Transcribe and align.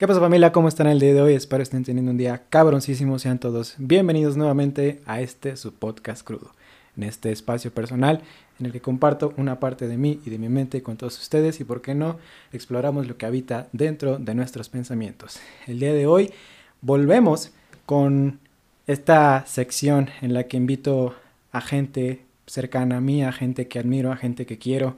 ¿Qué 0.00 0.06
pasa 0.06 0.18
familia? 0.18 0.50
¿Cómo 0.50 0.66
están 0.66 0.86
el 0.86 0.98
día 0.98 1.12
de 1.12 1.20
hoy? 1.20 1.34
Espero 1.34 1.62
estén 1.62 1.84
teniendo 1.84 2.10
un 2.10 2.16
día 2.16 2.44
cabroncísimo. 2.48 3.18
Sean 3.18 3.38
todos 3.38 3.74
bienvenidos 3.76 4.34
nuevamente 4.34 5.02
a 5.04 5.20
este 5.20 5.58
su 5.58 5.74
podcast 5.74 6.22
crudo. 6.26 6.52
En 6.96 7.02
este 7.02 7.30
espacio 7.30 7.70
personal 7.70 8.22
en 8.58 8.64
el 8.64 8.72
que 8.72 8.80
comparto 8.80 9.34
una 9.36 9.60
parte 9.60 9.88
de 9.88 9.98
mí 9.98 10.18
y 10.24 10.30
de 10.30 10.38
mi 10.38 10.48
mente 10.48 10.82
con 10.82 10.96
todos 10.96 11.18
ustedes 11.18 11.60
y 11.60 11.64
por 11.64 11.82
qué 11.82 11.94
no 11.94 12.16
exploramos 12.50 13.08
lo 13.08 13.18
que 13.18 13.26
habita 13.26 13.68
dentro 13.72 14.16
de 14.16 14.34
nuestros 14.34 14.70
pensamientos. 14.70 15.38
El 15.66 15.80
día 15.80 15.92
de 15.92 16.06
hoy 16.06 16.32
volvemos 16.80 17.50
con 17.84 18.40
esta 18.86 19.44
sección 19.46 20.08
en 20.22 20.32
la 20.32 20.44
que 20.44 20.56
invito 20.56 21.14
a 21.52 21.60
gente 21.60 22.24
cercana 22.46 22.96
a 22.96 23.00
mí, 23.02 23.22
a 23.22 23.32
gente 23.32 23.68
que 23.68 23.78
admiro, 23.78 24.12
a 24.12 24.16
gente 24.16 24.46
que 24.46 24.56
quiero 24.56 24.96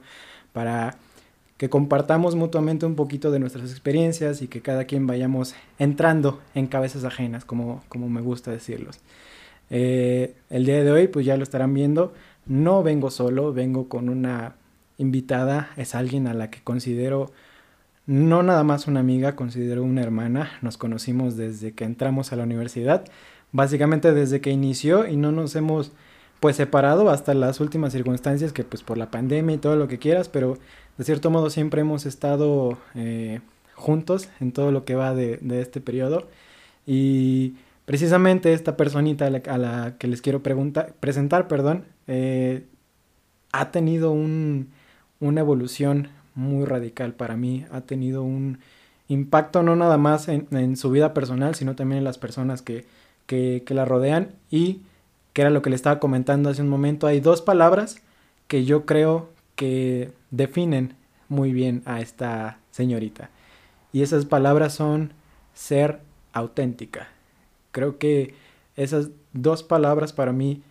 para 0.53 0.95
que 1.57 1.69
compartamos 1.69 2.35
mutuamente 2.35 2.85
un 2.85 2.95
poquito 2.95 3.31
de 3.31 3.39
nuestras 3.39 3.71
experiencias 3.71 4.41
y 4.41 4.47
que 4.47 4.61
cada 4.61 4.85
quien 4.85 5.07
vayamos 5.07 5.55
entrando 5.79 6.41
en 6.55 6.67
cabezas 6.67 7.03
ajenas, 7.03 7.45
como, 7.45 7.83
como 7.87 8.09
me 8.09 8.21
gusta 8.21 8.51
decirlos. 8.51 8.99
Eh, 9.69 10.35
el 10.49 10.65
día 10.65 10.83
de 10.83 10.91
hoy, 10.91 11.07
pues 11.07 11.25
ya 11.25 11.37
lo 11.37 11.43
estarán 11.43 11.73
viendo, 11.73 12.13
no 12.45 12.83
vengo 12.83 13.11
solo, 13.11 13.53
vengo 13.53 13.87
con 13.87 14.09
una 14.09 14.55
invitada, 14.97 15.71
es 15.77 15.95
alguien 15.95 16.27
a 16.27 16.33
la 16.33 16.49
que 16.49 16.61
considero 16.61 17.31
no 18.05 18.43
nada 18.43 18.63
más 18.63 18.87
una 18.87 18.99
amiga, 18.99 19.35
considero 19.35 19.83
una 19.83 20.01
hermana, 20.01 20.51
nos 20.61 20.77
conocimos 20.77 21.37
desde 21.37 21.71
que 21.71 21.85
entramos 21.85 22.33
a 22.33 22.35
la 22.35 22.43
universidad, 22.43 23.05
básicamente 23.51 24.11
desde 24.13 24.41
que 24.41 24.51
inició 24.51 25.07
y 25.07 25.15
no 25.15 25.31
nos 25.31 25.55
hemos 25.55 25.93
pues 26.41 26.57
separado 26.57 27.09
hasta 27.09 27.33
las 27.33 27.61
últimas 27.61 27.93
circunstancias 27.93 28.51
que 28.51 28.65
pues 28.65 28.83
por 28.83 28.97
la 28.97 29.09
pandemia 29.09 29.55
y 29.55 29.59
todo 29.59 29.77
lo 29.77 29.87
que 29.87 29.99
quieras, 29.99 30.27
pero 30.27 30.57
de 30.97 31.03
cierto 31.03 31.29
modo 31.29 31.49
siempre 31.49 31.81
hemos 31.81 32.05
estado 32.05 32.77
eh, 32.95 33.41
juntos 33.75 34.29
en 34.39 34.51
todo 34.51 34.71
lo 34.71 34.85
que 34.85 34.95
va 34.95 35.13
de, 35.15 35.39
este 35.61 35.81
periodo. 35.81 36.27
Y 36.85 37.55
precisamente 37.85 38.53
esta 38.53 38.77
personita 38.77 39.25
a 39.25 39.57
la, 39.57 39.97
que 39.97 40.07
les 40.07 40.21
quiero 40.21 40.41
presentar, 40.43 41.47
perdón, 41.47 41.85
eh, 42.07 42.65
ha 43.51 43.71
tenido 43.71 44.11
un, 44.11 44.69
una 45.19 45.41
evolución 45.41 46.09
muy 46.35 46.65
radical 46.65 47.13
para 47.13 47.37
mí, 47.37 47.65
ha 47.71 47.81
tenido 47.81 48.23
un 48.23 48.59
impacto 49.07 49.63
no 49.63 49.75
nada 49.75 49.97
más 49.97 50.27
en, 50.27 50.77
su 50.77 50.89
vida 50.89 51.13
personal, 51.13 51.55
sino 51.55 51.75
también 51.75 51.99
en 51.99 52.03
las 52.03 52.17
personas 52.17 52.61
que, 52.61 52.85
que, 53.27 53.63
que 53.65 53.73
la 53.73 53.85
rodean 53.85 54.29
y 54.49 54.81
que 55.33 55.41
era 55.41 55.49
lo 55.49 55.61
que 55.61 55.69
le 55.69 55.75
estaba 55.75 55.99
comentando 55.99 56.49
hace 56.49 56.61
un 56.61 56.69
momento, 56.69 57.07
hay 57.07 57.19
dos 57.19 57.41
palabras 57.41 58.01
que 58.47 58.65
yo 58.65 58.85
creo 58.85 59.32
que 59.55 60.11
definen 60.31 60.95
muy 61.29 61.53
bien 61.53 61.81
a 61.85 62.01
esta 62.01 62.59
señorita. 62.71 63.29
Y 63.91 64.01
esas 64.01 64.25
palabras 64.25 64.73
son 64.73 65.13
ser 65.53 65.99
auténtica. 66.33 67.09
Creo 67.71 67.97
que 67.97 68.33
esas 68.75 69.09
dos 69.33 69.63
palabras 69.63 70.13
para 70.13 70.31
mí 70.31 70.63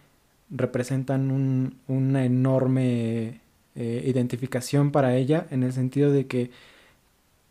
representan 0.51 1.77
una 1.87 2.25
enorme 2.25 3.41
eh, 3.75 4.05
identificación 4.07 4.93
para 4.93 5.17
ella 5.17 5.47
en 5.51 5.63
el 5.63 5.73
sentido 5.73 6.13
de 6.13 6.27
que 6.27 6.51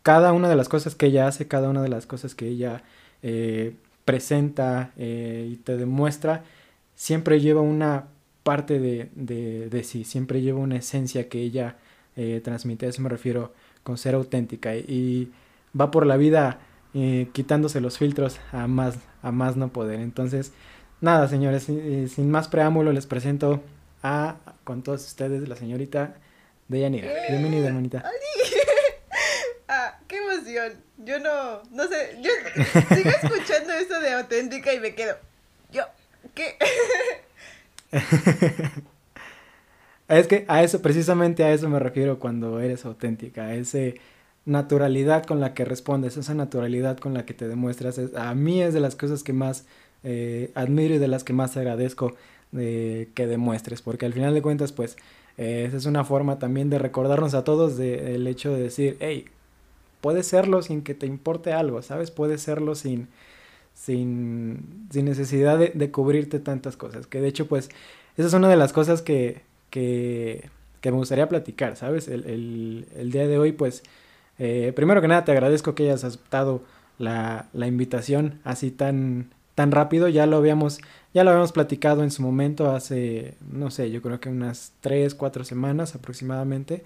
cada 0.02 0.32
una 0.32 0.48
de 0.48 0.56
las 0.56 0.68
cosas 0.68 0.94
que 0.94 1.06
ella 1.06 1.26
hace, 1.26 1.48
cada 1.48 1.68
una 1.68 1.82
de 1.82 1.88
las 1.88 2.06
cosas 2.06 2.34
que 2.34 2.46
ella 2.46 2.82
eh, 3.22 3.74
presenta 4.04 4.92
eh, 4.96 5.48
y 5.50 5.56
te 5.56 5.76
demuestra, 5.76 6.44
siempre 6.94 7.40
lleva 7.40 7.60
una 7.60 8.06
parte 8.42 8.78
de, 8.78 9.08
de, 9.14 9.84
sí, 9.84 10.04
siempre 10.04 10.40
lleva 10.40 10.58
una 10.58 10.76
esencia 10.76 11.28
que 11.28 11.40
ella 11.40 11.76
eh, 12.16 12.40
transmite, 12.42 12.86
a 12.86 12.88
eso 12.88 13.02
me 13.02 13.08
refiero 13.08 13.52
con 13.82 13.98
ser 13.98 14.14
auténtica 14.14 14.74
y 14.76 15.32
va 15.78 15.90
por 15.90 16.06
la 16.06 16.16
vida 16.16 16.60
eh, 16.94 17.28
quitándose 17.32 17.80
los 17.80 17.98
filtros 17.98 18.38
a 18.52 18.66
más, 18.66 18.96
a 19.22 19.32
más 19.32 19.56
no 19.56 19.72
poder. 19.72 20.00
Entonces, 20.00 20.52
nada, 21.00 21.28
señores, 21.28 21.68
eh, 21.68 22.08
sin 22.12 22.30
más 22.30 22.48
preámbulo 22.48 22.92
les 22.92 23.06
presento 23.06 23.62
a, 24.02 24.36
con 24.64 24.82
todos 24.82 25.06
ustedes, 25.06 25.48
la 25.48 25.56
señorita 25.56 26.16
Deyanira. 26.68 27.10
Bienvenida, 27.28 27.68
hermanita. 27.68 28.04
ah, 29.68 29.98
qué 30.08 30.18
emoción. 30.18 30.72
Yo 30.98 31.18
no, 31.18 31.62
no 31.70 31.88
sé, 31.88 32.18
yo 32.20 32.30
sigo 32.94 33.10
escuchando 33.10 33.72
esto 33.72 34.00
de 34.00 34.12
auténtica 34.12 34.72
y 34.72 34.80
me 34.80 34.94
quedo, 34.94 35.16
yo, 35.72 35.84
¿qué? 36.34 36.56
es 40.08 40.26
que 40.26 40.44
a 40.48 40.62
eso, 40.62 40.82
precisamente 40.82 41.44
a 41.44 41.52
eso 41.52 41.68
me 41.68 41.78
refiero 41.78 42.18
cuando 42.18 42.60
eres 42.60 42.84
auténtica, 42.84 43.44
a 43.44 43.54
esa 43.54 43.78
naturalidad 44.44 45.24
con 45.24 45.40
la 45.40 45.54
que 45.54 45.64
respondes, 45.64 46.16
esa 46.16 46.34
naturalidad 46.34 46.98
con 46.98 47.14
la 47.14 47.24
que 47.24 47.34
te 47.34 47.48
demuestras. 47.48 48.00
a 48.16 48.34
mí 48.34 48.62
es 48.62 48.74
de 48.74 48.80
las 48.80 48.96
cosas 48.96 49.22
que 49.22 49.32
más 49.32 49.66
eh, 50.04 50.50
admiro 50.54 50.94
y 50.94 50.98
de 50.98 51.08
las 51.08 51.24
que 51.24 51.32
más 51.32 51.56
agradezco 51.56 52.14
de 52.50 53.08
que 53.14 53.26
demuestres, 53.26 53.82
porque 53.82 54.06
al 54.06 54.12
final 54.12 54.34
de 54.34 54.42
cuentas, 54.42 54.72
pues, 54.72 54.96
eh, 55.38 55.64
esa 55.66 55.76
es 55.76 55.86
una 55.86 56.04
forma 56.04 56.38
también 56.38 56.70
de 56.70 56.78
recordarnos 56.78 57.34
a 57.34 57.44
todos 57.44 57.76
del 57.76 58.26
hecho 58.26 58.52
de 58.52 58.62
decir, 58.62 58.96
hey, 59.00 59.26
puedes 60.00 60.26
serlo 60.26 60.62
sin 60.62 60.82
que 60.82 60.94
te 60.94 61.06
importe 61.06 61.52
algo, 61.52 61.82
¿sabes? 61.82 62.10
Puedes 62.10 62.42
serlo 62.42 62.74
sin 62.74 63.08
sin, 63.74 64.86
sin 64.90 65.04
necesidad 65.04 65.58
de, 65.58 65.90
cubrirte 65.90 66.38
tantas 66.38 66.76
cosas. 66.76 67.06
Que 67.06 67.20
de 67.20 67.28
hecho, 67.28 67.46
pues, 67.46 67.70
esa 68.16 68.28
es 68.28 68.34
una 68.34 68.48
de 68.48 68.56
las 68.56 68.72
cosas 68.72 69.02
que, 69.02 69.42
que, 69.70 70.50
que 70.80 70.90
me 70.90 70.98
gustaría 70.98 71.28
platicar, 71.28 71.76
¿sabes? 71.76 72.08
El, 72.08 72.24
el, 72.26 72.86
el 72.96 73.10
día 73.12 73.26
de 73.26 73.38
hoy, 73.38 73.52
pues, 73.52 73.82
eh, 74.38 74.72
primero 74.74 75.00
que 75.00 75.08
nada 75.08 75.24
te 75.24 75.32
agradezco 75.32 75.74
que 75.74 75.84
hayas 75.84 76.04
aceptado 76.04 76.62
la, 76.98 77.48
la, 77.52 77.66
invitación 77.66 78.40
así 78.44 78.70
tan, 78.70 79.30
tan 79.54 79.72
rápido. 79.72 80.08
Ya 80.08 80.26
lo 80.26 80.36
habíamos, 80.36 80.80
ya 81.14 81.24
lo 81.24 81.30
habíamos 81.30 81.52
platicado 81.52 82.02
en 82.02 82.10
su 82.10 82.22
momento 82.22 82.70
hace, 82.70 83.34
no 83.50 83.70
sé, 83.70 83.90
yo 83.90 84.02
creo 84.02 84.20
que 84.20 84.28
unas 84.28 84.72
3, 84.80 85.14
4 85.14 85.44
semanas 85.44 85.94
aproximadamente. 85.94 86.84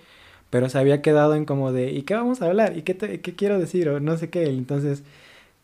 Pero 0.51 0.69
se 0.69 0.79
había 0.79 1.03
quedado 1.03 1.35
en 1.35 1.45
como 1.45 1.73
de, 1.73 1.91
¿y 1.93 2.03
qué 2.03 2.15
vamos 2.15 2.41
a 2.41 2.47
hablar? 2.47 2.77
¿Y 2.77 2.83
qué, 2.83 2.97
qué 2.97 3.35
quiero 3.35 3.59
decir? 3.59 3.89
O 3.89 4.01
no 4.01 4.17
sé 4.17 4.31
qué. 4.31 4.45
Entonces, 4.47 5.03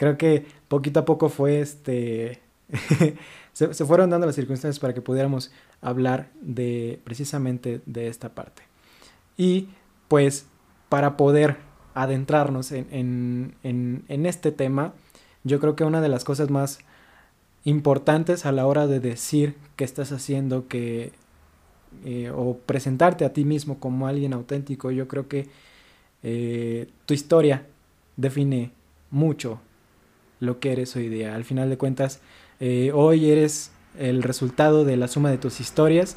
creo 0.03 0.19
que 0.19 0.45
poquito 0.67 0.99
a 0.99 1.05
poco 1.05 1.29
fue 1.29 1.61
este... 1.61 2.43
se, 3.53 3.73
fueron 3.73 4.11
dando 4.11 4.27
las 4.27 4.35
circunstancias 4.35 4.81
para 4.81 4.95
que 4.95 5.01
pudiéramos 5.01 5.53
hablar 5.81 6.29
de 6.41 6.99
precisamente 7.05 7.83
de 7.87 8.09
esta 8.09 8.31
parte. 8.31 8.65
Y 9.37 9.69
pues 10.09 10.47
para 10.89 11.17
poder 11.17 11.59
adentrarnos 11.95 12.73
en, 12.73 13.55
en, 13.62 14.27
este 14.27 14.51
tema, 14.51 14.93
yo 15.45 15.61
creo 15.61 15.77
que 15.77 15.85
una 15.85 16.01
de 16.01 16.09
las 16.09 16.25
cosas 16.25 16.51
más 16.51 16.81
importantes 17.62 18.45
a 18.45 18.51
la 18.51 18.67
hora 18.67 18.89
de 18.89 18.99
decir 18.99 19.55
que 19.77 19.85
estás 19.85 20.11
haciendo 20.11 20.67
que 20.67 21.12
eh, 22.05 22.33
o 22.35 22.57
presentarte 22.57 23.25
a 23.25 23.33
ti 23.33 23.45
mismo 23.45 23.79
como 23.79 24.09
alguien 24.09 24.33
auténtico, 24.33 24.91
yo 24.91 25.07
creo 25.07 25.29
que 25.29 25.47
eh, 26.25 26.89
tu 27.07 27.15
historia 27.15 27.67
define 28.17 28.73
mucho 29.12 29.61
lo 30.43 30.59
que 30.59 30.73
eres 30.73 30.97
hoy 30.97 31.09
día. 31.09 31.37
Al 31.37 31.45
final 31.45 31.71
de 31.71 31.79
cuentas, 31.79 32.21
eh, 32.59 32.91
hoy 32.93 33.31
eres 33.31 33.71
el 33.97 34.25
resultado 34.25 34.85
de 34.85 34.97
la 34.97 35.07
suma 35.07 35.31
de 35.31 35.39
tus 35.39 35.61
historias 35.61 36.17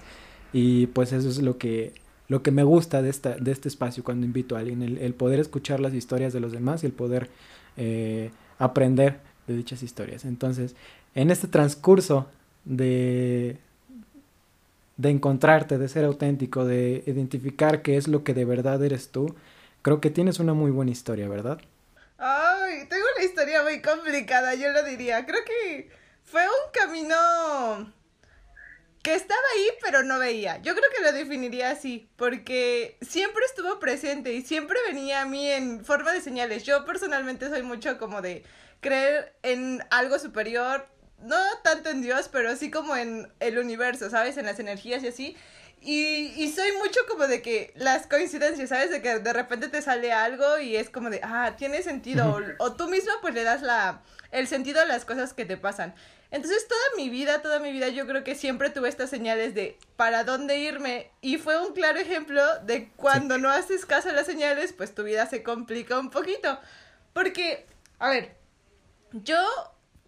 y 0.52 0.88
pues 0.88 1.13
eso 1.13 1.30
es 1.30 1.44
lo 1.44 1.59
que, 1.59 1.94
lo 2.28 2.41
que 2.41 2.50
me 2.50 2.63
gusta 2.63 3.03
de, 3.03 3.12
esta, 3.12 3.36
de 3.36 3.52
este 3.52 3.69
espacio 3.69 4.03
cuando 4.03 4.25
invito 4.25 4.56
a 4.56 4.59
alguien, 4.59 4.81
el, 4.81 5.13
poder 5.13 5.40
escuchar 5.40 5.80
las 5.80 5.94
historias 5.94 6.34
de 6.34 6.40
los 6.40 6.52
demás 6.52 6.81
y 6.81 6.88
el 6.88 6.91
poder 6.91 7.30
eh, 7.78 8.31
aprender 8.58 9.19
de 9.46 9.58
dichas 9.58 9.84
historias. 9.84 10.25
Entonces, 10.25 10.75
en 11.13 11.30
este 11.30 11.48
transcurso 11.48 12.25
de, 12.63 13.60
de 14.98 15.10
encontrarte, 15.12 15.78
de 15.78 15.88
ser 15.88 16.04
auténtico, 16.04 16.66
de 16.66 17.04
identificar 17.06 17.83
qué 17.83 17.95
es 17.95 18.07
lo 18.07 18.24
que 18.24 18.33
de 18.33 18.45
verdad 18.45 18.83
eres 18.83 19.10
tú, 19.10 19.36
creo 19.83 20.01
que 20.01 20.10
tienes 20.10 20.39
una 20.39 20.56
muy 20.56 20.71
buena 20.71 20.89
historia, 20.89 21.30
¿verdad? 21.30 21.60
Tengo 22.89 23.06
una 23.15 23.25
historia 23.25 23.63
muy 23.63 23.81
complicada, 23.81 24.56
yo 24.56 24.71
lo 24.71 24.83
diría. 24.83 25.25
Creo 25.25 25.44
que 25.45 25.89
fue 26.23 26.41
un 26.44 26.71
camino 26.71 27.94
que 29.06 29.13
estaba 29.13 29.41
ahí 29.56 29.67
pero 29.81 30.01
no 30.01 30.17
veía. 30.17 30.57
Yo 30.63 30.73
creo 30.73 30.89
que 30.95 31.03
lo 31.03 31.12
definiría 31.12 31.69
así, 31.69 32.09
porque 32.15 32.97
siempre 33.01 33.45
estuvo 33.45 33.79
presente 33.79 34.33
y 34.33 34.41
siempre 34.41 34.79
venía 34.88 35.21
a 35.21 35.25
mí 35.25 35.47
en 35.47 35.85
forma 35.85 36.12
de 36.12 36.21
señales. 36.21 36.63
Yo 36.63 36.85
personalmente 36.85 37.50
soy 37.50 37.62
mucho 37.62 38.00
como 38.00 38.23
de 38.23 38.44
creer 38.81 39.35
en 39.44 39.83
algo 39.91 40.18
superior, 40.18 40.88
no 41.19 41.38
tanto 41.63 41.89
en 41.89 42.01
Dios, 42.01 42.29
pero 42.31 42.50
así 42.50 42.71
como 42.71 42.95
en 42.95 43.31
el 43.39 43.59
universo, 43.59 44.09
¿sabes? 44.09 44.38
En 44.38 44.45
las 44.45 44.59
energías 44.59 45.03
y 45.03 45.07
así. 45.07 45.38
Y, 45.85 46.33
y 46.35 46.51
soy 46.51 46.71
mucho 46.79 46.99
como 47.07 47.27
de 47.27 47.43
que 47.43 47.71
las 47.75 48.07
coincidencias, 48.07 48.69
¿sabes? 48.69 48.89
De 48.89 49.03
que 49.03 49.19
de 49.19 49.33
repente 49.33 49.67
te 49.67 49.83
sale 49.83 50.11
algo 50.11 50.57
y 50.57 50.75
es 50.75 50.89
como 50.89 51.11
de, 51.11 51.19
ah, 51.21 51.53
tiene 51.57 51.83
sentido. 51.83 52.41
O, 52.57 52.73
tú 52.73 52.87
misma 52.89 53.13
pues 53.21 53.35
le 53.35 53.43
das 53.43 53.61
la, 53.61 54.01
el 54.31 54.47
sentido 54.47 54.81
a 54.81 54.85
las 54.85 55.05
cosas 55.05 55.33
que 55.33 55.45
te 55.45 55.57
pasan. 55.57 55.93
Entonces 56.31 56.67
toda 56.67 56.81
mi 56.97 57.09
vida, 57.09 57.43
toda 57.43 57.59
mi 57.59 57.71
vida 57.71 57.89
yo 57.89 58.07
creo 58.07 58.23
que 58.23 58.33
siempre 58.33 58.71
tuve 58.71 58.89
estas 58.89 59.11
señales 59.11 59.53
de 59.53 59.77
para 59.95 60.23
dónde 60.23 60.57
irme 60.57 61.11
y 61.21 61.37
fue 61.37 61.61
un 61.63 61.73
claro 61.75 61.99
ejemplo 61.99 62.41
de 62.63 62.89
cuando 62.95 63.37
no 63.37 63.51
haces 63.51 63.85
caso 63.85 64.09
a 64.09 64.13
las 64.13 64.25
señales, 64.25 64.73
pues 64.73 64.95
tu 64.95 65.03
vida 65.03 65.27
se 65.27 65.43
complica 65.43 65.99
un 65.99 66.09
poquito. 66.09 66.59
Porque 67.13 67.67
a 67.99 68.09
ver, 68.09 68.35
yo 69.11 69.37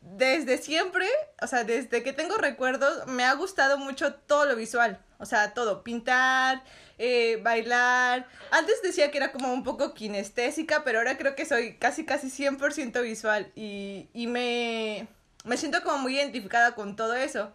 desde 0.01 0.57
siempre, 0.57 1.07
o 1.39 1.45
sea, 1.45 1.63
desde 1.63 2.01
que 2.01 2.13
tengo 2.13 2.35
recuerdos, 2.37 3.05
me 3.05 3.25
ha 3.25 3.33
gustado 3.35 3.77
mucho 3.77 4.15
todo 4.15 4.45
lo 4.45 4.55
visual. 4.55 5.03
O 5.19 5.25
sea, 5.25 5.53
todo, 5.53 5.83
pintar, 5.83 6.63
eh, 6.97 7.39
bailar. 7.41 8.27
Antes 8.51 8.81
decía 8.81 9.11
que 9.11 9.17
era 9.17 9.31
como 9.31 9.51
un 9.51 9.63
poco 9.63 9.93
kinestésica, 9.93 10.83
pero 10.83 10.99
ahora 10.99 11.17
creo 11.17 11.35
que 11.35 11.45
soy 11.45 11.75
casi, 11.77 12.05
casi 12.05 12.29
100% 12.29 13.01
visual. 13.01 13.51
Y, 13.55 14.09
y 14.13 14.27
me, 14.27 15.07
me 15.43 15.57
siento 15.57 15.81
como 15.83 15.99
muy 15.99 16.15
identificada 16.15 16.75
con 16.75 16.95
todo 16.95 17.15
eso. 17.15 17.51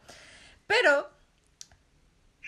Pero 0.67 1.09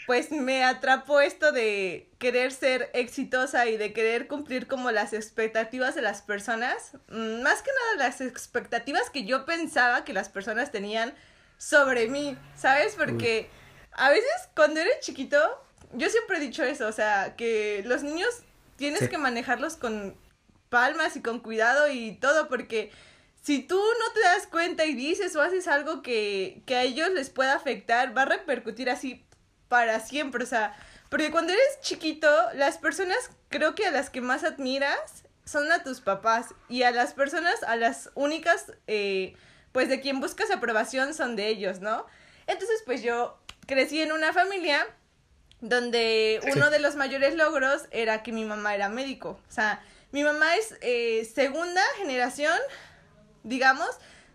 pues 0.07 0.31
me 0.31 0.65
atrapó 0.65 1.21
esto 1.21 1.53
de 1.53 2.11
querer 2.19 2.53
ser 2.53 2.91
exitosa 2.93 3.67
y 3.67 3.77
de 3.77 3.93
querer 3.93 4.27
cumplir 4.29 4.67
como 4.67 4.91
las 4.91 5.13
expectativas 5.13 5.95
de 5.95 6.03
las 6.03 6.23
personas. 6.23 6.93
Mm, 7.09 7.43
más 7.43 7.63
que 7.63 7.71
nada 7.71 8.09
las 8.09 8.21
expectativas 8.21 9.11
que 9.11 9.25
yo 9.25 9.45
pensaba 9.45 10.05
que 10.05 10.13
las 10.13 10.29
personas 10.29 10.71
tenían 10.71 11.15
sobre 11.57 12.09
mí, 12.09 12.37
¿sabes? 12.57 12.97
Porque 12.97 13.49
a 13.97 14.11
veces 14.11 14.49
cuando 14.55 14.81
eres 14.81 15.01
chiquito, 15.01 15.39
yo 15.93 16.09
siempre 16.11 16.39
he 16.39 16.41
dicho 16.41 16.65
eso, 16.65 16.87
o 16.87 16.93
sea, 16.93 17.37
que 17.37 17.83
los 17.87 18.03
niños 18.03 18.29
tienes 18.77 19.09
que 19.09 19.19
manejarlos 19.19 19.77
con 19.77 20.17
palmas 20.69 21.17
y 21.17 21.23
con 21.23 21.41
cuidado 21.41 21.89
y 21.89 22.17
todo, 22.17 22.49
porque 22.49 22.91
si 23.43 23.63
tú 23.63 23.77
no 23.77 24.13
te 24.13 24.21
das 24.21 24.47
cuenta 24.47 24.85
y 24.85 24.95
dices 24.95 25.37
o 25.37 25.43
haces 25.43 25.69
algo 25.69 26.03
que, 26.03 26.63
que 26.67 26.77
a 26.77 26.83
ellos 26.83 27.11
les 27.11 27.31
pueda 27.31 27.55
afectar, 27.55 28.17
va 28.17 28.23
a 28.23 28.27
repercutir 28.27 28.91
así 28.91 29.25
para 29.69 30.01
siempre, 30.01 30.43
o 30.43 30.47
sea, 30.47 30.77
porque 31.09 31.31
cuando 31.31 31.53
eres 31.53 31.81
chiquito, 31.81 32.29
las 32.55 32.79
personas 32.79 33.31
creo 33.49 33.75
que 33.75 33.87
a 33.87 33.93
las 33.93 34.11
que 34.11 34.21
más 34.21 34.43
admiras 34.43 35.25
son 35.45 35.71
a 35.71 35.83
tus 35.83 36.01
papás 36.01 36.55
y 36.69 36.83
a 36.83 36.91
las 36.91 37.13
personas, 37.13 37.63
a 37.63 37.77
las 37.77 38.11
únicas, 38.15 38.73
eh, 38.87 39.37
pues 39.73 39.89
de 39.89 40.01
quien 40.01 40.21
buscas 40.21 40.51
aprobación 40.51 41.15
son 41.15 41.37
de 41.37 41.49
ellos, 41.49 41.81
¿no? 41.81 42.07
Entonces, 42.47 42.83
pues 42.85 43.03
yo 43.03 43.39
crecí 43.67 44.01
en 44.01 44.13
una 44.13 44.33
familia 44.33 44.87
donde 45.61 46.41
uno 46.55 46.71
de 46.71 46.79
los 46.79 46.97
mayores 46.97 47.35
logros 47.35 47.87
era 47.91 48.23
que 48.23 48.33
mi 48.33 48.45
mamá 48.45 48.75
era 48.75 48.89
médico, 48.89 49.41
o 49.49 49.53
sea, 49.53 49.83
mi 50.13 50.23
mamá 50.23 50.57
es 50.57 50.77
eh, 50.83 51.29
segunda 51.35 51.81
generación, 51.97 52.59
digamos, 53.43 53.89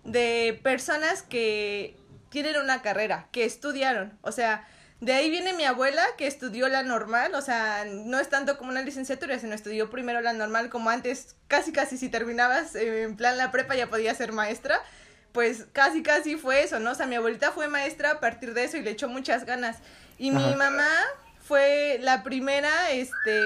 de 0.04 0.60
personas 0.64 1.22
que 1.22 1.96
tienen 2.30 2.58
una 2.58 2.82
carrera, 2.82 3.28
que 3.32 3.46
estudiaron, 3.46 4.18
o 4.22 4.32
sea, 4.32 4.68
de 5.02 5.14
ahí 5.14 5.30
viene 5.30 5.54
mi 5.54 5.64
abuela, 5.64 6.04
que 6.18 6.28
estudió 6.28 6.68
la 6.68 6.84
normal, 6.84 7.34
o 7.34 7.42
sea, 7.42 7.86
no 7.86 8.20
es 8.20 8.30
tanto 8.30 8.58
como 8.58 8.72
una 8.72 8.82
licenciatura, 8.82 9.40
sino 9.40 9.54
estudió 9.56 9.90
primero 9.90 10.20
la 10.20 10.34
normal, 10.34 10.70
como 10.70 10.90
antes, 10.90 11.36
casi 11.48 11.72
casi 11.72 11.98
si 11.98 12.10
terminabas 12.10 12.76
eh, 12.76 13.04
en 13.04 13.16
plan 13.16 13.38
la 13.38 13.52
prepa 13.52 13.76
ya 13.76 13.90
podías 13.90 14.18
ser 14.18 14.34
maestra, 14.34 14.82
pues 15.32 15.68
casi 15.74 16.04
casi 16.04 16.36
fue 16.36 16.64
eso, 16.64 16.80
¿no? 16.80 16.92
O 16.92 16.96
sea, 16.96 17.06
mi 17.06 17.16
abuelita 17.16 17.52
fue 17.52 17.68
maestra 17.68 18.12
a 18.12 18.20
partir 18.20 18.54
de 18.54 18.64
eso 18.64 18.78
y 18.78 18.82
le 18.82 18.92
echó 18.92 19.08
muchas 19.08 19.46
ganas. 19.46 19.78
Y 20.18 20.32
mi 20.32 20.56
mamá 20.56 20.90
fue 21.42 21.98
la 22.02 22.24
primera, 22.24 22.92
este, 22.92 23.42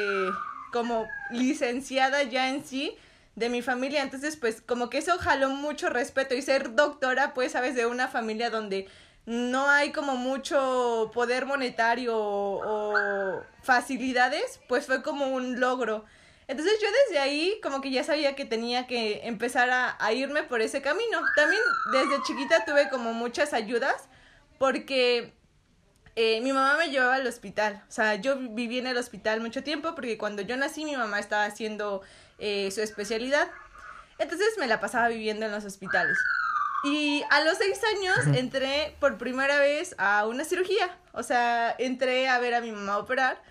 como 0.72 1.08
licenciada 1.30 2.24
ya 2.24 2.50
en 2.50 2.66
sí 2.66 2.98
de 3.36 3.50
mi 3.50 3.62
familia, 3.62 4.04
entonces 4.04 4.38
pues 4.38 4.62
como 4.62 4.90
que 4.90 5.00
eso 5.00 5.18
jaló 5.18 5.50
mucho 5.50 5.90
respeto 5.90 6.36
y 6.36 6.42
ser 6.42 6.76
doctora, 6.76 7.34
pues, 7.34 7.54
sabes, 7.54 7.76
de 7.76 7.86
una 7.86 8.08
familia 8.08 8.50
donde 8.50 8.88
no 9.26 9.70
hay 9.70 9.92
como 9.92 10.18
mucho 10.18 11.12
poder 11.14 11.46
monetario 11.46 12.14
o, 12.16 13.42
facilidades, 13.62 14.60
pues 14.68 14.86
fue 14.86 15.02
como 15.02 15.28
un 15.28 15.60
logro. 15.60 16.06
Entonces 16.48 16.80
yo 16.82 16.88
desde 17.06 17.20
ahí 17.20 17.60
como 17.64 17.82
que 17.82 17.92
ya 17.92 18.04
sabía 18.04 18.36
que 18.36 18.46
tenía 18.46 18.86
que 18.88 19.22
empezar 19.28 19.70
a, 19.72 20.14
irme 20.14 20.44
por 20.44 20.62
ese 20.62 20.82
camino. 20.82 21.22
También 21.36 21.62
desde 21.92 22.24
chiquita 22.24 22.66
tuve 22.66 22.90
como 22.90 23.14
muchas 23.14 23.54
ayudas 23.54 24.10
porque 24.60 25.34
eh, 26.16 26.42
mi 26.42 26.52
mamá 26.52 26.78
me 26.78 26.90
llevaba 26.90 27.16
al 27.16 27.28
hospital. 27.28 27.84
O 27.88 27.92
sea, 27.92 28.16
yo 28.16 28.36
viví 28.38 28.80
en 28.80 28.88
el 28.88 28.98
hospital 28.98 29.42
mucho 29.42 29.64
tiempo 29.64 29.96
porque 29.96 30.18
cuando 30.18 30.42
yo 30.42 30.58
nací 30.58 30.86
mi 30.86 30.98
mamá 30.98 31.20
estaba 31.20 31.46
haciendo 31.46 32.02
eh, 32.40 32.70
su 32.72 32.82
especialidad. 32.82 33.50
Entonces 34.20 34.50
me 34.60 34.68
la 34.68 34.80
pasaba 34.80 35.08
viviendo 35.08 35.46
en 35.46 35.52
los 35.52 35.66
hospitales. 35.66 36.18
Y 36.84 37.24
a 37.30 37.42
los 37.46 37.58
seis 37.58 37.80
años 37.96 38.38
entré 38.38 38.96
por 39.00 39.18
primera 39.18 39.58
vez 39.58 39.96
a 39.98 40.28
una 40.28 40.44
cirugía. 40.44 40.98
O 41.14 41.24
sea, 41.24 41.74
entré 41.80 42.28
a 42.28 42.38
ver 42.40 42.54
a 42.54 42.62
mi 42.62 42.72
mamá 42.74 42.98
operar. 42.98 43.42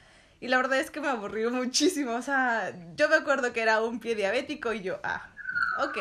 Y 0.42 0.48
la 0.48 0.56
verdad 0.56 0.80
es 0.80 0.90
que 0.90 1.00
me 1.00 1.06
aburrió 1.06 1.52
muchísimo. 1.52 2.16
O 2.16 2.20
sea, 2.20 2.74
yo 2.96 3.08
me 3.08 3.14
acuerdo 3.14 3.52
que 3.52 3.60
era 3.60 3.80
un 3.80 4.00
pie 4.00 4.16
diabético 4.16 4.72
y 4.72 4.82
yo, 4.82 4.98
ah, 5.04 5.30
ok. 5.78 5.98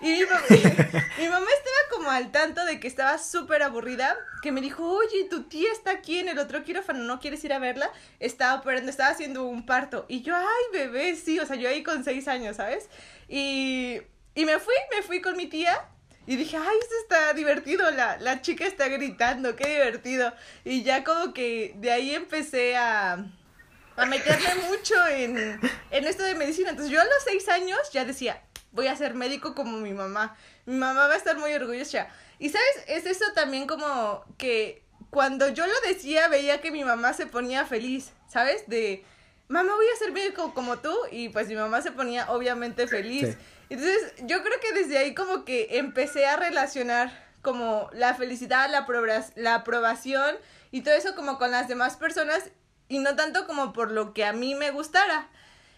Y 0.00 0.06
mi, 0.14 1.28
mamá, 1.28 1.46
estaba 1.46 1.78
como 1.92 2.10
al 2.10 2.32
tanto 2.32 2.64
de 2.64 2.80
que 2.80 2.88
estaba 2.88 3.18
súper 3.18 3.62
aburrida, 3.62 4.16
que 4.42 4.50
me 4.50 4.60
dijo, 4.60 4.82
oye, 4.84 5.28
tu 5.30 5.44
tía 5.44 5.70
está 5.70 5.92
aquí 5.92 6.18
en 6.18 6.28
el 6.28 6.40
otro 6.40 6.64
quirófano, 6.64 7.04
¿no 7.04 7.20
quieres 7.20 7.44
ir 7.44 7.52
a 7.52 7.60
verla? 7.60 7.88
Estaba 8.18 8.58
operando, 8.58 8.90
estaba 8.90 9.10
haciendo 9.10 9.44
un 9.44 9.64
parto. 9.64 10.06
Y 10.08 10.22
yo, 10.22 10.34
ay, 10.34 10.64
bebé, 10.72 11.14
sí, 11.14 11.38
o 11.38 11.46
sea, 11.46 11.54
yo 11.54 11.68
ahí 11.68 11.84
con 11.84 12.02
seis 12.02 12.26
años, 12.26 12.56
¿sabes? 12.56 12.88
Y, 13.28 14.00
y 14.34 14.44
me 14.44 14.58
fui, 14.58 14.74
me 14.92 15.04
fui 15.04 15.20
con 15.20 15.36
mi 15.36 15.46
tía 15.46 15.88
y 16.26 16.34
dije, 16.34 16.56
ay, 16.56 16.76
esto 16.82 16.94
está 17.02 17.32
divertido, 17.32 17.88
la, 17.92 18.18
la 18.18 18.42
chica 18.42 18.66
está 18.66 18.88
gritando, 18.88 19.54
qué 19.54 19.68
divertido. 19.68 20.34
Y 20.64 20.82
ya 20.82 21.04
como 21.04 21.32
que 21.32 21.74
de 21.76 21.92
ahí 21.92 22.12
empecé 22.12 22.76
a, 22.76 23.24
a 23.98 24.06
meterme 24.06 24.54
mucho 24.68 24.94
en, 25.08 25.60
en 25.90 26.06
esto 26.06 26.22
de 26.22 26.34
medicina. 26.34 26.70
Entonces 26.70 26.92
yo 26.92 27.00
a 27.00 27.04
los 27.04 27.22
seis 27.24 27.48
años 27.48 27.78
ya 27.92 28.04
decía, 28.04 28.42
voy 28.72 28.86
a 28.86 28.96
ser 28.96 29.14
médico 29.14 29.54
como 29.54 29.78
mi 29.78 29.92
mamá. 29.92 30.36
Mi 30.66 30.76
mamá 30.76 31.06
va 31.06 31.14
a 31.14 31.16
estar 31.16 31.36
muy 31.36 31.52
orgullosa. 31.52 32.08
Y 32.38 32.50
sabes, 32.50 32.84
es 32.86 33.06
eso 33.06 33.24
también 33.34 33.66
como 33.66 34.24
que 34.36 34.82
cuando 35.10 35.48
yo 35.48 35.66
lo 35.66 35.80
decía 35.86 36.28
veía 36.28 36.60
que 36.60 36.70
mi 36.70 36.84
mamá 36.84 37.12
se 37.12 37.26
ponía 37.26 37.66
feliz, 37.66 38.12
¿sabes? 38.28 38.64
De, 38.68 39.04
mamá 39.48 39.74
voy 39.74 39.86
a 39.92 39.98
ser 39.98 40.12
médico 40.12 40.54
como 40.54 40.78
tú. 40.78 40.94
Y 41.10 41.30
pues 41.30 41.48
mi 41.48 41.56
mamá 41.56 41.82
se 41.82 41.90
ponía 41.90 42.30
obviamente 42.30 42.86
feliz. 42.86 43.36
Entonces, 43.70 44.14
yo 44.20 44.42
creo 44.42 44.60
que 44.60 44.72
desde 44.72 44.98
ahí 44.98 45.14
como 45.14 45.44
que 45.44 45.78
empecé 45.78 46.26
a 46.26 46.36
relacionar 46.36 47.26
como 47.42 47.90
la 47.92 48.14
felicidad, 48.14 48.70
la, 48.70 48.86
la 49.36 49.54
aprobación 49.54 50.36
y 50.70 50.82
todo 50.82 50.94
eso 50.94 51.14
como 51.14 51.38
con 51.38 51.50
las 51.50 51.68
demás 51.68 51.96
personas 51.96 52.50
y 52.88 52.98
no 52.98 53.16
tanto 53.16 53.46
como 53.46 53.72
por 53.72 53.90
lo 53.90 54.14
que 54.14 54.24
a 54.24 54.32
mí 54.32 54.54
me 54.54 54.70
gustara. 54.70 55.28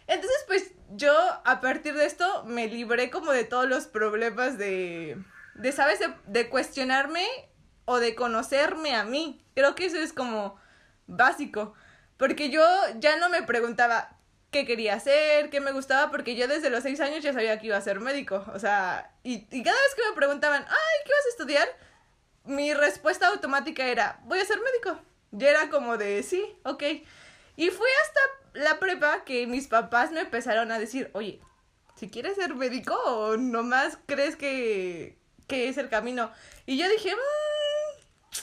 Entonces, 0.06 0.44
pues 0.46 0.72
yo 0.90 1.12
a 1.44 1.60
partir 1.60 1.94
de 1.94 2.06
esto 2.06 2.44
me 2.44 2.68
libré 2.68 3.10
como 3.10 3.32
de 3.32 3.44
todos 3.44 3.68
los 3.68 3.86
problemas 3.86 4.58
de, 4.58 5.16
de 5.54 5.72
¿sabes? 5.72 6.00
De, 6.26 6.48
cuestionarme 6.48 7.26
o 7.84 7.98
de 8.00 8.14
conocerme 8.14 8.94
a 8.94 9.04
mí. 9.04 9.44
Creo 9.54 9.74
que 9.74 9.86
eso 9.86 9.98
es 9.98 10.12
como 10.12 10.58
básico. 11.06 11.74
Porque 12.16 12.50
yo 12.50 12.62
ya 12.98 13.16
no 13.16 13.28
me 13.28 13.42
preguntaba, 13.42 14.16
qué 14.50 14.66
quería 14.66 14.94
hacer, 14.94 15.48
qué 15.48 15.60
me 15.60 15.72
gustaba, 15.72 16.10
porque 16.10 16.34
yo 16.34 16.48
desde 16.48 16.70
los 16.70 16.82
seis 16.82 17.00
años 17.00 17.22
ya 17.22 17.32
sabía 17.32 17.58
que 17.58 17.68
iba 17.68 17.76
a 17.76 17.80
ser 17.80 18.00
médico. 18.00 18.44
O 18.52 18.58
sea, 18.58 19.14
y, 19.22 19.46
y 19.50 19.62
cada 19.62 19.80
vez 19.80 19.94
que 19.94 20.08
me 20.08 20.16
preguntaban, 20.16 20.64
ay, 20.68 20.96
¿qué 21.04 21.12
vas 21.12 21.26
a 21.26 21.30
estudiar? 21.30 21.68
Mi 22.44 22.74
respuesta 22.74 23.28
automática 23.28 23.86
era, 23.86 24.20
voy 24.24 24.40
a 24.40 24.44
ser 24.44 24.58
médico. 24.58 25.00
Y 25.32 25.44
era 25.44 25.70
como 25.70 25.96
de, 25.96 26.22
sí, 26.22 26.44
ok. 26.64 26.82
Y 27.56 27.68
fue 27.70 27.88
hasta 28.02 28.20
la 28.54 28.78
prepa 28.78 29.24
que 29.24 29.46
mis 29.46 29.68
papás 29.68 30.10
me 30.10 30.20
empezaron 30.20 30.72
a 30.72 30.78
decir, 30.78 31.10
oye, 31.12 31.40
si 31.96 32.08
quieres 32.08 32.36
ser 32.36 32.54
médico 32.54 32.94
o 32.94 33.36
nomás 33.36 33.98
crees 34.06 34.36
que, 34.36 35.18
que 35.46 35.68
es 35.68 35.78
el 35.78 35.88
camino. 35.88 36.30
Y 36.66 36.78
yo 36.78 36.88
dije, 36.88 37.14
mmm, 37.14 38.40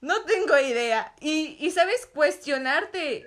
no 0.00 0.22
tengo 0.22 0.58
idea. 0.58 1.14
Y, 1.20 1.56
y, 1.60 1.70
¿sabes? 1.70 2.06
Cuestionarte 2.06 3.26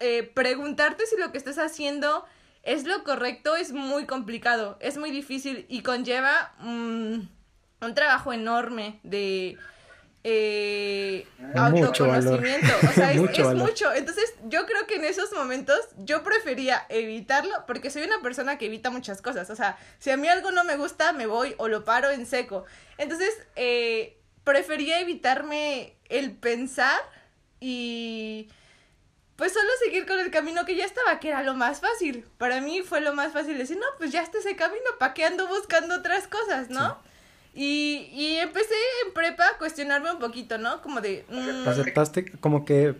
eh, 0.00 0.22
preguntarte 0.22 1.06
si 1.06 1.16
lo 1.16 1.32
que 1.32 1.38
estás 1.38 1.58
haciendo 1.58 2.24
es 2.62 2.84
lo 2.84 3.04
correcto 3.04 3.56
es 3.56 3.72
muy 3.72 4.06
complicado, 4.06 4.76
es 4.80 4.96
muy 4.96 5.10
difícil 5.10 5.66
y 5.68 5.82
conlleva 5.82 6.52
mm, 6.58 7.20
un 7.80 7.94
trabajo 7.94 8.32
enorme 8.32 9.00
de 9.02 9.56
eh, 10.26 11.26
autoconocimiento. 11.54 12.72
o 12.82 12.92
sea, 12.94 13.12
es, 13.12 13.20
mucho, 13.20 13.92
Entonces, 13.92 14.34
yo 14.44 14.64
creo 14.64 14.86
que 14.86 14.96
en 14.96 15.04
esos 15.04 15.32
momentos 15.32 15.78
yo 15.98 16.24
prefería 16.24 16.86
evitarlo 16.88 17.54
porque 17.66 17.90
soy 17.90 18.04
una 18.04 18.20
persona 18.22 18.56
que 18.56 18.66
evita 18.66 18.90
muchas 18.90 19.20
cosas. 19.20 19.50
O 19.50 19.56
sea, 19.56 19.78
si 19.98 20.10
a 20.10 20.16
mí 20.16 20.26
algo 20.26 20.50
no 20.50 20.64
me 20.64 20.76
gusta, 20.76 21.12
me 21.12 21.26
voy 21.26 21.54
o 21.58 21.68
lo 21.68 21.84
paro 21.84 22.10
en 22.10 22.24
seco. 22.24 22.64
Entonces, 22.96 23.34
eh, 23.54 24.18
prefería 24.44 24.98
evitarme 25.00 25.96
el 26.08 26.32
pensar 26.32 27.00
y 27.60 28.48
pues 29.36 29.52
solo 29.52 29.68
seguir 29.84 30.06
con 30.06 30.20
el 30.20 30.30
camino 30.30 30.64
que 30.64 30.76
ya 30.76 30.86
estaba, 30.86 31.20
que 31.20 31.28
era 31.28 31.42
lo 31.42 31.54
más 31.54 31.80
fácil. 31.80 32.24
Para 32.38 32.60
mí 32.60 32.82
fue 32.82 33.00
lo 33.00 33.14
más 33.14 33.32
fácil 33.32 33.58
decir, 33.58 33.76
no, 33.76 33.86
pues 33.98 34.10
ya 34.10 34.22
está 34.22 34.38
ese 34.38 34.56
camino, 34.56 34.84
¿para 34.98 35.12
qué 35.12 35.24
ando 35.24 35.48
buscando 35.48 35.96
otras 35.96 36.28
cosas, 36.28 36.70
no? 36.70 37.02
Y, 37.54 38.08
y 38.12 38.36
empecé 38.38 38.74
en 39.06 39.12
prepa 39.14 39.46
a 39.48 39.58
cuestionarme 39.58 40.10
un 40.10 40.18
poquito, 40.18 40.58
¿no? 40.58 40.82
Como 40.82 41.00
de... 41.00 41.24
Mm, 41.28 41.68
aceptaste, 41.68 42.32
como 42.40 42.64
que 42.64 42.94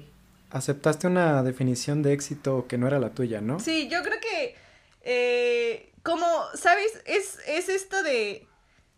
aceptaste 0.51 1.09
una 1.09 1.43
definición 1.43 2.03
de 2.03 2.13
éxito 2.13 2.67
que 2.69 2.79
no 2.79 2.87
era 2.87 2.99
la 3.01 3.11
tuya, 3.11 3.41
¿no? 3.41 3.59
Sí, 3.61 3.89
yo 3.89 4.03
creo 4.03 4.21
que... 4.21 4.57
Eh, 5.03 5.91
como, 6.03 6.27
¿sabes? 6.55 7.03
Es, 7.07 7.39
es 7.47 7.69
esto 7.69 8.03
de, 8.03 8.47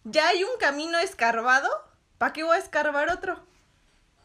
ya 0.05 0.29
hay 0.29 0.45
un 0.45 0.51
camino 0.61 0.99
escarbado, 0.99 1.69
¿para 2.19 2.33
qué 2.33 2.43
voy 2.45 2.57
a 2.57 2.61
escarbar 2.61 3.11
otro? 3.11 3.35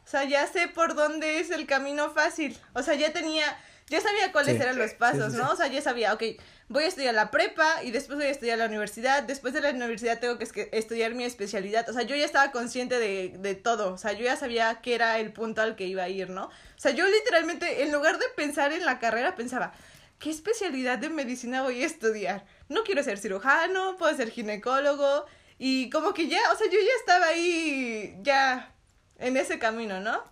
O 0.04 0.08
sea, 0.12 0.26
ya 0.26 0.46
sé 0.48 0.68
por 0.68 0.96
dónde 0.96 1.40
es 1.40 1.52
el 1.52 1.66
camino 1.68 2.10
fácil. 2.12 2.58
O 2.74 2.84
sea, 2.84 2.96
ya 2.96 3.14
tenía, 3.14 3.46
ya 3.88 4.02
sabía 4.02 4.32
cuáles 4.32 4.58
Sí. 4.58 4.62
eran 4.64 4.78
los 4.78 4.92
pasos, 4.94 5.34
¿no? 5.34 5.52
O 5.52 5.56
sea, 5.56 5.68
ya 5.68 5.82
sabía, 5.82 6.14
ok, 6.14 6.24
voy 6.72 6.86
a 6.86 6.88
estudiar 6.88 7.14
la 7.14 7.32
prepa 7.32 7.84
y 7.84 7.92
después 7.92 8.18
voy 8.18 8.28
a 8.28 8.32
estudiar 8.32 8.58
la 8.58 8.66
universidad. 8.66 9.24
Después 9.24 9.54
de 9.54 9.62
la 9.62 9.72
universidad 9.72 10.20
tengo 10.20 10.38
que 10.38 10.70
estudiar 10.72 11.14
mi 11.14 11.26
especialidad. 11.26 11.88
O 11.90 11.94
sea, 11.94 12.04
yo 12.04 12.16
ya 12.16 12.26
estaba 12.26 12.52
consciente 12.52 12.98
de, 12.98 13.36
de 13.38 13.56
todo. 13.56 13.94
O 13.94 13.98
sea, 13.98 14.14
yo 14.14 14.24
ya 14.24 14.38
sabía 14.38 14.80
qué 14.82 14.96
era 14.96 15.20
el 15.20 15.34
punto 15.34 15.62
al 15.62 15.76
que 15.76 15.86
iba 15.86 16.04
a 16.04 16.10
ir, 16.10 16.30
¿no? 16.30 16.46
O 16.46 16.52
sea, 16.78 16.92
yo 16.92 17.06
literalmente, 17.06 17.84
en 17.84 17.92
lugar 17.92 18.18
de 18.18 18.26
pensar 18.36 18.72
en 18.72 18.86
la 18.86 19.00
carrera, 19.00 19.36
pensaba, 19.36 19.74
¿qué 20.18 20.30
especialidad 20.30 20.98
de 20.98 21.10
medicina 21.10 21.62
voy 21.62 21.84
a 21.84 21.86
estudiar? 21.86 22.46
No 22.70 22.84
quiero 22.84 23.04
ser 23.04 23.18
cirujano, 23.18 23.98
puedo 23.98 24.16
ser 24.16 24.32
ginecólogo. 24.32 25.26
Y 25.58 25.90
como 25.90 26.14
que 26.14 26.28
ya, 26.28 26.40
o 26.54 26.56
sea, 26.56 26.68
yo 26.68 26.80
ya 26.80 26.96
estaba 27.00 27.28
ahí, 27.28 28.18
ya 28.22 28.74
en 29.20 29.36
ese 29.36 29.60
camino, 29.60 30.00
¿no? 30.00 30.24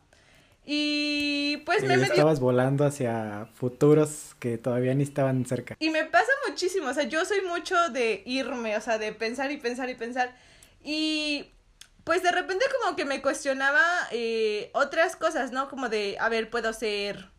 Y 0.65 1.57
pues 1.65 1.83
Y 1.83 1.87
me 1.87 1.97
metí 1.97 2.11
estabas 2.11 2.39
volando 2.39 2.85
hacia 2.85 3.47
futuros 3.55 4.35
que 4.39 4.57
todavía 4.57 4.93
ni 4.93 5.03
estaban 5.03 5.45
cerca. 5.45 5.75
y 5.79 5.89
me 5.89 6.05
pasa 6.05 6.31
muchísimo, 6.47 6.89
o 6.89 6.93
sea, 6.93 7.05
yo 7.05 7.25
soy 7.25 7.41
mucho 7.41 7.89
de 7.89 8.21
irme, 8.25 8.77
o 8.77 8.81
sea, 8.81 8.97
de 8.97 9.13
pensar 9.13 9.51
y 9.51 9.57
pensar 9.57 9.89
y 9.89 9.95
pensar. 9.95 10.35
Y 10.83 11.51
pues 12.03 12.23
de 12.23 12.31
repente 12.31 12.65
como 12.81 12.95
que 12.95 13.05
me 13.05 13.21
cuestionaba 13.21 13.81
eh, 14.11 14.69
otras 14.73 15.15
cosas, 15.15 15.51
¿no? 15.51 15.69
Como 15.69 15.89
de, 15.89 16.17
a 16.19 16.29
ver, 16.29 16.49
puedo 16.49 16.73
ser... 16.73 17.29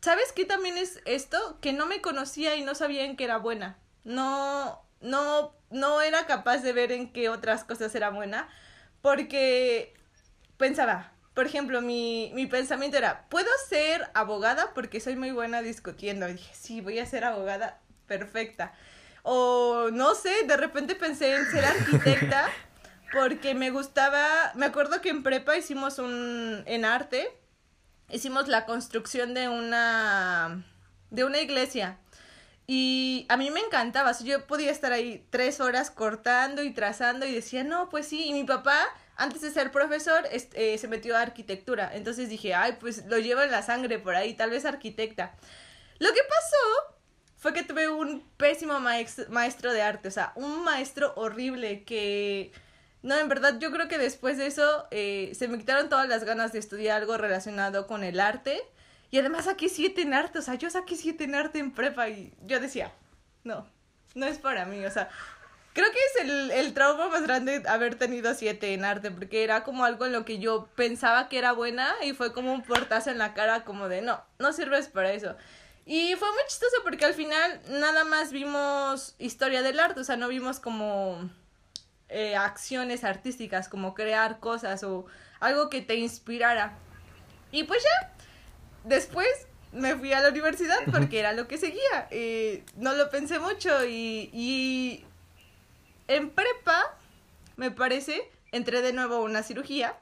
¿Sabes 0.00 0.32
qué 0.32 0.44
también 0.44 0.78
es 0.78 1.00
esto? 1.04 1.58
Que 1.60 1.72
no 1.72 1.86
me 1.86 2.00
conocía 2.00 2.56
y 2.56 2.62
no 2.62 2.74
sabía 2.74 3.04
en 3.04 3.16
qué 3.16 3.24
era 3.24 3.38
buena. 3.38 3.78
No, 4.02 4.82
no, 5.00 5.54
no 5.70 6.02
era 6.02 6.26
capaz 6.26 6.58
de 6.58 6.72
ver 6.72 6.90
en 6.90 7.12
qué 7.12 7.28
otras 7.28 7.62
cosas 7.62 7.94
era 7.94 8.10
buena. 8.10 8.48
Porque 9.00 9.94
pensaba, 10.56 11.11
por 11.34 11.46
ejemplo, 11.46 11.80
mi, 11.80 12.30
mi 12.34 12.46
pensamiento 12.46 12.98
era, 12.98 13.26
¿puedo 13.28 13.48
ser 13.68 14.10
abogada? 14.14 14.72
Porque 14.74 15.00
soy 15.00 15.16
muy 15.16 15.30
buena 15.30 15.62
discutiendo. 15.62 16.28
Y 16.28 16.34
dije, 16.34 16.54
sí, 16.54 16.80
voy 16.80 16.98
a 16.98 17.06
ser 17.06 17.24
abogada 17.24 17.80
perfecta. 18.06 18.72
O 19.22 19.88
no 19.92 20.14
sé, 20.14 20.44
de 20.46 20.56
repente 20.56 20.94
pensé 20.94 21.34
en 21.34 21.50
ser 21.50 21.64
arquitecta 21.64 22.48
porque 23.12 23.54
me 23.54 23.70
gustaba, 23.70 24.52
me 24.54 24.66
acuerdo 24.66 25.00
que 25.00 25.10
en 25.10 25.22
prepa 25.22 25.56
hicimos 25.56 25.98
un, 25.98 26.62
en 26.66 26.84
arte, 26.84 27.30
hicimos 28.10 28.48
la 28.48 28.66
construcción 28.66 29.32
de 29.32 29.48
una, 29.48 30.64
de 31.10 31.24
una 31.24 31.40
iglesia. 31.40 31.98
Y 32.66 33.26
a 33.28 33.36
mí 33.36 33.50
me 33.50 33.60
encantaba, 33.60 34.10
o 34.10 34.14
sea, 34.14 34.26
yo 34.26 34.46
podía 34.46 34.70
estar 34.70 34.92
ahí 34.92 35.26
tres 35.30 35.60
horas 35.60 35.90
cortando 35.90 36.62
y 36.62 36.72
trazando 36.72 37.26
y 37.26 37.32
decía, 37.34 37.64
no, 37.64 37.88
pues 37.88 38.06
sí, 38.06 38.26
y 38.26 38.32
mi 38.32 38.44
papá, 38.44 38.78
antes 39.16 39.40
de 39.40 39.50
ser 39.50 39.70
profesor, 39.70 40.26
est- 40.30 40.54
eh, 40.54 40.78
se 40.78 40.88
metió 40.88 41.16
a 41.16 41.20
arquitectura, 41.22 41.90
entonces 41.94 42.28
dije, 42.28 42.54
ay, 42.54 42.76
pues 42.80 43.06
lo 43.06 43.18
llevo 43.18 43.42
en 43.42 43.50
la 43.50 43.62
sangre 43.62 43.98
por 43.98 44.14
ahí, 44.14 44.34
tal 44.34 44.50
vez 44.50 44.64
arquitecta. 44.64 45.34
Lo 45.98 46.12
que 46.12 46.20
pasó 46.22 46.96
fue 47.36 47.52
que 47.52 47.62
tuve 47.62 47.88
un 47.88 48.22
pésimo 48.36 48.78
maestro 48.80 49.72
de 49.72 49.82
arte, 49.82 50.08
o 50.08 50.12
sea, 50.12 50.32
un 50.36 50.64
maestro 50.64 51.12
horrible 51.16 51.84
que... 51.84 52.52
No, 53.02 53.18
en 53.18 53.28
verdad 53.28 53.58
yo 53.58 53.72
creo 53.72 53.88
que 53.88 53.98
después 53.98 54.38
de 54.38 54.46
eso 54.46 54.86
eh, 54.92 55.32
se 55.34 55.48
me 55.48 55.58
quitaron 55.58 55.88
todas 55.88 56.08
las 56.08 56.22
ganas 56.22 56.52
de 56.52 56.60
estudiar 56.60 57.00
algo 57.02 57.18
relacionado 57.18 57.88
con 57.88 58.04
el 58.04 58.20
arte. 58.20 58.62
Y 59.10 59.18
además 59.18 59.46
saqué 59.46 59.68
siete 59.68 60.02
en 60.02 60.14
arte, 60.14 60.38
o 60.38 60.42
sea, 60.42 60.54
yo 60.54 60.70
saqué 60.70 60.96
siete 60.96 61.24
en 61.24 61.34
arte 61.34 61.58
en 61.58 61.72
prepa 61.72 62.08
y 62.08 62.32
yo 62.42 62.60
decía, 62.60 62.92
no, 63.42 63.68
no 64.14 64.26
es 64.26 64.38
para 64.38 64.64
mí, 64.64 64.82
o 64.86 64.90
sea, 64.90 65.10
creo 65.72 65.90
que 65.90 65.98
es 65.98 66.24
el, 66.24 66.50
el 66.50 66.74
trauma 66.74 67.08
más 67.08 67.22
grande 67.22 67.62
haber 67.66 67.94
tenido 67.94 68.34
siete 68.34 68.74
en 68.74 68.84
arte, 68.84 69.10
porque 69.10 69.44
era 69.44 69.64
como 69.64 69.84
algo 69.84 70.06
en 70.06 70.12
lo 70.12 70.24
que 70.24 70.38
yo 70.38 70.68
pensaba 70.76 71.28
que 71.28 71.38
era 71.38 71.52
buena 71.52 71.94
y 72.02 72.12
fue 72.12 72.32
como 72.32 72.52
un 72.52 72.62
portazo 72.62 73.10
en 73.10 73.18
la 73.18 73.34
cara 73.34 73.64
como 73.64 73.88
de, 73.88 74.02
no, 74.02 74.22
no 74.38 74.52
sirves 74.52 74.88
para 74.88 75.12
eso. 75.12 75.36
Y 75.84 76.14
fue 76.16 76.30
muy 76.30 76.42
chistoso 76.46 76.76
porque 76.84 77.04
al 77.04 77.14
final 77.14 77.60
nada 77.68 78.04
más 78.04 78.30
vimos 78.30 79.14
historia 79.18 79.62
del 79.62 79.80
arte, 79.80 80.00
o 80.00 80.04
sea, 80.04 80.16
no 80.16 80.28
vimos 80.28 80.60
como 80.60 81.28
eh, 82.08 82.36
acciones 82.36 83.02
artísticas, 83.04 83.68
como 83.68 83.94
crear 83.94 84.38
cosas 84.38 84.84
o 84.84 85.06
algo 85.40 85.70
que 85.70 85.80
te 85.80 85.96
inspirara. 85.96 86.78
Y 87.50 87.64
pues 87.64 87.82
ya, 87.82 88.12
después 88.84 89.28
me 89.72 89.96
fui 89.96 90.12
a 90.12 90.20
la 90.20 90.28
universidad 90.28 90.78
porque 90.92 91.18
era 91.18 91.32
lo 91.32 91.48
que 91.48 91.58
seguía. 91.58 92.06
Eh, 92.10 92.64
no 92.76 92.94
lo 92.94 93.10
pensé 93.10 93.40
mucho 93.40 93.84
y, 93.84 94.30
y 94.32 95.04
en 96.08 96.30
prepa, 96.30 96.96
me 97.56 97.70
parece, 97.70 98.30
entré 98.50 98.82
de 98.82 98.92
nuevo 98.92 99.16
a 99.16 99.20
una 99.20 99.42
cirugía 99.42 99.96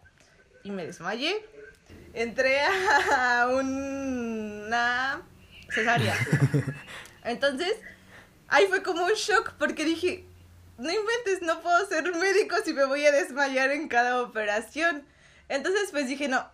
y 0.62 0.71
me 0.71 0.87
desmayé. 0.87 1.45
Entré 2.12 2.61
a 2.61 3.49
una 3.52 5.23
cesárea. 5.71 6.16
Entonces, 7.25 7.76
ahí 8.49 8.66
fue 8.66 8.83
como 8.83 9.04
un 9.04 9.12
shock 9.12 9.54
porque 9.59 9.85
dije, 9.85 10.25
no 10.78 10.90
inventes, 10.90 11.42
no 11.42 11.61
puedo 11.61 11.87
ser 11.87 12.12
médico 12.14 12.57
si 12.64 12.73
me 12.73 12.85
voy 12.85 13.04
a 13.07 13.12
desmayar 13.12 13.71
en 13.71 13.88
cada 13.88 14.23
operación. 14.23 15.04
Entonces, 15.49 15.90
pues 15.90 16.09
dije, 16.09 16.28
no, 16.28 16.50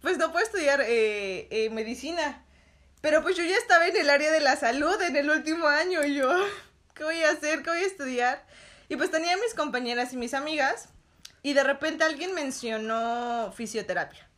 pues 0.00 0.18
no 0.18 0.32
puedo 0.32 0.44
estudiar 0.44 0.80
eh, 0.82 1.48
eh, 1.50 1.70
medicina. 1.70 2.44
Pero 3.00 3.22
pues 3.22 3.36
yo 3.36 3.44
ya 3.44 3.56
estaba 3.56 3.86
en 3.86 3.96
el 3.96 4.08
área 4.08 4.32
de 4.32 4.40
la 4.40 4.56
salud 4.56 5.00
en 5.02 5.16
el 5.16 5.28
último 5.28 5.66
año 5.66 6.04
y 6.04 6.14
yo, 6.14 6.30
¿qué 6.94 7.04
voy 7.04 7.22
a 7.22 7.30
hacer? 7.30 7.62
¿Qué 7.62 7.70
voy 7.70 7.80
a 7.80 7.86
estudiar? 7.86 8.46
Y 8.88 8.96
pues 8.96 9.10
tenía 9.10 9.36
mis 9.36 9.54
compañeras 9.54 10.12
y 10.12 10.16
mis 10.16 10.34
amigas 10.34 10.88
y 11.42 11.52
de 11.52 11.64
repente 11.64 12.04
alguien 12.04 12.34
mencionó 12.34 13.52
fisioterapia. 13.56 14.28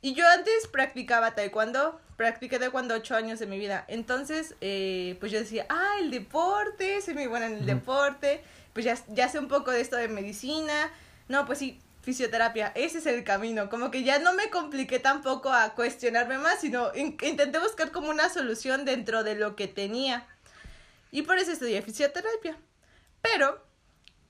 Y 0.00 0.14
yo 0.14 0.28
antes 0.28 0.66
practicaba 0.70 1.34
taekwondo, 1.34 1.98
practiqué 2.16 2.58
taekwondo 2.58 2.94
ocho 2.94 3.16
años 3.16 3.38
de 3.38 3.46
mi 3.46 3.58
vida. 3.58 3.84
Entonces, 3.88 4.54
eh, 4.60 5.16
pues 5.20 5.32
yo 5.32 5.38
decía, 5.38 5.66
ah, 5.70 5.96
el 6.00 6.10
deporte, 6.10 7.00
soy 7.00 7.14
muy 7.14 7.26
buena 7.26 7.46
en 7.46 7.54
el 7.54 7.66
deporte, 7.66 8.42
pues 8.74 8.84
ya, 8.84 8.98
ya 9.08 9.28
sé 9.28 9.38
un 9.38 9.48
poco 9.48 9.70
de 9.70 9.80
esto 9.80 9.96
de 9.96 10.08
medicina. 10.08 10.90
No, 11.28 11.46
pues 11.46 11.58
sí, 11.58 11.80
fisioterapia, 12.02 12.70
ese 12.74 12.98
es 12.98 13.06
el 13.06 13.24
camino. 13.24 13.70
Como 13.70 13.90
que 13.90 14.02
ya 14.02 14.18
no 14.18 14.34
me 14.34 14.50
compliqué 14.50 14.98
tampoco 14.98 15.50
a 15.50 15.74
cuestionarme 15.74 16.36
más, 16.36 16.60
sino 16.60 16.94
in- 16.94 17.16
intenté 17.22 17.58
buscar 17.58 17.90
como 17.90 18.10
una 18.10 18.28
solución 18.28 18.84
dentro 18.84 19.24
de 19.24 19.36
lo 19.36 19.56
que 19.56 19.68
tenía. 19.68 20.26
Y 21.12 21.22
por 21.22 21.38
eso 21.38 21.52
estudié 21.52 21.80
fisioterapia. 21.80 22.58
Pero 23.22 23.64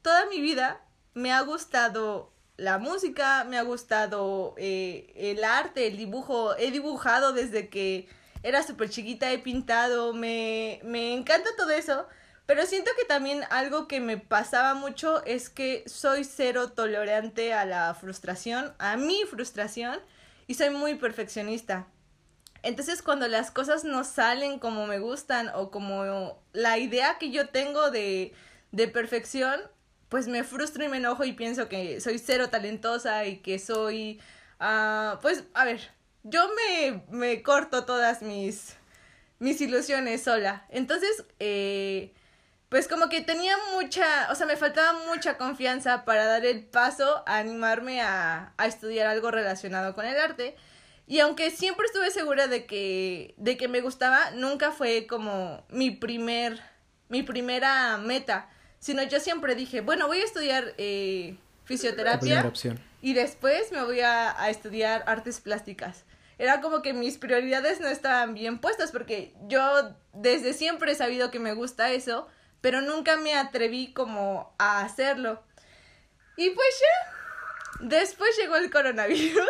toda 0.04 0.26
mi 0.26 0.42
vida 0.42 0.82
me 1.14 1.32
ha 1.32 1.40
gustado 1.40 2.30
la 2.58 2.76
música, 2.76 3.44
me 3.44 3.56
ha 3.56 3.62
gustado 3.62 4.54
eh, 4.58 5.11
el 5.16 5.42
arte, 5.42 5.87
el 5.87 5.96
dibujo. 5.96 6.54
He 6.56 6.70
dibujado 6.70 7.32
desde 7.32 7.70
que 7.70 8.06
era 8.42 8.62
súper 8.62 8.90
chiquita, 8.90 9.32
he 9.32 9.38
pintado, 9.38 10.12
me, 10.12 10.78
me 10.84 11.14
encanta 11.14 11.49
todo 11.56 11.70
eso. 11.70 12.06
Pero 12.44 12.66
siento 12.66 12.90
que 12.99 13.06
también 13.06 13.44
algo 13.49 13.88
que 13.88 14.00
me 14.00 14.18
pasaba 14.18 14.75
mucho 14.75 15.25
es 15.25 15.49
que 15.49 15.82
soy 15.87 16.25
cero 16.25 16.73
tolerante 16.73 17.54
a 17.54 17.64
la 17.64 17.94
frustración, 17.94 18.75
a 18.78 18.99
mi 18.99 19.25
frustración, 19.25 19.99
y 20.46 20.54
soy 20.54 20.68
muy 20.68 20.96
perfeccionista. 20.96 21.87
Entonces 22.62 23.00
cuando 23.00 23.26
las 23.26 23.50
cosas 23.50 23.84
no 23.84 24.04
salen 24.04 24.58
como 24.58 24.87
me 24.87 24.99
gustan 24.99 25.50
o 25.54 25.70
como 25.70 26.38
la 26.52 26.76
idea 26.76 27.16
que 27.18 27.30
yo 27.30 27.49
tengo 27.49 27.90
de, 27.90 28.34
de 28.70 28.88
perfección, 28.88 29.62
pues 30.08 30.28
me 30.28 30.44
frustro 30.44 30.84
y 30.84 30.88
me 30.88 30.99
enojo 30.99 31.25
y 31.25 31.32
pienso 31.32 31.68
que 31.68 32.00
soy 32.00 32.18
cero 32.18 32.50
talentosa 32.50 33.26
y 33.26 33.38
que 33.38 33.58
soy, 33.58 34.20
ah, 34.61 35.18
pues, 35.23 35.44
a 35.54 35.64
ver, 35.64 35.90
yo 36.23 36.49
me, 36.54 37.04
me 37.11 37.42
corto 37.42 37.84
todas 37.84 38.23
mis, 38.23 38.75
mis 39.38 39.61
ilusiones 39.61 40.23
sola. 40.23 40.66
Entonces, 40.70 41.25
eh, 41.40 42.12
pues 42.68 42.88
como 42.88 43.08
que 43.08 43.20
tenía 43.20 43.56
mucha, 43.75 44.30
o 44.30 44.34
sea, 44.34 44.46
me 44.46 44.56
faltaba 44.56 44.99
mucha 45.06 45.37
confianza 45.38 46.04
para 46.04 46.26
dar 46.26 46.44
el 46.44 46.64
paso 46.64 47.23
a 47.26 47.38
animarme 47.38 48.00
a, 48.00 48.52
a 48.56 48.66
estudiar 48.66 49.06
algo 49.06 49.30
relacionado 49.30 49.94
con 49.94 50.06
el 50.06 50.16
arte. 50.16 50.56
Y 51.06 51.20
aunque 51.20 51.50
siempre 51.50 51.87
estuve 51.87 52.11
segura 52.11 52.46
de 52.46 52.66
que, 52.66 53.34
de 53.37 53.56
que 53.56 53.68
me 53.68 53.80
gustaba, 53.80 54.30
nunca 54.32 54.73
fue 54.73 55.06
como 55.06 55.64
mi 55.68 55.90
primer, 55.90 56.61
mi 57.08 57.23
primera 57.23 57.99
meta. 57.99 58.49
Sino 58.85 59.03
yo 59.03 59.19
siempre 59.19 59.55
dije, 59.55 59.81
bueno, 59.81 60.09
voy 60.09 60.21
a 60.21 60.25
estudiar 60.25 60.75
eh, 60.76 61.38
fisioterapia 61.64 62.53
y 63.00 63.14
después 63.14 63.73
me 63.73 63.83
voy 63.83 64.00
a, 64.00 64.38
a 64.38 64.50
estudiar 64.50 65.05
artes 65.07 65.41
plásticas. 65.41 66.05
Era 66.37 66.61
como 66.61 66.83
que 66.83 66.93
mis 66.93 67.17
prioridades 67.17 67.81
no 67.81 67.88
estaban 67.88 68.35
bien 68.35 68.59
puestas 68.59 68.93
porque 68.93 69.33
yo 69.49 69.97
desde 70.12 70.53
siempre 70.53 70.93
he 70.93 70.95
sabido 70.97 71.31
que 71.31 71.38
me 71.38 71.55
gusta 71.55 71.93
eso, 71.93 72.29
pero 72.61 72.83
nunca 72.83 73.17
me 73.17 73.35
atreví 73.35 73.95
como 73.95 74.55
a 74.59 74.83
hacerlo. 74.83 75.43
Y 76.37 76.50
pues 76.50 76.69
ya, 76.79 77.87
después 77.87 78.37
llegó 78.37 78.57
el 78.57 78.71
coronavirus, 78.71 79.49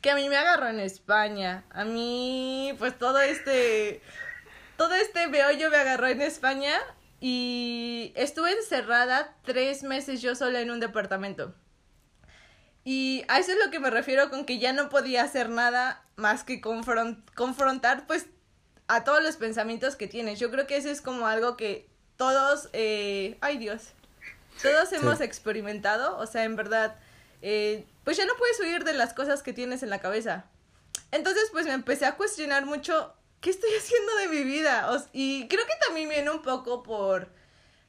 que 0.00 0.12
a 0.12 0.14
mí 0.14 0.28
me 0.28 0.36
agarró 0.36 0.68
en 0.68 0.78
España. 0.78 1.64
A 1.70 1.82
mí, 1.84 2.72
pues 2.78 2.96
todo 2.96 3.18
este, 3.18 4.02
todo 4.76 4.94
este 4.94 5.26
meollo 5.26 5.68
me 5.68 5.78
agarró 5.78 6.06
en 6.06 6.22
España 6.22 6.78
y 7.20 8.12
estuve 8.14 8.52
encerrada 8.52 9.34
tres 9.44 9.82
meses 9.82 10.22
yo 10.22 10.34
sola 10.34 10.60
en 10.60 10.70
un 10.70 10.80
departamento. 10.80 11.54
Y 12.84 13.24
a 13.28 13.38
eso 13.38 13.52
es 13.52 13.58
lo 13.62 13.70
que 13.70 13.80
me 13.80 13.90
refiero 13.90 14.30
con 14.30 14.46
que 14.46 14.58
ya 14.58 14.72
no 14.72 14.88
podía 14.88 15.22
hacer 15.22 15.50
nada 15.50 16.04
más 16.16 16.44
que 16.44 16.60
confrontar 16.60 18.06
pues 18.06 18.26
a 18.86 19.04
todos 19.04 19.22
los 19.22 19.36
pensamientos 19.36 19.96
que 19.96 20.06
tienes. 20.06 20.38
Yo 20.38 20.50
creo 20.50 20.66
que 20.66 20.76
eso 20.76 20.88
es 20.88 21.02
como 21.02 21.26
algo 21.26 21.56
que 21.56 21.88
todos, 22.16 22.70
eh, 22.72 23.36
ay 23.40 23.58
Dios, 23.58 23.88
todos 24.62 24.92
hemos 24.92 25.20
experimentado. 25.20 26.16
O 26.18 26.26
sea, 26.26 26.44
en 26.44 26.56
verdad, 26.56 26.96
eh, 27.42 27.84
pues 28.04 28.16
ya 28.16 28.24
no 28.24 28.34
puedes 28.38 28.58
huir 28.60 28.84
de 28.84 28.94
las 28.94 29.12
cosas 29.12 29.42
que 29.42 29.52
tienes 29.52 29.82
en 29.82 29.90
la 29.90 30.00
cabeza. 30.00 30.46
Entonces 31.10 31.48
pues 31.52 31.66
me 31.66 31.72
empecé 31.72 32.06
a 32.06 32.16
cuestionar 32.16 32.64
mucho 32.64 33.14
¿qué 33.40 33.50
estoy 33.50 33.70
haciendo 33.78 34.14
de 34.16 34.28
mi 34.28 34.42
vida? 34.44 34.88
y 35.12 35.48
creo 35.48 35.64
que 35.66 35.86
también 35.86 36.08
viene 36.08 36.30
un 36.30 36.42
poco 36.42 36.82
por, 36.82 37.28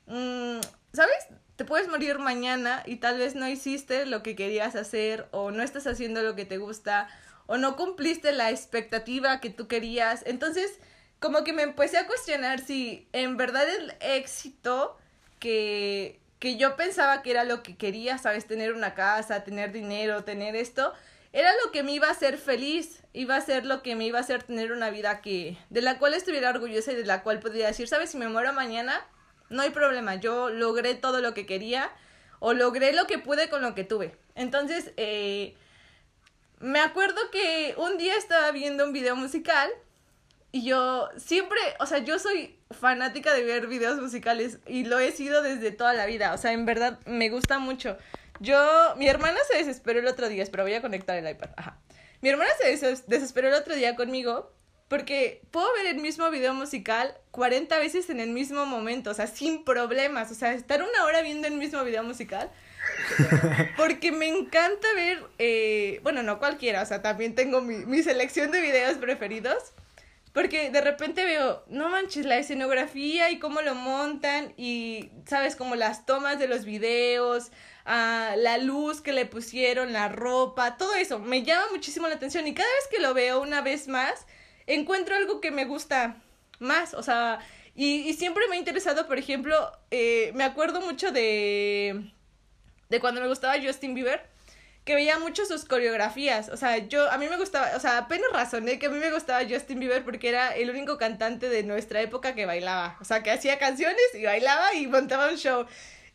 mm, 0.07 0.59
¿sabes? 0.93 1.27
Te 1.55 1.65
puedes 1.65 1.89
morir 1.89 2.19
mañana 2.19 2.83
y 2.85 2.97
tal 2.97 3.17
vez 3.17 3.35
no 3.35 3.47
hiciste 3.47 4.05
lo 4.05 4.23
que 4.23 4.35
querías 4.35 4.75
hacer 4.75 5.27
o 5.31 5.51
no 5.51 5.61
estás 5.61 5.87
haciendo 5.87 6.21
lo 6.21 6.35
que 6.35 6.45
te 6.45 6.57
gusta 6.57 7.09
o 7.47 7.57
no 7.57 7.75
cumpliste 7.75 8.31
la 8.31 8.51
expectativa 8.51 9.41
que 9.41 9.49
tú 9.49 9.67
querías. 9.67 10.23
Entonces, 10.25 10.79
como 11.19 11.43
que 11.43 11.51
me 11.51 11.63
empecé 11.63 11.97
a 11.97 12.07
cuestionar 12.07 12.59
si 12.59 13.07
en 13.11 13.37
verdad 13.37 13.67
el 13.67 13.93
éxito 13.99 14.97
que, 15.39 16.19
que 16.39 16.57
yo 16.57 16.75
pensaba 16.75 17.21
que 17.21 17.31
era 17.31 17.43
lo 17.43 17.61
que 17.63 17.75
quería, 17.75 18.17
¿sabes? 18.17 18.45
Tener 18.45 18.73
una 18.73 18.93
casa, 18.93 19.43
tener 19.43 19.71
dinero, 19.71 20.23
tener 20.23 20.55
esto, 20.55 20.93
era 21.31 21.51
lo 21.63 21.71
que 21.71 21.83
me 21.83 21.93
iba 21.93 22.07
a 22.07 22.11
hacer 22.11 22.37
feliz, 22.37 23.03
iba 23.13 23.35
a 23.35 23.41
ser 23.41 23.65
lo 23.65 23.83
que 23.83 23.95
me 23.95 24.05
iba 24.05 24.17
a 24.17 24.21
hacer 24.21 24.43
tener 24.43 24.71
una 24.71 24.89
vida 24.89 25.21
que 25.21 25.57
de 25.69 25.81
la 25.81 25.99
cual 25.99 26.13
estuviera 26.13 26.49
orgullosa 26.49 26.91
y 26.91 26.95
de 26.95 27.05
la 27.05 27.21
cual 27.21 27.39
podría 27.39 27.67
decir, 27.67 27.87
sabes, 27.87 28.11
si 28.11 28.17
me 28.17 28.27
muero 28.27 28.51
mañana, 28.53 29.05
no 29.49 29.61
hay 29.61 29.69
problema, 29.69 30.15
yo 30.15 30.49
logré 30.49 30.95
todo 30.95 31.21
lo 31.21 31.33
que 31.33 31.45
quería 31.45 31.91
o 32.39 32.53
logré 32.53 32.93
lo 32.93 33.05
que 33.05 33.19
pude 33.19 33.49
con 33.49 33.61
lo 33.61 33.75
que 33.75 33.83
tuve. 33.83 34.15
Entonces, 34.35 34.91
eh, 34.97 35.55
me 36.59 36.79
acuerdo 36.79 37.19
que 37.31 37.75
un 37.77 37.97
día 37.97 38.15
estaba 38.15 38.51
viendo 38.51 38.85
un 38.85 38.93
video 38.93 39.15
musical 39.15 39.69
y 40.51 40.63
yo 40.63 41.09
siempre, 41.17 41.59
o 41.79 41.85
sea, 41.85 41.99
yo 41.99 42.17
soy 42.17 42.57
fanática 42.71 43.33
de 43.33 43.43
ver 43.43 43.67
videos 43.67 43.99
musicales 43.99 44.59
y 44.65 44.85
lo 44.85 44.99
he 44.99 45.11
sido 45.11 45.41
desde 45.41 45.71
toda 45.71 45.93
la 45.93 46.05
vida, 46.05 46.33
o 46.33 46.37
sea, 46.37 46.53
en 46.53 46.65
verdad 46.65 46.99
me 47.05 47.29
gusta 47.29 47.59
mucho. 47.59 47.97
Yo, 48.39 48.95
mi 48.97 49.07
hermana 49.07 49.37
se 49.49 49.57
desesperó 49.57 49.99
el 49.99 50.07
otro 50.07 50.29
día, 50.29 50.43
espera, 50.43 50.63
voy 50.63 50.73
a 50.73 50.81
conectar 50.81 51.17
el 51.17 51.29
iPad. 51.29 51.49
Ajá. 51.57 51.79
Mi 52.21 52.29
hermana 52.29 52.49
se 52.59 53.01
desesperó 53.07 53.47
el 53.47 53.53
otro 53.53 53.75
día 53.75 53.95
conmigo 53.95 54.51
porque 54.89 55.41
puedo 55.51 55.71
ver 55.75 55.85
el 55.85 56.01
mismo 56.01 56.29
video 56.31 56.53
musical 56.53 57.15
40 57.31 57.77
veces 57.77 58.09
en 58.09 58.19
el 58.19 58.31
mismo 58.31 58.65
momento, 58.65 59.11
o 59.11 59.13
sea, 59.13 59.27
sin 59.27 59.63
problemas, 59.63 60.31
o 60.31 60.33
sea, 60.33 60.53
estar 60.53 60.81
una 60.81 61.05
hora 61.05 61.21
viendo 61.21 61.47
el 61.47 61.53
mismo 61.53 61.83
video 61.83 62.03
musical. 62.03 62.51
Porque 63.77 64.11
me 64.11 64.27
encanta 64.27 64.87
ver, 64.95 65.23
eh, 65.37 65.99
bueno, 66.01 66.23
no 66.23 66.39
cualquiera, 66.39 66.81
o 66.81 66.85
sea, 66.85 67.03
también 67.03 67.35
tengo 67.35 67.61
mi, 67.61 67.85
mi 67.85 68.01
selección 68.01 68.51
de 68.51 68.61
videos 68.61 68.97
preferidos. 68.97 69.73
Porque 70.33 70.69
de 70.69 70.81
repente 70.81 71.25
veo, 71.25 71.63
no 71.67 71.89
manches, 71.89 72.25
la 72.25 72.37
escenografía 72.37 73.31
y 73.31 73.39
cómo 73.39 73.61
lo 73.61 73.73
montan 73.73 74.53
y, 74.57 75.09
sabes, 75.25 75.55
como 75.55 75.75
las 75.75 76.05
tomas 76.05 76.37
de 76.37 76.47
los 76.47 76.65
videos, 76.65 77.51
la 77.85 78.57
luz 78.59 79.01
que 79.01 79.11
le 79.11 79.25
pusieron, 79.25 79.91
la 79.91 80.07
ropa, 80.07 80.77
todo 80.77 80.93
eso. 80.93 81.19
Me 81.19 81.43
llama 81.43 81.65
muchísimo 81.71 82.07
la 82.07 82.15
atención 82.15 82.47
y 82.47 82.53
cada 82.53 82.69
vez 82.69 82.87
que 82.91 82.99
lo 82.99 83.13
veo 83.13 83.41
una 83.41 83.61
vez 83.61 83.87
más, 83.87 84.27
encuentro 84.67 85.15
algo 85.15 85.41
que 85.41 85.51
me 85.51 85.65
gusta 85.65 86.17
más, 86.59 86.93
o 86.93 87.01
sea, 87.01 87.39
y, 87.75 88.13
siempre 88.13 88.47
me 88.49 88.57
ha 88.57 88.59
interesado, 88.59 89.07
por 89.07 89.17
ejemplo, 89.17 89.71
eh, 89.89 90.31
me 90.35 90.43
acuerdo 90.43 90.81
mucho 90.81 91.11
de, 91.11 92.11
de 92.89 92.99
cuando 92.99 93.21
me 93.21 93.27
gustaba 93.27 93.55
Justin 93.61 93.93
Bieber 93.93 94.29
que 94.89 94.95
veía 94.95 95.19
mucho 95.19 95.45
sus 95.45 95.65
coreografías. 95.65 96.49
O 96.49 96.57
sea, 96.57 96.77
yo, 96.79 97.11
a 97.11 97.19
mí 97.19 97.27
me 97.29 97.37
gustaba, 97.37 97.75
o 97.75 97.79
sea, 97.79 97.99
apenas 97.99 98.25
razoné 98.33 98.79
que 98.79 98.87
a 98.87 98.89
mí 98.89 98.97
me 98.97 99.11
gustaba 99.11 99.47
Justin 99.47 99.79
Bieber 99.79 100.03
porque 100.03 100.29
era 100.29 100.55
el 100.55 100.67
único 100.71 100.97
cantante 100.97 101.47
de 101.47 101.61
nuestra 101.61 102.01
época 102.01 102.33
que 102.33 102.47
bailaba. 102.47 102.97
O 102.99 103.05
sea, 103.05 103.21
que 103.21 103.29
hacía 103.29 103.59
canciones 103.59 104.01
y 104.15 104.23
bailaba 104.23 104.73
y 104.73 104.87
montaba 104.87 105.29
un 105.29 105.37
show. 105.37 105.67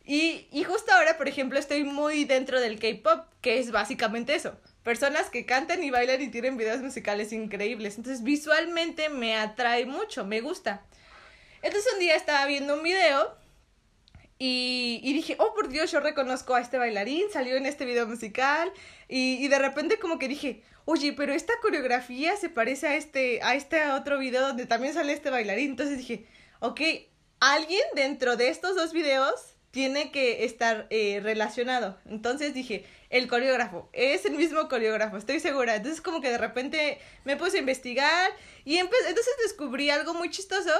Y, 0.03 0.49
y 0.51 0.65
justo 0.65 0.91
ahora, 0.91 1.15
por 1.15 1.29
ejemplo, 1.29 1.57
estoy 1.57 1.85
muy 1.85 2.25
dentro 2.25 2.59
del 2.59 2.77
K-pop, 2.77 3.23
que 3.39 3.59
es 3.59 3.71
básicamente 3.71 4.35
eso. 4.35 4.57
Personas 4.83 5.29
que 5.29 5.45
cantan 5.45 5.81
y 5.81 5.89
bailan 5.89 6.21
y 6.21 6.27
tienen 6.27 6.57
videos 6.57 6.81
musicales 6.81 7.31
increíbles. 7.31 7.95
Entonces, 7.95 8.23
visualmente 8.23 9.07
me 9.07 9.37
atrae 9.37 9.85
mucho, 9.85 10.25
me 10.25 10.41
gusta. 10.41 10.83
Entonces, 11.61 11.93
un 11.93 11.99
día 12.01 12.17
estaba 12.17 12.45
viendo 12.45 12.73
un 12.73 12.83
video 12.83 13.37
y, 14.37 14.99
y, 15.03 15.13
dije, 15.13 15.35
oh 15.39 15.53
por 15.53 15.69
Dios, 15.69 15.91
yo 15.91 15.99
reconozco 16.01 16.55
a 16.55 16.61
este 16.61 16.77
bailarín, 16.77 17.23
salió 17.31 17.55
en 17.55 17.65
este 17.65 17.85
video 17.85 18.05
musical. 18.05 18.71
Y, 19.07 19.37
y, 19.43 19.47
de 19.47 19.59
repente 19.59 19.97
como 19.97 20.19
que 20.19 20.27
dije, 20.27 20.63
oye, 20.85 21.13
pero 21.13 21.33
esta 21.33 21.53
coreografía 21.61 22.35
se 22.35 22.49
parece 22.49 22.87
a 22.87 22.95
este, 22.95 23.41
a 23.41 23.55
este 23.55 23.91
otro 23.91 24.19
video 24.19 24.41
donde 24.41 24.65
también 24.65 24.93
sale 24.93 25.13
este 25.13 25.29
bailarín. 25.29 25.71
Entonces 25.71 25.97
dije, 25.97 26.25
ok, 26.59 26.81
alguien 27.39 27.83
dentro 27.95 28.35
de 28.35 28.49
estos 28.49 28.75
dos 28.75 28.91
videos 28.91 29.55
tiene 29.75 30.09
que 30.11 30.45
estar 30.45 30.87
eh, 30.89 31.19
relacionado. 31.21 31.97
Entonces 32.05 32.53
dije, 32.53 32.85
el 33.09 33.27
coreógrafo, 33.27 33.89
es 33.91 34.25
el 34.25 34.35
mismo 34.35 34.69
coreógrafo, 34.69 35.17
estoy 35.17 35.41
segura. 35.41 35.75
Entonces 35.75 36.01
como 36.01 36.21
que 36.21 36.29
de 36.29 36.37
repente 36.37 36.99
me 37.25 37.35
puse 37.35 37.57
a 37.57 37.59
investigar 37.59 38.31
y 38.63 38.77
entonces 38.77 39.33
descubrí 39.43 39.89
algo 39.89 40.13
muy 40.13 40.29
chistoso, 40.29 40.71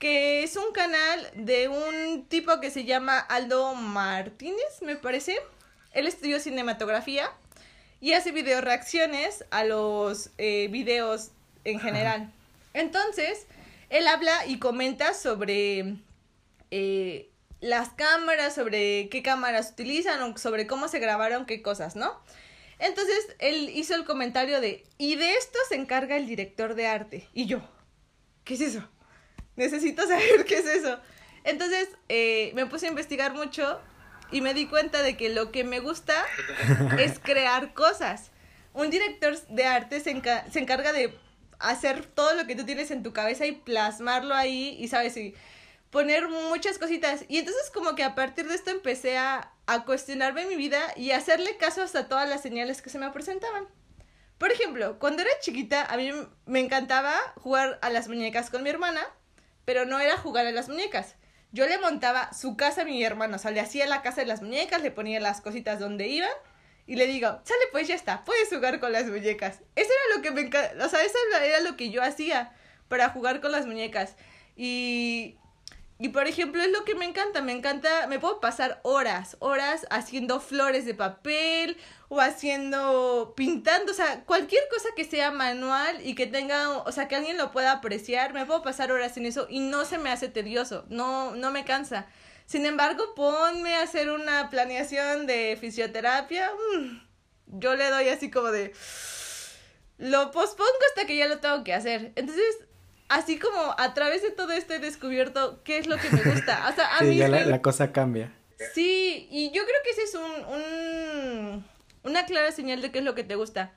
que 0.00 0.42
es 0.42 0.56
un 0.56 0.72
canal 0.72 1.30
de 1.34 1.68
un 1.68 2.24
tipo 2.24 2.58
que 2.58 2.70
se 2.70 2.84
llama 2.84 3.18
Aldo 3.18 3.74
Martínez, 3.74 4.80
me 4.80 4.96
parece. 4.96 5.38
Él 5.92 6.06
estudió 6.08 6.40
cinematografía 6.40 7.30
y 8.00 8.14
hace 8.14 8.32
video 8.32 8.62
reacciones 8.62 9.44
a 9.50 9.62
los 9.62 10.30
eh, 10.38 10.68
videos 10.70 11.32
en 11.64 11.78
general. 11.80 12.32
Entonces, 12.72 13.46
él 13.90 14.08
habla 14.08 14.46
y 14.46 14.58
comenta 14.58 15.14
sobre... 15.14 15.96
Eh, 16.72 17.30
las 17.60 17.90
cámaras, 17.90 18.54
sobre 18.54 19.10
qué 19.10 19.22
cámaras 19.22 19.72
utilizan 19.72 20.22
o 20.22 20.38
sobre 20.38 20.66
cómo 20.66 20.88
se 20.88 20.98
grabaron 20.98 21.44
qué 21.44 21.60
cosas, 21.60 21.94
¿no? 21.94 22.18
Entonces 22.78 23.36
él 23.38 23.68
hizo 23.74 23.94
el 23.94 24.06
comentario 24.06 24.62
de, 24.62 24.86
y 24.96 25.16
de 25.16 25.34
esto 25.34 25.58
se 25.68 25.74
encarga 25.74 26.16
el 26.16 26.26
director 26.26 26.74
de 26.74 26.86
arte. 26.86 27.28
Y 27.34 27.44
yo, 27.44 27.60
¿qué 28.44 28.54
es 28.54 28.62
eso? 28.62 28.88
Necesito 29.60 30.06
saber 30.06 30.44
qué 30.48 30.56
es 30.56 30.66
eso. 30.66 30.98
Entonces 31.44 31.90
eh, 32.08 32.50
me 32.54 32.64
puse 32.64 32.86
a 32.86 32.88
investigar 32.88 33.34
mucho 33.34 33.78
y 34.32 34.40
me 34.40 34.54
di 34.54 34.66
cuenta 34.66 35.02
de 35.02 35.18
que 35.18 35.28
lo 35.28 35.52
que 35.52 35.64
me 35.64 35.80
gusta 35.80 36.14
es 36.98 37.18
crear 37.18 37.74
cosas. 37.74 38.30
Un 38.72 38.88
director 38.88 39.38
de 39.48 39.66
arte 39.66 40.00
se, 40.00 40.18
se 40.50 40.58
encarga 40.58 40.94
de 40.94 41.14
hacer 41.58 42.06
todo 42.06 42.32
lo 42.34 42.46
que 42.46 42.56
tú 42.56 42.64
tienes 42.64 42.90
en 42.90 43.02
tu 43.02 43.12
cabeza 43.12 43.44
y 43.44 43.52
plasmarlo 43.52 44.34
ahí 44.34 44.78
y 44.80 44.88
sabes, 44.88 45.14
y 45.18 45.34
poner 45.90 46.28
muchas 46.28 46.78
cositas. 46.78 47.26
Y 47.28 47.36
entonces 47.36 47.70
como 47.70 47.94
que 47.94 48.02
a 48.02 48.14
partir 48.14 48.48
de 48.48 48.54
esto 48.54 48.70
empecé 48.70 49.18
a, 49.18 49.52
a 49.66 49.84
cuestionarme 49.84 50.46
mi 50.46 50.56
vida 50.56 50.80
y 50.96 51.10
hacerle 51.10 51.58
caso 51.58 51.82
hasta 51.82 52.08
todas 52.08 52.26
las 52.26 52.40
señales 52.40 52.80
que 52.80 52.88
se 52.88 52.98
me 52.98 53.10
presentaban. 53.10 53.68
Por 54.38 54.52
ejemplo, 54.52 54.98
cuando 54.98 55.20
era 55.20 55.30
chiquita 55.42 55.84
a 55.84 55.98
mí 55.98 56.12
me 56.46 56.60
encantaba 56.60 57.14
jugar 57.36 57.78
a 57.82 57.90
las 57.90 58.08
muñecas 58.08 58.48
con 58.48 58.62
mi 58.62 58.70
hermana, 58.70 59.02
pero 59.64 59.84
no 59.84 59.98
era 60.00 60.16
jugar 60.16 60.46
a 60.46 60.52
las 60.52 60.68
muñecas. 60.68 61.16
Yo 61.52 61.66
le 61.66 61.78
montaba 61.78 62.32
su 62.32 62.56
casa 62.56 62.82
a 62.82 62.84
mi 62.84 63.02
hermano, 63.02 63.36
o 63.36 63.38
sea, 63.38 63.50
le 63.50 63.60
hacía 63.60 63.86
la 63.86 64.02
casa 64.02 64.20
de 64.20 64.26
las 64.26 64.42
muñecas, 64.42 64.82
le 64.82 64.90
ponía 64.90 65.18
las 65.20 65.40
cositas 65.40 65.80
donde 65.80 66.06
iban 66.06 66.30
y 66.86 66.96
le 66.96 67.06
digo, 67.06 67.28
sale 67.44 67.60
pues 67.72 67.88
ya 67.88 67.94
está, 67.94 68.24
puedes 68.24 68.48
jugar 68.48 68.80
con 68.80 68.92
las 68.92 69.06
muñecas. 69.06 69.60
Eso 69.74 69.90
era 69.90 70.16
lo 70.16 70.22
que 70.22 70.30
me 70.30 70.42
encantaba, 70.42 70.86
o 70.86 70.88
sea, 70.88 71.02
eso 71.02 71.18
era 71.42 71.60
lo 71.60 71.76
que 71.76 71.90
yo 71.90 72.02
hacía 72.02 72.52
para 72.88 73.08
jugar 73.10 73.40
con 73.40 73.52
las 73.52 73.66
muñecas. 73.66 74.16
Y 74.56 75.36
y 76.02 76.08
por 76.08 76.26
ejemplo, 76.26 76.62
es 76.62 76.72
lo 76.72 76.82
que 76.86 76.94
me 76.94 77.04
encanta, 77.04 77.42
me 77.42 77.52
encanta, 77.52 78.06
me 78.06 78.18
puedo 78.18 78.40
pasar 78.40 78.80
horas, 78.84 79.36
horas 79.38 79.86
haciendo 79.90 80.40
flores 80.40 80.86
de 80.86 80.94
papel 80.94 81.76
o 82.08 82.20
haciendo, 82.22 83.34
pintando, 83.36 83.92
o 83.92 83.94
sea, 83.94 84.24
cualquier 84.24 84.62
cosa 84.70 84.88
que 84.96 85.04
sea 85.04 85.30
manual 85.30 86.00
y 86.02 86.14
que 86.14 86.26
tenga, 86.26 86.70
o 86.70 86.90
sea, 86.90 87.06
que 87.06 87.16
alguien 87.16 87.36
lo 87.36 87.52
pueda 87.52 87.72
apreciar, 87.72 88.32
me 88.32 88.46
puedo 88.46 88.62
pasar 88.62 88.90
horas 88.92 89.18
en 89.18 89.26
eso 89.26 89.46
y 89.50 89.60
no 89.60 89.84
se 89.84 89.98
me 89.98 90.10
hace 90.10 90.30
tedioso, 90.30 90.86
no, 90.88 91.36
no 91.36 91.50
me 91.50 91.66
cansa. 91.66 92.06
Sin 92.46 92.64
embargo, 92.64 93.14
ponme 93.14 93.74
a 93.74 93.82
hacer 93.82 94.08
una 94.08 94.48
planeación 94.48 95.26
de 95.26 95.58
fisioterapia, 95.60 96.50
mm, 96.78 97.58
yo 97.58 97.76
le 97.76 97.90
doy 97.90 98.08
así 98.08 98.30
como 98.30 98.50
de, 98.50 98.72
lo 99.98 100.30
pospongo 100.30 100.70
hasta 100.88 101.06
que 101.06 101.18
ya 101.18 101.28
lo 101.28 101.40
tengo 101.40 101.62
que 101.62 101.74
hacer. 101.74 102.12
Entonces, 102.16 102.56
así 103.10 103.38
como 103.38 103.74
a 103.76 103.92
través 103.92 104.22
de 104.22 104.30
todo 104.30 104.52
esto 104.52 104.72
he 104.72 104.78
descubierto 104.78 105.60
qué 105.64 105.78
es 105.78 105.86
lo 105.86 105.98
que 105.98 106.08
me 106.10 106.22
gusta. 106.22 106.68
O 106.70 106.74
sea, 106.74 106.96
a 106.98 107.02
mí 107.02 107.16
ya 107.16 107.28
la, 107.28 107.60
cosa 107.60 107.92
cambia. 107.92 108.32
Sí, 108.72 109.28
y 109.30 109.50
yo 109.52 109.62
creo 109.64 109.76
que 109.84 109.90
ese 109.90 110.02
es 110.04 110.14
un, 110.14 110.44
un, 110.54 111.64
una 112.04 112.24
clara 112.24 112.52
señal 112.52 112.80
de 112.80 112.90
qué 112.90 113.00
es 113.00 113.04
lo 113.04 113.14
que 113.14 113.24
te 113.24 113.34
gusta. 113.34 113.72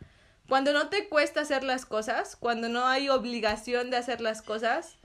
Cuando 0.48 0.72
no 0.72 0.90
te 0.90 1.10
cuesta 1.10 1.42
hacer 1.42 1.64
las 1.64 1.86
cosas, 1.86 2.36
cuando 2.36 2.70
no 2.70 2.86
hay 2.86 3.10
obligación 3.10 3.90
de 3.90 3.98
hacer 3.98 4.22
las 4.22 4.42
cosas, 4.42 4.98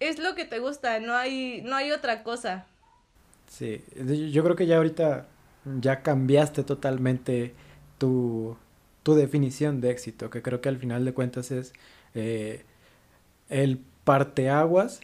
es 0.00 0.18
lo 0.18 0.34
que 0.34 0.44
te 0.44 0.58
gusta, 0.58 0.98
no 0.98 1.14
hay, 1.14 1.62
no 1.62 1.76
hay 1.76 1.92
otra 1.92 2.22
cosa. 2.24 2.66
Sí, 3.46 3.84
yo 4.32 4.42
creo 4.42 4.56
que 4.56 4.66
ya 4.66 4.78
ahorita 4.78 5.26
ya 5.80 6.02
cambiaste 6.02 6.64
totalmente 6.64 7.54
tu, 7.98 8.56
tu 9.02 9.14
definición 9.14 9.80
de 9.80 9.90
éxito, 9.90 10.28
que 10.30 10.42
creo 10.42 10.60
que 10.60 10.70
al 10.70 10.78
final 10.78 11.04
de 11.04 11.12
cuentas 11.12 11.50
es 11.50 11.72
eh, 12.14 12.64
el 13.50 13.80
parteaguas 14.04 15.00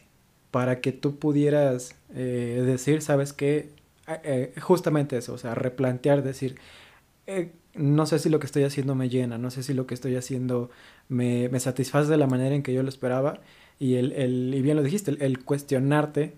para 0.51 0.81
que 0.81 0.91
tú 0.91 1.17
pudieras 1.17 1.95
eh, 2.15 2.63
decir, 2.65 3.01
¿sabes 3.01 3.33
qué? 3.33 3.69
Eh, 4.23 4.53
justamente 4.59 5.17
eso, 5.17 5.33
o 5.33 5.37
sea, 5.37 5.53
replantear, 5.53 6.23
decir, 6.23 6.55
no 7.75 8.05
sé 8.05 8.19
si 8.19 8.29
lo 8.29 8.39
que 8.39 8.47
estoy 8.47 8.63
haciendo 8.63 8.95
me 8.95 9.09
llena, 9.09 9.37
no 9.37 9.51
sé 9.51 9.61
si 9.61 9.73
lo 9.73 9.85
que 9.85 9.93
estoy 9.93 10.15
haciendo 10.15 10.71
me, 11.09 11.49
me 11.49 11.59
satisface 11.59 12.09
de 12.09 12.17
la 12.17 12.25
manera 12.25 12.55
en 12.55 12.63
que 12.63 12.73
yo 12.73 12.81
lo 12.81 12.89
esperaba. 12.89 13.41
Y, 13.79 13.95
el, 13.95 14.13
el 14.13 14.53
y 14.55 14.61
bien 14.61 14.77
lo 14.77 14.81
dijiste, 14.81 15.11
el, 15.23 15.43
cuestionarte, 15.43 16.33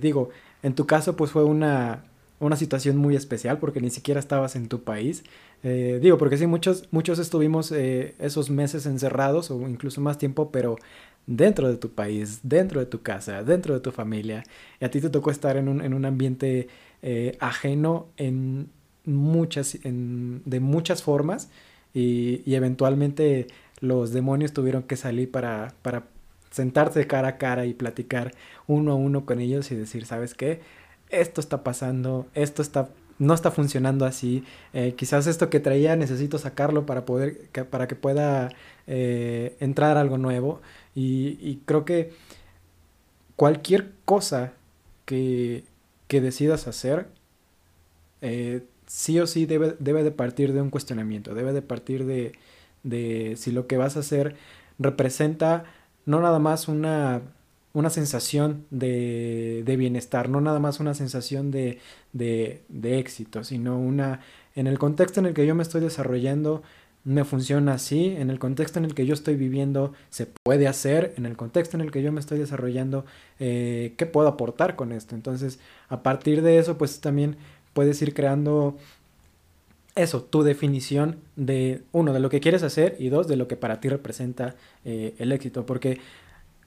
digo, 0.00 0.30
en 0.62 0.74
tu 0.74 0.86
caso 0.86 1.16
pues 1.16 1.30
fue 1.30 1.44
una, 1.44 2.04
una 2.40 2.56
situación 2.56 2.96
muy 2.96 3.16
especial 3.16 3.58
porque 3.58 3.80
ni 3.80 3.90
siquiera 3.90 4.20
estabas 4.20 4.56
en 4.56 4.68
tu 4.68 4.82
país. 4.82 5.24
Eh, 5.62 5.98
digo, 6.02 6.18
porque 6.18 6.36
sí, 6.36 6.46
muchos, 6.46 6.88
muchos 6.90 7.18
estuvimos 7.18 7.72
eh, 7.72 8.14
esos 8.18 8.50
meses 8.50 8.86
encerrados 8.86 9.50
o 9.50 9.68
incluso 9.68 10.00
más 10.00 10.18
tiempo, 10.18 10.50
pero 10.50 10.76
dentro 11.26 11.68
de 11.68 11.76
tu 11.76 11.90
país, 11.90 12.40
dentro 12.42 12.80
de 12.80 12.86
tu 12.86 13.02
casa, 13.02 13.42
dentro 13.42 13.74
de 13.74 13.80
tu 13.80 13.92
familia. 13.92 14.44
Y 14.80 14.84
a 14.84 14.90
ti 14.90 15.00
te 15.00 15.10
tocó 15.10 15.30
estar 15.30 15.56
en 15.56 15.68
un, 15.68 15.80
en 15.80 15.94
un 15.94 16.04
ambiente 16.04 16.68
eh, 17.02 17.36
ajeno 17.40 18.08
en 18.16 18.70
muchas, 19.04 19.78
en, 19.84 20.42
de 20.44 20.60
muchas 20.60 21.02
formas 21.02 21.50
y, 21.92 22.42
y, 22.46 22.54
eventualmente 22.54 23.46
los 23.80 24.12
demonios 24.12 24.52
tuvieron 24.52 24.82
que 24.84 24.96
salir 24.96 25.30
para, 25.30 25.74
para 25.82 26.04
sentarse 26.50 27.06
cara 27.06 27.28
a 27.28 27.38
cara 27.38 27.66
y 27.66 27.74
platicar 27.74 28.32
uno 28.66 28.92
a 28.92 28.94
uno 28.94 29.26
con 29.26 29.40
ellos 29.40 29.70
y 29.70 29.74
decir, 29.76 30.06
¿sabes 30.06 30.34
qué? 30.34 30.60
Esto 31.10 31.40
está 31.40 31.62
pasando, 31.62 32.26
esto 32.34 32.62
está 32.62 32.88
no 33.18 33.34
está 33.34 33.50
funcionando 33.50 34.04
así. 34.06 34.44
Eh, 34.72 34.94
quizás 34.96 35.26
esto 35.26 35.50
que 35.50 35.60
traía 35.60 35.96
necesito 35.96 36.38
sacarlo 36.38 36.86
para 36.86 37.04
poder, 37.04 37.48
que, 37.52 37.64
para 37.64 37.86
que 37.86 37.94
pueda 37.94 38.50
eh, 38.86 39.56
entrar 39.60 39.96
algo 39.96 40.18
nuevo. 40.18 40.60
Y, 40.94 41.60
creo 41.66 41.84
que 41.84 42.12
cualquier 43.36 43.92
cosa 44.04 44.52
que, 45.06 45.64
que 46.06 46.20
decidas 46.20 46.68
hacer, 46.68 47.08
eh, 48.22 48.62
sí 48.86 49.18
o 49.18 49.26
sí 49.26 49.46
debe, 49.46 49.76
debe, 49.80 50.04
de 50.04 50.12
partir 50.12 50.52
de 50.52 50.60
un 50.60 50.70
cuestionamiento, 50.70 51.34
debe 51.34 51.52
de 51.52 51.62
partir 51.62 52.04
de, 52.04 52.32
de 52.84 53.34
si 53.36 53.50
lo 53.50 53.66
que 53.66 53.76
vas 53.76 53.96
a 53.96 54.00
hacer 54.00 54.36
representa 54.78 55.64
no 56.06 56.20
nada 56.20 56.38
más 56.38 56.68
una 56.68 57.22
una 57.74 57.90
sensación 57.90 58.66
de, 58.70 59.62
de, 59.66 59.76
bienestar, 59.76 60.28
no 60.28 60.40
nada 60.40 60.60
más 60.60 60.78
una 60.78 60.94
sensación 60.94 61.50
de, 61.50 61.80
de, 62.12 62.62
de, 62.68 63.00
éxito, 63.00 63.42
sino 63.42 63.78
una, 63.78 64.20
en 64.54 64.68
el 64.68 64.78
contexto 64.78 65.18
en 65.18 65.26
el 65.26 65.34
que 65.34 65.44
yo 65.44 65.56
me 65.56 65.64
estoy 65.64 65.80
desarrollando, 65.80 66.62
me 67.04 67.24
funciona 67.24 67.74
así, 67.74 68.14
en 68.16 68.30
el 68.30 68.38
contexto 68.38 68.78
en 68.78 68.86
el 68.86 68.94
que 68.94 69.06
yo 69.06 69.14
estoy 69.14 69.36
viviendo, 69.36 69.92
se 70.10 70.26
puede 70.26 70.66
hacer, 70.66 71.14
en 71.16 71.26
el 71.26 71.36
contexto 71.36 71.76
en 71.76 71.82
el 71.82 71.90
que 71.90 72.02
yo 72.02 72.12
me 72.12 72.20
estoy 72.20 72.38
desarrollando, 72.38 73.04
eh, 73.38 73.94
¿qué 73.96 74.06
puedo 74.06 74.26
aportar 74.28 74.74
con 74.74 74.92
esto? 74.92 75.14
Entonces, 75.14 75.58
a 75.88 76.02
partir 76.02 76.42
de 76.42 76.58
eso, 76.58 76.78
pues 76.78 77.00
también 77.00 77.36
puedes 77.74 78.00
ir 78.00 78.14
creando 78.14 78.76
eso, 79.94 80.22
tu 80.22 80.42
definición 80.42 81.18
de, 81.36 81.82
uno, 81.92 82.12
de 82.12 82.20
lo 82.20 82.30
que 82.30 82.40
quieres 82.40 82.62
hacer 82.62 82.96
y 82.98 83.10
dos, 83.10 83.28
de 83.28 83.36
lo 83.36 83.48
que 83.48 83.56
para 83.56 83.80
ti 83.80 83.88
representa 83.88 84.56
eh, 84.84 85.14
el 85.18 85.30
éxito, 85.30 85.66
porque 85.66 86.00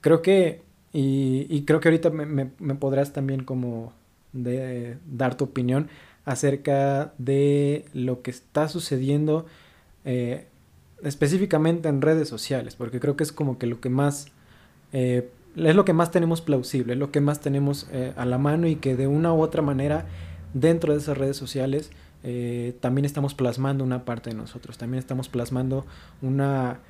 creo 0.00 0.22
que 0.22 0.62
y, 0.92 1.64
creo 1.64 1.80
que 1.80 1.88
ahorita 1.88 2.10
me, 2.10 2.46
podrás 2.76 3.12
también 3.12 3.44
como 3.44 3.92
de, 4.32 4.96
dar 5.06 5.36
tu 5.36 5.44
opinión 5.44 5.88
acerca 6.24 7.12
de 7.18 7.84
lo 7.92 8.22
que 8.22 8.30
está 8.30 8.68
sucediendo 8.68 9.46
eh, 10.04 10.46
específicamente 11.02 11.88
en 11.88 12.02
redes 12.02 12.28
sociales, 12.28 12.76
porque 12.76 13.00
creo 13.00 13.16
que 13.16 13.24
es 13.24 13.32
como 13.32 13.58
que 13.58 13.66
lo 13.66 13.80
que 13.80 13.88
más 13.88 14.26
eh, 14.92 15.30
es 15.56 15.74
lo 15.74 15.84
que 15.84 15.92
más 15.92 16.10
tenemos 16.10 16.40
plausible, 16.40 16.94
es 16.94 16.98
lo 16.98 17.10
que 17.10 17.20
más 17.20 17.40
tenemos 17.40 17.88
eh, 17.92 18.12
a 18.16 18.24
la 18.24 18.38
mano 18.38 18.66
y 18.66 18.76
que 18.76 18.96
de 18.96 19.06
una 19.06 19.32
u 19.32 19.40
otra 19.40 19.62
manera 19.62 20.06
dentro 20.54 20.92
de 20.92 21.00
esas 21.00 21.18
redes 21.18 21.36
sociales 21.36 21.90
también 22.80 23.04
estamos 23.04 23.32
plasmando 23.34 23.84
una 23.84 24.04
parte 24.04 24.30
de 24.30 24.36
nosotros, 24.36 24.76
también 24.76 24.98
estamos 24.98 25.28
plasmando 25.28 25.86
una 26.20 26.80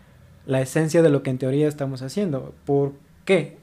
la 0.47 0.63
esencia 0.63 1.03
de 1.03 1.11
lo 1.11 1.23
que 1.23 1.31
en 1.31 1.39
teoría 1.39 1.69
estamos 1.69 2.01
haciendo. 2.01 2.55
Por, 2.65 2.95
qué. 3.27 3.59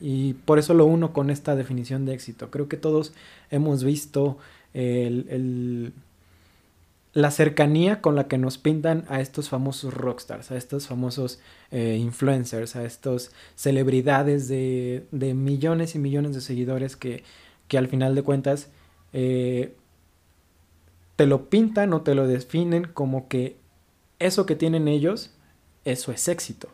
Y 0.00 0.34
por 0.34 0.60
eso 0.60 0.72
lo 0.72 0.86
uno 0.86 1.12
con 1.12 1.30
esta 1.30 1.56
definición 1.56 2.06
de 2.06 2.14
éxito. 2.14 2.50
Creo 2.50 2.68
que 2.68 2.76
todos 2.76 3.12
hemos 3.50 3.82
visto 3.82 4.38
el, 4.72 5.92
la 7.14 7.30
cercanía 7.30 8.00
con 8.00 8.16
la 8.16 8.26
que 8.26 8.38
nos 8.38 8.58
pintan 8.58 9.04
a 9.08 9.20
estos 9.20 9.48
famosos 9.48 9.94
rockstars, 9.94 10.50
a 10.50 10.56
estos 10.56 10.88
famosos 10.88 11.38
eh, 11.70 11.96
influencers, 11.98 12.74
a 12.74 12.84
estos 12.84 13.30
celebridades 13.54 14.48
de, 14.48 15.06
de, 15.12 15.32
millones 15.32 15.94
y 15.94 16.00
millones 16.00 16.34
de 16.34 16.40
seguidores 16.40 16.96
que, 16.96 17.22
que 17.68 17.78
al 17.78 17.86
final 17.86 18.16
de 18.16 18.22
cuentas 18.22 18.68
eh, 19.12 19.76
te 21.14 21.26
lo 21.26 21.48
pintan 21.48 21.92
o 21.92 22.02
te 22.02 22.16
lo 22.16 22.26
definen 22.26 22.88
como 22.92 23.28
que 23.28 23.56
eso 24.18 24.44
que 24.44 24.56
tienen 24.56 24.88
ellos, 24.88 25.30
eso 25.84 26.10
es 26.10 26.26
éxito. 26.26 26.68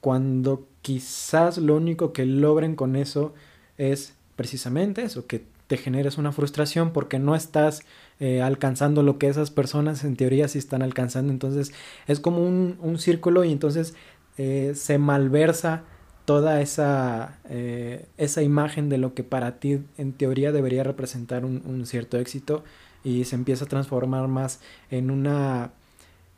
Cuando 0.00 0.66
quizás 0.82 1.58
lo 1.58 1.76
único 1.76 2.12
que 2.12 2.26
logren 2.26 2.74
con 2.74 2.96
eso 2.96 3.34
es 3.78 4.14
precisamente 4.34 5.02
eso, 5.02 5.28
que 5.28 5.44
te 5.68 5.76
generes 5.76 6.18
una 6.18 6.32
frustración 6.32 6.92
porque 6.92 7.18
no 7.18 7.34
estás 7.34 7.82
eh, 8.20 8.42
alcanzando 8.42 9.02
lo 9.02 9.18
que 9.18 9.26
esas 9.26 9.50
personas 9.50 10.04
en 10.04 10.16
teoría 10.16 10.48
sí 10.48 10.58
están 10.58 10.82
alcanzando. 10.82 11.32
Entonces 11.32 11.72
es 12.06 12.20
como 12.20 12.44
un, 12.46 12.98
círculo 12.98 13.44
y 13.44 13.52
entonces 13.52 13.94
eh, 14.38 14.72
se 14.74 14.98
malversa 14.98 15.82
toda 16.24 16.60
esa, 16.60 17.38
eh, 17.50 18.06
esa 18.16 18.42
imagen 18.42 18.88
de 18.88 18.98
lo 18.98 19.14
que 19.14 19.24
para 19.24 19.58
ti 19.58 19.80
en 19.98 20.12
teoría 20.12 20.52
debería 20.52 20.84
representar 20.84 21.44
un, 21.44 21.62
un, 21.66 21.86
cierto 21.86 22.18
éxito 22.18 22.64
y 23.02 23.24
se 23.24 23.36
empieza 23.36 23.66
a 23.66 23.68
transformar 23.68 24.28
más 24.28 24.60
en 24.90 25.10
una, 25.10 25.72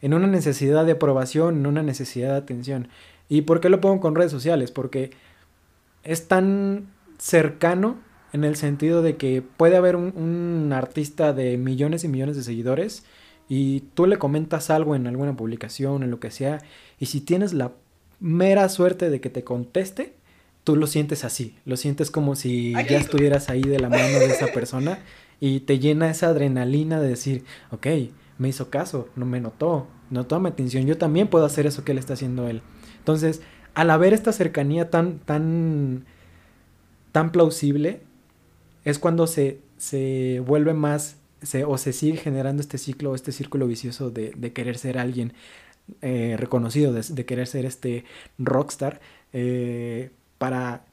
en 0.02 0.14
una 0.14 0.26
necesidad 0.26 0.86
de 0.86 0.92
aprobación, 0.92 1.58
en 1.58 1.66
una 1.66 1.82
necesidad 1.82 2.32
de 2.32 2.38
atención. 2.38 2.88
¿Y 3.28 3.42
por 3.42 3.60
qué 3.60 3.68
lo 3.68 3.80
pongo 3.80 4.00
con 4.00 4.14
redes 4.14 4.32
sociales? 4.32 4.70
Porque 4.72 5.10
es 6.04 6.26
tan 6.26 6.88
cercano 7.18 7.96
en 8.32 8.44
el 8.44 8.56
sentido 8.56 9.02
de 9.02 9.16
que 9.16 9.42
puede 9.42 9.76
haber 9.76 9.96
un, 9.96 10.72
artista 10.72 11.32
de 11.32 11.56
millones 11.56 12.04
y 12.04 12.08
millones 12.08 12.36
de 12.36 12.42
seguidores 12.42 13.04
y 13.48 13.80
tú 13.94 14.06
le 14.06 14.18
comentas 14.18 14.70
algo 14.70 14.96
en 14.96 15.06
alguna 15.06 15.36
publicación, 15.36 16.02
en 16.02 16.10
lo 16.10 16.20
que 16.20 16.30
sea, 16.30 16.58
y 16.98 17.06
si 17.06 17.20
tienes 17.20 17.52
la 17.52 17.72
mera 18.18 18.68
suerte 18.68 19.10
de 19.10 19.20
que 19.20 19.30
te 19.30 19.44
conteste, 19.44 20.14
tú 20.64 20.74
lo 20.74 20.86
sientes 20.86 21.24
así, 21.24 21.54
lo 21.64 21.76
sientes 21.76 22.10
como 22.10 22.34
si 22.34 22.72
ya 22.72 22.98
estuvieras 22.98 23.48
ahí 23.48 23.62
de 23.62 23.78
la 23.78 23.88
mano 23.88 24.18
de 24.18 24.26
esa 24.26 24.48
persona 24.48 24.98
y 25.38 25.60
te 25.60 25.78
llena 25.78 26.10
esa 26.10 26.28
adrenalina 26.28 27.00
de 27.00 27.08
decir, 27.08 27.44
ok, 27.70 27.86
me 28.38 28.48
hizo 28.48 28.68
caso, 28.68 29.08
no 29.16 29.26
me 29.26 29.40
notó, 29.40 29.86
notó 30.10 30.40
mi 30.40 30.48
atención, 30.48 30.86
yo 30.86 30.98
también 30.98 31.28
puedo 31.28 31.44
hacer 31.44 31.66
eso 31.66 31.84
que 31.84 31.92
él 31.92 31.98
está 31.98 32.14
haciendo 32.14 32.48
él. 32.48 32.62
Entonces, 32.98 33.42
al 33.74 33.90
haber 33.90 34.12
esta 34.12 34.32
cercanía 34.32 34.90
tan, 34.90 35.18
tan, 35.18 36.06
tan 37.12 37.30
plausible, 37.30 38.00
es 38.86 39.00
cuando 39.00 39.26
se, 39.26 39.58
se 39.76 40.40
vuelve 40.46 40.72
más, 40.72 41.16
se, 41.42 41.64
o 41.64 41.76
se 41.76 41.92
sigue 41.92 42.16
generando 42.16 42.62
este 42.62 42.78
ciclo, 42.78 43.16
este 43.16 43.32
círculo 43.32 43.66
vicioso 43.66 44.10
de, 44.10 44.30
de 44.36 44.52
querer 44.52 44.78
ser 44.78 44.96
alguien 44.96 45.34
eh, 46.02 46.36
reconocido, 46.38 46.92
de, 46.92 47.26
querer 47.26 47.48
ser 47.48 47.66
este 47.66 48.04
rockstar, 48.38 49.00
eh, 49.32 50.10
para 50.38 50.84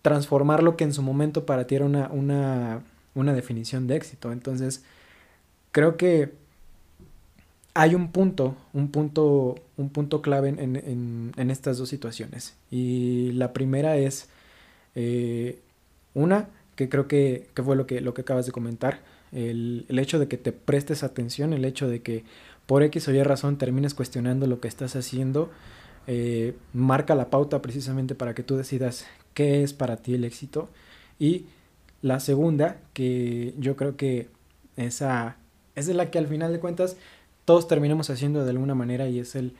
transformar 0.00 0.62
lo 0.62 0.76
que 0.78 0.84
en 0.84 0.94
su 0.94 1.02
momento 1.02 1.44
para 1.44 1.66
ti 1.66 1.74
era 1.74 1.84
una, 1.84 2.08
una, 2.12 2.82
una 3.14 3.34
definición 3.34 3.86
de 3.86 3.96
éxito. 3.96 4.32
Entonces, 4.32 4.82
creo 5.72 5.98
que 5.98 6.32
hay 7.74 7.94
un 7.94 8.10
punto, 8.10 8.56
un 8.72 8.90
punto, 8.90 9.56
un 9.76 9.90
punto 9.90 10.22
clave 10.22 10.48
en, 10.48 11.32
en, 11.36 11.50
estas 11.50 11.76
dos 11.76 11.90
situaciones. 11.90 12.56
Y 12.70 13.32
la 13.32 13.52
primera 13.52 13.98
es 13.98 14.30
eh, 14.94 15.60
una, 16.14 16.48
que 16.76 16.88
creo 16.88 17.08
que, 17.08 17.48
fue 17.54 17.76
lo 17.76 17.86
que, 17.86 18.00
lo 18.00 18.14
que 18.14 18.22
acabas 18.22 18.46
de 18.46 18.52
comentar, 18.52 19.00
el, 19.32 19.86
el, 19.88 19.98
hecho 19.98 20.18
de 20.18 20.28
que 20.28 20.36
te 20.36 20.52
prestes 20.52 21.02
atención, 21.02 21.52
el 21.52 21.64
hecho 21.64 21.88
de 21.88 22.02
que 22.02 22.24
por 22.66 22.82
X 22.82 23.08
o 23.08 23.12
Y 23.12 23.22
razón 23.22 23.58
termines 23.58 23.94
cuestionando 23.94 24.46
lo 24.46 24.60
que 24.60 24.68
estás 24.68 24.96
haciendo, 24.96 25.50
eh, 26.06 26.54
marca 26.72 27.14
la 27.14 27.30
pauta 27.30 27.62
precisamente 27.62 28.14
para 28.14 28.34
que 28.34 28.42
tú 28.42 28.56
decidas 28.56 29.06
qué 29.34 29.62
es 29.62 29.72
para 29.72 29.96
ti 29.96 30.14
el 30.14 30.24
éxito. 30.24 30.68
Y 31.18 31.46
la 32.02 32.20
segunda, 32.20 32.78
que 32.94 33.54
yo 33.58 33.76
creo 33.76 33.96
que 33.96 34.28
esa 34.76 35.36
es 35.74 35.88
la 35.88 36.10
que 36.10 36.18
al 36.18 36.26
final 36.26 36.52
de 36.52 36.60
cuentas 36.60 36.96
todos 37.44 37.68
terminamos 37.68 38.10
haciendo 38.10 38.44
de 38.44 38.50
alguna 38.50 38.74
manera 38.74 39.08
y 39.08 39.18
es 39.18 39.34
el 39.34 39.54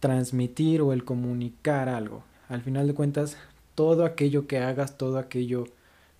transmitir 0.00 0.82
o 0.82 0.92
el 0.92 1.04
comunicar 1.04 1.88
algo. 1.88 2.24
Al 2.48 2.62
final 2.62 2.86
de 2.86 2.94
cuentas, 2.94 3.36
todo 3.74 4.04
aquello 4.04 4.46
que 4.46 4.58
hagas, 4.58 4.98
todo 4.98 5.18
aquello 5.18 5.66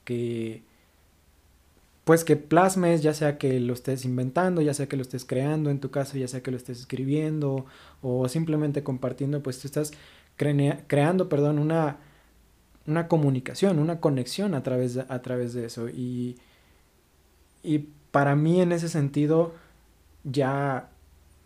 que 0.04 0.62
pues 2.04 2.22
que 2.24 2.36
plasmes, 2.36 3.02
ya 3.02 3.14
sea 3.14 3.38
que 3.38 3.58
lo 3.60 3.72
estés 3.72 4.04
inventando, 4.04 4.60
ya 4.60 4.74
sea 4.74 4.86
que 4.86 4.96
lo 4.96 5.02
estés 5.02 5.24
creando 5.24 5.70
en 5.70 5.80
tu 5.80 5.90
caso, 5.90 6.18
ya 6.18 6.28
sea 6.28 6.42
que 6.42 6.50
lo 6.50 6.58
estés 6.58 6.80
escribiendo 6.80 7.64
o 8.02 8.28
simplemente 8.28 8.82
compartiendo, 8.82 9.42
pues 9.42 9.58
tú 9.58 9.66
estás 9.66 9.92
creando, 10.36 11.28
perdón, 11.30 11.58
una, 11.58 11.96
una 12.86 13.08
comunicación, 13.08 13.78
una 13.78 14.00
conexión 14.00 14.54
a 14.54 14.62
través 14.62 14.94
de, 14.94 15.06
a 15.08 15.22
través 15.22 15.54
de 15.54 15.64
eso. 15.64 15.88
Y, 15.88 16.36
y 17.62 17.88
para 18.10 18.36
mí 18.36 18.60
en 18.60 18.72
ese 18.72 18.90
sentido 18.90 19.54
ya 20.24 20.90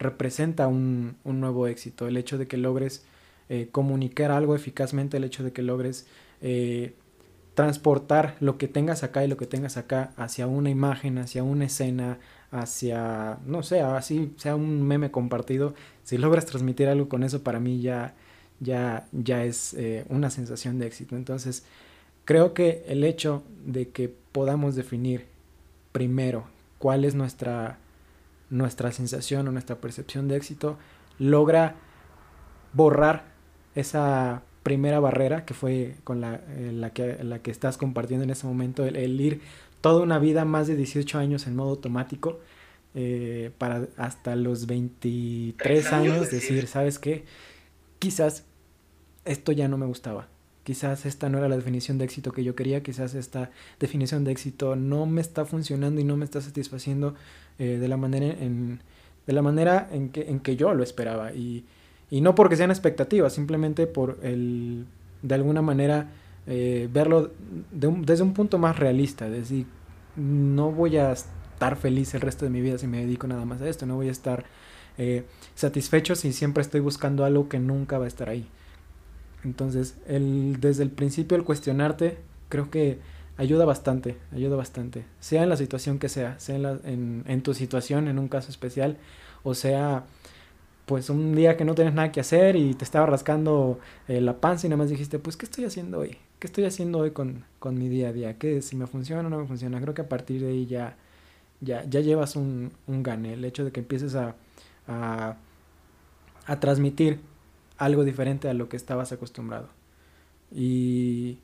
representa 0.01 0.66
un, 0.66 1.16
un 1.23 1.40
nuevo 1.40 1.68
éxito, 1.68 2.09
el 2.09 2.16
hecho 2.16 2.37
de 2.37 2.49
que 2.49 2.57
logres 2.57 3.05
eh, 3.49 3.68
comunicar 3.71 4.33
algo 4.33 4.57
eficazmente, 4.57 5.18
el 5.18 5.25
hecho 5.25 5.44
de 5.44 5.53
que 5.53 5.62
logres... 5.62 6.07
Eh, 6.40 6.94
transportar 7.59 8.37
lo 8.38 8.57
que 8.57 8.68
tengas 8.68 9.03
acá 9.03 9.25
y 9.25 9.27
lo 9.27 9.37
que 9.37 9.49
tengas 9.49 9.77
acá 9.77 10.12
hacia 10.16 10.47
una 10.47 10.71
imagen, 10.71 11.18
hacia 11.18 11.42
una 11.42 11.64
escena, 11.64 12.21
hacia, 12.53 13.38
no 13.47 13.64
sé, 13.64 13.81
así 13.81 14.33
sea 14.37 14.55
un 14.55 14.87
meme 14.87 15.11
compartido, 15.11 15.75
si 16.05 16.18
logras 16.18 16.47
transmitir 16.47 16.87
algo 16.87 17.09
con 17.09 17.25
eso, 17.25 17.42
para 17.42 17.59
mí 17.59 17.81
ya, 17.81 18.14
ya, 18.61 19.09
ya 19.11 19.42
es 19.42 19.75
eh, 19.75 20.05
una 20.09 20.31
sensación 20.31 20.79
de 20.79 20.87
éxito. 20.87 21.16
Entonces, 21.16 21.64
creo 22.25 22.55
que 22.55 22.85
el 22.87 23.03
hecho 23.03 23.42
de 23.66 23.88
que 23.88 24.09
podamos 24.09 24.77
definir 24.77 25.27
primero 25.90 26.44
cuál 26.79 27.05
es 27.05 27.16
nuestra, 27.16 27.79
nuestra 28.51 28.92
sensación 28.92 29.49
o 29.49 29.51
nuestra 29.51 29.81
percepción 29.81 30.29
de 30.29 30.37
éxito, 30.37 30.79
logra 31.18 31.75
borrar 32.73 33.25
esa 33.75 34.42
primera 34.62 35.01
barrera 35.01 35.44
que 35.44 35.55
fue 35.55 35.97
con 36.05 36.21
la, 36.21 36.40
eh, 36.57 36.73
la, 36.75 36.90
que, 36.90 37.23
la 37.23 37.40
que 37.40 37.51
estás 37.51 37.77
compartiendo 37.79 38.25
en 38.25 38.31
ese 38.31 38.47
momento, 38.47 38.85
el, 38.85 39.21
ir 39.21 39.40
toda 39.81 40.03
una 40.03 40.18
vida, 40.18 40.44
más 40.44 40.66
de 40.66 40.77
18 40.77 41.18
años 41.18 41.47
en 41.47 41.57
modo 41.57 41.71
automático, 41.71 42.40
eh, 42.94 43.51
para 43.59 43.87
hasta 43.97 44.35
los 44.35 44.66
23 44.66 45.92
años 45.92 46.31
decir, 46.31 46.66
¿sabes 46.66 46.99
qué? 46.99 47.25
Quizás 47.99 48.44
esto 49.25 49.53
ya 49.53 49.68
no 49.68 49.79
me 49.79 49.87
gustaba. 49.87 50.29
Quizás 50.64 51.07
esta 51.07 51.29
no 51.29 51.38
era 51.38 51.49
la 51.49 51.57
definición 51.57 51.97
de 51.97 52.05
éxito 52.05 52.33
que 52.33 52.44
yo 52.44 52.55
quería, 52.55 52.83
quizás 52.83 53.14
esta 53.14 53.51
definición 53.81 54.25
de 54.25 54.33
éxito 54.33 54.77
no 54.77 55.07
me 55.07 55.21
está 55.21 55.44
funcionando 55.44 56.01
y 56.01 56.05
no 56.05 56.16
me 56.16 56.25
está 56.25 56.40
satisfaciendo 56.40 57.14
eh, 57.59 57.79
de 57.81 57.88
la 57.88 57.97
manera 57.97 58.27
en, 58.27 58.81
de 59.27 59.33
la 59.33 59.40
manera 59.40 59.88
en 59.92 60.11
que, 60.11 60.29
en 60.29 60.40
que 60.40 60.57
yo 60.57 60.75
lo 60.75 60.83
esperaba. 60.83 61.33
Y, 61.33 61.64
y 62.11 62.21
no 62.21 62.35
porque 62.35 62.57
sean 62.57 62.71
expectativas, 62.71 63.33
simplemente 63.33 63.87
por 63.87 64.18
el, 64.23 64.87
de 65.23 65.35
alguna 65.35 65.62
manera, 65.62 66.11
eh, 66.47 66.88
verlo 66.90 67.31
desde 67.71 68.23
un 68.23 68.33
punto 68.33 68.59
más 68.59 68.79
realista. 68.79 69.27
Es 69.27 69.33
decir, 69.33 69.66
no 70.16 70.73
voy 70.73 70.97
a 70.97 71.12
estar 71.12 71.77
feliz 71.77 72.14
el 72.14 72.23
resto 72.23 72.44
de 72.44 72.51
mi 72.51 72.61
vida 72.61 72.79
si 72.79 72.87
me 72.87 73.01
dedico 73.01 73.27
nada 73.27 73.44
más 73.44 73.61
a 73.61 73.68
esto. 73.68 73.85
No 73.85 73.97
voy 73.97 74.09
a 74.09 74.12
estar 74.12 74.44
eh, 74.97 75.25
satisfecho 75.55 76.14
si 76.14 76.33
siempre 76.33 76.62
estoy 76.62 76.81
buscando 76.81 77.25
algo 77.25 77.49
que 77.49 77.59
nunca 77.59 77.99
va 77.99 78.07
a 78.07 78.09
estar 78.09 78.31
ahí. 78.31 78.47
Entonces, 79.44 79.97
el, 80.07 80.57
desde 80.61 80.83
el 80.83 80.90
principio 80.90 81.37
el 81.37 81.44
cuestionarte 81.44 82.18
creo 82.49 82.71
que 82.71 82.99
ayuda 83.37 83.66
bastante, 83.66 84.16
ayuda 84.33 84.57
bastante. 84.57 85.05
Sea 85.21 85.42
en 85.42 85.51
la 85.51 85.57
situación 85.57 85.99
que 85.99 86.09
sea, 86.09 86.38
sea 86.40 86.57
en, 86.57 87.25
en 87.27 87.42
tu 87.42 87.53
situación, 87.53 88.09
en 88.09 88.18
un 88.18 88.29
caso 88.29 88.51
especial, 88.51 88.97
o 89.44 89.55
sea 89.55 90.07
pues 90.88 91.11
un 91.11 91.35
día 91.35 91.59
que 91.59 91.66
no 91.66 91.74
tienes 91.74 91.92
nada 91.92 92.11
que 92.11 92.20
hacer 92.20 92.57
y 92.57 92.72
te 92.72 92.83
estaba 92.83 93.05
rascando 93.05 93.79
eh, 94.09 94.22
la 94.22 94.40
panza 94.40 94.66
y 94.66 94.70
nada 94.70 94.79
más 94.79 94.88
dijiste, 94.88 95.18
pues, 95.18 95.37
¿qué 95.37 95.44
estoy 95.44 95.66
haciendo 95.66 95.98
hoy? 95.98 96.16
¿Qué 96.38 96.46
estoy 96.46 96.64
haciendo 96.64 97.01
hoy 97.01 97.11
con, 97.11 97.44
mi 97.62 97.90
día 97.90 98.09
a 98.09 98.12
día? 98.14 98.38
¿Qué, 98.38 98.62
si 98.62 98.74
me 98.74 98.87
funciona 98.87 99.20
o 99.20 99.31
no 99.31 99.38
me 99.38 99.46
funciona? 99.46 99.83
Creo 99.83 99.92
que 99.92 100.01
a 100.01 100.09
partir 100.09 100.40
de 100.40 100.48
ahí 100.48 100.64
ya, 100.64 100.96
ya, 101.61 101.85
ya 101.85 102.01
llevas 102.01 102.37
un, 102.37 102.72
un 102.87 103.03
gane. 103.03 103.35
El 103.35 103.44
hecho 103.44 103.66
de 103.66 103.70
que 103.70 103.81
empieces 103.81 104.14
a, 104.14 104.35
a, 104.87 105.37
a 106.46 106.61
transmitir 106.61 107.20
algo 107.77 108.03
diferente 108.03 108.48
a 108.48 108.55
lo 108.55 108.70
que 108.70 108.79
estabas 108.79 109.12
acostumbrado. 109.12 109.68
Y 110.51 111.37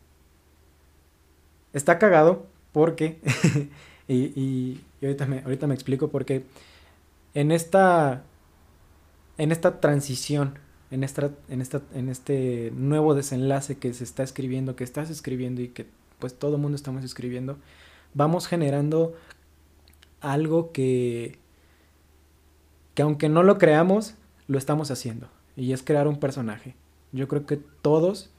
está 1.75 1.99
cagado 1.99 2.47
porque, 2.73 3.19
y, 4.09 4.15
y, 4.41 4.81
y, 5.03 5.05
ahorita, 5.05 5.27
me, 5.27 5.41
ahorita 5.41 5.67
me 5.67 5.75
explico 5.75 6.09
porque 6.09 6.47
en 7.35 7.53
esta 7.53 8.23
en 9.39 9.53
esta 9.53 9.81
transición, 9.81 10.59
en, 10.91 11.05
esta, 11.05 11.31
en, 11.49 11.61
esta, 11.61 11.83
en 11.95 12.09
este 12.09 12.73
nuevo 12.75 13.15
desenlace 13.15 13.79
que 13.79 13.93
se 13.93 14.05
está 14.05 14.23
escribiendo, 14.23 14.77
que 14.77 14.85
estás 14.85 15.11
escribiendo 15.11 15.61
y 15.63 15.69
que 15.69 15.87
pues 16.19 16.35
todo 16.35 16.57
el 16.57 16.63
mundo 16.63 16.77
estamos 16.77 17.05
escribiendo, 17.05 17.59
vamos 18.15 18.47
generando 18.47 19.15
algo 20.21 20.73
que, 20.73 21.39
que 22.95 23.03
aunque 23.03 23.29
no 23.29 23.43
lo 23.43 23.59
creamos, 23.59 24.15
lo 24.47 24.59
estamos 24.59 24.91
haciendo. 24.91 25.29
Y 25.57 25.73
es 25.73 25.83
crear 25.83 26.09
un 26.09 26.19
personaje. 26.19 26.75
Yo 27.13 27.29
creo 27.29 27.47
que 27.47 27.57
todos 27.57 28.31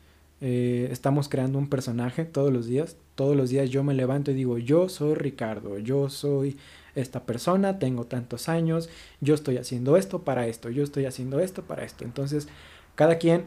eh, 0.41 0.89
estamos 0.91 1.29
creando 1.29 1.57
un 1.57 1.69
personaje 1.69 2.25
todos 2.25 2.51
los 2.51 2.65
días. 2.65 2.97
Todos 3.15 3.35
los 3.35 3.49
días 3.49 3.69
yo 3.69 3.83
me 3.83 3.93
levanto 3.93 4.31
y 4.31 4.33
digo, 4.33 4.57
yo 4.57 4.89
soy 4.89 5.15
Ricardo, 5.15 5.79
yo 5.79 6.09
soy 6.09 6.57
esta 6.95 7.25
persona, 7.25 7.79
tengo 7.79 8.05
tantos 8.05 8.49
años, 8.49 8.89
yo 9.21 9.35
estoy 9.35 9.57
haciendo 9.57 9.97
esto 9.97 10.23
para 10.23 10.47
esto, 10.47 10.69
yo 10.69 10.83
estoy 10.83 11.05
haciendo 11.05 11.39
esto 11.39 11.63
para 11.63 11.83
esto. 11.83 12.03
Entonces, 12.03 12.47
cada 12.95 13.17
quien 13.17 13.45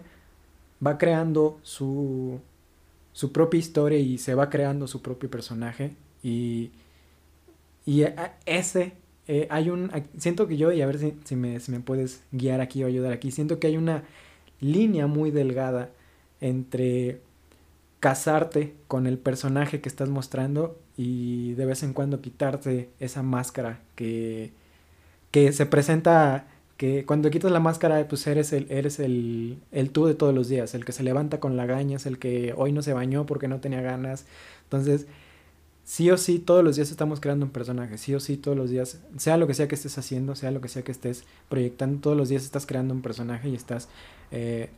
va 0.85 0.99
creando 0.99 1.59
su, 1.63 2.41
su 3.13 3.33
propia 3.33 3.59
historia 3.59 3.99
y 3.99 4.19
se 4.19 4.35
va 4.35 4.51
creando 4.51 4.87
su 4.87 5.03
propio 5.03 5.31
personaje 5.31 5.93
y, 6.23 6.71
y 7.87 8.05
ese 8.47 8.93
eh, 9.27 9.47
hay 9.51 9.71
un 9.71 9.91
siento 10.17 10.47
que 10.47 10.57
yo 10.57 10.73
y 10.73 10.81
a 10.83 10.87
ver 10.87 10.99
si, 10.99 11.15
si, 11.25 11.37
me, 11.37 11.61
si 11.61 11.71
me 11.73 11.81
puedes 11.81 12.23
guiar 12.33 12.61
aquí 12.61 12.83
o 12.83 12.87
ayudar 12.87 13.13
aquí 13.13 13.31
siento 13.31 13.59
que 13.59 13.67
hay 13.67 13.77
una 13.77 14.05
línea 14.61 15.07
muy 15.07 15.31
delgada 15.31 15.91
entre 16.41 17.21
casarte 18.01 18.75
con 18.87 19.07
el 19.07 19.19
personaje 19.19 19.81
que 19.81 19.89
estás 19.89 20.09
mostrando 20.09 20.79
y 20.97 21.55
de 21.55 21.67
vez 21.67 21.83
en 21.83 21.93
cuando 21.93 22.21
quitarte 22.21 22.91
esa 23.01 23.23
máscara 23.23 23.81
que, 23.97 24.53
que 25.31 25.53
se 25.53 25.67
presenta, 25.67 26.47
que 26.77 27.05
cuando 27.05 27.31
quitas 27.31 27.51
la 27.51 27.61
máscara 27.61 28.07
pues 28.09 28.27
eres 28.27 28.53
el, 28.53 28.71
eres 28.71 29.01
el, 29.01 29.59
el 29.73 29.91
tú 29.91 30.07
de 30.07 30.15
todos 30.15 30.35
los 30.35 30.49
días, 30.49 30.75
el 30.75 30.85
que 30.85 30.93
se 30.93 31.03
levanta 31.03 31.41
con 31.41 31.57
lagañas, 31.57 32.07
el 32.07 32.19
que 32.19 32.55
hoy 32.57 32.73
no 32.73 32.83
se 32.83 32.93
bañó 32.93 33.27
porque 33.27 33.49
no 33.49 33.61
tenía 33.61 33.81
ganas. 33.81 34.27
Entonces, 34.65 35.07
sí 35.85 36.11
o 36.11 36.17
sí, 36.19 36.39
todos 36.39 36.63
los 36.63 36.77
días 36.77 36.91
estamos 36.91 37.19
creando 37.19 37.47
un 37.47 37.53
personaje, 37.53 37.99
sí 37.99 38.15
o 38.15 38.21
sí, 38.21 38.37
todos 38.37 38.57
los 38.57 38.71
días, 38.71 39.01
sea 39.17 39.37
lo 39.39 39.47
que 39.47 39.55
sea 39.55 39.69
que 39.69 39.75
estés 39.75 39.99
haciendo, 39.99 40.37
sea 40.37 40.51
lo 40.51 40.61
que 40.61 40.69
sea 40.69 40.83
que 40.83 40.93
estés 40.93 41.25
proyectando, 41.49 42.01
todos 42.01 42.17
los 42.17 42.29
días 42.29 42.45
estás 42.45 42.67
creando 42.67 42.95
un 42.95 43.03
personaje 43.03 43.49
y 43.49 43.55
estás 43.55 43.89
eh, 44.31 44.69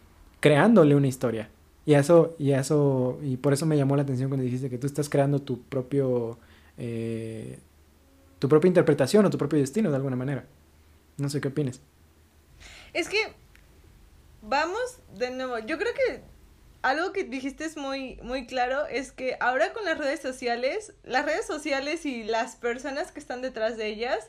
creándole 0.40 0.94
una 0.94 1.08
historia. 1.08 1.50
Y 1.90 1.94
eso, 1.94 2.36
y 2.38 2.52
eso, 2.52 3.18
y 3.20 3.36
por 3.36 3.52
eso 3.52 3.66
me 3.66 3.76
llamó 3.76 3.96
la 3.96 4.02
atención 4.02 4.30
cuando 4.30 4.44
dijiste 4.44 4.70
que 4.70 4.78
tú 4.78 4.86
estás 4.86 5.08
creando 5.08 5.42
tu 5.42 5.64
propio, 5.64 6.38
eh, 6.78 7.58
tu 8.38 8.48
propia 8.48 8.68
interpretación 8.68 9.26
o 9.26 9.30
tu 9.30 9.38
propio 9.38 9.58
destino 9.58 9.90
de 9.90 9.96
alguna 9.96 10.14
manera. 10.14 10.44
No 11.16 11.28
sé 11.28 11.40
qué 11.40 11.48
opinas. 11.48 11.80
Es 12.92 13.08
que, 13.08 13.18
vamos 14.40 15.00
de 15.16 15.32
nuevo, 15.32 15.58
yo 15.58 15.78
creo 15.78 15.92
que 15.92 16.22
algo 16.82 17.12
que 17.12 17.24
dijiste 17.24 17.64
es 17.64 17.76
muy, 17.76 18.20
muy 18.22 18.46
claro, 18.46 18.86
es 18.86 19.10
que 19.10 19.36
ahora 19.40 19.72
con 19.72 19.84
las 19.84 19.98
redes 19.98 20.20
sociales, 20.20 20.92
las 21.02 21.24
redes 21.24 21.44
sociales 21.44 22.06
y 22.06 22.22
las 22.22 22.54
personas 22.54 23.10
que 23.10 23.18
están 23.18 23.42
detrás 23.42 23.76
de 23.76 23.88
ellas, 23.88 24.28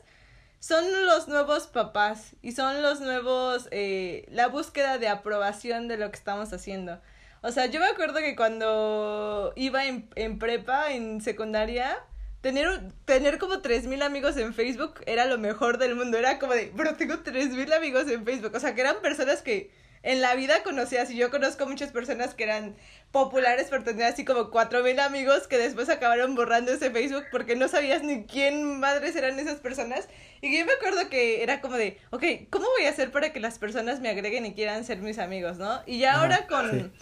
son 0.58 0.84
los 1.06 1.28
nuevos 1.28 1.68
papás 1.68 2.34
y 2.42 2.50
son 2.50 2.82
los 2.82 3.00
nuevos, 3.00 3.68
eh, 3.70 4.26
la 4.32 4.48
búsqueda 4.48 4.98
de 4.98 5.06
aprobación 5.06 5.86
de 5.86 5.96
lo 5.96 6.10
que 6.10 6.16
estamos 6.16 6.52
haciendo. 6.52 7.00
O 7.42 7.50
sea, 7.50 7.66
yo 7.66 7.80
me 7.80 7.86
acuerdo 7.86 8.20
que 8.20 8.36
cuando 8.36 9.52
iba 9.56 9.84
en, 9.86 10.08
en 10.14 10.38
prepa, 10.38 10.92
en 10.92 11.20
secundaria, 11.20 11.98
tener, 12.40 12.92
tener 13.04 13.38
como 13.38 13.56
3.000 13.62 14.02
amigos 14.02 14.36
en 14.36 14.54
Facebook 14.54 15.00
era 15.06 15.26
lo 15.26 15.38
mejor 15.38 15.78
del 15.78 15.96
mundo. 15.96 16.18
Era 16.18 16.38
como 16.38 16.54
de, 16.54 16.70
bro, 16.70 16.94
tengo 16.94 17.14
3.000 17.14 17.72
amigos 17.74 18.08
en 18.08 18.24
Facebook. 18.24 18.52
O 18.54 18.60
sea, 18.60 18.74
que 18.74 18.82
eran 18.82 19.02
personas 19.02 19.42
que 19.42 19.72
en 20.02 20.20
la 20.20 20.34
vida 20.34 20.62
conocías. 20.62 21.10
Y 21.10 21.16
yo 21.16 21.30
conozco 21.30 21.66
muchas 21.66 21.90
personas 21.90 22.34
que 22.34 22.44
eran 22.44 22.76
populares 23.10 23.68
por 23.68 23.84
tener 23.84 24.06
así 24.06 24.24
como 24.24 24.50
4.000 24.50 25.00
amigos 25.00 25.46
que 25.46 25.58
después 25.58 25.88
acabaron 25.88 26.34
borrando 26.34 26.72
ese 26.72 26.90
Facebook 26.90 27.24
porque 27.30 27.56
no 27.56 27.68
sabías 27.68 28.02
ni 28.02 28.24
quién 28.24 28.80
madres 28.80 29.16
eran 29.16 29.38
esas 29.38 29.60
personas. 29.60 30.08
Y 30.40 30.58
yo 30.58 30.64
me 30.66 30.72
acuerdo 30.72 31.08
que 31.08 31.42
era 31.42 31.60
como 31.60 31.76
de, 31.76 31.98
ok, 32.10 32.24
¿cómo 32.50 32.66
voy 32.76 32.86
a 32.86 32.90
hacer 32.90 33.10
para 33.10 33.32
que 33.32 33.40
las 33.40 33.58
personas 33.58 34.00
me 34.00 34.08
agreguen 34.08 34.46
y 34.46 34.54
quieran 34.54 34.84
ser 34.84 34.98
mis 34.98 35.18
amigos, 35.18 35.58
no? 35.58 35.82
Y 35.86 35.98
ya 35.98 36.20
ahora 36.20 36.46
con 36.46 36.92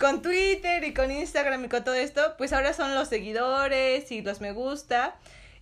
con 0.00 0.22
Twitter 0.22 0.82
y 0.82 0.94
con 0.94 1.10
Instagram 1.10 1.66
y 1.66 1.68
con 1.68 1.84
todo 1.84 1.94
esto, 1.94 2.34
pues 2.38 2.54
ahora 2.54 2.72
son 2.72 2.94
los 2.94 3.08
seguidores 3.08 4.10
y 4.10 4.22
los 4.22 4.40
me 4.40 4.52
gusta. 4.52 5.14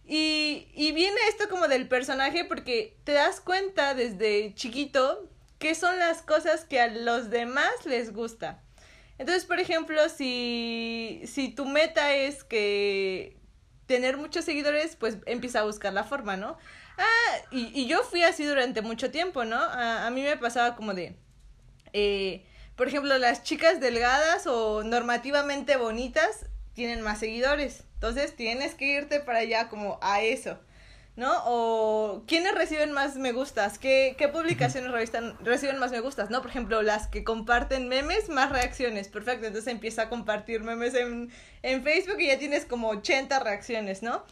Y, 0.06 0.68
y 0.74 0.92
viene 0.92 1.16
esto 1.28 1.48
como 1.50 1.66
del 1.66 1.88
personaje 1.88 2.44
porque 2.44 2.96
te 3.02 3.12
das 3.12 3.40
cuenta 3.40 3.94
desde 3.94 4.54
chiquito 4.54 5.28
qué 5.58 5.74
son 5.74 5.98
las 5.98 6.22
cosas 6.22 6.64
que 6.64 6.80
a 6.80 6.88
los 6.88 7.30
demás 7.30 7.72
les 7.84 8.12
gusta. 8.12 8.62
Entonces, 9.18 9.44
por 9.44 9.58
ejemplo, 9.58 10.08
si, 10.08 11.22
si 11.26 11.48
tu 11.48 11.64
meta 11.64 12.14
es 12.14 12.44
que 12.44 13.36
tener 13.86 14.16
muchos 14.16 14.44
seguidores, 14.44 14.96
pues 14.96 15.18
empieza 15.26 15.60
a 15.60 15.64
buscar 15.64 15.92
la 15.92 16.04
forma, 16.04 16.36
¿no? 16.36 16.56
Ah, 16.98 17.36
y, 17.50 17.70
y 17.74 17.86
yo 17.86 18.02
fui 18.04 18.22
así 18.22 18.44
durante 18.44 18.82
mucho 18.82 19.10
tiempo, 19.10 19.44
¿no? 19.44 19.56
A, 19.56 20.06
a 20.06 20.10
mí 20.10 20.22
me 20.22 20.36
pasaba 20.36 20.76
como 20.76 20.94
de, 20.94 21.16
eh, 21.92 22.44
por 22.76 22.86
ejemplo, 22.86 23.18
las 23.18 23.42
chicas 23.42 23.80
delgadas 23.80 24.46
o 24.46 24.84
normativamente 24.84 25.76
bonitas 25.76 26.46
tienen 26.74 27.00
más 27.00 27.18
seguidores. 27.18 27.84
Entonces 27.94 28.36
tienes 28.36 28.74
que 28.74 28.84
irte 28.84 29.18
para 29.18 29.40
allá 29.40 29.68
como 29.68 29.98
a 30.00 30.22
eso. 30.22 30.60
¿No? 31.18 31.42
O 31.46 32.22
quiénes 32.28 32.54
reciben 32.54 32.92
más 32.92 33.16
me 33.16 33.32
gustas, 33.32 33.80
qué, 33.80 34.14
qué 34.16 34.28
publicaciones 34.28 34.92
revistan, 34.92 35.36
reciben 35.44 35.78
más 35.78 35.90
me 35.90 35.98
gustas, 35.98 36.30
¿no? 36.30 36.40
Por 36.42 36.50
ejemplo, 36.50 36.80
las 36.80 37.08
que 37.08 37.24
comparten 37.24 37.88
memes, 37.88 38.28
más 38.28 38.52
reacciones, 38.52 39.08
perfecto, 39.08 39.48
entonces 39.48 39.72
empieza 39.72 40.02
a 40.02 40.08
compartir 40.10 40.62
memes 40.62 40.94
en, 40.94 41.32
en 41.62 41.82
Facebook 41.82 42.20
y 42.20 42.28
ya 42.28 42.38
tienes 42.38 42.64
como 42.64 42.90
80 42.90 43.40
reacciones, 43.40 44.04
¿no? 44.04 44.24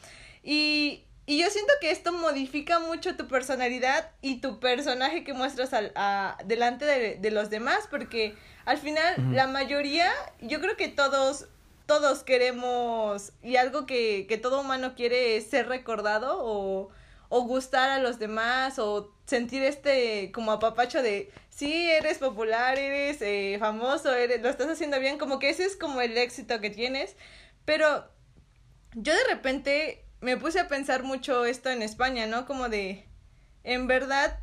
Y, 0.45 1.03
y 1.27 1.39
yo 1.41 1.51
siento 1.51 1.73
que 1.81 1.91
esto 1.91 2.13
modifica 2.13 2.79
mucho 2.79 3.17
tu 3.17 3.27
personalidad 3.27 4.13
y 4.23 4.41
tu 4.41 4.61
personaje 4.61 5.25
que 5.25 5.33
muestras 5.33 5.75
al, 5.75 5.91
a, 5.97 6.39
delante 6.45 6.85
de, 6.85 7.17
de, 7.17 7.31
los 7.33 7.51
demás, 7.51 7.89
porque 7.91 8.37
al 8.65 8.79
final 8.79 9.15
uh 9.19 9.23
-huh. 9.23 9.33
la 9.33 9.49
mayoría, 9.49 10.13
yo 10.41 10.61
creo 10.61 10.77
que 10.77 10.87
todos 10.87 11.49
todos 11.87 12.23
queremos 12.25 13.33
y 13.43 13.57
algo 13.57 13.87
que, 13.87 14.27
que 14.29 14.39
todo 14.39 14.61
humano 14.61 14.95
quiere 14.95 15.37
es 15.37 15.47
ser 15.49 15.69
recordado 15.69 16.39
o, 16.41 16.91
o 17.29 17.41
gustar 17.43 17.91
a 17.91 18.01
los 18.01 18.19
demás 18.19 18.79
o 18.79 19.15
sentir 19.27 19.63
este 19.63 20.31
como 20.33 20.53
apapacho 20.53 21.03
de 21.03 21.33
sí 21.51 21.89
eres 21.91 22.19
popular, 22.19 22.79
eres 22.79 23.23
eh, 23.23 23.57
famoso, 23.59 24.15
eres, 24.15 24.43
lo 24.43 24.49
estás 24.49 24.69
haciendo 24.69 25.01
bien, 25.01 25.19
como 25.19 25.39
que 25.39 25.51
ese 25.51 25.65
es 25.65 25.77
como 25.77 26.01
el 26.01 26.17
éxito 26.19 26.61
que 26.61 26.71
tienes, 26.71 27.17
pero 27.65 28.11
yo 28.95 29.15
de 29.15 29.35
repente 29.35 30.05
me 30.21 30.37
puse 30.37 30.61
a 30.61 30.69
pensar 30.69 31.03
mucho 31.03 31.45
esto 31.45 31.71
en 31.71 31.83
España, 31.83 32.27
¿no? 32.27 32.47
Como 32.47 32.69
de, 32.69 33.07
en 33.65 33.87
verdad, 33.87 34.41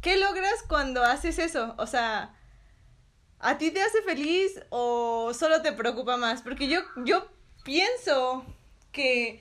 ¿qué 0.00 0.16
logras 0.16 0.62
cuando 0.68 1.02
haces 1.04 1.38
eso? 1.38 1.74
O 1.78 1.86
sea, 1.86 2.34
¿A 3.40 3.58
ti 3.58 3.70
te 3.70 3.80
hace 3.82 4.02
feliz 4.02 4.60
o 4.70 5.32
solo 5.32 5.62
te 5.62 5.72
preocupa 5.72 6.16
más? 6.16 6.42
Porque 6.42 6.68
yo, 6.68 6.80
yo 7.04 7.28
pienso 7.64 8.44
que 8.90 9.40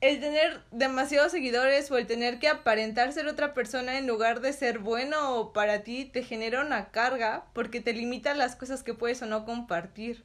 el 0.00 0.18
tener 0.18 0.62
demasiados 0.72 1.30
seguidores 1.30 1.90
o 1.90 1.98
el 1.98 2.06
tener 2.06 2.38
que 2.40 2.48
aparentar 2.48 3.12
ser 3.12 3.28
otra 3.28 3.54
persona 3.54 3.98
en 3.98 4.06
lugar 4.06 4.40
de 4.40 4.52
ser 4.52 4.80
bueno 4.80 5.52
para 5.54 5.84
ti 5.84 6.06
te 6.06 6.24
genera 6.24 6.60
una 6.60 6.90
carga 6.90 7.44
porque 7.52 7.80
te 7.80 7.92
limita 7.92 8.34
las 8.34 8.56
cosas 8.56 8.82
que 8.82 8.94
puedes 8.94 9.22
o 9.22 9.26
no 9.26 9.44
compartir. 9.44 10.24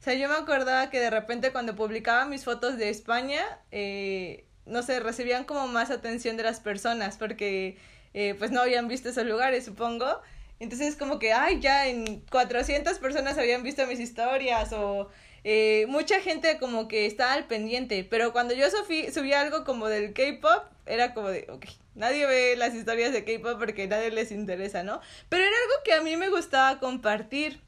O 0.00 0.02
sea, 0.02 0.14
yo 0.14 0.28
me 0.28 0.36
acordaba 0.36 0.88
que 0.88 1.00
de 1.00 1.10
repente 1.10 1.52
cuando 1.52 1.76
publicaba 1.76 2.24
mis 2.24 2.44
fotos 2.44 2.78
de 2.78 2.88
España, 2.88 3.42
eh, 3.70 4.46
no 4.64 4.82
sé, 4.82 5.00
recibían 5.00 5.44
como 5.44 5.66
más 5.66 5.90
atención 5.90 6.38
de 6.38 6.44
las 6.44 6.60
personas 6.60 7.18
porque 7.18 7.76
eh, 8.14 8.34
pues 8.38 8.50
no 8.52 8.62
habían 8.62 8.88
visto 8.88 9.10
esos 9.10 9.26
lugares, 9.26 9.66
supongo. 9.66 10.22
Entonces 10.60 10.94
como 10.94 11.18
que, 11.18 11.32
ay, 11.32 11.58
ya 11.60 11.88
en 11.88 12.20
400 12.30 12.98
personas 12.98 13.38
habían 13.38 13.62
visto 13.62 13.86
mis 13.86 13.98
historias 13.98 14.72
o 14.74 15.08
eh, 15.42 15.86
mucha 15.88 16.20
gente 16.20 16.58
como 16.58 16.86
que 16.86 17.06
estaba 17.06 17.32
al 17.32 17.46
pendiente, 17.46 18.06
pero 18.08 18.32
cuando 18.32 18.52
yo 18.52 18.70
subí, 18.70 19.10
subí 19.10 19.32
algo 19.32 19.64
como 19.64 19.88
del 19.88 20.12
K-Pop, 20.12 20.64
era 20.84 21.14
como 21.14 21.30
de, 21.30 21.46
ok, 21.50 21.64
nadie 21.94 22.26
ve 22.26 22.56
las 22.56 22.74
historias 22.74 23.12
de 23.12 23.24
K-Pop 23.24 23.58
porque 23.58 23.88
nadie 23.88 24.10
les 24.10 24.30
interesa, 24.32 24.82
¿no? 24.82 25.00
Pero 25.30 25.42
era 25.42 25.56
algo 25.64 25.82
que 25.82 25.94
a 25.94 26.02
mí 26.02 26.16
me 26.18 26.28
gustaba 26.28 26.78
compartir. 26.78 27.62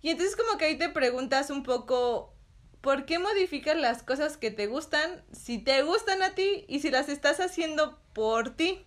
Y 0.00 0.08
entonces 0.08 0.34
como 0.34 0.56
que 0.56 0.64
ahí 0.64 0.78
te 0.78 0.88
preguntas 0.88 1.50
un 1.50 1.62
poco, 1.62 2.32
¿por 2.80 3.04
qué 3.04 3.18
modificas 3.18 3.76
las 3.76 4.02
cosas 4.02 4.38
que 4.38 4.50
te 4.50 4.66
gustan 4.66 5.22
si 5.30 5.58
te 5.58 5.82
gustan 5.82 6.22
a 6.22 6.34
ti 6.34 6.64
y 6.68 6.80
si 6.80 6.90
las 6.90 7.10
estás 7.10 7.38
haciendo 7.38 8.00
por 8.14 8.56
ti? 8.56 8.82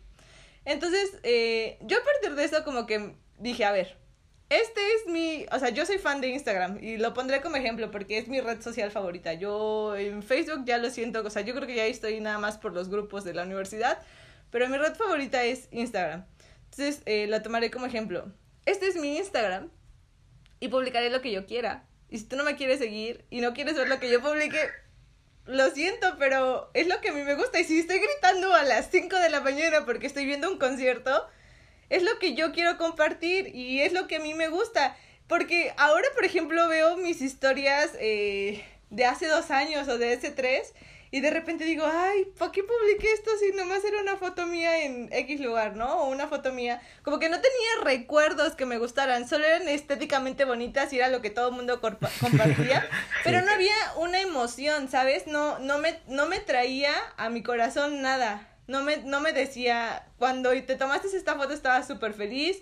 Entonces, 0.65 1.19
eh, 1.21 1.77
yo 1.81 1.97
a 1.99 2.03
partir 2.03 2.33
de 2.35 2.45
eso 2.45 2.63
como 2.63 2.87
que 2.87 3.13
dije, 3.43 3.65
a 3.65 3.71
ver, 3.71 3.97
este 4.49 4.81
es 4.95 5.07
mi, 5.07 5.45
o 5.51 5.59
sea, 5.59 5.69
yo 5.69 5.85
soy 5.85 5.97
fan 5.97 6.21
de 6.21 6.29
Instagram 6.29 6.77
y 6.81 6.97
lo 6.97 7.13
pondré 7.13 7.41
como 7.41 7.55
ejemplo 7.55 7.91
porque 7.91 8.17
es 8.17 8.27
mi 8.27 8.39
red 8.39 8.61
social 8.61 8.91
favorita. 8.91 9.33
Yo 9.33 9.95
en 9.95 10.23
Facebook 10.23 10.63
ya 10.65 10.77
lo 10.77 10.89
siento, 10.89 11.21
o 11.23 11.29
sea, 11.29 11.41
yo 11.41 11.53
creo 11.53 11.67
que 11.67 11.75
ya 11.75 11.85
estoy 11.85 12.19
nada 12.19 12.37
más 12.37 12.57
por 12.57 12.73
los 12.73 12.89
grupos 12.89 13.23
de 13.23 13.33
la 13.33 13.43
universidad, 13.43 13.99
pero 14.49 14.67
mi 14.69 14.77
red 14.77 14.95
favorita 14.95 15.43
es 15.43 15.67
Instagram. 15.71 16.25
Entonces, 16.65 17.01
eh, 17.05 17.27
lo 17.27 17.41
tomaré 17.41 17.69
como 17.69 17.85
ejemplo. 17.85 18.31
Este 18.65 18.87
es 18.87 18.95
mi 18.95 19.17
Instagram 19.17 19.69
y 20.59 20.69
publicaré 20.69 21.09
lo 21.09 21.21
que 21.21 21.31
yo 21.31 21.45
quiera. 21.45 21.85
Y 22.09 22.19
si 22.19 22.25
tú 22.25 22.35
no 22.35 22.43
me 22.43 22.55
quieres 22.55 22.79
seguir 22.79 23.25
y 23.29 23.41
no 23.41 23.53
quieres 23.53 23.75
ver 23.75 23.89
lo 23.89 23.99
que 23.99 24.09
yo 24.09 24.21
publique, 24.21 24.59
lo 25.45 25.69
siento, 25.71 26.15
pero 26.17 26.69
es 26.73 26.87
lo 26.87 27.01
que 27.01 27.09
a 27.09 27.13
mí 27.13 27.23
me 27.23 27.35
gusta. 27.35 27.59
Y 27.59 27.63
si 27.63 27.79
estoy 27.79 27.99
gritando 27.99 28.53
a 28.53 28.63
las 28.63 28.89
5 28.91 29.15
de 29.17 29.29
la 29.29 29.41
mañana 29.41 29.85
porque 29.85 30.07
estoy 30.07 30.25
viendo 30.25 30.49
un 30.49 30.57
concierto, 30.57 31.27
es 31.89 32.03
lo 32.03 32.19
que 32.19 32.33
yo 32.33 32.51
quiero 32.51 32.77
compartir 32.77 33.55
y 33.55 33.81
es 33.81 33.93
lo 33.93 34.07
que 34.07 34.17
a 34.17 34.19
mí 34.19 34.33
me 34.33 34.49
gusta. 34.49 34.95
Porque 35.27 35.73
ahora, 35.77 36.07
por 36.15 36.25
ejemplo, 36.25 36.67
veo 36.67 36.97
mis 36.97 37.21
historias 37.21 37.91
eh, 37.99 38.63
de 38.89 39.05
hace 39.05 39.27
dos 39.27 39.51
años 39.51 39.87
o 39.87 39.97
de 39.97 40.13
hace 40.13 40.31
tres 40.31 40.73
y 41.13 41.21
de 41.21 41.29
repente 41.29 41.63
digo, 41.63 41.85
ay, 41.85 42.25
¿para 42.39 42.51
qué 42.51 42.63
publiqué 42.63 43.13
esto 43.13 43.29
si 43.39 43.51
nomás 43.51 43.85
era 43.85 44.01
una 44.01 44.17
foto 44.17 44.47
mía 44.47 44.83
en 44.83 45.13
X 45.13 45.41
lugar, 45.41 45.75
¿no? 45.75 46.01
O 46.01 46.09
una 46.09 46.27
foto 46.27 46.51
mía. 46.51 46.81
Como 47.03 47.19
que 47.19 47.29
no 47.29 47.39
tenía 47.39 47.83
recuerdos 47.83 48.55
que 48.55 48.65
me 48.65 48.79
gustaran, 48.79 49.29
solo 49.29 49.45
eran 49.45 49.67
estéticamente 49.69 50.43
bonitas 50.43 50.91
y 50.91 50.97
era 50.97 51.09
lo 51.09 51.21
que 51.21 51.29
todo 51.29 51.49
el 51.49 51.55
mundo 51.55 51.79
compartía. 52.19 52.89
Pero 53.23 53.43
no 53.43 53.51
había 53.51 53.75
una 53.97 54.21
emoción, 54.21 54.89
¿sabes? 54.89 55.27
No, 55.27 55.59
no, 55.59 55.77
me, 55.77 55.99
no 56.07 56.25
me 56.25 56.39
traía 56.39 56.95
a 57.17 57.29
mi 57.29 57.43
corazón 57.43 58.01
nada 58.01 58.52
no 58.67 58.83
me, 58.83 58.97
no 58.97 59.19
me 59.19 59.33
decía, 59.33 60.07
cuando 60.17 60.51
te 60.51 60.75
tomaste 60.75 61.15
esta 61.15 61.35
foto 61.35 61.53
estabas 61.53 61.87
súper 61.87 62.13
feliz, 62.13 62.61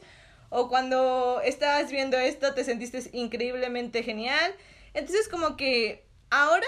o 0.49 0.67
cuando 0.67 1.41
estabas 1.43 1.89
viendo 1.89 2.17
esto 2.17 2.53
te 2.53 2.63
sentiste 2.63 3.09
increíblemente 3.13 4.03
genial. 4.03 4.53
Entonces 4.93 5.29
como 5.29 5.55
que 5.55 6.05
ahora 6.29 6.67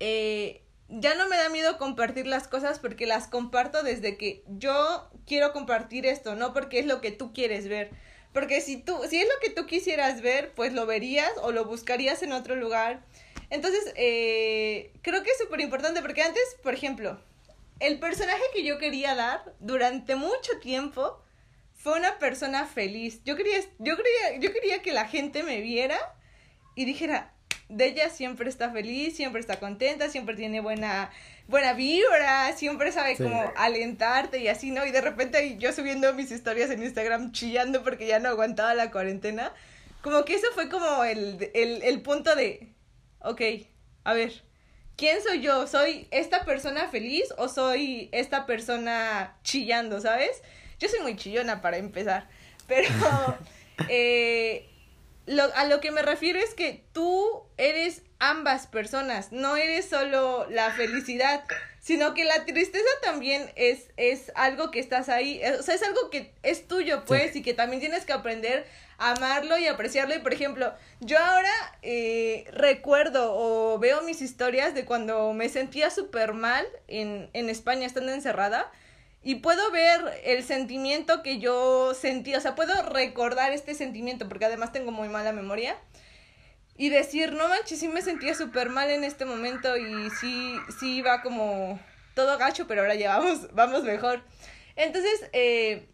eh, 0.00 0.62
ya 0.88 1.14
no 1.14 1.28
me 1.28 1.36
da 1.36 1.50
miedo 1.50 1.76
compartir 1.76 2.26
las 2.26 2.48
cosas 2.48 2.78
porque 2.78 3.06
las 3.06 3.28
comparto 3.28 3.82
desde 3.82 4.16
que 4.16 4.42
yo 4.48 5.10
quiero 5.26 5.52
compartir 5.52 6.06
esto, 6.06 6.34
no 6.34 6.54
porque 6.54 6.78
es 6.78 6.86
lo 6.86 7.02
que 7.02 7.12
tú 7.12 7.32
quieres 7.34 7.68
ver. 7.68 7.90
Porque 8.32 8.60
si 8.62 8.78
tú, 8.78 8.98
si 9.08 9.20
es 9.20 9.28
lo 9.28 9.40
que 9.42 9.50
tú 9.50 9.66
quisieras 9.66 10.22
ver, 10.22 10.52
pues 10.54 10.72
lo 10.72 10.86
verías 10.86 11.30
o 11.42 11.52
lo 11.52 11.66
buscarías 11.66 12.22
en 12.22 12.32
otro 12.32 12.56
lugar. 12.56 13.04
Entonces, 13.50 13.92
eh, 13.96 14.92
creo 15.02 15.22
que 15.22 15.30
es 15.30 15.38
súper 15.38 15.60
importante 15.60 16.00
porque 16.00 16.22
antes, 16.22 16.42
por 16.62 16.72
ejemplo, 16.72 17.20
el 17.80 17.98
personaje 17.98 18.42
que 18.54 18.62
yo 18.62 18.78
quería 18.78 19.14
dar 19.14 19.54
durante 19.58 20.14
mucho 20.14 20.58
tiempo 20.60 21.22
fue 21.72 21.98
una 21.98 22.18
persona 22.18 22.66
feliz. 22.66 23.22
Yo 23.24 23.36
quería, 23.36 23.58
yo 23.78 23.96
quería, 23.96 24.38
yo 24.38 24.52
quería 24.52 24.82
que 24.82 24.92
la 24.92 25.08
gente 25.08 25.42
me 25.42 25.60
viera 25.60 25.98
y 26.74 26.84
dijera, 26.84 27.32
de 27.70 27.86
ella 27.86 28.10
siempre 28.10 28.48
está 28.50 28.70
feliz, 28.70 29.16
siempre 29.16 29.40
está 29.40 29.58
contenta, 29.58 30.10
siempre 30.10 30.36
tiene 30.36 30.60
buena, 30.60 31.10
buena 31.48 31.72
vibra, 31.72 32.52
siempre 32.54 32.92
sabe 32.92 33.16
sí. 33.16 33.22
cómo 33.22 33.50
alentarte 33.56 34.40
y 34.40 34.48
así, 34.48 34.70
¿no? 34.72 34.84
Y 34.84 34.90
de 34.90 35.00
repente 35.00 35.56
yo 35.56 35.72
subiendo 35.72 36.12
mis 36.12 36.30
historias 36.30 36.70
en 36.70 36.82
Instagram 36.82 37.32
chillando 37.32 37.82
porque 37.82 38.06
ya 38.06 38.18
no 38.18 38.28
aguantaba 38.28 38.74
la 38.74 38.90
cuarentena. 38.90 39.54
Como 40.02 40.24
que 40.24 40.34
eso 40.34 40.48
fue 40.54 40.68
como 40.68 41.04
el, 41.04 41.50
el, 41.54 41.82
el 41.82 42.02
punto 42.02 42.34
de, 42.34 42.74
ok, 43.20 43.40
a 44.04 44.12
ver, 44.14 44.42
¿quién 44.96 45.22
soy 45.22 45.40
yo? 45.40 45.66
¿Soy 45.66 46.08
esta 46.10 46.44
persona 46.44 46.88
feliz 46.88 47.32
o 47.38 47.48
soy 47.48 48.08
esta 48.12 48.46
persona 48.46 49.36
chillando, 49.42 50.00
sabes? 50.00 50.42
Yo 50.78 50.88
soy 50.88 51.00
muy 51.00 51.16
chillona 51.16 51.60
para 51.60 51.76
empezar, 51.76 52.28
pero 52.66 52.88
eh, 53.88 54.68
lo, 55.26 55.44
a 55.54 55.64
lo 55.64 55.80
que 55.80 55.90
me 55.90 56.02
refiero 56.02 56.38
es 56.38 56.54
que 56.54 56.84
tú 56.92 57.44
eres 57.56 58.02
ambas 58.18 58.66
personas, 58.66 59.32
no 59.32 59.56
eres 59.56 59.88
solo 59.88 60.46
la 60.50 60.70
felicidad, 60.72 61.44
sino 61.80 62.12
que 62.14 62.24
la 62.24 62.44
tristeza 62.44 62.88
también 63.02 63.50
es, 63.56 63.88
es 63.96 64.30
algo 64.34 64.70
que 64.70 64.78
estás 64.78 65.08
ahí, 65.08 65.40
o 65.58 65.62
sea, 65.62 65.74
es 65.74 65.82
algo 65.82 66.10
que 66.10 66.34
es 66.42 66.68
tuyo, 66.68 67.04
pues, 67.06 67.32
sí. 67.32 67.38
y 67.38 67.42
que 67.42 67.54
también 67.54 67.80
tienes 67.80 68.04
que 68.04 68.12
aprender 68.12 68.66
amarlo 69.00 69.58
y 69.58 69.66
apreciarlo. 69.66 70.14
Y 70.14 70.20
por 70.20 70.32
ejemplo, 70.32 70.72
yo 71.00 71.18
ahora 71.18 71.50
eh, 71.82 72.44
recuerdo 72.52 73.34
o 73.34 73.78
veo 73.80 74.02
mis 74.02 74.22
historias 74.22 74.74
de 74.74 74.84
cuando 74.84 75.32
me 75.32 75.48
sentía 75.48 75.90
súper 75.90 76.34
mal 76.34 76.64
en, 76.86 77.28
en 77.32 77.48
España 77.48 77.86
estando 77.86 78.12
encerrada. 78.12 78.70
Y 79.22 79.36
puedo 79.36 79.70
ver 79.70 80.00
el 80.24 80.44
sentimiento 80.44 81.22
que 81.22 81.38
yo 81.38 81.92
sentí, 81.94 82.34
o 82.34 82.40
sea, 82.40 82.54
puedo 82.54 82.74
recordar 82.82 83.52
este 83.52 83.74
sentimiento, 83.74 84.28
porque 84.28 84.46
además 84.46 84.72
tengo 84.72 84.92
muy 84.92 85.08
mala 85.08 85.32
memoria 85.32 85.76
y 86.76 86.88
decir, 86.88 87.34
no 87.34 87.48
manches, 87.48 87.78
sí 87.80 87.88
me 87.88 88.00
sentía 88.00 88.34
súper 88.34 88.70
mal 88.70 88.88
en 88.88 89.04
este 89.04 89.26
momento 89.26 89.76
y 89.76 90.08
sí, 90.18 90.56
sí 90.78 90.96
iba 90.96 91.20
como 91.20 91.78
todo 92.14 92.38
gacho, 92.38 92.66
pero 92.66 92.80
ahora 92.80 92.94
ya 92.94 93.18
vamos, 93.18 93.52
vamos 93.52 93.82
mejor. 93.82 94.22
Entonces, 94.76 95.28
eh, 95.34 95.86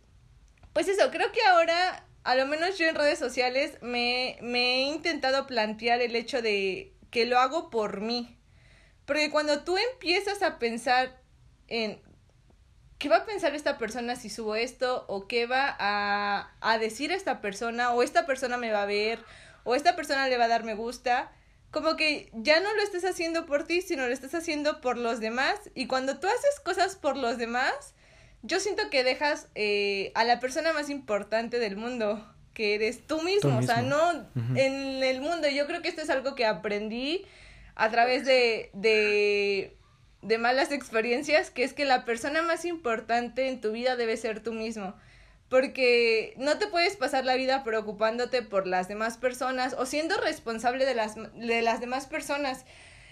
pues 0.72 0.86
eso, 0.86 1.10
creo 1.10 1.32
que 1.32 1.42
ahora 1.42 2.05
a 2.26 2.34
lo 2.34 2.44
menos 2.44 2.76
yo 2.76 2.88
en 2.88 2.96
redes 2.96 3.20
sociales 3.20 3.78
me, 3.82 4.36
me 4.42 4.58
he 4.58 4.82
intentado 4.82 5.46
plantear 5.46 6.00
el 6.00 6.16
hecho 6.16 6.42
de 6.42 6.92
que 7.12 7.24
lo 7.24 7.38
hago 7.38 7.70
por 7.70 8.00
mí. 8.00 8.36
Porque 9.04 9.30
cuando 9.30 9.62
tú 9.62 9.78
empiezas 9.92 10.42
a 10.42 10.58
pensar 10.58 11.22
en 11.68 12.02
qué 12.98 13.08
va 13.08 13.18
a 13.18 13.26
pensar 13.26 13.54
esta 13.54 13.78
persona 13.78 14.16
si 14.16 14.28
subo 14.28 14.56
esto, 14.56 15.04
o 15.06 15.28
qué 15.28 15.46
va 15.46 15.76
a, 15.78 16.50
a 16.60 16.78
decir 16.78 17.12
esta 17.12 17.40
persona, 17.40 17.92
o 17.92 18.02
esta 18.02 18.26
persona 18.26 18.56
me 18.56 18.72
va 18.72 18.82
a 18.82 18.86
ver, 18.86 19.20
o 19.62 19.76
esta 19.76 19.94
persona 19.94 20.26
le 20.26 20.36
va 20.36 20.46
a 20.46 20.48
dar 20.48 20.64
me 20.64 20.74
gusta, 20.74 21.30
como 21.70 21.94
que 21.94 22.28
ya 22.32 22.58
no 22.58 22.74
lo 22.74 22.82
estás 22.82 23.04
haciendo 23.04 23.46
por 23.46 23.68
ti, 23.68 23.82
sino 23.82 24.04
lo 24.04 24.12
estás 24.12 24.34
haciendo 24.34 24.80
por 24.80 24.98
los 24.98 25.20
demás. 25.20 25.70
Y 25.76 25.86
cuando 25.86 26.18
tú 26.18 26.26
haces 26.26 26.58
cosas 26.64 26.96
por 26.96 27.16
los 27.16 27.38
demás, 27.38 27.94
yo 28.42 28.60
siento 28.60 28.90
que 28.90 29.04
dejas 29.04 29.48
eh, 29.54 30.12
a 30.14 30.24
la 30.24 30.40
persona 30.40 30.72
más 30.72 30.90
importante 30.90 31.58
del 31.58 31.76
mundo, 31.76 32.26
que 32.54 32.74
eres 32.74 33.06
tú 33.06 33.20
mismo, 33.20 33.58
o 33.58 33.62
sea, 33.62 33.82
no 33.82 34.26
en 34.54 35.02
el 35.02 35.20
mundo. 35.20 35.48
Yo 35.48 35.66
creo 35.66 35.82
que 35.82 35.88
esto 35.88 36.00
es 36.00 36.08
algo 36.08 36.34
que 36.34 36.46
aprendí 36.46 37.26
a 37.74 37.90
través 37.90 38.24
de, 38.24 38.70
de, 38.72 39.76
de 40.22 40.38
malas 40.38 40.72
experiencias, 40.72 41.50
que 41.50 41.64
es 41.64 41.74
que 41.74 41.84
la 41.84 42.06
persona 42.06 42.40
más 42.40 42.64
importante 42.64 43.48
en 43.48 43.60
tu 43.60 43.72
vida 43.72 43.96
debe 43.96 44.16
ser 44.16 44.42
tú 44.42 44.52
mismo. 44.52 44.94
Porque 45.50 46.32
no 46.38 46.58
te 46.58 46.66
puedes 46.66 46.96
pasar 46.96 47.26
la 47.26 47.34
vida 47.34 47.62
preocupándote 47.62 48.40
por 48.40 48.66
las 48.66 48.88
demás 48.88 49.18
personas 49.18 49.74
o 49.78 49.84
siendo 49.84 50.18
responsable 50.18 50.86
de 50.86 50.94
las, 50.94 51.14
de 51.14 51.60
las 51.60 51.80
demás 51.80 52.06
personas. 52.06 52.64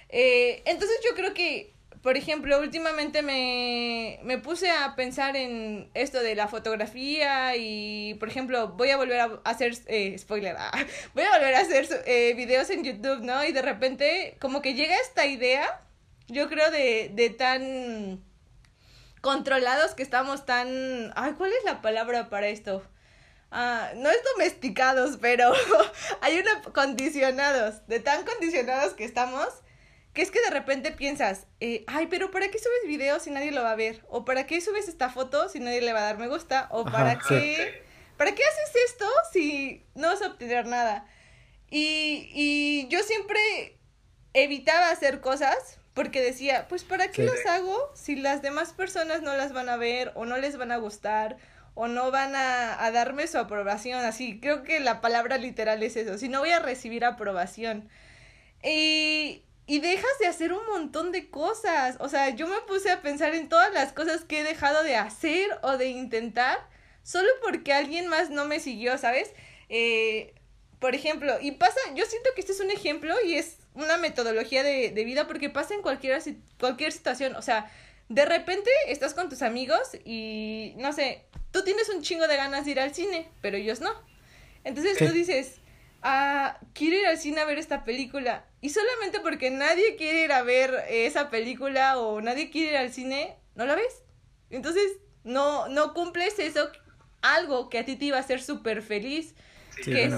Eh, 0.09 0.63
entonces 0.65 0.97
yo 1.05 1.15
creo 1.15 1.35
que 1.35 1.74
por 2.05 2.19
ejemplo, 2.19 2.61
últimamente 2.61 3.23
me, 3.23 4.21
me 4.25 4.37
puse 4.37 4.71
a 4.71 4.95
pensar 4.95 5.37
en 5.37 5.91
esto 5.95 6.21
de 6.21 6.35
la 6.35 6.49
fotografía 6.49 7.57
y, 7.57 8.13
por 8.21 8.29
ejemplo, 8.29 8.69
voy 8.69 8.91
a 8.91 8.99
volver 8.99 9.21
a 9.21 9.41
hacer, 9.45 9.73
eh, 9.87 10.15
spoiler, 10.19 10.55
ah, 10.59 10.71
voy 11.15 11.25
a 11.25 11.31
volver 11.31 11.55
a 11.55 11.61
hacer 11.61 11.89
eh, 12.05 12.35
videos 12.37 12.69
en 12.69 12.85
YouTube, 12.85 13.23
¿no? 13.23 13.43
Y 13.43 13.53
de 13.53 13.63
repente 13.63 14.37
como 14.39 14.61
que 14.61 14.75
llega 14.75 14.95
esta 15.01 15.25
idea, 15.25 15.81
yo 16.29 16.51
creo, 16.51 16.71
de, 16.71 17.11
de 17.15 17.31
tan 17.31 18.23
controlados 19.23 19.95
que 19.95 20.03
estamos 20.03 20.45
tan... 20.45 21.11
Ay, 21.17 21.33
¿cuál 21.39 21.53
es 21.55 21.65
la 21.65 21.81
palabra 21.81 22.29
para 22.29 22.49
esto? 22.49 22.83
Ah, 23.51 23.93
no 23.97 24.11
es 24.11 24.19
domesticados, 24.35 25.17
pero 25.23 25.55
hay 26.21 26.39
una 26.39 26.61
condicionados, 26.75 27.87
de 27.87 28.01
tan 28.01 28.27
condicionados 28.27 28.93
que 28.93 29.07
estamos 29.07 29.49
que 30.15 30.23
es 30.23 30.31
que 30.31 30.41
de 30.41 30.51
repente 30.51 30.93
piensas, 30.93 31.49
eh, 31.59 31.85
ay, 31.89 32.07
pero 32.07 32.31
¿para 32.31 32.49
qué 32.49 32.59
subes 32.59 32.87
videos 32.87 33.25
si 33.25 33.31
nadie 33.31 33.51
lo 33.51 33.65
va 33.65 33.73
a 33.73 33.77
ver? 33.77 34.05
¿O 34.09 34.25
para 34.25 34.47
qué 34.47 34.61
subes 34.61 34.89
esta 34.89 35.11
foto 35.11 35.49
si 35.49 35.59
nadie 35.59 35.81
le 35.81 35.93
va 35.93 36.01
a 36.01 36.05
dar 36.05 36.19
me 36.19 36.29
gusta? 36.29 36.69
¿O 36.71 36.85
para 36.85 37.19
qué? 37.19 37.83
¿Para 38.17 38.33
qué 38.33 38.43
haces 38.45 38.91
esto 38.91 39.07
si 39.33 39.85
no 39.97 40.09
vas 40.09 40.23
a 40.23 40.29
obtener 40.29 40.67
nada? 40.67 41.05
Y, 41.69 42.31
y 42.33 42.87
yo 42.89 43.03
siempre 43.03 43.41
evitaba 44.35 44.91
hacer 44.91 45.21
cosas 45.21 45.81
porque 45.95 46.23
decía, 46.23 46.67
pues 46.69 46.85
¿para 46.85 47.09
qué 47.11 47.25
los 47.25 47.45
hago 47.47 47.77
si 47.95 48.15
las 48.15 48.41
demás 48.41 48.73
personas 48.73 49.21
no 49.21 49.37
las 49.37 49.53
van 49.53 49.69
a 49.69 49.77
ver 49.77 50.13
o 50.15 50.27
no 50.27 50.37
les 50.37 50.57
van 50.57 50.71
a 50.71 50.77
gustar 50.77 51.39
o 51.75 51.89
no 51.89 52.13
van 52.13 52.37
a, 52.37 52.85
a 52.85 52.93
darme 52.93 53.27
su 53.27 53.39
aprobación? 53.39 54.05
Así, 54.05 54.39
creo 54.39 54.63
que 54.63 54.79
la 54.79 55.01
palabra 55.01 55.39
literal 55.39 55.83
es 55.83 55.97
eso, 55.97 56.19
si 56.19 56.29
no 56.29 56.39
voy 56.39 56.51
a 56.51 56.61
recibir 56.61 57.05
aprobación. 57.05 57.89
Y, 58.63 59.45
y 59.67 59.81
dejas 59.81 60.19
de 60.21 60.27
hacer 60.27 60.53
un 60.53 60.67
montón 60.67 61.13
de 61.13 61.31
cosas. 61.31 61.97
O 62.01 62.09
sea, 62.09 62.31
yo 62.31 62.47
me 62.47 62.59
puse 62.67 62.91
a 62.91 63.03
pensar 63.03 63.35
en 63.35 63.49
todas 63.49 63.73
las 63.73 63.93
cosas 63.93 64.25
que 64.25 64.41
he 64.41 64.45
dejado 64.45 64.83
de 64.83 64.97
hacer 64.97 65.49
o 65.63 65.77
de 65.77 65.89
intentar 65.89 66.59
solo 67.03 67.29
porque 67.43 67.73
alguien 67.73 68.09
más 68.09 68.31
no 68.31 68.45
me 68.45 68.61
siguió, 68.61 68.99
¿sabes? 68.99 69.33
Eh, 69.69 70.35
por 70.79 70.95
ejemplo, 70.95 71.39
y 71.41 71.53
pasa, 71.53 71.81
yo 71.95 72.05
siento 72.05 72.31
que 72.35 72.41
este 72.43 72.53
es 72.53 72.61
un 72.61 72.71
ejemplo 72.71 73.15
y 73.25 73.35
es 73.35 73.57
una 73.75 73.97
metodología 73.97 74.63
de, 74.63 74.91
de 74.91 75.05
vida 75.05 75.27
porque 75.27 75.49
pasa 75.49 75.75
en 75.75 75.83
cualquier, 75.83 76.23
cualquier 76.59 76.93
situación. 76.93 77.35
O 77.37 77.43
sea, 77.43 77.71
de 78.09 78.25
repente 78.27 78.71
estás 78.89 79.15
con 79.15 79.29
tus 79.29 79.43
amigos 79.43 79.97
y, 80.05 80.75
no 80.77 80.93
sé, 80.93 81.25
tú 81.51 81.65
tienes 81.65 81.89
un 81.89 82.03
chingo 82.03 82.27
de 82.29 82.37
ganas 82.37 82.65
de 82.65 82.73
ir 82.73 82.81
al 82.81 82.95
cine, 82.95 83.31
pero 83.41 83.57
ellos 83.57 83.81
no. 83.81 83.91
Entonces 84.63 84.99
tú 84.99 85.07
dices, 85.07 85.61
ah, 86.05 86.59
quiero 86.75 86.97
ir 86.97 87.07
al 87.07 87.19
cine 87.19 87.41
a 87.41 87.47
ver 87.47 87.59
esta 87.59 87.85
película. 87.85 88.45
Y 88.61 88.71
solamente 88.71 89.21
porque 89.21 89.51
nadie 89.51 89.97
quiere 89.97 90.25
ir 90.25 90.33
a 90.33 90.43
ver 90.43 90.85
esa 90.89 91.31
película 91.31 91.99
o 91.99 92.21
nadie 92.21 92.51
quiere 92.51 92.73
ir 92.73 92.77
al 92.77 92.93
cine, 92.93 93.37
no 93.57 93.67
la 93.67 93.75
ves. 93.75 94.05
Entonces, 94.51 94.99
no, 95.25 95.67
no 95.69 95.95
cumples 95.95 96.39
eso, 96.39 96.71
algo 97.23 97.71
que 97.71 97.79
a 97.79 97.85
ti 97.85 97.97
te 97.97 98.05
iba 98.05 98.19
a 98.19 98.21
hacer 98.21 98.43
súper 98.43 98.83
feliz. 98.83 99.35
que, 99.83 100.05
es, 100.05 100.15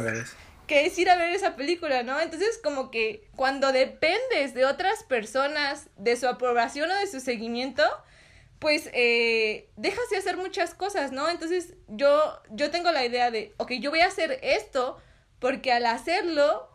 que 0.66 0.86
es 0.86 0.98
ir 0.98 1.08
a 1.08 1.16
ver 1.16 1.30
esa 1.30 1.56
película, 1.56 2.02
¿no? 2.02 2.20
Entonces, 2.20 2.58
como 2.62 2.90
que 2.90 3.28
cuando 3.36 3.72
dependes 3.72 4.54
de 4.54 4.66
otras 4.66 5.04
personas, 5.04 5.88
de 5.96 6.16
su 6.16 6.26
aprobación 6.26 6.90
o 6.90 6.94
de 6.96 7.06
su 7.06 7.20
seguimiento, 7.20 7.84
pues 8.58 8.90
eh, 8.92 9.68
dejas 9.76 10.08
de 10.10 10.16
hacer 10.16 10.36
muchas 10.36 10.74
cosas, 10.74 11.12
¿no? 11.12 11.28
Entonces 11.28 11.74
yo, 11.86 12.40
yo 12.50 12.70
tengo 12.70 12.90
la 12.90 13.04
idea 13.04 13.30
de, 13.30 13.54
ok, 13.58 13.72
yo 13.74 13.90
voy 13.90 14.00
a 14.00 14.06
hacer 14.06 14.40
esto 14.42 15.00
porque 15.38 15.72
al 15.72 15.86
hacerlo 15.86 16.68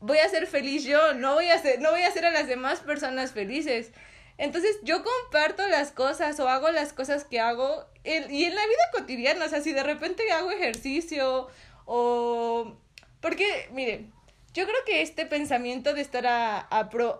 voy 0.00 0.18
a 0.18 0.28
ser 0.28 0.46
feliz 0.46 0.84
yo, 0.84 1.14
no 1.14 1.34
voy 1.34 1.46
a 1.46 1.54
hacer, 1.54 1.80
no 1.80 1.90
voy 1.90 2.02
a 2.02 2.08
hacer 2.08 2.24
a 2.24 2.30
las 2.30 2.46
demás 2.46 2.80
personas 2.80 3.32
felices. 3.32 3.92
Entonces 4.38 4.78
yo 4.82 5.02
comparto 5.04 5.66
las 5.68 5.92
cosas 5.92 6.40
o 6.40 6.48
hago 6.48 6.70
las 6.70 6.92
cosas 6.92 7.24
que 7.24 7.38
hago 7.40 7.86
y 8.04 8.44
en 8.44 8.54
la 8.54 8.66
vida 8.66 8.90
cotidiana, 8.92 9.44
o 9.44 9.48
sea, 9.48 9.60
si 9.60 9.72
de 9.72 9.82
repente 9.82 10.30
hago 10.32 10.50
ejercicio 10.50 11.48
o... 11.84 12.76
Porque, 13.20 13.68
miren, 13.70 14.12
yo 14.52 14.64
creo 14.64 14.84
que 14.84 15.00
este 15.00 15.24
pensamiento 15.26 15.94
de 15.94 16.00
estar 16.00 16.26
a, 16.26 16.68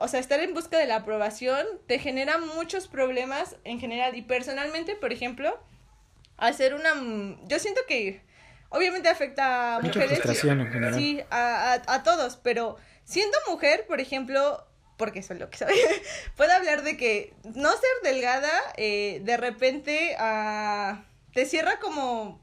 o 0.00 0.08
sea, 0.08 0.18
estar 0.18 0.40
en 0.40 0.52
busca 0.52 0.78
de 0.78 0.86
la 0.86 0.96
aprobación 0.96 1.64
te 1.86 2.00
genera 2.00 2.38
muchos 2.38 2.88
problemas 2.88 3.56
en 3.64 3.78
general 3.78 4.16
y 4.16 4.22
personalmente, 4.22 4.96
por 4.96 5.12
ejemplo, 5.12 5.58
hacer 6.36 6.74
una... 6.74 6.92
Yo 7.46 7.60
siento 7.60 7.80
que 7.86 8.20
obviamente 8.72 9.08
afecta 9.08 9.76
a 9.76 9.80
mujeres. 9.80 10.20
Sí, 10.94 11.20
a, 11.30 11.72
a, 11.72 11.94
a, 11.94 12.02
todos, 12.02 12.36
pero 12.36 12.76
siendo 13.04 13.36
mujer, 13.48 13.86
por 13.86 14.00
ejemplo, 14.00 14.66
porque 14.96 15.20
eso 15.20 15.34
es 15.34 15.40
lo 15.40 15.50
que 15.50 15.58
sabe, 15.58 15.74
puedo 16.36 16.52
hablar 16.52 16.82
de 16.82 16.96
que 16.96 17.34
no 17.54 17.70
ser 17.70 18.12
delgada, 18.12 18.50
eh, 18.76 19.20
de 19.24 19.36
repente 19.36 20.16
uh, 20.18 20.96
te 21.32 21.46
cierra 21.46 21.78
como 21.80 22.42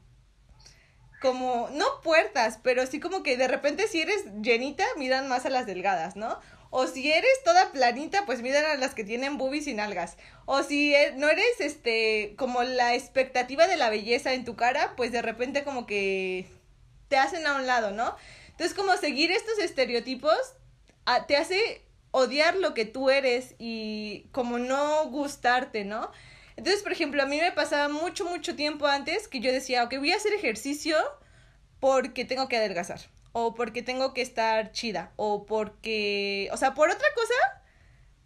como, 1.20 1.68
no 1.72 1.84
puertas, 2.02 2.58
pero 2.62 2.86
sí 2.86 2.98
como 2.98 3.22
que 3.22 3.36
de 3.36 3.46
repente 3.46 3.86
si 3.86 4.00
eres 4.00 4.24
llenita, 4.40 4.84
miran 4.96 5.28
más 5.28 5.44
a 5.44 5.50
las 5.50 5.66
delgadas, 5.66 6.16
¿no? 6.16 6.40
O 6.70 6.86
si 6.86 7.10
eres 7.10 7.42
toda 7.44 7.72
planita, 7.72 8.24
pues 8.26 8.42
miran 8.42 8.64
a 8.64 8.76
las 8.76 8.94
que 8.94 9.02
tienen 9.02 9.38
boobies 9.38 9.66
y 9.66 9.74
nalgas. 9.74 10.16
O 10.46 10.62
si 10.62 10.94
e, 10.94 11.12
no 11.16 11.28
eres, 11.28 11.60
este, 11.60 12.34
como 12.36 12.62
la 12.62 12.94
expectativa 12.94 13.66
de 13.66 13.76
la 13.76 13.90
belleza 13.90 14.34
en 14.34 14.44
tu 14.44 14.54
cara, 14.54 14.94
pues 14.96 15.10
de 15.10 15.20
repente 15.20 15.64
como 15.64 15.84
que 15.86 16.46
te 17.08 17.16
hacen 17.16 17.46
a 17.46 17.56
un 17.56 17.66
lado, 17.66 17.90
¿no? 17.90 18.14
Entonces 18.50 18.76
como 18.76 18.96
seguir 18.96 19.32
estos 19.32 19.58
estereotipos 19.58 20.38
ah, 21.06 21.26
te 21.26 21.36
hace 21.36 21.82
odiar 22.12 22.56
lo 22.56 22.72
que 22.74 22.84
tú 22.84 23.10
eres 23.10 23.54
y 23.58 24.28
como 24.32 24.58
no 24.58 25.06
gustarte, 25.06 25.84
¿no? 25.84 26.10
Entonces, 26.56 26.82
por 26.82 26.92
ejemplo, 26.92 27.22
a 27.22 27.26
mí 27.26 27.38
me 27.40 27.52
pasaba 27.52 27.88
mucho, 27.88 28.24
mucho 28.26 28.54
tiempo 28.54 28.86
antes 28.86 29.28
que 29.28 29.40
yo 29.40 29.52
decía, 29.52 29.84
ok, 29.84 29.94
voy 29.98 30.12
a 30.12 30.16
hacer 30.16 30.34
ejercicio 30.34 30.96
porque 31.80 32.24
tengo 32.24 32.48
que 32.48 32.58
adelgazar 32.58 33.00
o 33.32 33.54
porque 33.54 33.82
tengo 33.82 34.12
que 34.14 34.22
estar 34.22 34.72
chida, 34.72 35.12
o 35.16 35.46
porque, 35.46 36.48
o 36.52 36.56
sea, 36.56 36.74
por 36.74 36.90
otra 36.90 37.06
cosa 37.14 37.62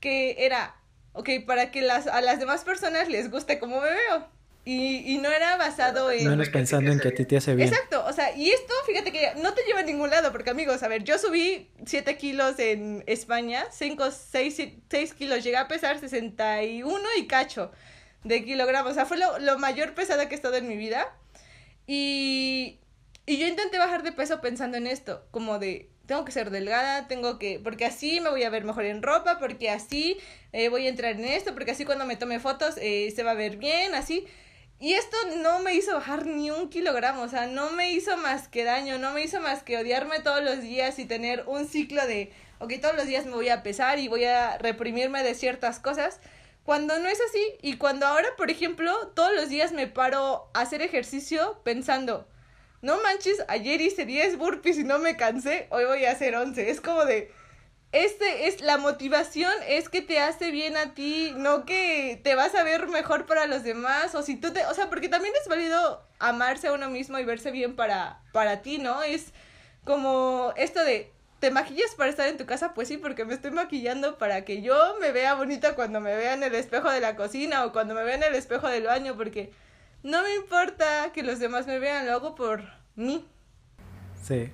que 0.01 0.45
era, 0.45 0.77
ok, 1.13 1.31
para 1.47 1.71
que 1.71 1.83
las, 1.83 2.07
a 2.07 2.21
las 2.21 2.39
demás 2.39 2.65
personas 2.65 3.09
les 3.09 3.31
guste 3.31 3.59
como 3.59 3.81
me 3.81 3.91
veo. 3.91 4.29
Y, 4.67 5.13
y 5.13 5.19
no 5.19 5.31
era 5.31 5.59
basado 5.59 6.11
en... 6.11 6.25
No 6.25 6.33
eres 6.33 6.49
pensando 6.49 6.91
en 6.91 6.99
que 6.99 7.09
a 7.09 7.15
ti 7.15 7.27
te 7.27 7.37
hace 7.37 7.55
bien. 7.55 7.69
Exacto, 7.69 8.03
o 8.07 8.13
sea, 8.15 8.35
y 8.35 8.49
esto, 8.49 8.73
fíjate 8.87 9.13
que 9.13 9.35
no 9.43 9.53
te 9.53 9.63
lleva 9.65 9.81
a 9.81 9.83
ningún 9.83 10.09
lado, 10.09 10.33
porque 10.33 10.49
amigos, 10.49 10.83
a 10.83 10.89
ver, 10.89 11.05
yo 11.05 11.19
subí 11.19 11.71
7 11.85 12.17
kilos 12.17 12.59
en 12.59 13.05
España, 13.07 13.67
5, 13.71 14.11
6, 14.11 14.63
6 14.89 15.15
kilos, 15.15 15.45
llegué 15.45 15.59
a 15.59 15.69
pesar 15.69 16.01
61 16.01 16.99
y 17.19 17.27
cacho 17.27 17.73
de 18.25 18.43
kilogramos, 18.43 18.93
o 18.93 18.95
sea, 18.95 19.05
fue 19.05 19.19
lo, 19.19 19.39
lo 19.39 19.59
mayor 19.59 19.95
pesada 19.95 20.29
que 20.29 20.35
he 20.35 20.37
estado 20.37 20.57
en 20.57 20.67
mi 20.67 20.79
vida. 20.79 21.15
Y, 21.87 22.79
y 23.27 23.39
yo 23.39 23.47
intenté 23.47 23.79
bajar 23.79 24.03
de 24.03 24.13
peso 24.13 24.41
pensando 24.41 24.77
en 24.77 24.87
esto, 24.87 25.25
como 25.31 25.59
de, 25.59 25.89
tengo 26.07 26.25
que 26.25 26.33
ser 26.33 26.51
delgada, 26.51 27.09
tengo 27.09 27.39
que, 27.39 27.59
porque 27.63 27.87
así 27.87 28.21
me 28.21 28.31
voy 28.31 28.43
a 28.43 28.51
ver 28.51 28.65
mejor 28.65 28.85
en 28.85 29.03
ropa, 29.03 29.39
porque 29.39 29.71
así 29.71 30.19
eh, 30.53 30.69
voy 30.69 30.87
a 30.87 30.91
entrar 30.91 31.13
en 31.13 31.25
esto, 31.25 31.55
porque 31.55 31.71
así 31.71 31.85
cuando 31.85 32.05
me 32.05 32.17
tome 32.17 32.41
fotos 32.41 32.75
eh, 32.79 33.11
se 33.15 33.23
va 33.23 33.31
a 33.31 33.35
ver 33.35 33.57
bien, 33.57 33.95
así. 33.95 34.27
Y 34.79 34.95
esto 34.95 35.17
no 35.43 35.61
me 35.61 35.75
hizo 35.75 35.95
bajar 35.95 36.27
ni 36.27 36.51
un 36.51 36.69
kilogramo, 36.69 37.23
o 37.23 37.29
sea, 37.29 37.47
no 37.47 37.71
me 37.71 37.93
hizo 37.93 38.17
más 38.19 38.49
que 38.49 38.65
daño, 38.65 38.99
no 38.99 39.13
me 39.13 39.23
hizo 39.23 39.41
más 39.41 39.63
que 39.63 39.79
odiarme 39.79 40.21
todos 40.21 40.43
los 40.43 40.61
días 40.61 40.99
y 40.99 41.07
tener 41.07 41.45
un 41.47 41.67
ciclo 41.67 42.07
de, 42.07 42.33
ok, 42.59 42.75
todos 42.83 42.95
los 42.97 43.07
días 43.07 43.25
me 43.25 43.33
voy 43.33 43.49
a 43.49 43.63
pesar 43.63 43.99
y 43.99 44.09
voy 44.09 44.25
a 44.25 44.59
reprimirme 44.59 45.23
de 45.23 45.35
ciertas 45.35 45.79
cosas, 45.79 46.21
cuando 46.65 46.99
no 46.99 47.09
es 47.09 47.21
así 47.21 47.43
y 47.63 47.77
cuando 47.77 48.07
ahora, 48.07 48.29
por 48.37 48.51
ejemplo, 48.51 48.93
todos 49.15 49.33
los 49.35 49.49
días 49.49 49.73
me 49.73 49.87
paro 49.87 50.51
a 50.55 50.61
hacer 50.61 50.83
ejercicio 50.83 51.61
pensando, 51.63 52.27
no 52.85 53.03
manches, 53.03 53.43
ayer 53.49 53.81
hice 53.81 54.05
10 54.05 54.37
burpees 54.37 54.79
y 54.79 54.85
no 54.85 54.99
me 54.99 55.17
cansé, 55.17 55.67
hoy 55.71 55.87
voy 55.87 56.05
a 56.05 56.13
hacer 56.13 56.37
11. 56.37 56.71
Es 56.71 56.83
como 56.83 57.07
de, 57.07 57.33
este 57.93 58.47
es 58.47 58.61
la 58.61 58.77
motivación 58.77 59.53
es 59.67 59.89
que 59.89 60.03
te 60.03 60.21
hace 60.21 60.51
bien 60.51 60.77
a 60.77 60.93
ti, 60.93 61.33
no 61.37 61.65
que 61.65 62.21
te 62.23 62.35
vas 62.35 62.55
a 62.55 62.63
ver 62.63 62.87
mejor 62.89 63.25
para 63.25 63.47
los 63.47 63.63
demás 63.63 64.15
o 64.15 64.23
si 64.23 64.37
tú 64.37 64.53
te, 64.53 64.67
o 64.67 64.75
sea, 64.75 64.91
porque 64.91 65.09
también 65.09 65.33
es 65.41 65.49
válido 65.49 66.07
amarse 66.19 66.69
a 66.69 66.73
uno 66.73 66.91
mismo 66.91 67.19
y 67.19 67.25
verse 67.25 67.51
bien 67.51 67.75
para 67.75 68.21
para 68.33 68.61
ti, 68.61 68.77
¿no? 68.77 69.03
Es 69.03 69.33
como 69.85 70.53
esto 70.57 70.85
de 70.85 71.11
¿Te 71.41 71.51
maquillas 71.51 71.95
para 71.95 72.09
estar 72.09 72.27
en 72.27 72.39
tu 72.39 72.47
casa? 72.47 72.73
Pues 72.73 72.89
sí, 72.89 72.97
porque 72.97 73.27
me 73.27 73.35
estoy 73.35 73.51
maquillando 73.51 74.17
para 74.17 74.47
que 74.47 74.63
yo 74.63 74.97
me 74.99 75.13
vea 75.13 75.35
bonita 75.35 75.75
cuando 75.75 76.01
me 76.01 76.17
vea 76.17 76.33
en 76.33 76.43
el 76.43 76.55
espejo 76.55 76.91
de 76.91 77.01
la 77.01 77.17
cocina 77.17 77.67
o 77.67 77.73
cuando 77.73 77.93
me 77.95 78.03
vea 78.03 78.15
en 78.15 78.23
el 78.23 78.35
espejo 78.35 78.67
del 78.67 78.85
baño, 78.85 79.15
porque 79.15 79.53
no 80.05 80.23
me 80.23 80.37
importa 80.37 81.11
que 81.13 81.25
los 81.25 81.41
demás 81.41 81.67
me 81.67 81.81
vean, 81.81 82.07
lo 82.07 82.13
hago 82.13 82.35
por 82.37 82.63
mí. 82.95 83.25
Sí. 84.23 84.51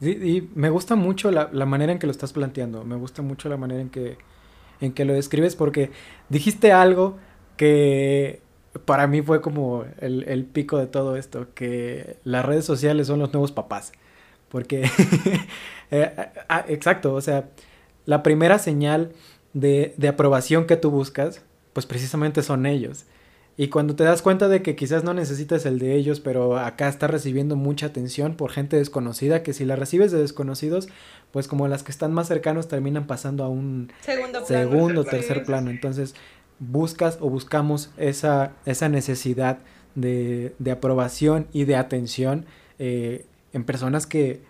y 0.00 0.48
me 0.54 0.70
gusta 0.70 0.94
mucho 0.94 1.30
la, 1.30 1.50
la, 1.52 1.66
manera 1.66 1.92
en 1.92 1.98
que 1.98 2.06
lo 2.06 2.12
estás 2.12 2.32
planteando, 2.32 2.84
me 2.84 2.94
gusta 2.94 3.22
mucho 3.22 3.48
la 3.48 3.56
manera 3.56 3.80
en 3.80 3.90
que, 3.90 4.16
en 4.80 4.92
que 4.92 5.04
lo 5.04 5.12
describes, 5.12 5.56
porque 5.56 5.90
dijiste 6.28 6.72
algo 6.72 7.18
que 7.56 8.40
para 8.84 9.06
mí 9.06 9.22
fue 9.22 9.40
como 9.40 9.84
el, 10.00 10.24
el 10.28 10.44
pico 10.44 10.78
de 10.78 10.86
todo 10.86 11.16
esto, 11.16 11.48
que 11.54 12.18
las 12.24 12.44
redes 12.44 12.64
sociales 12.64 13.06
son 13.06 13.18
los 13.18 13.32
nuevos 13.32 13.52
papás. 13.52 13.92
Porque, 14.48 14.88
eh, 15.90 16.14
ah, 16.48 16.64
exacto, 16.68 17.14
o 17.14 17.20
sea, 17.20 17.48
la 18.04 18.22
primera 18.22 18.58
señal 18.58 19.12
de, 19.52 19.94
de, 19.96 20.08
aprobación 20.08 20.66
que 20.66 20.76
tú 20.76 20.90
buscas, 20.90 21.42
pues 21.72 21.86
precisamente 21.86 22.42
son 22.42 22.66
ellos. 22.66 23.06
Y 23.56 23.68
cuando 23.68 23.94
te 23.94 24.02
das 24.02 24.20
cuenta 24.20 24.48
de 24.48 24.62
que 24.62 24.74
quizás 24.74 25.04
no 25.04 25.14
necesitas 25.14 25.64
el 25.64 25.78
de 25.78 25.94
ellos, 25.94 26.18
pero 26.18 26.58
acá 26.58 26.88
estás 26.88 27.10
recibiendo 27.10 27.54
mucha 27.54 27.86
atención 27.86 28.34
por 28.34 28.50
gente 28.50 28.76
desconocida, 28.76 29.44
que 29.44 29.52
si 29.52 29.64
la 29.64 29.76
recibes 29.76 30.10
de 30.10 30.18
desconocidos, 30.18 30.88
pues 31.30 31.46
como 31.46 31.68
las 31.68 31.84
que 31.84 31.92
están 31.92 32.12
más 32.12 32.26
cercanos 32.26 32.66
terminan 32.66 33.06
pasando 33.06 33.44
a 33.44 33.48
un 33.48 33.92
segundo, 34.00 34.44
segundo 34.44 35.04
tercer 35.04 35.44
plano. 35.44 35.70
Entonces 35.70 36.14
buscas 36.58 37.18
o 37.20 37.30
buscamos 37.30 37.90
esa, 37.96 38.52
esa 38.66 38.88
necesidad 38.88 39.58
de, 39.94 40.54
de 40.58 40.70
aprobación 40.72 41.46
y 41.52 41.64
de 41.64 41.76
atención 41.76 42.46
eh, 42.80 43.24
en 43.52 43.64
personas 43.64 44.06
que, 44.06 44.42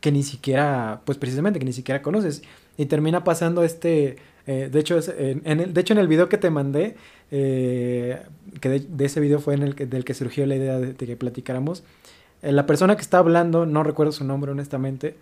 que 0.00 0.12
ni 0.12 0.22
siquiera, 0.22 1.00
pues 1.04 1.18
precisamente 1.18 1.58
que 1.58 1.64
ni 1.64 1.72
siquiera 1.72 2.02
conoces. 2.02 2.42
Y 2.76 2.86
termina 2.86 3.24
pasando 3.24 3.64
este, 3.64 4.16
eh, 4.46 4.68
de 4.70 4.78
hecho, 4.80 4.98
en, 5.18 5.60
el, 5.60 5.74
de 5.74 5.80
hecho 5.80 5.92
en 5.94 5.98
el 5.98 6.08
video 6.08 6.28
que 6.28 6.38
te 6.38 6.50
mandé, 6.50 6.96
eh, 7.30 8.22
que 8.60 8.68
de, 8.68 9.04
ese 9.04 9.20
video 9.20 9.40
fue 9.40 9.54
en 9.54 9.62
el 9.62 9.74
que, 9.74 9.86
del 9.86 10.04
que 10.04 10.14
surgió 10.14 10.46
la 10.46 10.56
idea 10.56 10.78
de, 10.78 10.94
que 10.94 11.16
platicáramos, 11.16 11.82
eh, 12.42 12.52
la 12.52 12.66
persona 12.66 12.96
que 12.96 13.02
está 13.02 13.18
hablando, 13.18 13.66
no 13.66 13.82
recuerdo 13.82 14.12
su 14.12 14.24
nombre 14.24 14.52
honestamente, 14.52 15.16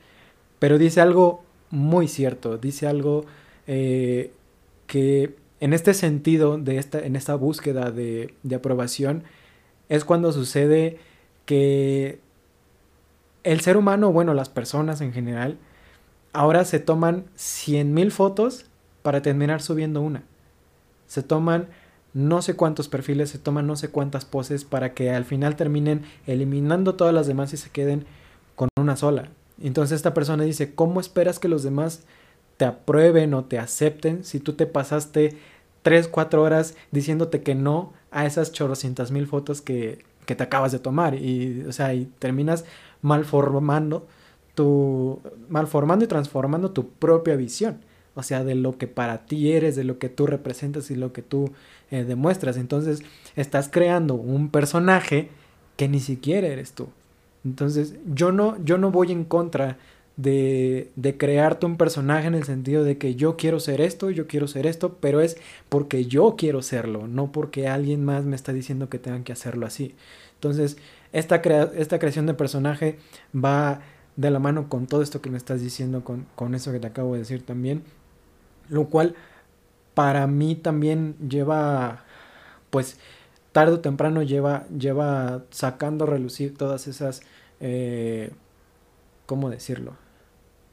pero 0.58 0.78
dice 0.78 1.00
algo 1.00 1.42
muy 1.70 2.08
cierto, 2.08 2.58
dice 2.58 2.86
algo 2.86 3.24
que 3.66 5.34
en 5.60 5.72
este 5.72 5.94
sentido, 5.94 6.58
de 6.58 6.78
esta, 6.78 6.98
en 6.98 7.14
esta 7.16 7.36
búsqueda 7.36 7.90
de, 7.90 8.34
de 8.42 8.56
aprobación, 8.56 9.22
es 9.88 10.04
cuando 10.04 10.32
sucede 10.32 10.98
que 11.46 12.18
el 13.44 13.60
ser 13.60 13.76
humano, 13.76 14.12
bueno, 14.12 14.34
las 14.34 14.48
personas 14.48 15.00
en 15.00 15.12
general, 15.12 15.58
ahora 16.32 16.64
se 16.64 16.78
toman 16.78 17.24
100.000 17.36 18.10
fotos 18.10 18.66
para 19.02 19.22
terminar 19.22 19.62
subiendo 19.62 20.00
una. 20.00 20.22
Se 21.06 21.22
toman 21.22 21.68
no 22.14 22.42
sé 22.42 22.54
cuántos 22.54 22.88
perfiles, 22.88 23.30
se 23.30 23.38
toman 23.38 23.66
no 23.66 23.76
sé 23.76 23.88
cuántas 23.88 24.24
poses 24.24 24.64
para 24.64 24.94
que 24.94 25.10
al 25.10 25.24
final 25.24 25.56
terminen 25.56 26.02
eliminando 26.26 26.94
todas 26.94 27.14
las 27.14 27.26
demás 27.26 27.52
y 27.52 27.56
se 27.56 27.70
queden 27.70 28.04
con 28.54 28.68
una 28.78 28.96
sola. 28.96 29.30
Entonces 29.62 29.96
esta 29.96 30.14
persona 30.14 30.44
dice, 30.44 30.74
¿cómo 30.74 31.00
esperas 31.00 31.38
que 31.38 31.48
los 31.48 31.62
demás 31.62 32.02
te 32.56 32.64
aprueben 32.64 33.34
o 33.34 33.44
te 33.44 33.58
acepten 33.58 34.24
si 34.24 34.40
tú 34.40 34.52
te 34.54 34.66
pasaste 34.66 35.36
3, 35.82 36.08
4 36.08 36.42
horas 36.42 36.76
diciéndote 36.90 37.42
que 37.42 37.54
no 37.54 37.92
a 38.10 38.26
esas 38.26 38.52
chorrocientas 38.52 39.10
mil 39.10 39.26
fotos 39.26 39.62
que, 39.62 40.04
que 40.26 40.34
te 40.34 40.42
acabas 40.42 40.72
de 40.72 40.78
tomar? 40.78 41.14
Y, 41.14 41.64
o 41.66 41.72
sea, 41.72 41.94
y 41.94 42.06
terminas 42.18 42.64
malformando 43.00 44.06
tu 44.54 45.20
malformando 45.48 46.04
y 46.04 46.08
transformando 46.08 46.72
tu 46.72 46.90
propia 46.90 47.36
visión, 47.36 47.80
o 48.14 48.22
sea, 48.22 48.44
de 48.44 48.54
lo 48.54 48.78
que 48.78 48.86
para 48.86 49.26
ti 49.26 49.52
eres, 49.52 49.76
de 49.76 49.84
lo 49.84 49.98
que 49.98 50.08
tú 50.08 50.26
representas 50.26 50.90
y 50.90 50.96
lo 50.96 51.12
que 51.12 51.22
tú 51.22 51.52
eh, 51.90 52.04
demuestras. 52.04 52.56
Entonces, 52.56 53.02
estás 53.36 53.68
creando 53.68 54.14
un 54.14 54.50
personaje 54.50 55.28
que 55.76 55.88
ni 55.88 56.00
siquiera 56.00 56.48
eres 56.48 56.72
tú. 56.72 56.88
Entonces, 57.44 57.94
yo 58.06 58.32
no 58.32 58.62
yo 58.64 58.78
no 58.78 58.90
voy 58.90 59.12
en 59.12 59.24
contra 59.24 59.78
de, 60.16 60.90
de 60.96 61.16
crearte 61.16 61.66
un 61.66 61.76
personaje 61.76 62.26
en 62.26 62.34
el 62.34 62.44
sentido 62.44 62.84
de 62.84 62.98
que 62.98 63.14
yo 63.14 63.36
quiero 63.36 63.60
ser 63.60 63.80
esto, 63.80 64.10
yo 64.10 64.26
quiero 64.26 64.46
ser 64.46 64.66
esto, 64.66 64.98
pero 65.00 65.20
es 65.20 65.38
porque 65.68 66.04
yo 66.04 66.36
quiero 66.36 66.62
serlo, 66.62 67.08
no 67.08 67.32
porque 67.32 67.66
alguien 67.68 68.04
más 68.04 68.24
me 68.24 68.36
está 68.36 68.52
diciendo 68.52 68.88
que 68.88 68.98
tengan 68.98 69.24
que 69.24 69.32
hacerlo 69.32 69.66
así. 69.66 69.94
Entonces, 70.34 70.76
esta, 71.12 71.36
esta 71.74 71.98
creación 71.98 72.26
de 72.26 72.34
personaje 72.34 72.98
va 73.34 73.80
de 74.16 74.30
la 74.30 74.38
mano 74.38 74.68
con 74.68 74.86
todo 74.86 75.02
esto 75.02 75.20
que 75.22 75.30
me 75.30 75.38
estás 75.38 75.60
diciendo, 75.60 76.04
con, 76.04 76.26
con 76.34 76.54
eso 76.54 76.72
que 76.72 76.80
te 76.80 76.86
acabo 76.86 77.14
de 77.14 77.20
decir 77.20 77.44
también. 77.44 77.82
Lo 78.68 78.86
cual 78.86 79.14
para 79.94 80.26
mí 80.26 80.54
también 80.54 81.16
lleva, 81.28 82.04
pues 82.70 82.98
tarde 83.52 83.74
o 83.74 83.80
temprano 83.80 84.22
lleva, 84.22 84.66
lleva 84.68 85.44
sacando 85.50 86.04
a 86.04 86.08
relucir 86.08 86.56
todas 86.56 86.88
esas, 86.88 87.22
eh, 87.60 88.30
¿cómo 89.26 89.50
decirlo? 89.50 89.96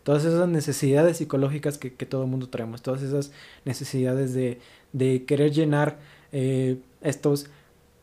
Todas 0.04 0.26
esas 0.26 0.48
necesidades 0.48 1.18
psicológicas 1.18 1.78
que, 1.78 1.94
que 1.94 2.06
todo 2.06 2.24
el 2.24 2.30
mundo 2.30 2.50
traemos, 2.50 2.82
todas 2.82 3.02
esas 3.02 3.32
necesidades 3.66 4.34
de, 4.34 4.60
de 4.94 5.26
querer 5.26 5.52
llenar 5.52 6.00
eh, 6.32 6.80
estos 7.02 7.48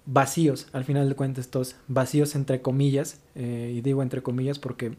vacíos, 0.04 0.68
al 0.72 0.84
final 0.84 1.08
de 1.08 1.14
cuentas, 1.16 1.46
estos 1.46 1.76
vacíos 1.88 2.34
entre 2.34 2.62
comillas, 2.62 3.20
eh, 3.34 3.72
y 3.74 3.80
digo 3.80 4.02
entre 4.02 4.22
comillas 4.22 4.58
porque 4.58 4.96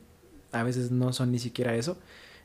a 0.51 0.63
veces 0.63 0.91
no 0.91 1.13
son 1.13 1.31
ni 1.31 1.39
siquiera 1.39 1.75
eso, 1.75 1.97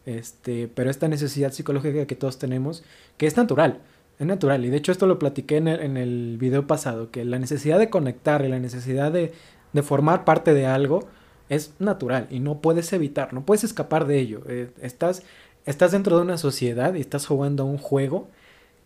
este, 0.06 0.68
pero 0.68 0.90
esta 0.90 1.08
necesidad 1.08 1.52
psicológica 1.52 2.06
que 2.06 2.16
todos 2.16 2.38
tenemos, 2.38 2.82
que 3.16 3.26
es 3.26 3.36
natural, 3.36 3.80
es 4.18 4.26
natural, 4.26 4.64
y 4.64 4.70
de 4.70 4.76
hecho 4.76 4.92
esto 4.92 5.06
lo 5.06 5.18
platiqué 5.18 5.56
en 5.56 5.68
el, 5.68 5.80
en 5.80 5.96
el 5.96 6.36
video 6.38 6.66
pasado, 6.66 7.10
que 7.10 7.24
la 7.24 7.38
necesidad 7.38 7.78
de 7.78 7.90
conectar 7.90 8.44
y 8.44 8.48
la 8.48 8.58
necesidad 8.58 9.12
de, 9.12 9.32
de, 9.72 9.82
formar 9.82 10.24
parte 10.24 10.54
de 10.54 10.66
algo 10.66 11.08
es 11.48 11.74
natural 11.78 12.26
y 12.30 12.40
no 12.40 12.60
puedes 12.60 12.92
evitar, 12.92 13.32
no 13.32 13.44
puedes 13.44 13.64
escapar 13.64 14.06
de 14.06 14.18
ello, 14.18 14.42
eh, 14.48 14.70
estás, 14.80 15.22
estás 15.66 15.92
dentro 15.92 16.16
de 16.16 16.22
una 16.22 16.38
sociedad 16.38 16.94
y 16.94 17.00
estás 17.00 17.26
jugando 17.26 17.64
un 17.64 17.78
juego 17.78 18.28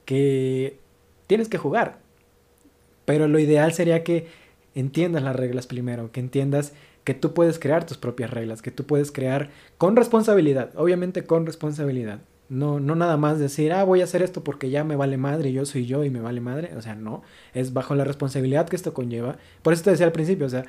que 0.05 0.79
tienes 1.27 1.49
que 1.49 1.59
jugar, 1.59 1.99
pero 3.05 3.29
lo 3.29 3.39
ideal 3.39 3.73
sería 3.73 4.05
que 4.05 4.29
entiendas 4.75 5.23
las 5.23 5.35
reglas 5.35 5.67
primero, 5.67 6.13
que 6.13 6.21
entiendas 6.21 6.73
que 7.07 7.15
tú 7.15 7.35
puedes 7.35 7.61
crear 7.61 7.87
tus 7.87 7.99
propias 7.99 8.31
reglas, 8.31 8.63
que 8.63 8.73
tú 8.73 8.85
puedes 8.85 9.13
crear 9.13 9.51
con 9.79 9.95
responsabilidad, 9.95 10.73
obviamente 10.75 11.25
con 11.25 11.47
responsabilidad. 11.47 12.19
No, 12.49 12.81
no 12.81 12.97
nada 12.97 13.17
más 13.17 13.39
decir, 13.39 13.73
ah, 13.73 13.85
voy 13.85 14.01
a 14.01 14.05
hacer 14.05 14.23
esto 14.23 14.43
porque 14.43 14.71
ya 14.71 14.83
me 14.83 14.97
vale 14.97 15.17
madre, 15.17 15.53
yo 15.53 15.65
soy 15.67 15.87
yo 15.87 16.03
y 16.03 16.11
me 16.11 16.21
vale 16.21 16.41
madre. 16.41 16.73
O 16.77 16.83
sea, 16.83 16.97
no, 16.97 17.23
es 17.55 17.73
bajo 17.73 17.95
la 17.95 18.03
responsabilidad 18.03 18.69
que 18.69 18.75
esto 18.75 18.93
conlleva. 18.93 19.37
Por 19.63 19.73
eso 19.73 19.85
te 19.85 19.91
decía 19.91 20.05
al 20.05 20.11
principio, 20.11 20.47
o 20.47 20.49
sea, 20.49 20.65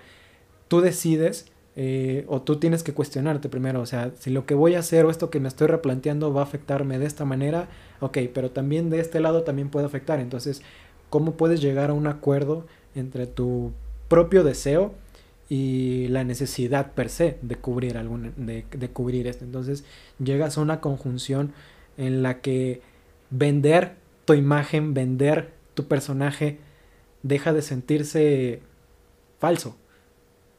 tú 0.67 0.79
decides 0.79 1.51
eh, 1.75 2.23
o 2.27 2.39
tú 2.43 2.57
tienes 2.57 2.83
que 2.83 2.93
cuestionarte 2.93 3.49
primero, 3.49 3.81
o 3.81 3.87
sea, 3.87 4.11
si 4.19 4.29
lo 4.29 4.45
que 4.45 4.53
voy 4.53 4.75
a 4.75 4.79
hacer 4.79 5.05
o 5.05 5.09
esto 5.09 5.31
que 5.31 5.39
me 5.39 5.47
estoy 5.47 5.65
replanteando 5.67 6.31
va 6.31 6.41
a 6.41 6.43
afectarme 6.43 6.99
de 6.99 7.07
esta 7.07 7.25
manera, 7.25 7.67
ok, 7.99 8.19
pero 8.31 8.51
también 8.51 8.91
de 8.91 8.99
este 8.99 9.19
lado 9.21 9.41
también 9.41 9.69
puede 9.69 9.87
afectar. 9.87 10.19
Entonces, 10.19 10.61
cómo 11.09 11.31
puedes 11.31 11.61
llegar 11.61 11.89
a 11.89 11.93
un 11.93 12.05
acuerdo 12.05 12.67
entre 12.93 13.25
tu 13.25 13.71
propio 14.07 14.43
deseo 14.43 14.93
y 15.49 16.07
la 16.09 16.23
necesidad 16.23 16.91
per 16.93 17.09
se 17.09 17.37
de 17.41 17.55
cubrir 17.55 17.97
algún, 17.97 18.33
de, 18.37 18.65
de 18.69 18.89
cubrir 18.89 19.27
esto. 19.27 19.45
Entonces 19.45 19.85
llegas 20.19 20.57
a 20.57 20.61
una 20.61 20.81
conjunción 20.81 21.53
en 21.97 22.23
la 22.23 22.41
que 22.41 22.81
vender 23.29 23.95
tu 24.25 24.33
imagen, 24.33 24.93
vender 24.93 25.53
tu 25.73 25.87
personaje, 25.87 26.59
deja 27.23 27.53
de 27.53 27.61
sentirse 27.61 28.61
falso, 29.39 29.77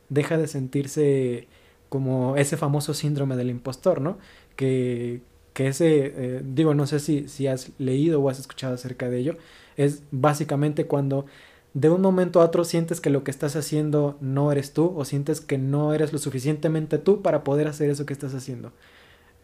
deja 0.08 0.38
de 0.38 0.46
sentirse 0.46 1.48
como 1.88 2.36
ese 2.36 2.56
famoso 2.56 2.94
síndrome 2.94 3.36
del 3.36 3.50
impostor, 3.50 4.00
¿no? 4.00 4.18
Que, 4.56 5.20
que 5.52 5.68
ese, 5.68 6.12
eh, 6.16 6.42
digo, 6.44 6.74
no 6.74 6.86
sé 6.86 7.00
si, 7.00 7.28
si 7.28 7.46
has 7.46 7.70
leído 7.78 8.20
o 8.20 8.28
has 8.28 8.38
escuchado 8.38 8.74
acerca 8.74 9.08
de 9.08 9.18
ello, 9.18 9.36
es 9.76 10.02
básicamente 10.10 10.86
cuando 10.86 11.26
de 11.74 11.90
un 11.90 12.00
momento 12.00 12.40
a 12.40 12.44
otro 12.44 12.64
sientes 12.64 13.00
que 13.00 13.10
lo 13.10 13.24
que 13.24 13.30
estás 13.30 13.56
haciendo 13.56 14.16
no 14.20 14.50
eres 14.52 14.72
tú 14.72 14.94
o 14.96 15.04
sientes 15.04 15.40
que 15.40 15.58
no 15.58 15.94
eres 15.94 16.12
lo 16.12 16.18
suficientemente 16.18 16.98
tú 16.98 17.22
para 17.22 17.44
poder 17.44 17.68
hacer 17.68 17.90
eso 17.90 18.06
que 18.06 18.12
estás 18.12 18.34
haciendo. 18.34 18.72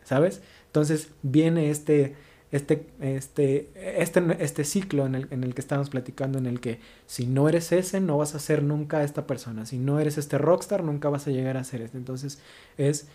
¿Sabes? 0.04 0.42
Entonces 0.66 1.10
viene 1.22 1.70
este, 1.70 2.14
este, 2.50 2.86
este, 3.00 3.70
este, 3.74 4.36
este 4.38 4.64
ciclo 4.64 5.06
en 5.06 5.14
el, 5.14 5.28
en 5.30 5.44
el 5.44 5.54
que 5.54 5.60
estamos 5.60 5.90
platicando, 5.90 6.38
en 6.38 6.46
el 6.46 6.60
que 6.60 6.80
si 7.06 7.26
no 7.26 7.48
eres 7.48 7.72
ese, 7.72 8.00
no 8.00 8.18
vas 8.18 8.34
a 8.34 8.38
ser 8.38 8.62
nunca 8.62 9.02
esta 9.02 9.26
persona. 9.26 9.66
Si 9.66 9.78
no 9.78 10.00
eres 10.00 10.18
este 10.18 10.38
rockstar, 10.38 10.84
nunca 10.84 11.08
vas 11.08 11.26
a 11.26 11.30
llegar 11.30 11.56
a 11.56 11.64
ser 11.64 11.82
este. 11.82 11.98
Entonces 11.98 12.38
es 12.76 13.08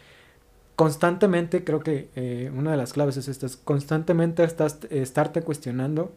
constantemente, 0.76 1.64
creo 1.64 1.82
que 1.82 2.10
eh, 2.16 2.52
una 2.56 2.72
de 2.72 2.78
las 2.78 2.94
claves 2.94 3.18
es 3.18 3.28
esta, 3.28 3.46
es 3.46 3.58
constantemente 3.58 4.44
estás, 4.44 4.80
estarte 4.90 5.42
cuestionando 5.42 6.14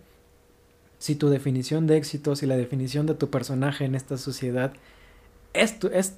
si 1.02 1.16
tu 1.16 1.30
definición 1.30 1.88
de 1.88 1.96
éxito, 1.96 2.36
si 2.36 2.46
la 2.46 2.56
definición 2.56 3.06
de 3.06 3.14
tu 3.14 3.28
personaje 3.28 3.84
en 3.84 3.96
esta 3.96 4.16
sociedad 4.16 4.72
es, 5.52 5.74
es 5.92 6.14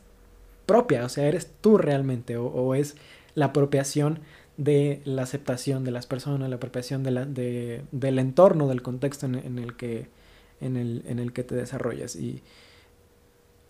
propia, 0.66 1.06
o 1.06 1.08
sea, 1.08 1.26
eres 1.26 1.50
tú 1.62 1.78
realmente, 1.78 2.36
o, 2.36 2.74
es 2.74 2.94
la 3.34 3.46
apropiación 3.46 4.18
de 4.58 5.00
la 5.06 5.22
aceptación 5.22 5.84
de 5.84 5.90
las 5.90 6.04
personas, 6.04 6.50
la 6.50 6.56
apropiación 6.56 7.02
de 7.02 7.10
la, 7.12 7.24
de, 7.24 7.82
del 7.92 8.18
entorno, 8.18 8.68
del 8.68 8.82
contexto 8.82 9.24
en, 9.24 9.58
el 9.58 9.74
que, 9.74 10.08
en, 10.60 10.76
el, 10.76 11.02
en 11.06 11.18
el 11.18 11.32
que 11.32 11.44
te 11.44 11.54
desarrollas. 11.54 12.14
Y 12.14 12.42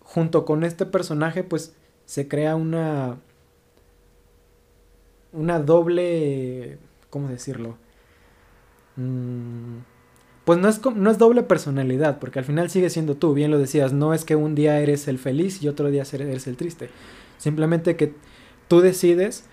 junto 0.01 0.43
con 0.43 0.65
este 0.65 0.85
personaje, 0.85 1.45
pues 1.45 1.75
se 2.05 2.27
crea 2.27 2.57
una, 2.57 3.19
una 5.31 5.59
doble, 5.59 6.77
¿cómo 7.09 7.29
decirlo? 7.29 7.77
Mm, 8.97 9.94
pues 10.45 10.59
no 10.59 10.69
es, 10.69 10.79
no 10.95 11.09
es 11.11 11.17
doble 11.17 11.43
personalidad, 11.43 12.19
porque 12.19 12.39
al 12.39 12.45
final 12.45 12.69
sigue 12.69 12.89
siendo 12.89 13.15
tú, 13.15 13.33
bien 13.33 13.51
lo 13.51 13.59
decías, 13.59 13.93
no 13.93 14.13
es 14.13 14.23
que 14.23 14.35
un 14.35 14.55
día 14.55 14.79
eres 14.79 15.07
el 15.07 15.17
feliz 15.17 15.61
y 15.61 15.67
otro 15.67 15.89
día 15.89 16.03
eres 16.13 16.47
el 16.47 16.55
triste, 16.55 16.89
simplemente 17.37 17.95
que 17.95 18.13
tú 18.67 18.79
decides 18.79 19.45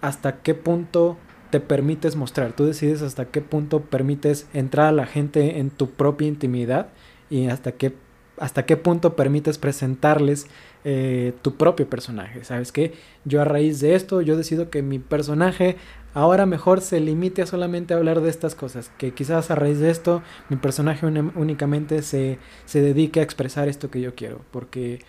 hasta 0.00 0.42
qué 0.42 0.54
punto 0.54 1.16
te 1.50 1.60
permites 1.60 2.16
mostrar, 2.16 2.52
tú 2.52 2.64
decides 2.64 3.02
hasta 3.02 3.26
qué 3.26 3.40
punto 3.40 3.80
permites 3.82 4.48
entrar 4.52 4.86
a 4.86 4.92
la 4.92 5.06
gente 5.06 5.58
en 5.58 5.70
tu 5.70 5.90
propia 5.90 6.28
intimidad 6.28 6.88
y 7.28 7.46
hasta 7.46 7.72
qué, 7.72 7.94
hasta 8.36 8.66
qué 8.66 8.76
punto 8.76 9.14
permites 9.14 9.58
presentarles 9.58 10.46
eh, 10.84 11.32
tu 11.42 11.56
propio 11.56 11.88
personaje, 11.88 12.42
¿sabes 12.44 12.72
qué? 12.72 12.94
Yo 13.24 13.40
a 13.40 13.44
raíz 13.44 13.80
de 13.80 13.94
esto, 13.94 14.20
yo 14.20 14.36
decido 14.36 14.70
que 14.70 14.82
mi 14.82 14.98
personaje 14.98 15.76
ahora 16.14 16.46
mejor 16.46 16.80
se 16.80 17.00
limite 17.00 17.42
a 17.42 17.46
solamente 17.46 17.94
hablar 17.94 18.20
de 18.20 18.30
estas 18.30 18.54
cosas, 18.54 18.90
que 18.98 19.12
quizás 19.12 19.50
a 19.50 19.54
raíz 19.54 19.78
de 19.78 19.90
esto 19.90 20.22
mi 20.48 20.56
personaje 20.56 21.06
únicamente 21.06 22.02
se, 22.02 22.38
se 22.66 22.82
dedique 22.82 23.20
a 23.20 23.22
expresar 23.22 23.68
esto 23.68 23.90
que 23.90 24.00
yo 24.00 24.14
quiero, 24.14 24.40
porque 24.50 25.00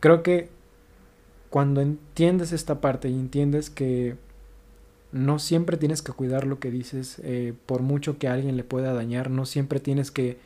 creo 0.00 0.22
que 0.22 0.48
cuando 1.50 1.80
entiendes 1.80 2.52
esta 2.52 2.80
parte 2.80 3.08
y 3.08 3.14
entiendes 3.14 3.70
que 3.70 4.16
no 5.12 5.38
siempre 5.38 5.76
tienes 5.76 6.02
que 6.02 6.12
cuidar 6.12 6.46
lo 6.46 6.58
que 6.58 6.70
dices, 6.70 7.20
eh, 7.22 7.52
por 7.66 7.82
mucho 7.82 8.18
que 8.18 8.26
a 8.26 8.32
alguien 8.32 8.56
le 8.56 8.64
pueda 8.64 8.94
dañar, 8.94 9.30
no 9.30 9.44
siempre 9.44 9.78
tienes 9.78 10.10
que, 10.10 10.38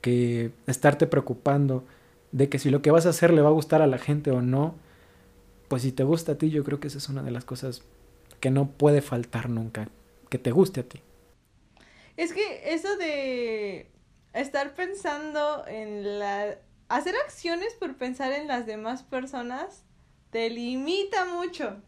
que 0.00 0.50
estarte 0.66 1.06
preocupando 1.06 1.84
de 2.32 2.48
que 2.48 2.58
si 2.58 2.70
lo 2.70 2.82
que 2.82 2.90
vas 2.90 3.06
a 3.06 3.10
hacer 3.10 3.32
le 3.32 3.40
va 3.40 3.48
a 3.48 3.52
gustar 3.52 3.82
a 3.82 3.86
la 3.86 3.98
gente 3.98 4.32
o 4.32 4.42
no, 4.42 4.74
pues 5.68 5.82
si 5.82 5.92
te 5.92 6.04
gusta 6.04 6.32
a 6.32 6.34
ti, 6.34 6.50
yo 6.50 6.64
creo 6.64 6.80
que 6.80 6.88
esa 6.88 6.98
es 6.98 7.08
una 7.08 7.22
de 7.22 7.30
las 7.30 7.44
cosas 7.44 7.82
que 8.46 8.50
no 8.52 8.70
puede 8.70 9.02
faltar 9.02 9.50
nunca, 9.50 9.88
que 10.30 10.38
te 10.38 10.52
guste 10.52 10.82
a 10.82 10.88
ti. 10.88 11.00
Es 12.16 12.32
que 12.32 12.72
eso 12.74 12.96
de 12.96 13.90
estar 14.34 14.72
pensando 14.76 15.66
en 15.66 16.20
la... 16.20 16.56
hacer 16.86 17.16
acciones 17.24 17.74
por 17.74 17.96
pensar 17.96 18.30
en 18.30 18.46
las 18.46 18.64
demás 18.64 19.02
personas 19.02 19.82
te 20.30 20.48
limita 20.48 21.24
mucho. 21.24 21.82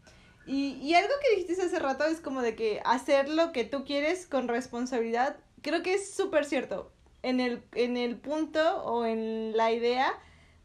Y, 0.45 0.73
y 0.81 0.95
algo 0.95 1.13
que 1.21 1.37
dijiste 1.37 1.63
hace 1.63 1.79
rato 1.79 2.03
es 2.03 2.19
como 2.19 2.41
de 2.41 2.57
que 2.57 2.81
hacer 2.83 3.29
lo 3.29 3.53
que 3.53 3.63
tú 3.63 3.85
quieres 3.85 4.27
con 4.27 4.49
responsabilidad, 4.49 5.37
creo 5.61 5.81
que 5.81 5.93
es 5.93 6.13
súper 6.13 6.43
cierto. 6.43 6.91
En 7.23 7.39
el, 7.39 7.63
en 7.73 7.95
el 7.95 8.17
punto 8.17 8.83
o 8.83 9.05
en 9.05 9.55
la 9.55 9.71
idea 9.71 10.11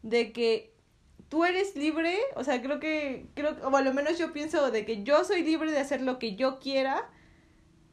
de 0.03 0.33
que 0.33 0.74
tú 1.35 1.45
eres 1.45 1.75
libre, 1.75 2.17
o 2.37 2.45
sea, 2.45 2.63
creo 2.63 2.79
que, 2.79 3.27
creo, 3.35 3.57
o 3.65 3.77
al 3.77 3.93
menos 3.93 4.19
yo 4.19 4.33
pienso 4.33 4.71
de 4.71 4.85
que 4.85 5.03
yo 5.03 5.25
soy 5.25 5.43
libre 5.43 5.73
de 5.73 5.81
hacer 5.81 6.01
lo 6.01 6.21
que 6.21 6.37
yo 6.37 6.61
quiera 6.61 7.11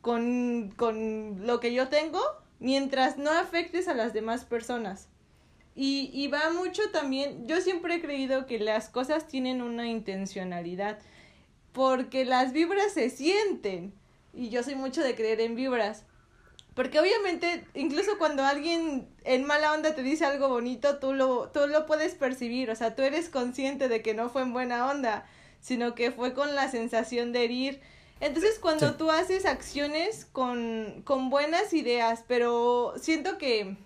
con, 0.02 0.72
con 0.78 1.48
lo 1.48 1.60
que 1.60 1.74
yo 1.74 1.88
tengo, 1.88 2.22
mientras 2.60 3.18
no 3.18 3.32
afectes 3.32 3.88
a 3.88 3.96
las 3.96 4.14
demás 4.14 4.46
personas. 4.46 5.10
Y, 5.74 6.12
y 6.14 6.28
va 6.28 6.52
mucho 6.54 6.84
también, 6.92 7.48
yo 7.48 7.62
siempre 7.62 7.96
he 7.96 8.02
creído 8.02 8.46
que 8.46 8.60
las 8.60 8.90
cosas 8.90 9.28
tienen 9.28 9.64
una 9.64 9.88
intencionalidad, 9.88 11.00
porque 11.72 12.26
las 12.26 12.54
vibras 12.54 12.94
se 12.94 13.10
sienten, 13.10 13.92
y 14.36 14.50
yo 14.50 14.62
soy 14.62 14.76
mucho 14.76 15.02
de 15.02 15.16
creer 15.16 15.42
en 15.42 15.56
vibras. 15.56 16.06
Porque 16.82 17.00
obviamente, 17.00 17.64
incluso 17.76 18.18
cuando 18.18 18.44
alguien 18.44 19.08
en 19.24 19.46
mala 19.46 19.72
onda 19.72 19.94
te 19.94 20.02
dice 20.02 20.26
algo 20.26 20.50
bonito, 20.50 20.98
tú 20.98 21.14
lo, 21.14 21.50
tú 21.50 21.68
lo 21.68 21.86
puedes 21.86 22.16
percibir, 22.16 22.72
o 22.72 22.76
sea, 22.76 22.96
tú 22.96 23.04
eres 23.04 23.30
consciente 23.30 23.88
de 23.88 24.02
que 24.02 24.16
no 24.16 24.30
fue 24.30 24.42
en 24.42 24.52
buena 24.52 24.90
onda, 24.90 25.28
sino 25.60 25.94
que 25.94 26.10
fue 26.10 26.34
con 26.34 26.56
la 26.56 26.72
sensación 26.72 27.34
de 27.34 27.44
herir. 27.44 27.82
Entonces, 28.20 28.58
cuando 28.58 28.96
tú 28.96 29.12
haces 29.12 29.46
acciones 29.46 30.26
con, 30.26 31.04
con 31.06 31.30
buenas 31.30 31.72
ideas, 31.72 32.24
pero 32.28 32.96
siento 33.00 33.38
que, 33.38 33.78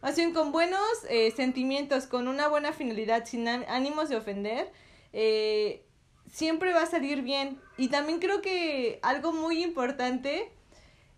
más 0.00 0.14
bien 0.14 0.32
con 0.32 0.52
buenos 0.52 0.80
eh, 1.08 1.32
sentimientos, 1.32 2.06
con 2.06 2.28
una 2.28 2.46
buena 2.46 2.72
finalidad, 2.72 3.24
sin 3.26 3.48
ánimos 3.48 4.08
de 4.08 4.14
ofender, 4.14 4.70
eh, 5.12 5.84
siempre 6.30 6.72
va 6.72 6.82
a 6.82 6.86
salir 6.86 7.22
bien. 7.22 7.60
Y 7.78 7.88
también 7.88 8.20
creo 8.20 8.42
que 8.42 9.00
algo 9.02 9.32
muy 9.32 9.64
importante 9.64 10.52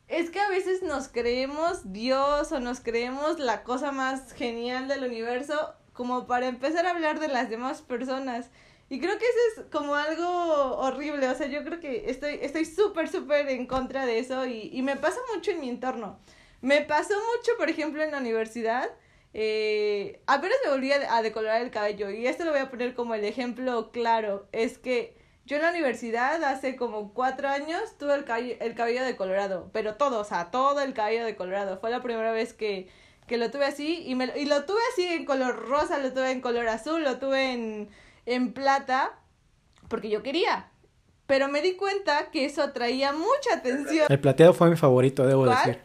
es 0.08 0.30
que 0.30 0.40
a 0.40 0.48
veces 0.48 0.82
nos 0.82 1.08
creemos 1.08 1.92
Dios 1.92 2.52
o 2.52 2.60
nos 2.60 2.80
creemos 2.80 3.38
la 3.38 3.62
cosa 3.62 3.92
más 3.92 4.32
genial 4.32 4.88
del 4.88 5.04
universo 5.04 5.74
como 5.92 6.26
para 6.26 6.48
empezar 6.48 6.86
a 6.86 6.90
hablar 6.90 7.20
de 7.20 7.28
las 7.28 7.48
demás 7.48 7.82
personas. 7.82 8.50
Y 8.90 9.00
creo 9.00 9.18
que 9.18 9.24
eso 9.24 9.60
es 9.60 9.66
como 9.70 9.94
algo 9.94 10.76
horrible, 10.76 11.28
o 11.28 11.34
sea, 11.34 11.46
yo 11.46 11.64
creo 11.64 11.80
que 11.80 12.10
estoy 12.10 12.38
estoy 12.42 12.66
súper, 12.66 13.08
súper 13.08 13.48
en 13.48 13.66
contra 13.66 14.04
de 14.04 14.18
eso 14.18 14.46
y, 14.46 14.70
y 14.72 14.82
me 14.82 14.96
pasa 14.96 15.18
mucho 15.34 15.50
en 15.52 15.60
mi 15.60 15.70
entorno. 15.70 16.18
Me 16.60 16.82
pasó 16.82 17.14
mucho, 17.14 17.52
por 17.58 17.70
ejemplo, 17.70 18.02
en 18.02 18.10
la 18.10 18.18
universidad. 18.18 18.90
Eh, 19.34 20.20
apenas 20.26 20.56
me 20.64 20.70
volví 20.70 20.92
a 20.92 21.22
decolorar 21.22 21.60
el 21.60 21.70
cabello 21.70 22.08
y 22.10 22.26
esto 22.26 22.44
lo 22.44 22.52
voy 22.52 22.60
a 22.60 22.70
poner 22.70 22.94
como 22.94 23.14
el 23.14 23.24
ejemplo 23.24 23.90
claro. 23.90 24.46
Es 24.52 24.78
que 24.78 25.16
yo 25.46 25.56
en 25.56 25.62
la 25.62 25.70
universidad 25.70 26.42
hace 26.44 26.74
como 26.74 27.12
cuatro 27.12 27.48
años 27.48 27.98
tuve 27.98 28.14
el, 28.14 28.24
cabello, 28.24 28.56
el 28.60 28.74
cabello 28.74 29.04
de 29.04 29.14
colorado, 29.16 29.68
pero 29.72 29.96
todo, 29.96 30.20
o 30.20 30.24
sea, 30.24 30.50
todo 30.50 30.80
el 30.80 30.94
cabello 30.94 31.24
de 31.24 31.36
colorado. 31.36 31.78
Fue 31.78 31.90
la 31.90 32.02
primera 32.02 32.32
vez 32.32 32.54
que, 32.54 32.88
que 33.26 33.36
lo 33.36 33.50
tuve 33.50 33.66
así 33.66 34.02
y, 34.06 34.14
me, 34.14 34.32
y 34.36 34.46
lo 34.46 34.64
tuve 34.64 34.80
así 34.92 35.06
en 35.06 35.26
color 35.26 35.68
rosa, 35.68 35.98
lo 35.98 36.12
tuve 36.12 36.30
en 36.30 36.40
color 36.40 36.68
azul, 36.68 37.02
lo 37.02 37.18
tuve 37.18 37.52
en, 37.52 37.90
en 38.24 38.54
plata, 38.54 39.18
porque 39.88 40.08
yo 40.08 40.22
quería. 40.22 40.70
Pero 41.26 41.48
me 41.48 41.60
di 41.60 41.74
cuenta 41.76 42.30
que 42.30 42.46
eso 42.46 42.62
atraía 42.62 43.12
mucha 43.12 43.54
atención. 43.54 44.06
El 44.08 44.20
plateado 44.20 44.54
fue 44.54 44.70
mi 44.70 44.76
favorito, 44.76 45.26
debo 45.26 45.46
decir. 45.46 45.78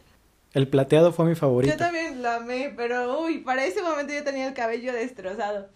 El 0.52 0.68
plateado 0.68 1.12
fue 1.12 1.26
mi 1.26 1.34
favorito. 1.34 1.72
Yo 1.72 1.78
también 1.78 2.22
lo 2.22 2.30
amé, 2.30 2.72
pero 2.76 3.20
uy, 3.20 3.38
para 3.38 3.64
ese 3.64 3.82
momento 3.82 4.12
yo 4.12 4.24
tenía 4.24 4.48
el 4.48 4.54
cabello 4.54 4.92
destrozado. 4.92 5.68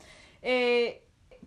Eh, 0.42 1.03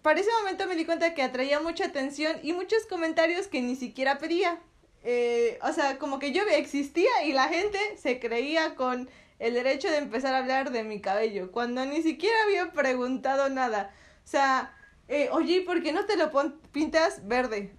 para 0.08 0.22
ese 0.22 0.32
momento 0.40 0.68
me 0.68 0.78
di 0.78 0.86
cuenta 0.86 1.14
que 1.14 1.22
atraía 1.22 1.60
mucha 1.60 1.88
atención 1.88 2.38
y 2.42 2.54
muchos 2.54 2.86
comentarios 2.86 3.48
que 3.48 3.62
ni 3.62 3.76
siquiera 3.76 4.20
pedía. 4.20 4.58
Eh, 5.04 5.60
o 5.62 5.74
sea, 5.74 6.00
como 6.00 6.18
que 6.18 6.32
yo 6.32 6.44
existía 6.50 7.26
y 7.26 7.34
la 7.34 7.50
gente 7.50 7.78
se 7.98 8.18
creía 8.18 8.76
con 8.76 9.10
el 9.38 9.54
derecho 9.54 9.92
de 9.92 9.98
empezar 9.98 10.34
a 10.34 10.38
hablar 10.38 10.72
de 10.72 10.86
mi 10.86 11.02
cabello, 11.02 11.52
cuando 11.52 11.86
ni 11.86 12.02
siquiera 12.04 12.38
había 12.46 12.72
preguntado 12.72 13.50
nada. 13.50 13.94
O 14.24 14.28
sea, 14.30 14.74
eh, 15.10 15.28
oye, 15.34 15.64
¿por 15.64 15.84
qué 15.84 15.92
no 15.92 16.06
te 16.06 16.16
lo 16.16 16.32
pintas 16.72 17.28
verde? 17.28 17.74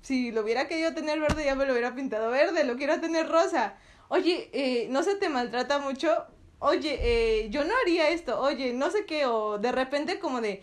Si 0.00 0.30
lo 0.30 0.42
hubiera 0.42 0.68
querido 0.68 0.94
tener 0.94 1.18
verde, 1.18 1.44
ya 1.44 1.56
me 1.56 1.66
lo 1.66 1.72
hubiera 1.72 1.92
pintado 1.92 2.30
verde, 2.30 2.62
lo 2.62 2.76
quiero 2.76 3.00
tener 3.00 3.28
rosa. 3.28 3.74
Oye, 4.06 4.48
eh, 4.52 4.86
¿no 4.90 5.02
se 5.02 5.16
te 5.16 5.28
maltrata 5.28 5.80
mucho? 5.80 6.24
Oye, 6.60 7.00
eh, 7.00 7.50
yo 7.50 7.64
no 7.64 7.74
haría 7.82 8.10
esto, 8.10 8.40
oye, 8.40 8.72
no 8.74 8.92
sé 8.92 9.06
qué, 9.06 9.26
o 9.26 9.58
de 9.58 9.72
repente 9.72 10.20
como 10.20 10.40
de, 10.40 10.62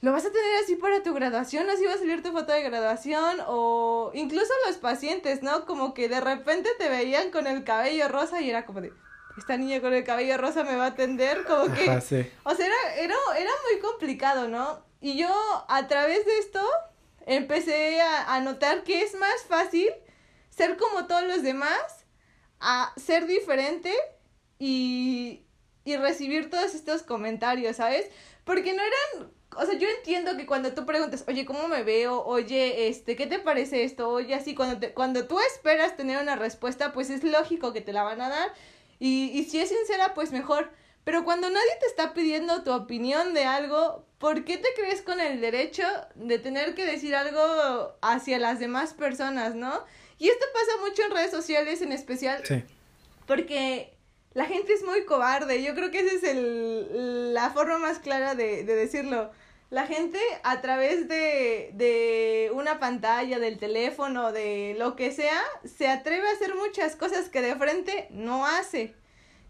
lo 0.00 0.12
vas 0.12 0.26
a 0.26 0.30
tener 0.30 0.62
así 0.62 0.76
para 0.76 1.02
tu 1.02 1.14
graduación, 1.14 1.68
así 1.70 1.84
va 1.84 1.94
a 1.94 1.98
salir 1.98 2.22
tu 2.22 2.32
foto 2.32 2.52
de 2.52 2.62
graduación 2.62 3.38
o 3.46 4.10
incluso 4.14 4.52
los 4.66 4.76
pacientes, 4.76 5.42
¿no? 5.42 5.64
Como 5.64 5.94
que 5.94 6.08
de 6.08 6.20
repente 6.20 6.70
te 6.78 6.88
veían 6.88 7.30
con 7.30 7.46
el 7.46 7.64
cabello 7.64 8.08
rosa 8.08 8.40
y 8.40 8.50
era 8.50 8.66
como 8.66 8.80
de, 8.80 8.92
esta 9.38 9.56
niña 9.56 9.80
con 9.80 9.94
el 9.94 10.04
cabello 10.04 10.36
rosa 10.36 10.64
me 10.64 10.76
va 10.76 10.84
a 10.84 10.88
atender, 10.88 11.44
como 11.44 11.72
que... 11.72 11.88
O 11.90 12.00
sea, 12.00 12.20
era, 12.66 12.94
era, 12.98 13.16
era 13.38 13.50
muy 13.70 13.80
complicado, 13.80 14.48
¿no? 14.48 14.84
Y 15.00 15.16
yo 15.16 15.28
a 15.68 15.86
través 15.88 16.24
de 16.26 16.38
esto 16.38 16.62
empecé 17.26 18.00
a, 18.00 18.34
a 18.34 18.40
notar 18.40 18.82
que 18.84 19.02
es 19.02 19.14
más 19.14 19.42
fácil 19.48 19.88
ser 20.50 20.76
como 20.76 21.06
todos 21.06 21.24
los 21.24 21.42
demás, 21.42 22.06
a 22.60 22.92
ser 22.96 23.26
diferente 23.26 23.92
y, 24.58 25.44
y 25.84 25.96
recibir 25.96 26.50
todos 26.50 26.74
estos 26.74 27.02
comentarios, 27.02 27.76
¿sabes? 27.76 28.10
Porque 28.44 28.72
no 28.72 28.82
eran, 28.82 29.30
o 29.58 29.66
sea, 29.66 29.78
yo 29.78 29.88
entiendo 29.88 30.36
que 30.36 30.46
cuando 30.46 30.72
tú 30.74 30.86
preguntas, 30.86 31.24
oye, 31.28 31.44
¿cómo 31.44 31.68
me 31.68 31.82
veo? 31.82 32.22
Oye, 32.24 32.88
este, 32.88 33.16
¿qué 33.16 33.26
te 33.26 33.38
parece 33.38 33.84
esto? 33.84 34.08
Oye, 34.08 34.34
así, 34.34 34.54
cuando, 34.54 34.78
te, 34.78 34.92
cuando 34.92 35.26
tú 35.26 35.38
esperas 35.40 35.96
tener 35.96 36.20
una 36.20 36.36
respuesta, 36.36 36.92
pues 36.92 37.10
es 37.10 37.24
lógico 37.24 37.72
que 37.72 37.80
te 37.80 37.92
la 37.92 38.02
van 38.02 38.20
a 38.20 38.28
dar. 38.28 38.48
Y, 38.98 39.30
y 39.34 39.44
si 39.44 39.58
es 39.58 39.68
sincera, 39.68 40.14
pues 40.14 40.32
mejor. 40.32 40.70
Pero 41.04 41.24
cuando 41.24 41.48
nadie 41.48 41.70
te 41.80 41.86
está 41.86 42.14
pidiendo 42.14 42.64
tu 42.64 42.72
opinión 42.72 43.32
de 43.32 43.44
algo, 43.44 44.04
¿por 44.18 44.44
qué 44.44 44.58
te 44.58 44.68
crees 44.74 45.02
con 45.02 45.20
el 45.20 45.40
derecho 45.40 45.84
de 46.16 46.38
tener 46.38 46.74
que 46.74 46.84
decir 46.84 47.14
algo 47.14 47.96
hacia 48.02 48.38
las 48.38 48.58
demás 48.58 48.92
personas, 48.92 49.54
no? 49.54 49.84
Y 50.18 50.28
esto 50.28 50.44
pasa 50.52 50.80
mucho 50.80 51.02
en 51.04 51.12
redes 51.12 51.30
sociales 51.30 51.82
en 51.82 51.92
especial. 51.92 52.42
Sí. 52.44 52.64
Porque 53.26 53.94
la 54.34 54.46
gente 54.46 54.72
es 54.72 54.82
muy 54.82 55.04
cobarde. 55.04 55.62
Yo 55.62 55.74
creo 55.74 55.90
que 55.90 56.00
esa 56.00 56.14
es 56.16 56.24
el, 56.24 57.34
la 57.34 57.50
forma 57.50 57.78
más 57.78 57.98
clara 57.98 58.34
de, 58.34 58.64
de 58.64 58.74
decirlo. 58.74 59.30
La 59.68 59.86
gente 59.86 60.20
a 60.44 60.60
través 60.60 61.08
de, 61.08 61.70
de 61.74 62.50
una 62.54 62.78
pantalla, 62.78 63.40
del 63.40 63.58
teléfono, 63.58 64.30
de 64.30 64.76
lo 64.78 64.94
que 64.94 65.10
sea, 65.10 65.42
se 65.64 65.88
atreve 65.88 66.28
a 66.28 66.32
hacer 66.32 66.54
muchas 66.54 66.94
cosas 66.94 67.28
que 67.28 67.42
de 67.42 67.56
frente 67.56 68.06
no 68.10 68.46
hace, 68.46 68.94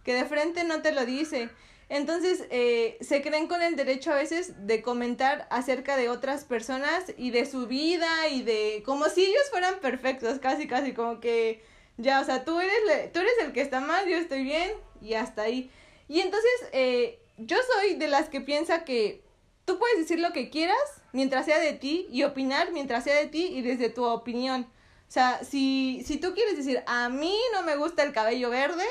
que 0.04 0.14
de 0.14 0.24
frente 0.24 0.64
no 0.64 0.80
te 0.80 0.92
lo 0.92 1.04
dice. 1.04 1.50
Entonces, 1.88 2.44
eh, 2.50 2.96
se 3.00 3.22
creen 3.22 3.46
con 3.46 3.62
el 3.62 3.76
derecho 3.76 4.10
a 4.10 4.16
veces 4.16 4.66
de 4.66 4.82
comentar 4.82 5.46
acerca 5.50 5.96
de 5.96 6.08
otras 6.08 6.44
personas 6.44 7.12
y 7.16 7.30
de 7.30 7.46
su 7.46 7.66
vida 7.66 8.28
y 8.28 8.42
de 8.42 8.82
como 8.84 9.08
si 9.08 9.24
ellos 9.24 9.50
fueran 9.50 9.78
perfectos, 9.80 10.38
casi, 10.40 10.66
casi 10.66 10.94
como 10.94 11.20
que 11.20 11.62
ya, 11.96 12.20
o 12.20 12.24
sea, 12.24 12.44
tú 12.44 12.58
eres, 12.58 13.12
tú 13.12 13.20
eres 13.20 13.32
el 13.42 13.52
que 13.52 13.60
está 13.60 13.80
mal, 13.80 14.08
yo 14.08 14.16
estoy 14.16 14.42
bien 14.42 14.72
y 15.00 15.14
hasta 15.14 15.42
ahí. 15.42 15.70
Y 16.08 16.20
entonces, 16.20 16.50
eh, 16.72 17.20
yo 17.36 17.56
soy 17.74 17.94
de 17.94 18.08
las 18.08 18.28
que 18.28 18.40
piensa 18.40 18.84
que 18.84 19.25
tú 19.66 19.78
puedes 19.78 19.98
decir 19.98 20.18
lo 20.20 20.32
que 20.32 20.48
quieras 20.48 20.78
mientras 21.12 21.44
sea 21.44 21.58
de 21.58 21.74
ti 21.74 22.08
y 22.10 22.22
opinar 22.22 22.72
mientras 22.72 23.04
sea 23.04 23.16
de 23.16 23.26
ti 23.26 23.48
y 23.52 23.60
desde 23.60 23.90
tu 23.90 24.04
opinión. 24.04 24.62
O 25.08 25.12
sea, 25.12 25.44
si, 25.44 26.02
si 26.06 26.16
tú 26.16 26.34
quieres 26.34 26.56
decir, 26.56 26.82
a 26.86 27.08
mí 27.10 27.36
no 27.52 27.62
me 27.62 27.76
gusta 27.76 28.02
el 28.02 28.12
cabello 28.12 28.48
verde, 28.48 28.84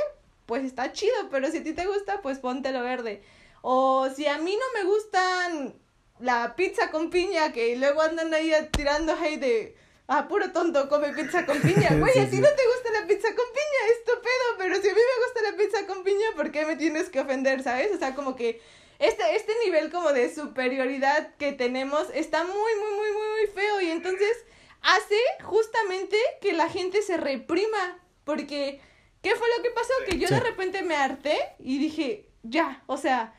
pues 0.46 0.64
está 0.64 0.92
chido, 0.92 1.16
pero 1.32 1.50
si 1.50 1.58
a 1.58 1.64
ti 1.64 1.74
te 1.74 1.88
gusta, 1.88 2.22
pues 2.22 2.40
póntelo 2.40 2.84
verde. 2.84 3.24
O 3.62 4.10
si 4.16 4.28
a 4.28 4.38
mí 4.38 4.56
no 4.56 4.80
me 4.80 4.88
gustan 4.88 5.76
la 6.20 6.56
pizza 6.56 6.92
con 6.92 7.10
piña, 7.10 7.52
que 7.52 7.76
luego 7.76 8.02
andan 8.02 8.34
ahí 8.34 8.52
tirando 8.72 9.14
hate 9.14 9.40
de 9.40 9.78
ah, 10.08 10.28
puro 10.28 10.52
tonto, 10.52 10.88
come 10.88 11.14
pizza 11.14 11.46
con 11.46 11.60
piña. 11.62 11.90
Güey, 12.00 12.20
a 12.20 12.30
ti 12.30 12.38
no 12.38 12.48
te 12.48 12.68
gusta 12.68 12.92
la 13.02 13.08
pizza 13.08 13.28
con 13.30 13.46
piña, 13.54 13.98
estupendo, 13.98 14.46
pero 14.58 14.76
si 14.82 14.90
a 14.90 14.94
mí 14.94 15.00
me 15.00 15.26
gusta 15.26 15.52
la 15.52 15.58
pizza 15.58 15.88
con 15.88 16.04
piña, 16.04 16.28
¿por 16.36 16.52
qué 16.52 16.66
me 16.66 16.76
tienes 16.76 17.10
que 17.10 17.20
ofender, 17.20 17.64
sabes? 17.64 17.92
O 17.94 17.98
sea, 17.98 18.14
como 18.14 18.36
que 18.36 18.62
este, 19.00 19.36
este 19.36 19.54
nivel 19.66 19.92
como 19.92 20.14
de 20.14 20.34
superioridad 20.34 21.36
que 21.36 21.52
tenemos 21.52 22.08
está 22.14 22.44
muy, 22.44 22.54
muy, 22.54 22.92
muy, 22.96 23.12
muy, 23.12 23.28
muy 23.28 23.48
feo 23.54 23.82
y 23.82 23.92
entonces 23.92 24.46
hace 24.82 25.18
justamente 25.44 26.18
que 26.42 26.54
la 26.54 26.70
gente 26.70 27.02
se 27.02 27.18
reprima, 27.18 28.00
porque 28.24 28.80
¿qué 29.22 29.36
fue 29.36 29.48
lo 29.58 29.64
que 29.64 29.72
pasó? 29.72 29.94
Que 30.08 30.18
yo 30.18 30.28
de 30.28 30.40
repente 30.40 30.82
me 30.84 30.96
harté 30.96 31.38
y 31.60 31.80
dije, 31.80 32.30
ya, 32.44 32.84
o 32.86 32.98
sea, 32.98 33.34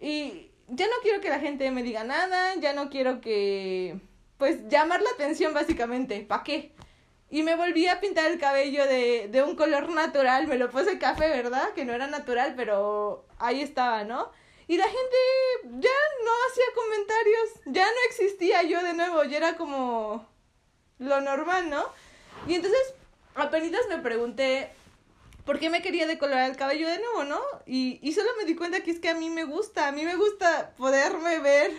y 0.00 0.50
ya 0.68 0.86
no 0.86 0.94
quiero 1.02 1.20
que 1.20 1.28
la 1.28 1.40
gente 1.40 1.70
me 1.70 1.82
diga 1.82 2.04
nada, 2.04 2.54
ya 2.56 2.72
no 2.72 2.90
quiero 2.90 3.20
que 3.20 4.00
pues 4.36 4.68
llamar 4.68 5.02
la 5.02 5.10
atención 5.10 5.52
básicamente, 5.54 6.20
¿para 6.22 6.42
qué? 6.42 6.72
Y 7.28 7.42
me 7.42 7.54
volví 7.54 7.86
a 7.86 8.00
pintar 8.00 8.28
el 8.30 8.40
cabello 8.40 8.86
de, 8.86 9.28
de 9.30 9.42
un 9.42 9.54
color 9.54 9.90
natural, 9.90 10.48
me 10.48 10.58
lo 10.58 10.70
puse 10.70 10.98
café, 10.98 11.28
¿verdad? 11.28 11.70
Que 11.74 11.84
no 11.84 11.92
era 11.92 12.08
natural, 12.08 12.54
pero 12.56 13.26
ahí 13.38 13.60
estaba, 13.60 14.02
¿no? 14.02 14.32
Y 14.70 14.76
la 14.76 14.84
gente 14.84 15.16
ya 15.80 15.90
no 16.24 16.30
hacía 16.48 16.64
comentarios, 16.76 17.50
ya 17.66 17.84
no 17.84 17.96
existía 18.06 18.62
yo 18.62 18.80
de 18.84 18.94
nuevo, 18.94 19.24
ya 19.24 19.38
era 19.38 19.56
como 19.56 20.28
lo 21.00 21.20
normal, 21.20 21.68
¿no? 21.68 21.84
Y 22.46 22.54
entonces 22.54 22.94
apenas 23.34 23.80
me 23.88 23.98
pregunté 23.98 24.70
por 25.44 25.58
qué 25.58 25.70
me 25.70 25.82
quería 25.82 26.06
decolorar 26.06 26.48
el 26.48 26.56
cabello 26.56 26.86
de 26.86 27.00
nuevo, 27.00 27.24
¿no? 27.24 27.40
Y, 27.66 27.98
y 28.00 28.12
solo 28.12 28.30
me 28.38 28.44
di 28.44 28.54
cuenta 28.54 28.84
que 28.84 28.92
es 28.92 29.00
que 29.00 29.08
a 29.08 29.16
mí 29.16 29.28
me 29.28 29.42
gusta, 29.42 29.88
a 29.88 29.90
mí 29.90 30.04
me 30.04 30.14
gusta 30.14 30.72
poderme 30.76 31.40
ver 31.40 31.72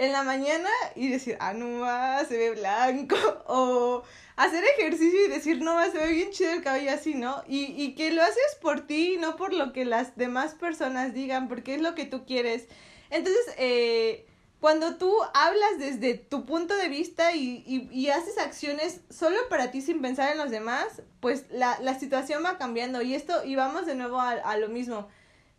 en 0.00 0.12
la 0.12 0.22
mañana 0.22 0.70
y 0.94 1.10
decir, 1.10 1.36
ah, 1.40 1.52
no 1.52 1.80
va, 1.80 2.24
se 2.24 2.38
ve 2.38 2.52
blanco, 2.52 3.16
o 3.48 4.02
hacer 4.34 4.64
ejercicio 4.78 5.26
y 5.26 5.28
decir, 5.28 5.60
no 5.60 5.74
va, 5.74 5.90
se 5.90 5.98
ve 5.98 6.12
bien 6.12 6.30
chido 6.30 6.52
el 6.52 6.62
cabello 6.62 6.90
así, 6.92 7.14
¿no? 7.14 7.44
Y, 7.46 7.74
y 7.76 7.94
que 7.94 8.10
lo 8.10 8.22
haces 8.22 8.56
por 8.62 8.86
ti, 8.86 9.18
no 9.20 9.36
por 9.36 9.52
lo 9.52 9.74
que 9.74 9.84
las 9.84 10.16
demás 10.16 10.54
personas 10.54 11.12
digan, 11.12 11.48
porque 11.48 11.74
es 11.74 11.82
lo 11.82 11.94
que 11.94 12.06
tú 12.06 12.24
quieres. 12.24 12.66
Entonces, 13.10 13.44
eh, 13.58 14.26
cuando 14.58 14.96
tú 14.96 15.14
hablas 15.34 15.78
desde 15.78 16.14
tu 16.14 16.46
punto 16.46 16.74
de 16.76 16.88
vista 16.88 17.34
y, 17.34 17.62
y, 17.66 17.90
y, 17.92 18.08
haces 18.08 18.38
acciones 18.38 19.02
solo 19.10 19.36
para 19.50 19.70
ti 19.70 19.82
sin 19.82 20.00
pensar 20.00 20.32
en 20.32 20.38
los 20.38 20.50
demás, 20.50 21.02
pues 21.20 21.44
la, 21.50 21.78
la 21.80 21.98
situación 21.98 22.42
va 22.42 22.56
cambiando. 22.56 23.02
Y 23.02 23.14
esto, 23.14 23.44
y 23.44 23.54
vamos 23.54 23.84
de 23.84 23.96
nuevo 23.96 24.18
a, 24.18 24.30
a 24.30 24.56
lo 24.56 24.70
mismo. 24.70 25.08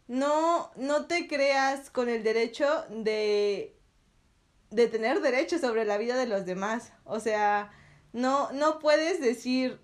No, 0.07 0.71
no 0.77 1.05
te 1.05 1.27
creas 1.27 1.91
con 1.91 2.09
el 2.09 2.23
derecho 2.23 2.85
de 2.89 3.75
de 4.71 4.87
tener 4.87 5.21
derecho 5.21 5.59
sobre 5.59 5.85
la 5.85 5.97
vida 5.97 6.15
de 6.15 6.25
los 6.25 6.45
demás. 6.45 6.93
O 7.03 7.19
sea, 7.19 7.71
no, 8.13 8.51
no 8.53 8.79
puedes 8.79 9.21
decir 9.21 9.79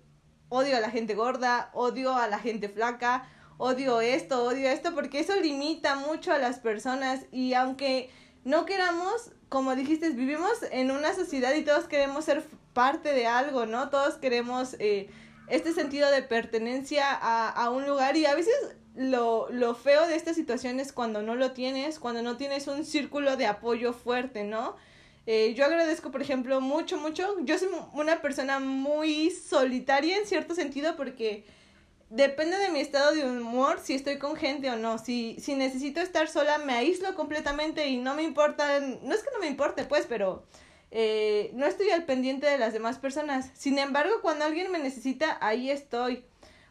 odio 0.48 0.76
a 0.76 0.80
la 0.80 0.90
gente 0.90 1.14
gorda, 1.14 1.70
odio 1.74 2.14
a 2.16 2.26
la 2.26 2.38
gente 2.38 2.68
flaca, 2.68 3.28
odio 3.58 4.00
esto, 4.00 4.44
odio 4.44 4.68
esto, 4.68 4.94
porque 4.94 5.20
eso 5.20 5.36
limita 5.36 5.96
mucho 5.96 6.32
a 6.32 6.38
las 6.38 6.58
personas 6.58 7.26
y 7.30 7.54
aunque 7.54 8.10
no 8.44 8.64
queramos, 8.64 9.32
como 9.48 9.76
dijiste, 9.76 10.10
vivimos 10.10 10.52
en 10.70 10.90
una 10.90 11.14
sociedad 11.14 11.54
y 11.54 11.64
todos 11.64 11.86
queremos 11.86 12.24
ser 12.24 12.42
parte 12.72 13.12
de 13.12 13.26
algo, 13.26 13.66
¿no? 13.66 13.90
Todos 13.90 14.14
queremos 14.14 14.76
eh, 14.78 15.10
este 15.48 15.72
sentido 15.72 16.10
de 16.10 16.22
pertenencia 16.22 17.12
a, 17.12 17.50
a 17.50 17.70
un 17.70 17.86
lugar 17.86 18.16
y 18.16 18.24
a 18.24 18.34
veces 18.34 18.54
lo, 18.98 19.48
lo 19.50 19.74
feo 19.76 20.08
de 20.08 20.16
esta 20.16 20.34
situación 20.34 20.80
es 20.80 20.92
cuando 20.92 21.22
no 21.22 21.36
lo 21.36 21.52
tienes, 21.52 22.00
cuando 22.00 22.20
no 22.20 22.36
tienes 22.36 22.66
un 22.66 22.84
círculo 22.84 23.36
de 23.36 23.46
apoyo 23.46 23.92
fuerte, 23.92 24.42
¿no? 24.42 24.74
Eh, 25.24 25.54
yo 25.54 25.64
agradezco, 25.64 26.10
por 26.10 26.20
ejemplo, 26.20 26.60
mucho, 26.60 26.96
mucho. 26.96 27.36
Yo 27.42 27.58
soy 27.58 27.68
una 27.92 28.20
persona 28.20 28.58
muy 28.58 29.30
solitaria 29.30 30.16
en 30.16 30.26
cierto 30.26 30.54
sentido 30.54 30.96
porque 30.96 31.44
depende 32.10 32.56
de 32.56 32.70
mi 32.70 32.80
estado 32.80 33.14
de 33.14 33.24
humor 33.24 33.78
si 33.80 33.94
estoy 33.94 34.18
con 34.18 34.34
gente 34.34 34.68
o 34.68 34.76
no. 34.76 34.98
Si, 34.98 35.36
si 35.38 35.54
necesito 35.54 36.00
estar 36.00 36.28
sola, 36.28 36.58
me 36.58 36.72
aíslo 36.72 37.14
completamente 37.14 37.86
y 37.86 37.98
no 37.98 38.14
me 38.14 38.24
importa. 38.24 38.80
No 38.80 39.14
es 39.14 39.22
que 39.22 39.30
no 39.32 39.38
me 39.38 39.46
importe, 39.46 39.84
pues, 39.84 40.06
pero 40.08 40.42
eh, 40.90 41.50
no 41.54 41.66
estoy 41.66 41.90
al 41.90 42.04
pendiente 42.04 42.48
de 42.48 42.58
las 42.58 42.72
demás 42.72 42.98
personas. 42.98 43.50
Sin 43.54 43.78
embargo, 43.78 44.14
cuando 44.22 44.44
alguien 44.44 44.72
me 44.72 44.80
necesita, 44.80 45.38
ahí 45.40 45.70
estoy 45.70 46.24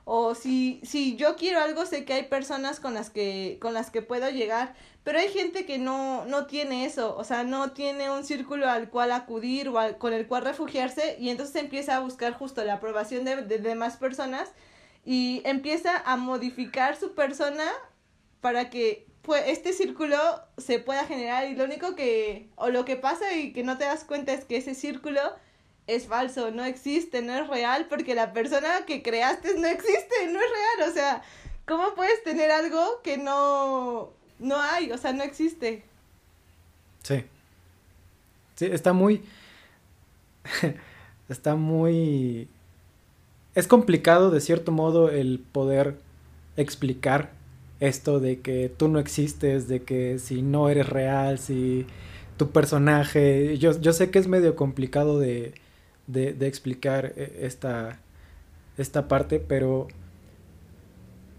o 0.09 0.35
si, 0.35 0.79
si 0.83 1.17
yo 1.17 1.35
quiero 1.35 1.59
algo, 1.59 1.85
sé 1.85 2.05
que 2.05 2.13
hay 2.13 2.23
personas 2.23 2.79
con 2.79 2.93
las 2.93 3.09
que, 3.09 3.57
con 3.59 3.73
las 3.73 3.91
que 3.91 4.01
puedo 4.01 4.29
llegar, 4.29 4.73
pero 5.03 5.19
hay 5.19 5.27
gente 5.27 5.65
que 5.65 5.79
no, 5.79 6.23
no 6.23 6.45
tiene 6.45 6.85
eso, 6.85 7.13
o 7.17 7.25
sea, 7.25 7.43
no 7.43 7.73
tiene 7.73 8.09
un 8.09 8.23
círculo 8.23 8.69
al 8.69 8.89
cual 8.89 9.11
acudir 9.11 9.67
o 9.67 9.79
al, 9.79 9.97
con 9.97 10.13
el 10.13 10.25
cual 10.25 10.45
refugiarse 10.45 11.17
y 11.19 11.29
entonces 11.29 11.57
empieza 11.57 11.97
a 11.97 11.99
buscar 11.99 12.31
justo 12.31 12.63
la 12.63 12.75
aprobación 12.75 13.25
de, 13.25 13.41
de 13.41 13.57
demás 13.57 13.97
personas 13.97 14.53
y 15.03 15.41
empieza 15.43 16.01
a 16.05 16.15
modificar 16.15 16.95
su 16.95 17.13
persona 17.13 17.65
para 18.39 18.69
que 18.69 19.07
este 19.45 19.73
círculo 19.73 20.17
se 20.57 20.79
pueda 20.79 21.03
generar 21.03 21.49
y 21.49 21.55
lo 21.57 21.65
único 21.65 21.97
que, 21.97 22.47
o 22.55 22.69
lo 22.69 22.85
que 22.85 22.95
pasa 22.95 23.35
y 23.35 23.51
que 23.51 23.63
no 23.63 23.77
te 23.77 23.83
das 23.83 24.05
cuenta 24.05 24.31
es 24.31 24.45
que 24.45 24.55
ese 24.55 24.73
círculo 24.73 25.19
es 25.87 26.05
falso, 26.05 26.51
no 26.51 26.65
existe, 26.65 27.21
no 27.21 27.33
es 27.33 27.47
real, 27.47 27.87
porque 27.89 28.13
la 28.13 28.33
persona 28.33 28.85
que 28.85 29.01
creaste 29.01 29.57
no 29.57 29.67
existe, 29.67 30.27
no 30.27 30.39
es 30.39 30.45
real. 30.51 30.89
O 30.89 30.93
sea, 30.93 31.23
¿cómo 31.65 31.95
puedes 31.95 32.21
tener 32.23 32.51
algo 32.51 33.01
que 33.03 33.17
no, 33.17 34.11
no 34.39 34.61
hay? 34.61 34.91
O 34.91 34.97
sea, 34.97 35.13
no 35.13 35.23
existe. 35.23 35.83
Sí. 37.03 37.23
Sí, 38.55 38.65
está 38.65 38.91
muy... 38.91 39.23
está 41.29 41.55
muy... 41.55 42.49
Es 43.55 43.67
complicado 43.67 44.29
de 44.29 44.41
cierto 44.41 44.71
modo 44.71 45.09
el 45.09 45.39
poder 45.39 45.97
explicar 46.57 47.31
esto 47.79 48.19
de 48.19 48.41
que 48.41 48.69
tú 48.75 48.87
no 48.89 48.99
existes, 48.99 49.67
de 49.67 49.83
que 49.83 50.19
si 50.19 50.41
no 50.41 50.69
eres 50.69 50.89
real, 50.89 51.39
si 51.39 51.85
tu 52.35 52.51
personaje, 52.51 53.57
yo, 53.57 53.79
yo 53.79 53.93
sé 53.93 54.11
que 54.11 54.19
es 54.19 54.27
medio 54.27 54.55
complicado 54.55 55.19
de, 55.19 55.53
de, 56.07 56.33
de 56.33 56.47
explicar 56.47 57.13
eh, 57.15 57.39
esta, 57.41 57.99
esta 58.77 59.07
parte, 59.07 59.39
pero 59.39 59.87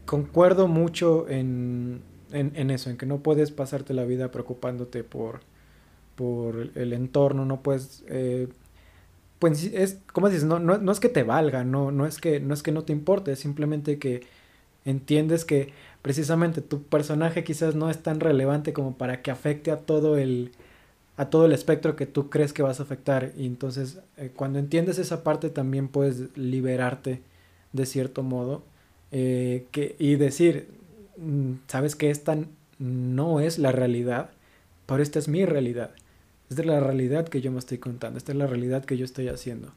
concuerdo 0.07 0.69
mucho 0.69 1.29
en, 1.29 2.03
en, 2.33 2.71
eso, 2.71 2.91
en 2.91 2.97
que 2.97 3.07
no 3.07 3.19
puedes 3.23 3.51
pasarte 3.51 3.95
la 3.95 4.05
vida 4.05 4.31
preocupándote 4.31 5.05
por, 5.05 5.41
por 6.15 6.71
el 6.75 6.93
entorno, 6.93 7.45
no 7.45 7.63
puedes... 7.63 8.05
Eh, 8.09 8.49
pues 9.39 9.65
es, 9.65 10.01
como 10.13 10.29
dices, 10.29 10.45
no, 10.45 10.59
no, 10.59 10.79
no, 10.79 10.91
es 10.91 10.99
que 10.99 11.09
te 11.09 11.23
valga, 11.23 11.63
no, 11.63 11.93
no, 11.93 12.07
es 12.07 12.19
que, 12.19 12.41
no 12.41 12.55
es 12.55 12.63
que 12.65 12.73
no 12.73 12.83
te 12.83 12.93
importe, 12.93 13.33
es 13.33 13.39
simplemente 13.39 13.99
que 13.99 14.27
entiendes 14.85 15.45
que 15.45 15.73
precisamente 16.03 16.61
tu 16.61 16.83
personaje 16.83 17.45
quizás 17.45 17.77
no 17.77 17.89
es 17.89 18.03
tan 18.03 18.19
relevante 18.19 18.73
como 18.73 18.97
para 18.97 19.23
que 19.23 19.31
afecte 19.31 19.71
a 19.71 19.77
todo 19.77 20.17
el 20.17 20.51
a 21.19 21.31
todo 21.31 21.47
el 21.47 21.53
espectro 21.53 21.97
que 21.97 22.07
tú 22.07 22.31
crees 22.31 22.53
que 22.53 22.63
vas 22.63 22.79
a 22.79 22.85
afectar. 22.85 23.33
Y 23.37 23.45
entonces 23.45 23.99
eh, 24.17 24.31
cuando 24.35 24.61
entiendes 24.61 24.99
esa 24.99 25.25
parte 25.25 25.51
también 25.51 25.89
puedes 25.89 26.37
liberarte 26.39 27.23
de 27.73 27.87
cierto 27.87 28.23
modo 28.23 28.63
eh, 29.11 29.67
que, 29.73 29.97
y 29.99 30.15
decir 30.15 30.69
mm, 31.17 31.55
sabes 31.67 31.97
que 31.97 32.11
esta 32.11 32.39
no 32.79 33.41
es 33.41 33.59
la 33.59 33.73
realidad 33.73 34.31
pero 34.87 35.03
esta 35.03 35.19
es 35.19 35.29
mi 35.29 35.45
realidad. 35.45 35.91
Esta 36.49 36.63
es 36.63 36.69
la 36.69 36.81
realidad 36.81 37.29
que 37.29 37.43
yo 37.43 37.53
me 37.53 37.59
estoy 37.59 37.79
contando 37.79 38.17
esta 38.17 38.33
es 38.33 38.39
la 38.39 38.47
realidad 38.47 38.85
que 38.85 38.97
yo 38.97 39.05
estoy 39.05 39.29
haciendo. 39.29 39.73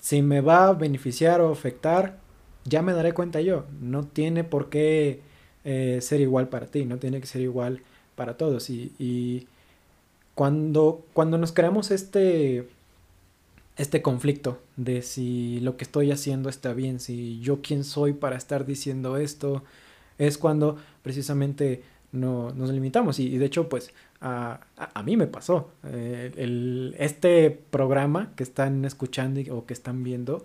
Si 0.00 0.22
me 0.22 0.40
va 0.40 0.68
a 0.68 0.72
beneficiar 0.72 1.42
o 1.42 1.52
afectar 1.52 2.18
ya 2.64 2.80
me 2.80 2.94
daré 2.94 3.12
cuenta 3.12 3.42
yo. 3.42 3.66
No 3.82 4.04
tiene 4.04 4.44
por 4.44 4.70
qué 4.70 5.20
eh, 5.64 5.98
ser 6.00 6.22
igual 6.22 6.48
para 6.48 6.66
ti 6.66 6.86
no 6.86 6.96
tiene 6.96 7.20
que 7.20 7.26
ser 7.26 7.42
igual 7.42 7.82
para 8.16 8.38
todos. 8.38 8.70
Y 8.70 9.46
cuando, 10.34 11.04
cuando 11.12 11.38
nos 11.38 11.52
creamos 11.52 11.90
este, 11.90 12.68
este 13.76 14.02
conflicto 14.02 14.60
de 14.76 15.02
si 15.02 15.60
lo 15.60 15.76
que 15.76 15.84
estoy 15.84 16.10
haciendo 16.10 16.48
está 16.48 16.72
bien, 16.72 17.00
si 17.00 17.40
yo 17.40 17.60
quién 17.62 17.84
soy 17.84 18.12
para 18.12 18.36
estar 18.36 18.66
diciendo 18.66 19.16
esto, 19.16 19.62
es 20.18 20.38
cuando 20.38 20.76
precisamente 21.02 21.82
no, 22.12 22.52
nos 22.52 22.70
limitamos. 22.70 23.18
Y, 23.18 23.36
de 23.36 23.46
hecho, 23.46 23.68
pues 23.68 23.92
a, 24.20 24.60
a, 24.76 25.02
mí 25.02 25.16
me 25.16 25.26
pasó. 25.26 25.70
Eh, 25.84 26.32
el, 26.36 26.94
este 26.98 27.50
programa 27.50 28.32
que 28.36 28.42
están 28.44 28.84
escuchando 28.84 29.40
o 29.54 29.66
que 29.66 29.74
están 29.74 30.02
viendo, 30.02 30.44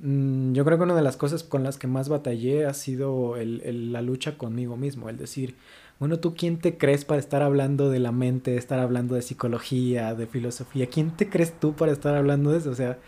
mm, 0.00 0.52
yo 0.52 0.64
creo 0.64 0.78
que 0.78 0.84
una 0.84 0.96
de 0.96 1.02
las 1.02 1.16
cosas 1.16 1.42
con 1.42 1.62
las 1.64 1.78
que 1.78 1.86
más 1.86 2.08
batallé 2.08 2.66
ha 2.66 2.74
sido 2.74 3.36
el, 3.36 3.92
la 3.92 4.02
lucha 4.02 4.38
conmigo 4.38 4.76
mismo, 4.76 5.08
el 5.08 5.16
decir, 5.16 5.56
bueno, 6.00 6.18
¿tú 6.18 6.34
quién 6.34 6.58
te 6.58 6.78
crees 6.78 7.04
para 7.04 7.20
estar 7.20 7.42
hablando 7.42 7.90
de 7.90 8.00
la 8.00 8.10
mente, 8.10 8.56
estar 8.56 8.80
hablando 8.80 9.14
de 9.14 9.22
psicología, 9.22 10.14
de 10.14 10.26
filosofía? 10.26 10.86
¿Quién 10.88 11.10
te 11.16 11.28
crees 11.28 11.52
tú 11.60 11.74
para 11.74 11.92
estar 11.92 12.16
hablando 12.16 12.50
de 12.52 12.58
eso? 12.58 12.70
O 12.70 12.74
sea, 12.74 12.98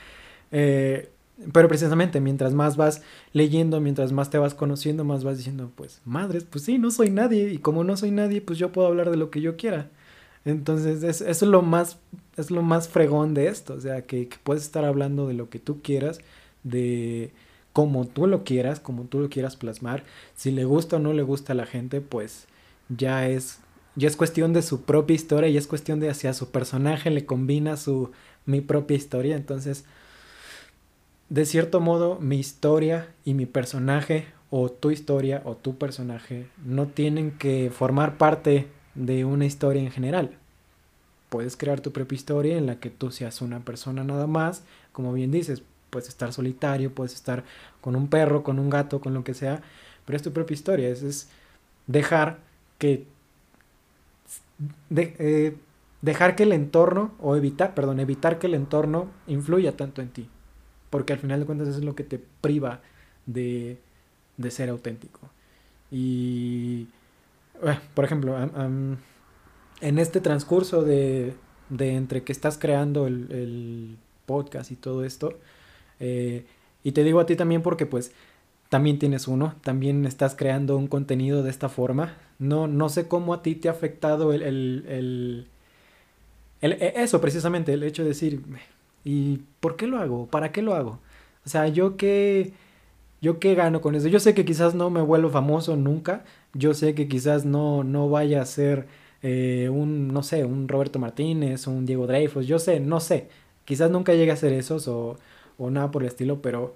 eh, 0.52 1.10
pero 1.52 1.68
precisamente 1.68 2.20
mientras 2.20 2.52
más 2.54 2.76
vas 2.76 3.02
leyendo, 3.32 3.80
mientras 3.80 4.12
más 4.12 4.28
te 4.30 4.38
vas 4.38 4.54
conociendo, 4.54 5.04
más 5.04 5.24
vas 5.24 5.38
diciendo, 5.38 5.72
pues, 5.74 6.02
madres, 6.04 6.44
pues 6.44 6.64
sí, 6.64 6.78
no 6.78 6.90
soy 6.90 7.10
nadie. 7.10 7.52
Y 7.52 7.58
como 7.58 7.82
no 7.82 7.96
soy 7.96 8.10
nadie, 8.10 8.42
pues 8.42 8.58
yo 8.58 8.72
puedo 8.72 8.88
hablar 8.88 9.10
de 9.10 9.16
lo 9.16 9.30
que 9.30 9.40
yo 9.40 9.56
quiera. 9.56 9.88
Entonces, 10.44 11.02
eso 11.02 11.24
es 11.24 11.42
lo 11.42 11.62
más, 11.62 11.98
es 12.36 12.50
lo 12.50 12.62
más 12.62 12.88
fregón 12.88 13.32
de 13.34 13.48
esto. 13.48 13.74
O 13.74 13.80
sea, 13.80 14.02
que, 14.02 14.28
que 14.28 14.36
puedes 14.42 14.64
estar 14.64 14.84
hablando 14.84 15.26
de 15.26 15.34
lo 15.34 15.48
que 15.50 15.58
tú 15.58 15.80
quieras, 15.82 16.20
de 16.62 17.32
como 17.72 18.06
tú 18.06 18.26
lo 18.26 18.44
quieras, 18.44 18.80
como 18.80 19.04
tú 19.04 19.20
lo 19.20 19.30
quieras 19.30 19.56
plasmar. 19.56 20.04
Si 20.36 20.50
le 20.50 20.64
gusta 20.66 20.96
o 20.96 20.98
no 20.98 21.14
le 21.14 21.22
gusta 21.22 21.54
a 21.54 21.56
la 21.56 21.66
gente, 21.66 22.00
pues 22.02 22.48
ya 22.96 23.28
es, 23.28 23.60
ya 23.96 24.08
es 24.08 24.16
cuestión 24.16 24.52
de 24.52 24.62
su 24.62 24.82
propia 24.82 25.14
historia 25.14 25.48
y 25.48 25.56
es 25.56 25.66
cuestión 25.66 26.00
de 26.00 26.10
hacia 26.10 26.32
su 26.34 26.50
personaje 26.50 27.10
le 27.10 27.26
combina 27.26 27.76
su, 27.76 28.10
mi 28.46 28.60
propia 28.60 28.96
historia. 28.96 29.36
Entonces, 29.36 29.84
de 31.28 31.46
cierto 31.46 31.80
modo, 31.80 32.18
mi 32.20 32.38
historia 32.38 33.08
y 33.24 33.34
mi 33.34 33.46
personaje 33.46 34.26
o 34.50 34.70
tu 34.70 34.90
historia 34.90 35.42
o 35.44 35.56
tu 35.56 35.78
personaje 35.78 36.46
no 36.64 36.86
tienen 36.86 37.30
que 37.32 37.70
formar 37.70 38.18
parte 38.18 38.68
de 38.94 39.24
una 39.24 39.46
historia 39.46 39.82
en 39.82 39.90
general. 39.90 40.36
Puedes 41.30 41.56
crear 41.56 41.80
tu 41.80 41.92
propia 41.92 42.16
historia 42.16 42.58
en 42.58 42.66
la 42.66 42.78
que 42.78 42.90
tú 42.90 43.10
seas 43.10 43.40
una 43.40 43.60
persona 43.60 44.04
nada 44.04 44.26
más, 44.26 44.64
como 44.92 45.14
bien 45.14 45.30
dices, 45.30 45.62
puedes 45.88 46.08
estar 46.08 46.32
solitario, 46.34 46.94
puedes 46.94 47.14
estar 47.14 47.44
con 47.80 47.96
un 47.96 48.08
perro, 48.08 48.42
con 48.42 48.58
un 48.58 48.68
gato, 48.68 49.00
con 49.00 49.14
lo 49.14 49.24
que 49.24 49.32
sea, 49.32 49.62
pero 50.04 50.16
es 50.16 50.22
tu 50.22 50.32
propia 50.32 50.54
historia, 50.54 50.88
es, 50.90 51.02
es 51.02 51.30
dejar 51.86 52.40
que 52.82 53.06
eh, 54.96 55.56
dejar 56.00 56.34
que 56.34 56.42
el 56.42 56.52
entorno, 56.52 57.12
o 57.20 57.36
evitar, 57.36 57.76
perdón, 57.76 58.00
evitar 58.00 58.40
que 58.40 58.48
el 58.48 58.54
entorno 58.54 59.06
influya 59.28 59.76
tanto 59.76 60.02
en 60.02 60.08
ti. 60.08 60.28
Porque 60.90 61.12
al 61.12 61.20
final 61.20 61.38
de 61.38 61.46
cuentas 61.46 61.68
es 61.68 61.84
lo 61.84 61.94
que 61.94 62.02
te 62.02 62.18
priva 62.40 62.80
de, 63.26 63.78
de 64.36 64.50
ser 64.50 64.68
auténtico. 64.68 65.20
Y, 65.92 66.88
por 67.94 68.04
ejemplo, 68.04 68.36
en 69.80 69.98
este 70.00 70.20
transcurso 70.20 70.82
de, 70.82 71.34
de, 71.68 71.94
entre 71.94 72.24
que 72.24 72.32
estás 72.32 72.58
creando 72.58 73.06
el, 73.06 73.30
el 73.30 73.96
podcast 74.26 74.72
y 74.72 74.76
todo 74.76 75.04
esto, 75.04 75.38
eh, 76.00 76.46
y 76.82 76.90
te 76.90 77.04
digo 77.04 77.20
a 77.20 77.26
ti 77.26 77.36
también 77.36 77.62
porque 77.62 77.86
pues 77.86 78.12
también 78.72 78.98
tienes 78.98 79.28
uno, 79.28 79.54
también 79.60 80.06
estás 80.06 80.34
creando 80.34 80.78
un 80.78 80.86
contenido 80.86 81.42
de 81.42 81.50
esta 81.50 81.68
forma. 81.68 82.16
No, 82.38 82.68
no 82.68 82.88
sé 82.88 83.06
cómo 83.06 83.34
a 83.34 83.42
ti 83.42 83.54
te 83.54 83.68
ha 83.68 83.72
afectado 83.72 84.32
el, 84.32 84.40
el, 84.40 85.46
el, 86.62 86.72
e, 86.72 86.94
eso 86.96 87.20
precisamente, 87.20 87.74
el 87.74 87.82
hecho 87.82 88.02
de 88.02 88.08
decir, 88.08 88.40
¿y 89.04 89.40
por 89.60 89.76
qué 89.76 89.86
lo 89.86 89.98
hago? 89.98 90.26
¿Para 90.26 90.52
qué 90.52 90.62
lo 90.62 90.74
hago? 90.74 91.00
O 91.44 91.50
sea, 91.50 91.68
yo 91.68 91.98
qué, 91.98 92.54
yo 93.20 93.38
qué 93.40 93.54
gano 93.54 93.82
con 93.82 93.94
eso. 93.94 94.08
Yo 94.08 94.18
sé 94.20 94.32
que 94.32 94.46
quizás 94.46 94.74
no 94.74 94.88
me 94.88 95.02
vuelvo 95.02 95.28
famoso 95.28 95.76
nunca, 95.76 96.24
yo 96.54 96.72
sé 96.72 96.94
que 96.94 97.08
quizás 97.08 97.44
no, 97.44 97.84
no 97.84 98.08
vaya 98.08 98.40
a 98.40 98.46
ser 98.46 98.86
eh, 99.22 99.68
un, 99.70 100.08
no 100.08 100.22
sé, 100.22 100.46
un 100.46 100.66
Roberto 100.66 100.98
Martínez, 100.98 101.66
un 101.66 101.84
Diego 101.84 102.06
Dreyfus, 102.06 102.46
yo 102.46 102.58
sé, 102.58 102.80
no 102.80 103.00
sé, 103.00 103.28
quizás 103.66 103.90
nunca 103.90 104.14
llegue 104.14 104.32
a 104.32 104.36
ser 104.36 104.54
esos 104.54 104.88
o, 104.88 105.18
o 105.58 105.68
nada 105.70 105.90
por 105.90 106.02
el 106.04 106.08
estilo, 106.08 106.40
pero 106.40 106.74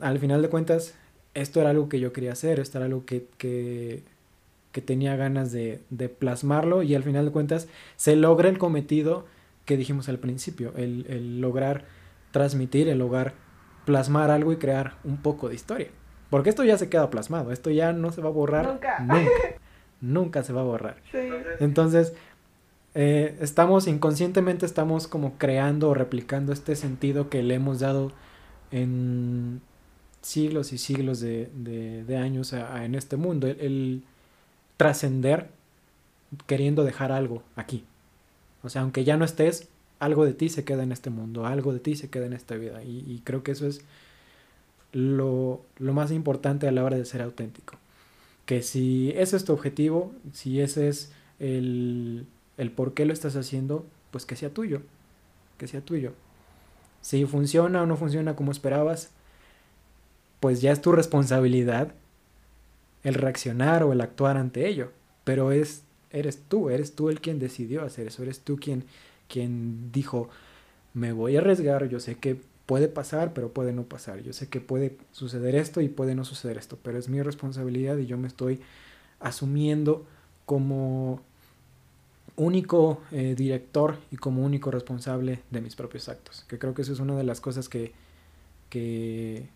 al 0.00 0.20
final 0.20 0.42
de 0.42 0.48
cuentas 0.48 0.94
esto 1.34 1.60
era 1.60 1.70
algo 1.70 1.88
que 1.88 2.00
yo 2.00 2.12
quería 2.12 2.32
hacer, 2.32 2.60
esto 2.60 2.78
era 2.78 2.86
algo 2.86 3.04
que, 3.04 3.26
que, 3.38 4.02
tenía 4.84 5.16
ganas 5.16 5.50
de, 5.50 5.80
de, 5.90 6.08
plasmarlo 6.08 6.84
y 6.84 6.94
al 6.94 7.02
final 7.02 7.24
de 7.24 7.32
cuentas 7.32 7.66
se 7.96 8.14
logra 8.14 8.48
el 8.48 8.58
cometido 8.58 9.26
que 9.64 9.76
dijimos 9.76 10.08
al 10.08 10.20
principio, 10.20 10.72
el, 10.76 11.04
el 11.08 11.40
lograr 11.40 11.86
transmitir, 12.30 12.88
el 12.88 12.98
lograr 12.98 13.34
plasmar 13.84 14.30
algo 14.30 14.52
y 14.52 14.56
crear 14.56 14.94
un 15.02 15.16
poco 15.16 15.48
de 15.48 15.56
historia. 15.56 15.88
Porque 16.30 16.50
esto 16.50 16.62
ya 16.62 16.76
se 16.76 16.88
queda 16.88 17.10
plasmado, 17.10 17.52
esto 17.52 17.70
ya 17.70 17.92
no 17.92 18.12
se 18.12 18.20
va 18.20 18.28
a 18.28 18.32
borrar 18.32 18.66
nunca. 18.66 18.98
Nunca, 20.00 20.42
se 20.44 20.52
va 20.52 20.60
a 20.60 20.64
borrar. 20.64 20.96
Entonces, 21.58 22.12
eh, 22.94 23.36
estamos 23.40 23.86
inconscientemente, 23.86 24.66
estamos 24.66 25.08
como 25.08 25.38
creando 25.38 25.88
o 25.88 25.94
replicando 25.94 26.52
este 26.52 26.76
sentido 26.76 27.30
que 27.30 27.42
le 27.42 27.54
hemos 27.54 27.80
dado 27.80 28.12
en, 28.70 29.62
siglos 30.22 30.72
y 30.72 30.78
siglos 30.78 31.20
de, 31.20 31.48
de, 31.54 32.16
años 32.16 32.52
en 32.52 32.94
este 32.94 33.16
mundo, 33.16 33.46
el, 33.46 34.02
trascender 34.78 35.48
queriendo 36.46 36.84
dejar 36.84 37.12
algo 37.12 37.42
aquí. 37.56 37.84
O 38.62 38.70
sea, 38.70 38.82
aunque 38.82 39.04
ya 39.04 39.18
no 39.18 39.26
estés, 39.26 39.68
algo 39.98 40.24
de 40.24 40.32
ti 40.32 40.48
se 40.48 40.64
queda 40.64 40.82
en 40.82 40.92
este 40.92 41.10
mundo, 41.10 41.44
algo 41.44 41.74
de 41.74 41.80
ti 41.80 41.96
se 41.96 42.08
queda 42.08 42.26
en 42.26 42.32
esta 42.32 42.54
vida. 42.54 42.82
Y, 42.82 43.20
creo 43.24 43.42
que 43.42 43.52
eso 43.52 43.66
es 43.66 43.82
lo, 44.92 45.60
lo, 45.78 45.92
más 45.92 46.10
importante 46.12 46.66
a 46.66 46.72
la 46.72 46.84
hora 46.84 46.96
de 46.96 47.04
ser 47.04 47.20
auténtico. 47.20 47.74
Que 48.46 48.62
si 48.62 49.12
ese 49.16 49.36
es 49.36 49.44
tu 49.44 49.52
objetivo, 49.52 50.12
si 50.32 50.60
ese 50.60 50.88
es 50.88 51.12
el, 51.40 52.26
el 52.56 52.70
por 52.70 52.94
qué 52.94 53.04
lo 53.04 53.12
estás 53.12 53.36
haciendo, 53.36 53.84
pues 54.10 54.24
que 54.24 54.36
sea 54.36 54.50
tuyo, 54.50 54.82
que 55.58 55.66
sea 55.66 55.80
tuyo. 55.80 56.12
Si 57.00 57.24
funciona 57.26 57.82
o 57.82 57.86
no 57.86 57.96
funciona 57.96 58.36
como 58.36 58.52
esperabas, 58.52 59.10
pues 60.40 60.60
ya 60.60 60.72
es 60.72 60.80
tu 60.80 60.92
responsabilidad 60.92 61.94
el 63.02 63.14
reaccionar 63.14 63.82
o 63.82 63.92
el 63.92 64.00
actuar 64.00 64.36
ante 64.36 64.68
ello. 64.68 64.92
Pero 65.24 65.52
es, 65.52 65.82
eres 66.10 66.42
tú, 66.48 66.70
eres 66.70 66.94
tú 66.94 67.10
el 67.10 67.20
quien 67.20 67.38
decidió 67.38 67.82
hacer 67.82 68.06
eso, 68.06 68.22
eres 68.22 68.40
tú 68.40 68.56
quien, 68.56 68.84
quien 69.28 69.92
dijo, 69.92 70.28
me 70.94 71.12
voy 71.12 71.36
a 71.36 71.40
arriesgar, 71.40 71.88
yo 71.88 72.00
sé 72.00 72.16
que 72.16 72.40
puede 72.66 72.88
pasar, 72.88 73.32
pero 73.32 73.52
puede 73.52 73.72
no 73.72 73.84
pasar, 73.84 74.22
yo 74.22 74.32
sé 74.32 74.48
que 74.48 74.60
puede 74.60 74.98
suceder 75.12 75.54
esto 75.54 75.80
y 75.80 75.88
puede 75.88 76.14
no 76.14 76.24
suceder 76.24 76.58
esto, 76.58 76.78
pero 76.82 76.98
es 76.98 77.08
mi 77.08 77.22
responsabilidad 77.22 77.96
y 77.98 78.06
yo 78.06 78.18
me 78.18 78.28
estoy 78.28 78.60
asumiendo 79.20 80.06
como 80.44 81.20
único 82.36 83.00
eh, 83.10 83.34
director 83.36 83.96
y 84.10 84.16
como 84.16 84.44
único 84.44 84.70
responsable 84.70 85.40
de 85.50 85.60
mis 85.60 85.76
propios 85.76 86.08
actos, 86.08 86.44
que 86.48 86.58
creo 86.58 86.74
que 86.74 86.82
eso 86.82 86.92
es 86.92 87.00
una 87.00 87.16
de 87.16 87.24
las 87.24 87.40
cosas 87.40 87.68
que, 87.68 87.92
que 88.70 89.48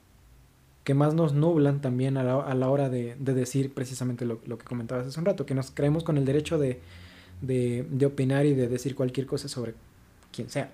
que 0.84 0.94
más 0.94 1.14
nos 1.14 1.32
nublan 1.32 1.80
también 1.80 2.16
a 2.16 2.24
la, 2.24 2.68
hora 2.68 2.88
de, 2.88 3.14
decir 3.16 3.72
precisamente 3.72 4.24
lo, 4.24 4.40
que 4.40 4.64
comentabas 4.64 5.06
hace 5.06 5.18
un 5.18 5.26
rato, 5.26 5.46
que 5.46 5.54
nos 5.54 5.70
creemos 5.70 6.02
con 6.02 6.16
el 6.18 6.24
derecho 6.24 6.58
de, 6.58 6.80
opinar 8.04 8.46
y 8.46 8.54
de 8.54 8.68
decir 8.68 8.94
cualquier 8.94 9.26
cosa 9.26 9.48
sobre 9.48 9.74
quien 10.32 10.50
sea. 10.50 10.70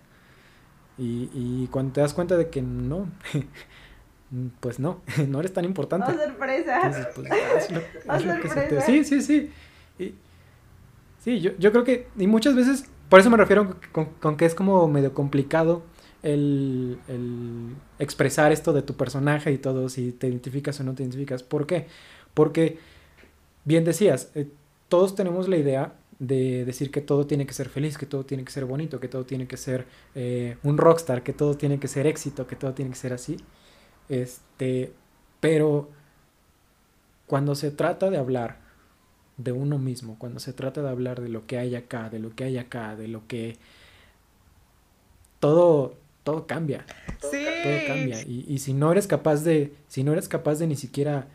Y, 0.96 1.68
cuando 1.70 1.92
te 1.92 2.00
das 2.00 2.14
cuenta 2.14 2.36
de 2.36 2.48
que 2.48 2.62
no, 2.62 3.08
pues 4.60 4.80
no, 4.80 5.02
no 5.28 5.40
eres 5.40 5.52
tan 5.52 5.64
importante. 5.64 6.10
¡Oh, 6.10 6.24
sorpresa! 6.24 6.80
Pues, 7.14 8.84
sí, 8.84 9.04
sí, 9.04 9.20
sí. 9.20 9.50
sí, 11.18 11.40
yo, 11.40 11.52
yo 11.58 11.70
creo 11.70 11.84
que, 11.84 12.08
y 12.18 12.26
muchas 12.26 12.56
veces, 12.56 12.86
por 13.10 13.20
eso 13.20 13.28
me 13.28 13.36
refiero 13.36 13.76
con 13.92 14.36
que 14.38 14.46
es 14.46 14.54
como 14.54 14.88
medio 14.88 15.12
complicado 15.12 15.82
el, 16.22 16.98
expresar 17.98 18.52
esto 18.52 18.72
de 18.72 18.82
tu 18.82 18.94
personaje 18.94 19.52
y 19.52 19.58
todo, 19.58 19.88
si 19.88 20.12
te 20.12 20.28
identificas 20.28 20.80
o 20.80 20.84
no 20.84 20.94
te 20.94 21.02
identificas. 21.02 21.42
¿Por 21.42 21.66
qué? 21.66 21.86
Porque 22.34 22.78
bien 23.64 23.84
decías, 23.84 24.30
eh, 24.34 24.48
todos 24.88 25.14
tenemos 25.14 25.48
la 25.48 25.56
idea 25.56 25.94
de 26.18 26.64
decir 26.64 26.90
que 26.90 27.00
todo 27.00 27.26
tiene 27.26 27.46
que 27.46 27.54
ser 27.54 27.68
feliz, 27.68 27.96
que 27.96 28.06
todo 28.06 28.24
tiene 28.24 28.44
que 28.44 28.50
ser 28.52 28.64
bonito, 28.64 28.98
que 29.00 29.08
todo 29.08 29.24
tiene 29.24 29.46
que 29.46 29.56
ser 29.56 29.86
eh, 30.14 30.56
un 30.64 30.78
rockstar, 30.78 31.22
que 31.22 31.32
todo 31.32 31.56
tiene 31.56 31.78
que 31.78 31.88
ser 31.88 32.06
éxito, 32.06 32.46
que 32.46 32.56
todo 32.56 32.74
tiene 32.74 32.90
que 32.90 32.96
ser 32.96 33.12
así. 33.12 33.36
Este, 34.08 34.92
pero 35.40 35.90
cuando 37.26 37.54
se 37.54 37.70
trata 37.70 38.10
de 38.10 38.16
hablar 38.18 38.58
de 39.36 39.52
uno 39.52 39.78
mismo, 39.78 40.18
cuando 40.18 40.40
se 40.40 40.52
trata 40.52 40.82
de 40.82 40.88
hablar 40.88 41.20
de 41.20 41.28
lo 41.28 41.46
que 41.46 41.58
hay 41.58 41.76
acá, 41.76 42.10
de 42.10 42.18
lo 42.18 42.34
que 42.34 42.44
hay 42.44 42.58
acá, 42.58 42.96
de 42.96 43.08
lo 43.08 43.26
que 43.28 43.56
todo 45.40 45.96
todo 46.28 46.46
cambia. 46.46 46.84
Sí. 47.30 47.46
Todo 47.62 47.86
cambia. 47.86 48.20
Y, 48.20 48.44
y 48.46 48.58
si 48.58 48.74
no 48.74 48.92
eres 48.92 49.06
capaz 49.06 49.44
de, 49.44 49.72
si 49.88 50.04
no 50.04 50.12
eres 50.12 50.28
capaz 50.28 50.56
de 50.56 50.66
ni 50.66 50.76
siquiera 50.76 51.26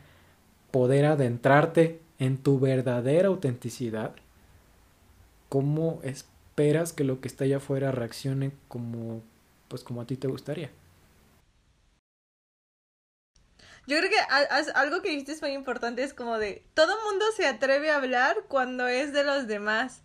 poder 0.69 1.05
adentrarte 1.05 1.99
en 2.19 2.37
tu 2.37 2.59
verdadera 2.59 3.29
autenticidad, 3.29 4.13
¿cómo 5.49 5.99
esperas 6.03 6.93
que 6.93 7.03
lo 7.03 7.21
que 7.21 7.27
está 7.27 7.45
allá 7.45 7.57
afuera 7.57 7.91
reaccione 7.91 8.51
como, 8.67 9.23
pues 9.67 9.83
como 9.83 9.99
a 9.99 10.05
ti 10.05 10.15
te 10.15 10.27
gustaría? 10.27 10.69
Yo 13.87 13.97
creo 13.97 14.11
que 14.11 14.69
algo 14.75 15.01
que 15.01 15.09
dijiste 15.09 15.31
es 15.31 15.41
muy 15.41 15.53
importante, 15.53 16.03
es 16.03 16.13
como 16.13 16.37
de, 16.37 16.63
todo 16.75 16.93
mundo 17.09 17.25
se 17.35 17.47
atreve 17.47 17.89
a 17.89 17.95
hablar 17.95 18.43
cuando 18.47 18.87
es 18.87 19.11
de 19.11 19.23
los 19.23 19.47
demás, 19.47 20.03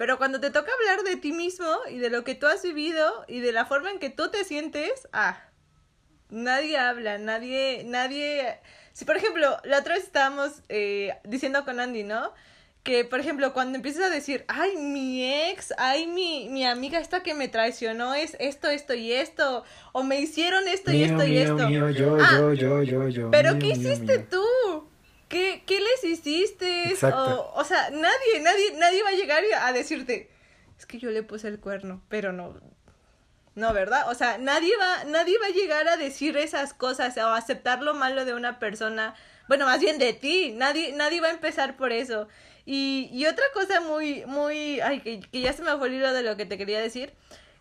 pero 0.00 0.16
cuando 0.16 0.40
te 0.40 0.50
toca 0.50 0.72
hablar 0.72 1.04
de 1.04 1.16
ti 1.16 1.30
mismo 1.30 1.66
y 1.90 1.98
de 1.98 2.08
lo 2.08 2.24
que 2.24 2.34
tú 2.34 2.46
has 2.46 2.62
vivido 2.62 3.26
y 3.28 3.40
de 3.40 3.52
la 3.52 3.66
forma 3.66 3.90
en 3.90 3.98
que 3.98 4.08
tú 4.08 4.30
te 4.30 4.44
sientes, 4.44 5.06
ah, 5.12 5.42
nadie 6.30 6.78
habla, 6.78 7.18
nadie, 7.18 7.82
nadie... 7.84 8.60
Si 8.94 9.04
por 9.04 9.18
ejemplo, 9.18 9.58
la 9.62 9.80
otra 9.80 9.96
vez 9.96 10.04
estábamos 10.04 10.62
eh, 10.70 11.18
diciendo 11.24 11.66
con 11.66 11.80
Andy, 11.80 12.04
¿no? 12.04 12.32
que, 12.82 13.04
por 13.04 13.20
ejemplo, 13.20 13.52
cuando 13.52 13.76
empiezas 13.76 14.04
a 14.04 14.08
decir, 14.08 14.46
ay, 14.48 14.78
mi 14.78 15.50
ex, 15.50 15.74
ay, 15.76 16.06
mi, 16.06 16.48
mi 16.48 16.64
amiga 16.64 16.98
esta 16.98 17.22
que 17.22 17.34
me 17.34 17.48
traicionó 17.48 18.14
es 18.14 18.38
esto, 18.40 18.70
esto 18.70 18.94
y 18.94 19.12
esto, 19.12 19.64
o 19.92 20.02
me 20.02 20.18
hicieron 20.18 20.66
esto 20.66 20.92
y 20.92 21.02
esto 21.02 21.26
y 21.26 21.36
esto. 21.36 21.68
Mío, 21.68 21.90
yo, 21.90 22.16
Ah, 22.18 22.38
yo, 22.38 22.54
yo, 22.54 22.82
yo, 22.82 23.08
yo. 23.08 23.30
Pero 23.30 23.58
¿qué 23.58 23.66
hiciste 23.66 24.20
tú? 24.20 24.88
¿Qué, 25.30 25.62
¿Qué 25.64 25.78
les 25.78 26.02
hiciste? 26.02 26.92
O, 27.06 27.52
o 27.54 27.64
sea, 27.64 27.88
nadie, 27.90 28.40
nadie, 28.42 28.74
nadie 28.76 29.02
va 29.04 29.10
a 29.10 29.12
llegar 29.12 29.44
a 29.62 29.72
decirte, 29.72 30.28
es 30.76 30.86
que 30.86 30.98
yo 30.98 31.10
le 31.10 31.22
puse 31.22 31.46
el 31.46 31.60
cuerno, 31.60 32.02
pero 32.08 32.32
no. 32.32 32.60
No, 33.54 33.72
¿verdad? 33.72 34.10
O 34.10 34.14
sea, 34.14 34.38
nadie 34.38 34.76
va, 34.76 35.04
nadie 35.04 35.38
va 35.38 35.46
a 35.46 35.50
llegar 35.50 35.86
a 35.86 35.96
decir 35.96 36.36
esas 36.36 36.74
cosas 36.74 37.16
o 37.16 37.28
aceptar 37.28 37.80
lo 37.80 37.94
malo 37.94 38.24
de 38.24 38.34
una 38.34 38.58
persona. 38.58 39.14
Bueno, 39.46 39.66
más 39.66 39.80
bien 39.80 39.98
de 39.98 40.14
ti. 40.14 40.52
Nadie, 40.52 40.92
nadie 40.92 41.20
va 41.20 41.28
a 41.28 41.32
empezar 41.32 41.76
por 41.76 41.92
eso. 41.92 42.26
Y, 42.66 43.08
y 43.12 43.26
otra 43.26 43.44
cosa 43.54 43.80
muy, 43.80 44.24
muy, 44.26 44.80
ay, 44.80 45.00
que, 45.00 45.20
que 45.20 45.40
ya 45.40 45.52
se 45.52 45.62
me 45.62 45.76
fue 45.76 45.88
el 45.88 45.94
hilo 45.94 46.12
de 46.12 46.24
lo 46.24 46.36
que 46.36 46.46
te 46.46 46.58
quería 46.58 46.80
decir, 46.80 47.12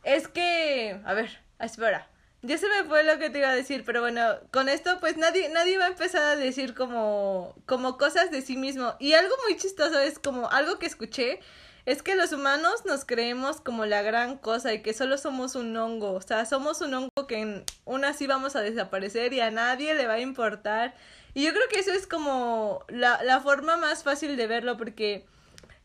es 0.04 0.28
que, 0.28 1.00
a 1.06 1.14
ver, 1.14 1.40
espera, 1.60 2.09
ya 2.42 2.58
se 2.58 2.68
me 2.70 2.86
fue 2.86 3.04
lo 3.04 3.20
que 3.20 3.30
te 3.30 3.40
iba 3.40 3.50
a 3.50 3.56
decir, 3.56 3.84
pero 3.86 4.02
bueno, 4.02 4.22
con 4.52 4.70
esto 4.70 5.00
pues 5.00 5.18
nadie, 5.18 5.50
nadie 5.50 5.78
va 5.78 5.86
a 5.86 5.90
empezar 5.90 6.22
a 6.24 6.36
decir 6.36 6.74
como, 6.74 7.54
como 7.66 7.98
cosas 7.98 8.32
de 8.32 8.42
sí 8.42 8.56
mismo. 8.56 8.96
Y 9.00 9.14
algo 9.14 9.34
muy 9.46 9.58
chistoso 9.58 10.00
es 10.00 10.20
como 10.20 10.50
algo 10.50 10.80
que 10.80 10.86
escuché, 10.86 11.40
es 11.86 12.04
que 12.04 12.16
los 12.16 12.32
humanos 12.32 12.86
nos 12.86 13.04
creemos 13.04 13.62
como 13.62 13.86
la 13.86 14.02
gran 14.02 14.38
cosa 14.38 14.74
y 14.74 14.82
que 14.82 14.94
solo 14.94 15.18
somos 15.18 15.56
un 15.56 15.76
hongo, 15.76 16.14
o 16.14 16.22
sea, 16.22 16.46
somos 16.46 16.82
un 16.82 16.94
hongo 16.94 17.28
que 17.28 17.40
en 17.40 17.64
una 17.86 18.14
sí 18.14 18.28
vamos 18.28 18.56
a 18.56 18.62
desaparecer 18.62 19.34
y 19.34 19.42
a 19.42 19.52
nadie 19.52 19.96
le 19.96 20.08
va 20.08 20.14
a 20.14 20.20
importar. 20.20 20.96
Y 21.34 21.44
yo 21.44 21.52
creo 21.52 21.68
que 21.70 21.80
eso 21.80 21.92
es 21.92 22.08
como 22.08 22.86
la, 22.88 23.22
la 23.24 23.42
forma 23.42 23.78
más 23.78 24.04
fácil 24.04 24.38
de 24.38 24.48
verlo 24.48 24.78
porque 24.78 25.26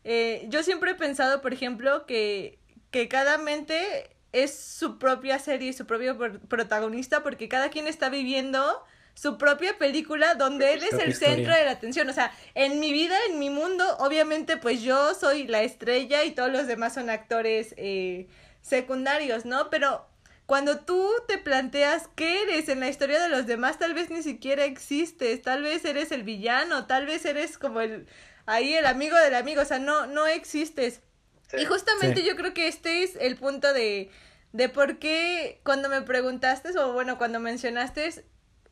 eh, 0.05 0.45
yo 0.49 0.63
siempre 0.63 0.91
he 0.91 0.95
pensado, 0.95 1.41
por 1.41 1.53
ejemplo, 1.53 2.05
que, 2.05 2.59
que 2.91 3.07
cada 3.09 3.37
mente 3.37 4.14
es 4.43 4.57
su 4.57 4.97
propia 4.99 5.39
serie, 5.39 5.73
su 5.73 5.85
propio 5.85 6.17
pr- 6.17 6.39
protagonista 6.47 7.23
porque 7.23 7.47
cada 7.49 7.69
quien 7.69 7.87
está 7.87 8.09
viviendo 8.09 8.83
su 9.13 9.37
propia 9.37 9.77
película 9.77 10.35
donde 10.35 10.73
él 10.73 10.83
es 10.83 10.93
el 10.93 11.09
historia. 11.09 11.35
centro 11.35 11.55
de 11.55 11.63
la 11.65 11.71
atención. 11.71 12.09
O 12.09 12.13
sea, 12.13 12.31
en 12.53 12.79
mi 12.81 12.91
vida, 12.91 13.15
en 13.29 13.39
mi 13.39 13.49
mundo, 13.49 13.85
obviamente 13.99 14.57
pues 14.57 14.81
yo 14.81 15.13
soy 15.15 15.47
la 15.47 15.63
estrella 15.63 16.23
y 16.25 16.31
todos 16.31 16.51
los 16.51 16.67
demás 16.67 16.93
son 16.95 17.09
actores 17.09 17.73
eh, 17.77 18.27
secundarios, 18.61 19.45
¿no? 19.45 19.69
Pero 19.69 20.05
cuando 20.45 20.79
tú 20.79 21.09
te 21.27 21.37
planteas 21.37 22.09
qué 22.15 22.43
eres 22.43 22.67
en 22.69 22.81
la 22.81 22.89
historia 22.89 23.21
de 23.23 23.29
los 23.29 23.45
demás, 23.47 23.79
tal 23.79 23.93
vez 23.93 24.09
ni 24.09 24.21
siquiera 24.21 24.65
existes, 24.65 25.41
tal 25.41 25.63
vez 25.63 25.85
eres 25.85 26.11
el 26.11 26.23
villano, 26.23 26.85
tal 26.85 27.05
vez 27.05 27.25
eres 27.25 27.57
como 27.57 27.81
el 27.81 28.07
ahí 28.45 28.73
el 28.75 28.85
amigo 28.85 29.15
del 29.17 29.33
amigo, 29.35 29.61
o 29.61 29.65
sea, 29.65 29.79
no 29.79 30.07
no 30.07 30.27
existes. 30.27 31.01
Sí. 31.49 31.57
Y 31.57 31.65
justamente 31.65 32.21
Sí. 32.21 32.27
yo 32.27 32.35
creo 32.35 32.53
que 32.53 32.67
este 32.67 33.03
es 33.03 33.15
el 33.19 33.35
punto 33.35 33.73
de 33.73 34.09
de 34.53 34.69
por 34.69 34.99
qué 34.99 35.59
cuando 35.63 35.89
me 35.89 36.01
preguntaste 36.01 36.69
o 36.79 36.93
bueno, 36.93 37.17
cuando 37.17 37.41
mencionaste 37.41 38.07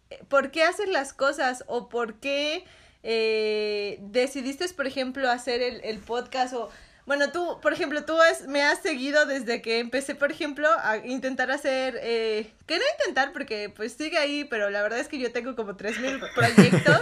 eh, 0.09 0.19
por 0.29 0.49
qué 0.51 0.63
haces 0.63 0.87
las 0.87 1.11
cosas 1.13 1.65
o 1.67 1.89
por 1.89 2.21
qué 2.21 2.63
eh, 3.03 3.97
decidiste, 4.01 4.67
por 4.69 4.87
ejemplo, 4.87 5.29
hacer 5.29 5.61
el, 5.61 5.81
el 5.83 5.99
podcast 5.99 6.53
o 6.53 6.69
bueno, 7.05 7.33
tú, 7.33 7.59
por 7.61 7.73
ejemplo, 7.73 8.05
tú 8.05 8.17
has, 8.21 8.47
me 8.47 8.63
has 8.63 8.81
seguido 8.81 9.25
desde 9.25 9.61
que 9.61 9.79
empecé, 9.79 10.15
por 10.15 10.31
ejemplo, 10.31 10.69
a 10.83 10.95
intentar 11.05 11.51
hacer, 11.51 11.99
eh, 12.01 12.49
que 12.65 12.77
no 12.77 12.83
intentar 12.97 13.33
porque 13.33 13.69
pues 13.69 13.91
sigue 13.91 14.17
ahí, 14.17 14.45
pero 14.45 14.69
la 14.69 14.81
verdad 14.81 14.99
es 14.99 15.09
que 15.09 15.19
yo 15.19 15.33
tengo 15.33 15.53
como 15.57 15.75
3.000 15.75 16.33
proyectos 16.33 17.01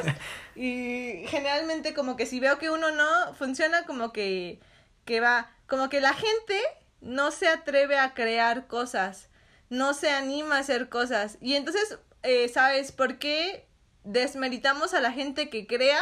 y 0.56 1.24
generalmente 1.28 1.94
como 1.94 2.16
que 2.18 2.26
si 2.26 2.40
veo 2.40 2.58
que 2.58 2.72
uno 2.72 2.90
no 2.90 3.36
funciona, 3.36 3.86
como 3.86 4.12
que, 4.12 4.60
que 5.06 5.20
va, 5.20 5.52
como 5.72 5.88
que 5.88 6.02
la 6.02 6.14
gente 6.14 6.62
no 7.00 7.32
se 7.32 7.48
atreve 7.48 7.98
a 7.98 8.14
crear 8.14 8.68
cosas, 8.68 9.30
no 9.70 9.94
se 9.94 10.10
anima 10.10 10.58
a 10.58 10.60
hacer 10.60 10.90
cosas 10.90 11.38
y 11.40 11.56
entonces, 11.56 11.98
eh, 12.24 12.50
¿sabes 12.50 12.92
por 12.92 13.20
qué 13.20 13.70
desmeritamos 14.04 14.94
a 14.94 15.00
la 15.00 15.14
gente 15.14 15.50
que 15.50 15.68
crea 15.68 16.02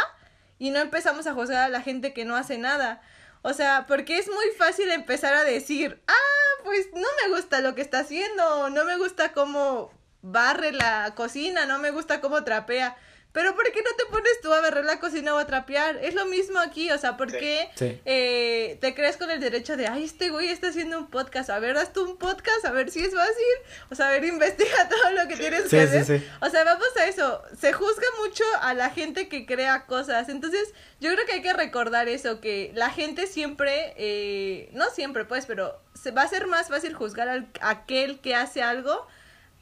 y 0.57 0.72
no 0.72 0.80
empezamos 0.80 1.28
a 1.28 1.36
juzgar 1.36 1.65
a 1.65 1.70
la 1.70 1.84
gente 1.84 2.13
que 2.13 2.26
no 2.26 2.36
hace 2.36 2.57
nada? 2.57 3.03
O 3.43 3.53
sea, 3.53 3.86
porque 3.86 4.17
es 4.17 4.28
muy 4.28 4.49
fácil 4.57 4.89
empezar 4.89 5.36
a 5.36 5.43
decir, 5.43 6.01
ah, 6.07 6.63
pues 6.63 6.88
no 6.95 7.07
me 7.22 7.36
gusta 7.36 7.61
lo 7.61 7.76
que 7.76 7.82
está 7.82 7.99
haciendo, 7.99 8.72
no 8.72 8.86
me 8.86 8.97
gusta 8.97 9.34
cómo 9.34 9.93
barre 10.24 10.72
la 10.72 11.13
cocina, 11.13 11.67
no 11.67 11.78
me 11.78 11.91
gusta 11.91 12.22
cómo 12.22 12.43
trapea. 12.43 12.97
Pero 13.32 13.53
¿por 13.55 13.63
qué 13.71 13.80
no 13.84 13.91
te 13.95 14.05
pones 14.11 14.41
tú 14.41 14.51
a 14.51 14.59
barrer 14.59 14.86
la 14.86 14.99
cocina 14.99 15.36
o 15.36 15.38
a 15.38 15.45
trapear? 15.45 15.97
Es 16.03 16.15
lo 16.15 16.25
mismo 16.25 16.57
aquí, 16.59 16.89
o 16.91 16.97
sea, 16.97 17.15
¿por 17.15 17.30
Sí. 17.30 17.38
qué 17.38 17.69
Sí. 17.75 18.01
eh, 18.05 18.77
te 18.82 18.95
crees 18.95 19.17
con 19.17 19.30
el 19.30 19.39
derecho 19.39 19.77
de, 19.77 19.88
ay, 19.88 20.03
este 20.03 20.30
güey 20.32 20.49
está 20.49 20.69
haciendo 20.69 20.97
un 20.97 21.11
podcast, 21.11 21.51
a 21.51 21.59
ver, 21.59 21.77
haz 21.77 21.93
tú 21.93 22.03
un 22.09 22.17
podcast, 22.17 22.65
a 22.65 22.71
ver 22.71 22.89
si 22.89 23.03
es 23.03 23.13
fácil, 23.13 23.45
o 23.91 23.95
sea, 23.95 24.07
a 24.07 24.11
ver, 24.13 24.25
investiga 24.25 24.89
todo 24.89 25.11
lo 25.11 25.27
que 25.27 25.38
tienes 25.38 25.63
Sí, 25.65 25.69
que 25.69 25.88
sí, 25.88 25.97
hacer. 25.97 26.19
sí. 26.21 26.27
O 26.41 26.49
sea, 26.49 26.63
vamos 26.63 26.88
a 26.99 27.05
eso. 27.05 27.43
Se 27.55 27.71
juzga 27.71 28.07
mucho 28.23 28.43
a 28.61 28.73
la 28.73 28.89
gente 28.89 29.30
que 29.30 29.45
crea 29.45 29.86
cosas. 29.86 30.27
Entonces, 30.30 30.73
yo 30.99 31.13
creo 31.13 31.25
que 31.27 31.34
hay 31.34 31.41
que 31.43 31.53
recordar 31.53 32.07
eso, 32.09 32.41
que 32.41 32.71
la 32.73 32.89
gente 32.89 33.27
siempre, 33.27 33.93
eh, 33.97 34.69
no 34.73 34.89
siempre 34.89 35.25
pues, 35.25 35.45
pero 35.45 35.80
se 35.93 36.09
va 36.11 36.23
a 36.23 36.27
ser 36.27 36.47
más 36.47 36.69
fácil 36.69 36.95
juzgar 36.95 37.30
al 37.30 37.47
aquel 37.61 38.19
que 38.21 38.34
hace 38.34 38.63
algo 38.63 39.05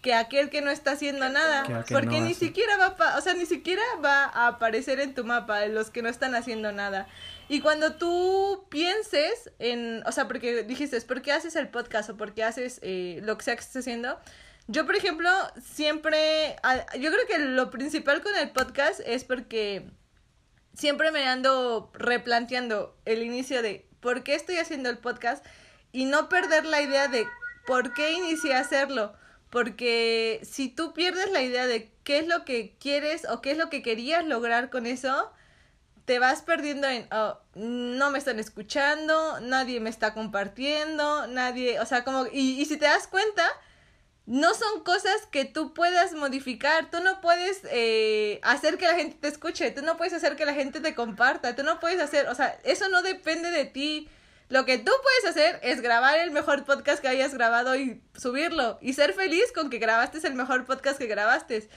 que 0.01 0.13
aquel 0.13 0.49
que 0.49 0.61
no 0.61 0.69
está 0.71 0.91
haciendo 0.91 1.27
nada. 1.29 1.63
Porque 1.89 2.17
no 2.19 2.25
ni 2.25 2.31
hace. 2.31 2.45
siquiera 2.47 2.77
va 2.77 2.95
pa- 2.95 3.17
o 3.17 3.21
sea, 3.21 3.33
ni 3.33 3.45
siquiera 3.45 3.81
va 4.03 4.25
a 4.25 4.47
aparecer 4.47 4.99
en 4.99 5.13
tu 5.15 5.23
mapa 5.25 5.65
los 5.65 5.89
que 5.89 6.01
no 6.01 6.09
están 6.09 6.35
haciendo 6.35 6.71
nada. 6.71 7.07
Y 7.49 7.61
cuando 7.61 7.95
tú 7.95 8.65
pienses 8.69 9.51
en, 9.59 10.03
o 10.05 10.11
sea, 10.11 10.27
porque 10.27 10.63
dijiste, 10.63 10.99
¿por 11.01 11.21
qué 11.21 11.31
haces 11.31 11.55
el 11.55 11.69
podcast 11.69 12.09
o 12.09 12.17
por 12.17 12.33
qué 12.33 12.43
haces 12.43 12.79
eh, 12.83 13.19
lo 13.23 13.37
que 13.37 13.43
sea 13.45 13.55
que 13.55 13.61
estés 13.61 13.81
haciendo? 13.81 14.19
Yo, 14.67 14.85
por 14.85 14.95
ejemplo, 14.95 15.29
siempre, 15.61 16.57
yo 16.99 17.09
creo 17.11 17.25
que 17.27 17.39
lo 17.39 17.69
principal 17.69 18.21
con 18.21 18.35
el 18.35 18.49
podcast 18.51 18.99
es 19.05 19.23
porque 19.23 19.89
siempre 20.73 21.11
me 21.11 21.25
ando 21.27 21.89
replanteando 21.93 22.97
el 23.05 23.23
inicio 23.23 23.61
de 23.61 23.87
por 24.01 24.23
qué 24.23 24.35
estoy 24.35 24.57
haciendo 24.57 24.89
el 24.89 24.97
podcast 24.97 25.45
y 25.91 26.05
no 26.05 26.27
perder 26.29 26.65
la 26.65 26.81
idea 26.81 27.07
de 27.07 27.25
por 27.65 27.93
qué 27.93 28.11
inicié 28.13 28.53
a 28.55 28.59
hacerlo. 28.59 29.13
Porque 29.49 30.41
si 30.43 30.69
tú 30.69 30.93
pierdes 30.93 31.31
la 31.31 31.41
idea 31.41 31.67
de 31.67 31.91
qué 32.03 32.19
es 32.19 32.27
lo 32.27 32.43
que 32.43 32.75
quieres 32.79 33.25
o 33.29 33.41
qué 33.41 33.51
es 33.51 33.57
lo 33.57 33.69
que 33.69 33.81
querías 33.81 34.25
lograr 34.25 34.69
con 34.69 34.85
eso, 34.85 35.31
te 36.07 36.19
vas 36.19 36.41
perdiendo 36.41 36.87
en, 36.87 37.05
oh, 37.11 37.37
no 37.55 38.11
me 38.11 38.17
están 38.17 38.39
escuchando, 38.39 39.41
nadie 39.41 39.81
me 39.81 39.89
está 39.89 40.13
compartiendo, 40.13 41.27
nadie, 41.27 41.81
o 41.81 41.85
sea, 41.85 42.05
como, 42.05 42.27
y, 42.31 42.63
si 42.63 42.77
te 42.77 42.85
das 42.85 43.07
cuenta, 43.07 43.45
no 44.25 44.53
son 44.53 44.85
cosas 44.85 45.25
que 45.31 45.43
tú 45.43 45.73
puedas 45.73 46.13
modificar, 46.13 46.89
tú 46.89 47.01
no 47.01 47.19
puedes 47.19 47.59
eh, 47.71 48.39
hacer 48.43 48.77
que 48.77 48.85
la 48.85 48.95
gente 48.95 49.17
te 49.19 49.27
escuche, 49.27 49.69
tú 49.71 49.81
no 49.81 49.97
puedes 49.97 50.13
hacer 50.13 50.37
que 50.37 50.45
la 50.45 50.53
gente 50.53 50.79
te 50.79 50.95
comparta, 50.95 51.57
tú 51.57 51.63
no 51.63 51.81
puedes 51.81 51.99
hacer, 51.99 52.29
o 52.29 52.35
sea, 52.35 52.57
eso 52.63 52.87
no 52.87 53.01
depende 53.01 53.51
de 53.51 53.65
ti. 53.65 54.09
Lo 54.49 54.65
que 54.65 54.77
tú 54.77 54.91
puedes 55.03 55.35
hacer 55.35 55.59
es 55.61 55.81
grabar 55.81 56.17
el 56.19 56.31
mejor 56.31 56.63
podcast 56.63 57.01
que 57.01 57.09
hayas 57.09 57.33
grabado 57.33 57.75
y 57.75 58.01
subirlo 58.15 58.77
y 58.81 58.93
ser 58.93 59.13
feliz 59.13 59.51
con 59.53 59.69
que 59.69 59.77
grabaste 59.77 60.25
el 60.25 60.35
mejor 60.35 60.65
podcast 60.65 60.97
que 60.97 61.07
grabaste. 61.07 61.67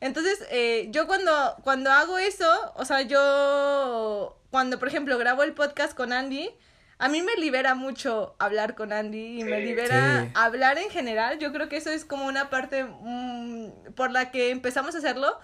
Entonces, 0.00 0.38
eh, 0.50 0.88
yo 0.90 1.06
cuando, 1.06 1.56
cuando 1.64 1.90
hago 1.90 2.18
eso, 2.18 2.72
o 2.76 2.84
sea, 2.84 3.02
yo, 3.02 4.40
cuando 4.50 4.78
por 4.78 4.88
ejemplo 4.88 5.18
grabo 5.18 5.42
el 5.42 5.54
podcast 5.54 5.94
con 5.94 6.12
Andy, 6.12 6.50
a 6.98 7.08
mí 7.08 7.22
me 7.22 7.34
libera 7.34 7.74
mucho 7.74 8.36
hablar 8.38 8.74
con 8.74 8.92
Andy 8.92 9.40
y 9.40 9.44
me 9.44 9.60
libera 9.60 10.30
hablar 10.34 10.78
en 10.78 10.90
general. 10.90 11.38
Yo 11.38 11.52
creo 11.52 11.68
que 11.68 11.78
eso 11.78 11.90
es 11.90 12.04
como 12.04 12.26
una 12.26 12.48
parte 12.48 12.84
mm, 12.84 13.92
por 13.96 14.10
la 14.12 14.30
que 14.30 14.50
empezamos 14.50 14.94
a 14.94 14.98
hacerlo. 14.98 15.38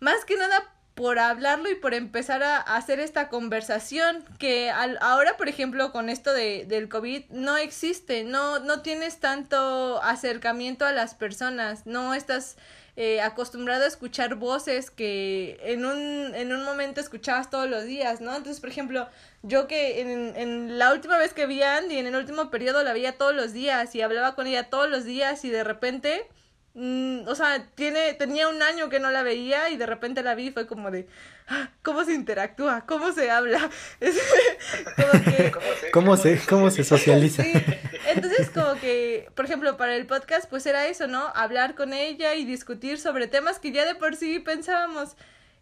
Más 0.00 0.24
que 0.24 0.36
nada 0.36 0.75
por 0.96 1.18
hablarlo 1.18 1.70
y 1.70 1.74
por 1.74 1.92
empezar 1.92 2.42
a, 2.42 2.56
hacer 2.56 3.00
esta 3.00 3.28
conversación 3.28 4.24
que 4.38 4.70
al, 4.70 4.96
ahora, 5.02 5.36
por 5.36 5.46
ejemplo, 5.48 5.92
con 5.92 6.08
esto 6.08 6.32
de, 6.32 6.64
del 6.64 6.88
COVID 6.88 7.26
no 7.28 7.58
existe, 7.58 8.24
no, 8.24 8.60
no 8.60 8.80
tienes 8.80 9.20
tanto 9.20 10.02
acercamiento 10.02 10.86
a 10.86 10.92
las 10.92 11.14
personas, 11.14 11.86
no 11.86 12.14
estás 12.14 12.56
eh, 12.96 13.20
acostumbrado 13.20 13.84
a 13.84 13.88
escuchar 13.88 14.36
voces 14.36 14.90
que 14.90 15.60
en 15.64 15.84
un, 15.84 16.34
en 16.34 16.54
un 16.54 16.64
momento 16.64 17.02
escuchabas 17.02 17.50
todos 17.50 17.68
los 17.68 17.84
días, 17.84 18.22
¿no? 18.22 18.34
Entonces, 18.34 18.58
por 18.58 18.70
ejemplo, 18.70 19.06
yo 19.42 19.68
que 19.68 20.00
en, 20.00 20.34
en 20.34 20.78
la 20.78 20.94
última 20.94 21.18
vez 21.18 21.34
que 21.34 21.44
vi 21.44 21.62
a 21.62 21.76
Andy, 21.76 21.98
en 21.98 22.06
el 22.06 22.16
último 22.16 22.50
periodo 22.50 22.82
la 22.82 22.94
veía 22.94 23.18
todos 23.18 23.34
los 23.34 23.52
días 23.52 23.94
y 23.94 24.00
hablaba 24.00 24.34
con 24.34 24.46
ella 24.46 24.70
todos 24.70 24.88
los 24.88 25.04
días 25.04 25.44
y 25.44 25.50
de 25.50 25.62
repente 25.62 26.26
Mm, 26.78 27.26
o 27.26 27.34
sea, 27.34 27.66
tiene, 27.74 28.12
tenía 28.12 28.48
un 28.48 28.62
año 28.62 28.90
que 28.90 29.00
no 29.00 29.10
la 29.10 29.22
veía 29.22 29.70
y 29.70 29.78
de 29.78 29.86
repente 29.86 30.22
la 30.22 30.34
vi 30.34 30.48
y 30.48 30.50
fue 30.50 30.66
como 30.66 30.90
de, 30.90 31.08
ah, 31.48 31.70
¿cómo 31.82 32.04
se 32.04 32.12
interactúa? 32.12 32.84
¿Cómo 32.84 33.12
se 33.12 33.30
habla? 33.30 33.70
¿Cómo, 35.90 36.18
se, 36.18 36.38
¿Cómo 36.46 36.70
se 36.70 36.84
socializa? 36.84 37.44
Entonces, 38.08 38.50
como 38.50 38.74
que, 38.78 39.26
por 39.34 39.46
ejemplo, 39.46 39.78
para 39.78 39.96
el 39.96 40.06
podcast, 40.06 40.50
pues 40.50 40.66
era 40.66 40.86
eso, 40.86 41.06
¿no? 41.06 41.32
Hablar 41.34 41.76
con 41.76 41.94
ella 41.94 42.34
y 42.34 42.44
discutir 42.44 42.98
sobre 42.98 43.26
temas 43.26 43.58
que 43.58 43.72
ya 43.72 43.86
de 43.86 43.94
por 43.94 44.14
sí 44.14 44.38
pensábamos. 44.38 45.16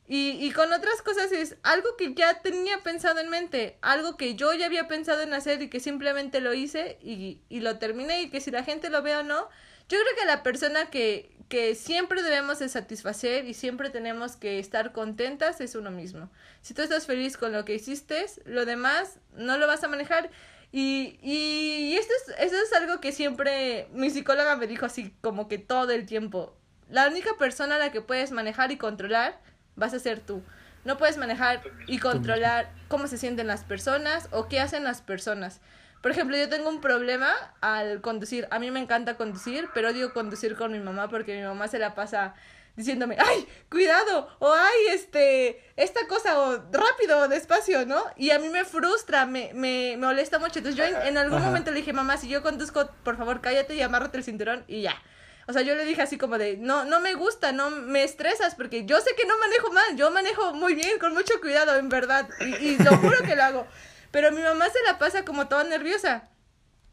Y, 0.09 0.31
y 0.45 0.51
con 0.51 0.73
otras 0.73 1.01
cosas 1.01 1.31
es 1.31 1.57
algo 1.63 1.97
que 1.97 2.13
ya 2.15 2.41
tenía 2.41 2.83
pensado 2.83 3.21
en 3.21 3.31
mente, 3.31 3.79
algo 3.83 4.17
que 4.17 4.35
yo 4.35 4.53
ya 4.53 4.67
había 4.67 4.89
pensado 4.89 5.23
en 5.23 5.33
hacer 5.33 5.63
y 5.63 5.71
que 5.71 5.79
simplemente 5.79 6.41
lo 6.41 6.55
hice 6.55 6.99
y, 7.01 7.41
y 7.49 7.61
lo 7.61 7.79
terminé 7.79 8.23
y 8.23 8.31
que 8.31 8.41
si 8.41 8.51
la 8.51 8.65
gente 8.65 8.91
lo 8.91 9.01
ve 9.01 9.15
o 9.15 9.23
no, 9.23 9.49
yo 9.89 9.99
creo 9.99 10.17
que 10.19 10.27
la 10.27 10.43
persona 10.43 10.91
que, 10.91 11.37
que 11.49 11.75
siempre 11.75 12.23
debemos 12.23 12.59
de 12.59 12.69
satisfacer 12.69 13.45
y 13.47 13.55
siempre 13.55 13.91
tenemos 13.91 14.37
que 14.37 14.59
estar 14.59 14.93
contentas 14.93 15.61
es 15.61 15.75
uno 15.75 15.91
mismo. 15.91 16.31
Si 16.63 16.75
tú 16.75 16.83
estás 16.83 17.07
feliz 17.07 17.37
con 17.37 17.53
lo 17.53 17.65
que 17.65 17.75
hiciste, 17.75 18.25
lo 18.45 18.65
demás 18.65 19.19
no 19.37 19.59
lo 19.59 19.67
vas 19.67 19.85
a 19.85 19.89
manejar. 19.89 20.31
Y, 20.73 21.19
y 21.23 21.97
esto, 21.97 22.13
es, 22.27 22.35
esto 22.39 22.57
es 22.57 22.73
algo 22.73 23.01
que 23.01 23.13
siempre 23.13 23.89
mi 23.93 24.11
psicóloga 24.11 24.57
me 24.57 24.67
dijo 24.67 24.87
así 24.87 25.15
como 25.21 25.47
que 25.49 25.59
todo 25.59 25.93
el 25.93 26.07
tiempo. 26.07 26.57
La 26.91 27.07
única 27.09 27.37
persona 27.39 27.77
a 27.77 27.79
la 27.79 27.93
que 27.93 28.01
puedes 28.01 28.33
manejar 28.33 28.73
y 28.73 28.77
controlar 28.77 29.41
vas 29.77 29.95
a 29.95 29.99
ser 29.99 30.21
tú. 30.21 30.43
No 30.85 30.99
puedes 30.99 31.17
manejar 31.17 31.63
y 31.87 31.99
controlar 31.99 32.71
cómo 32.89 33.07
se 33.07 33.17
sienten 33.17 33.47
las 33.47 33.65
personas 33.65 34.29
o 34.33 34.49
qué 34.49 34.61
hacen 34.61 34.85
las 34.85 35.01
personas. 35.01 35.61
Por 36.05 36.11
ejemplo, 36.11 36.37
yo 36.37 36.51
tengo 36.51 36.69
un 36.69 36.83
problema 36.83 37.33
al 37.63 38.03
conducir. 38.03 38.47
A 38.51 38.59
mí 38.59 38.71
me 38.71 38.79
encanta 38.79 39.17
conducir, 39.17 39.71
pero 39.73 39.89
odio 39.89 40.13
conducir 40.13 40.55
con 40.55 40.71
mi 40.71 40.79
mamá 40.79 41.09
porque 41.09 41.35
mi 41.35 41.43
mamá 41.43 41.67
se 41.67 41.79
la 41.79 41.95
pasa 41.95 42.35
diciéndome, 42.77 43.17
ay, 43.19 43.49
cuidado, 43.71 44.29
o 44.39 44.53
ay, 44.53 44.89
este, 44.91 45.65
esta 45.77 46.07
cosa, 46.07 46.39
o 46.41 46.63
rápido, 46.71 47.21
o 47.21 47.29
despacio, 47.29 47.87
¿no? 47.87 48.05
Y 48.19 48.33
a 48.33 48.39
mí 48.39 48.51
me 48.51 48.67
frustra, 48.67 49.25
me, 49.25 49.53
me, 49.55 49.97
me 49.97 50.07
molesta 50.07 50.39
mucho. 50.39 50.59
Entonces 50.59 50.77
yo 50.77 50.85
en, 50.85 51.17
algún 51.17 51.41
momento 51.41 51.71
le 51.71 51.79
dije, 51.79 51.95
mamá, 51.95 52.19
si 52.19 52.29
yo 52.29 52.43
conduzco, 52.43 52.91
por 53.03 53.17
favor, 53.17 53.41
cállate 53.41 53.75
y 53.75 53.81
amárrate 53.81 54.19
el 54.19 54.25
cinturón 54.25 54.63
y 54.69 54.83
ya. 54.83 55.03
O 55.49 55.55
sea, 55.55 55.63
yo 55.63 55.75
le 55.75 55.87
dije 55.87 56.03
así 56.03 56.19
como 56.19 56.37
de, 56.37 56.59
no, 56.59 56.85
no 56.85 57.01
me 57.01 57.15
gusta, 57.15 57.53
no 57.53 57.71
me 57.71 58.05
estresas, 58.05 58.55
porque 58.57 58.85
yo 58.85 59.01
sé 59.01 59.13
que 59.17 59.25
no 59.25 59.39
manejo 59.39 59.73
mal, 59.73 59.97
yo 59.97 60.11
manejo 60.11 60.53
muy 60.53 60.75
bien, 60.75 60.99
con 60.99 61.15
mucho 61.15 61.41
cuidado, 61.41 61.79
en 61.79 61.89
verdad, 61.89 62.29
y, 62.41 62.45
y 62.57 62.77
lo 62.77 62.95
juro 62.99 63.17
que 63.25 63.37
lo 63.37 63.43
hago. 63.43 63.67
Pero 64.15 64.31
mi 64.31 64.43
mamá 64.43 64.67
se 64.71 64.81
la 64.87 64.97
pasa 64.97 65.25
como 65.25 65.49
toda 65.49 65.65
nerviosa. 65.65 66.29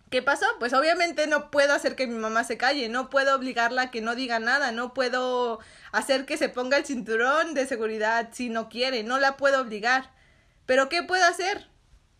¿Qué 0.09 0.23
pasó? 0.23 0.47
Pues 0.57 0.73
obviamente 0.73 1.27
no 1.27 1.51
puedo 1.51 1.71
hacer 1.71 1.95
que 1.95 2.07
mi 2.07 2.17
mamá 2.17 2.43
se 2.43 2.57
calle, 2.57 2.89
no 2.89 3.11
puedo 3.11 3.35
obligarla 3.35 3.83
a 3.83 3.91
que 3.91 4.01
no 4.01 4.15
diga 4.15 4.39
nada, 4.39 4.71
no 4.71 4.95
puedo 4.95 5.59
hacer 5.91 6.25
que 6.25 6.37
se 6.37 6.49
ponga 6.49 6.77
el 6.77 6.85
cinturón 6.85 7.53
de 7.53 7.67
seguridad 7.67 8.29
si 8.31 8.49
no 8.49 8.69
quiere, 8.69 9.03
no 9.03 9.19
la 9.19 9.37
puedo 9.37 9.61
obligar. 9.61 10.09
Pero 10.65 10.89
¿qué 10.89 11.03
puedo 11.03 11.23
hacer? 11.23 11.69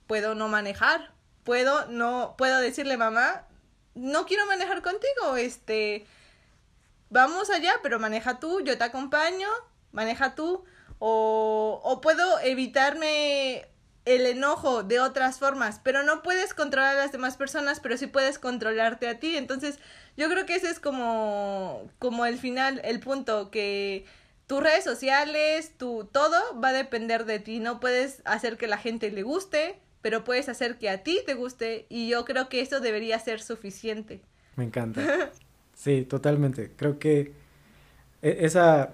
Puedo 0.06 0.36
no 0.36 0.48
manejar, 0.50 1.16
puedo 1.44 1.88
no 1.88 2.36
puedo 2.38 2.60
decirle, 2.60 2.96
"Mamá, 2.96 3.48
no 3.96 4.28
quiero 4.28 4.46
manejar 4.46 4.84
contigo, 4.84 5.36
este 5.36 6.06
vamos 7.10 7.50
allá, 7.50 7.74
pero 7.82 7.98
maneja 7.98 8.40
tú, 8.40 8.62
yo 8.62 8.78
te 8.78 8.84
acompaño, 8.84 9.50
maneja 9.94 10.36
tú." 10.36 10.64
O, 11.00 11.82
o 11.84 12.02
puedo 12.02 12.40
evitarme 12.42 13.71
el 14.06 14.26
enojo 14.26 14.84
de 14.84 15.00
otras 15.00 15.40
formas, 15.40 15.80
pero 15.84 16.04
no 16.04 16.24
puedes 16.24 16.54
controlar 16.54 16.96
a 16.98 17.02
las 17.02 17.12
demás 17.12 17.38
personas, 17.38 17.80
pero 17.80 17.98
sí 17.98 18.08
puedes 18.08 18.40
controlarte 18.40 19.08
a 19.08 19.20
ti. 19.20 19.38
Entonces, 19.38 19.80
yo 20.18 20.30
creo 20.30 20.46
que 20.46 20.56
ese 20.56 20.70
es 20.70 20.80
como, 20.80 21.90
como 22.00 22.26
el 22.26 22.38
final, 22.38 22.82
el 22.84 23.00
punto, 23.00 23.52
que 23.52 24.06
tus 24.48 24.62
redes 24.62 24.84
sociales, 24.84 25.74
tu 25.78 26.10
todo 26.12 26.38
va 26.60 26.70
a 26.70 26.74
depender 26.74 27.26
de 27.26 27.40
ti. 27.40 27.60
No 27.60 27.80
puedes 27.80 28.22
hacer 28.26 28.58
que 28.58 28.68
la 28.68 28.78
gente 28.78 29.12
le 29.12 29.24
guste, 29.24 29.80
pero 30.02 30.24
puedes 30.24 30.50
hacer 30.50 30.78
que 30.78 30.90
a 30.90 31.04
ti 31.04 31.20
te 31.26 31.36
guste 31.36 31.86
y 31.90 32.10
yo 32.10 32.26
creo 32.26 32.50
que 32.50 32.62
eso 32.62 32.80
debería 32.80 33.20
ser 33.20 33.42
suficiente. 33.42 34.22
Me 34.56 34.66
encanta. 34.66 35.32
Sí, 35.74 36.06
totalmente. 36.06 36.72
Creo 36.76 37.00
que 37.00 37.32
e, 38.22 38.46
esa, 38.46 38.94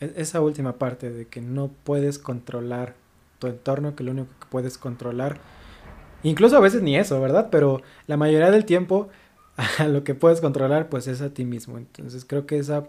e, 0.00 0.10
esa 0.16 0.40
última 0.40 0.78
parte 0.78 1.10
de 1.10 1.26
que 1.26 1.42
no 1.42 1.68
puedes 1.68 2.18
controlar 2.18 2.94
tu 3.42 3.48
entorno, 3.48 3.96
que 3.96 4.04
lo 4.04 4.12
único 4.12 4.28
que 4.38 4.46
puedes 4.48 4.78
controlar. 4.78 5.40
Incluso 6.22 6.56
a 6.56 6.60
veces 6.60 6.80
ni 6.80 6.96
eso, 6.96 7.20
¿verdad? 7.20 7.48
Pero 7.50 7.82
la 8.06 8.16
mayoría 8.16 8.52
del 8.52 8.64
tiempo 8.64 9.08
lo 9.88 10.04
que 10.04 10.14
puedes 10.14 10.40
controlar 10.40 10.88
pues 10.88 11.08
es 11.08 11.20
a 11.20 11.34
ti 11.34 11.44
mismo. 11.44 11.76
Entonces 11.76 12.24
creo 12.24 12.46
que 12.46 12.58
esa... 12.58 12.84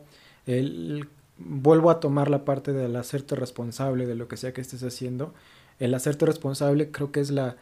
El, 0.46 1.08
vuelvo 1.40 1.90
a 1.90 2.00
tomar 2.00 2.30
la 2.30 2.46
parte 2.46 2.72
del 2.72 2.96
hacerte 2.96 3.36
responsable 3.36 4.06
de 4.06 4.14
lo 4.14 4.28
que 4.28 4.38
sea 4.38 4.54
que 4.54 4.62
estés 4.62 4.84
haciendo. 4.84 5.34
El 5.80 5.96
hacerte 5.96 6.28
responsable 6.28 6.92
creo 6.92 7.12
que 7.12 7.20
es 7.20 7.32
la... 7.32 7.58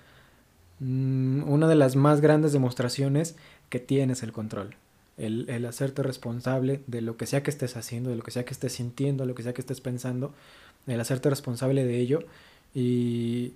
Mm, 0.79 1.49
una 1.49 1.69
de 1.69 1.75
las 1.75 1.95
más 1.95 2.19
grandes 2.19 2.51
demostraciones 2.51 3.37
que 3.69 3.79
tienes 3.79 4.21
el 4.23 4.33
control. 4.33 4.75
El, 5.15 5.49
el, 5.49 5.65
hacerte 5.65 6.03
responsable 6.03 6.81
de 6.87 6.99
lo 6.99 7.15
que 7.15 7.27
sea 7.27 7.41
que 7.41 7.51
estés 7.51 7.77
haciendo, 7.77 8.09
de 8.09 8.17
lo 8.17 8.23
que 8.23 8.31
sea 8.31 8.43
que 8.43 8.53
estés 8.53 8.73
sintiendo, 8.73 9.23
de 9.23 9.29
lo 9.29 9.35
que 9.35 9.43
sea 9.43 9.53
que 9.53 9.61
estés 9.61 9.79
pensando, 9.79 10.33
el 10.87 10.99
hacerte 10.99 11.29
responsable 11.29 11.85
de 11.85 11.97
ello 11.99 12.23
y 12.73 13.53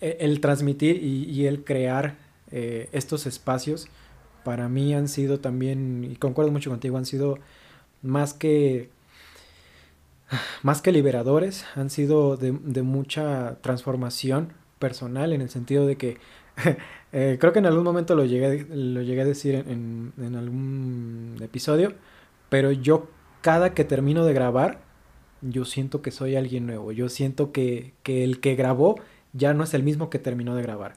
e, 0.00 0.18
el 0.20 0.40
transmitir 0.40 1.02
y, 1.02 1.46
el 1.46 1.64
crear 1.64 2.16
eh, 2.50 2.88
estos 2.92 3.26
espacios 3.26 3.88
para 4.44 4.68
mí 4.68 4.94
han 4.94 5.08
sido 5.08 5.40
también, 5.40 6.08
y 6.10 6.16
concuerdo 6.16 6.50
mucho 6.50 6.70
contigo, 6.70 6.98
han 6.98 7.06
sido 7.06 7.38
más 8.02 8.34
que 8.34 8.90
más 10.62 10.82
que 10.82 10.92
liberadores, 10.92 11.64
han 11.74 11.90
sido 11.90 12.36
de, 12.36 12.52
mucha 12.82 13.56
transformación 13.60 14.52
personal 14.78 15.32
en 15.32 15.40
el 15.40 15.50
sentido 15.50 15.86
de 15.86 15.96
que 15.96 16.18
eh, 17.12 17.36
creo 17.40 17.52
que 17.52 17.58
en 17.58 17.66
algún 17.66 17.84
momento 17.84 18.14
lo 18.14 18.24
llegué, 18.24 18.66
lo 18.70 19.02
llegué 19.02 19.22
a 19.22 19.26
decir 19.26 19.54
en, 19.54 20.12
en, 20.18 20.34
algún 20.34 21.36
episodio, 21.40 21.94
pero 22.48 22.72
yo 22.72 23.08
cada 23.40 23.74
que 23.74 23.84
termino 23.84 24.24
de 24.24 24.32
grabar 24.32 24.80
yo 25.42 25.64
siento 25.64 26.02
que 26.02 26.10
soy 26.10 26.36
alguien 26.36 26.66
nuevo, 26.66 26.92
yo 26.92 27.08
siento 27.08 27.52
que, 27.52 27.92
el 28.04 28.40
que 28.40 28.54
grabó 28.54 28.96
ya 29.32 29.54
no 29.54 29.64
es 29.64 29.74
el 29.74 29.82
mismo 29.82 30.10
que 30.10 30.18
terminó 30.18 30.54
de 30.54 30.62
grabar. 30.62 30.96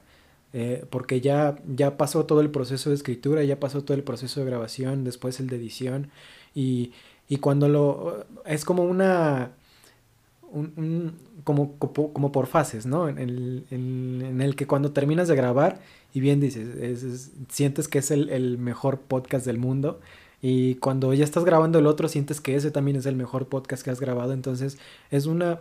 Eh, 0.52 0.84
porque 0.88 1.20
ya, 1.20 1.56
ya 1.66 1.96
pasó 1.96 2.24
todo 2.24 2.40
el 2.40 2.50
proceso 2.50 2.90
de 2.90 2.96
escritura, 2.96 3.44
ya 3.44 3.60
pasó 3.60 3.82
todo 3.84 3.96
el 3.96 4.04
proceso 4.04 4.40
de 4.40 4.46
grabación, 4.46 5.04
después 5.04 5.40
el 5.40 5.48
de 5.48 5.56
edición, 5.56 6.10
y, 6.54 6.92
y 7.28 7.38
cuando 7.38 7.68
lo... 7.68 8.24
es 8.46 8.64
como 8.64 8.84
una... 8.84 9.52
como, 11.44 11.76
como, 11.78 12.32
por 12.32 12.46
fases, 12.46 12.86
¿no? 12.86 13.08
En 13.08 13.18
el, 13.18 13.66
en, 13.70 14.40
el, 14.40 14.56
que 14.56 14.66
cuando 14.66 14.92
terminas 14.92 15.28
de 15.28 15.36
grabar 15.36 15.80
y 16.14 16.20
bien 16.20 16.40
dices, 16.40 17.32
sientes 17.48 17.88
que 17.88 17.98
es 17.98 18.10
el, 18.10 18.30
el 18.30 18.56
mejor 18.56 19.00
podcast 19.00 19.44
del 19.44 19.58
mundo, 19.58 20.00
y 20.48 20.76
cuando 20.76 21.12
ya 21.12 21.24
estás 21.24 21.44
grabando 21.44 21.80
el 21.80 21.88
otro, 21.88 22.06
sientes 22.08 22.40
que 22.40 22.54
ese 22.54 22.70
también 22.70 22.96
es 22.96 23.06
el 23.06 23.16
mejor 23.16 23.48
podcast 23.48 23.82
que 23.82 23.90
has 23.90 23.98
grabado. 23.98 24.32
Entonces, 24.32 24.78
es 25.10 25.26
una. 25.26 25.58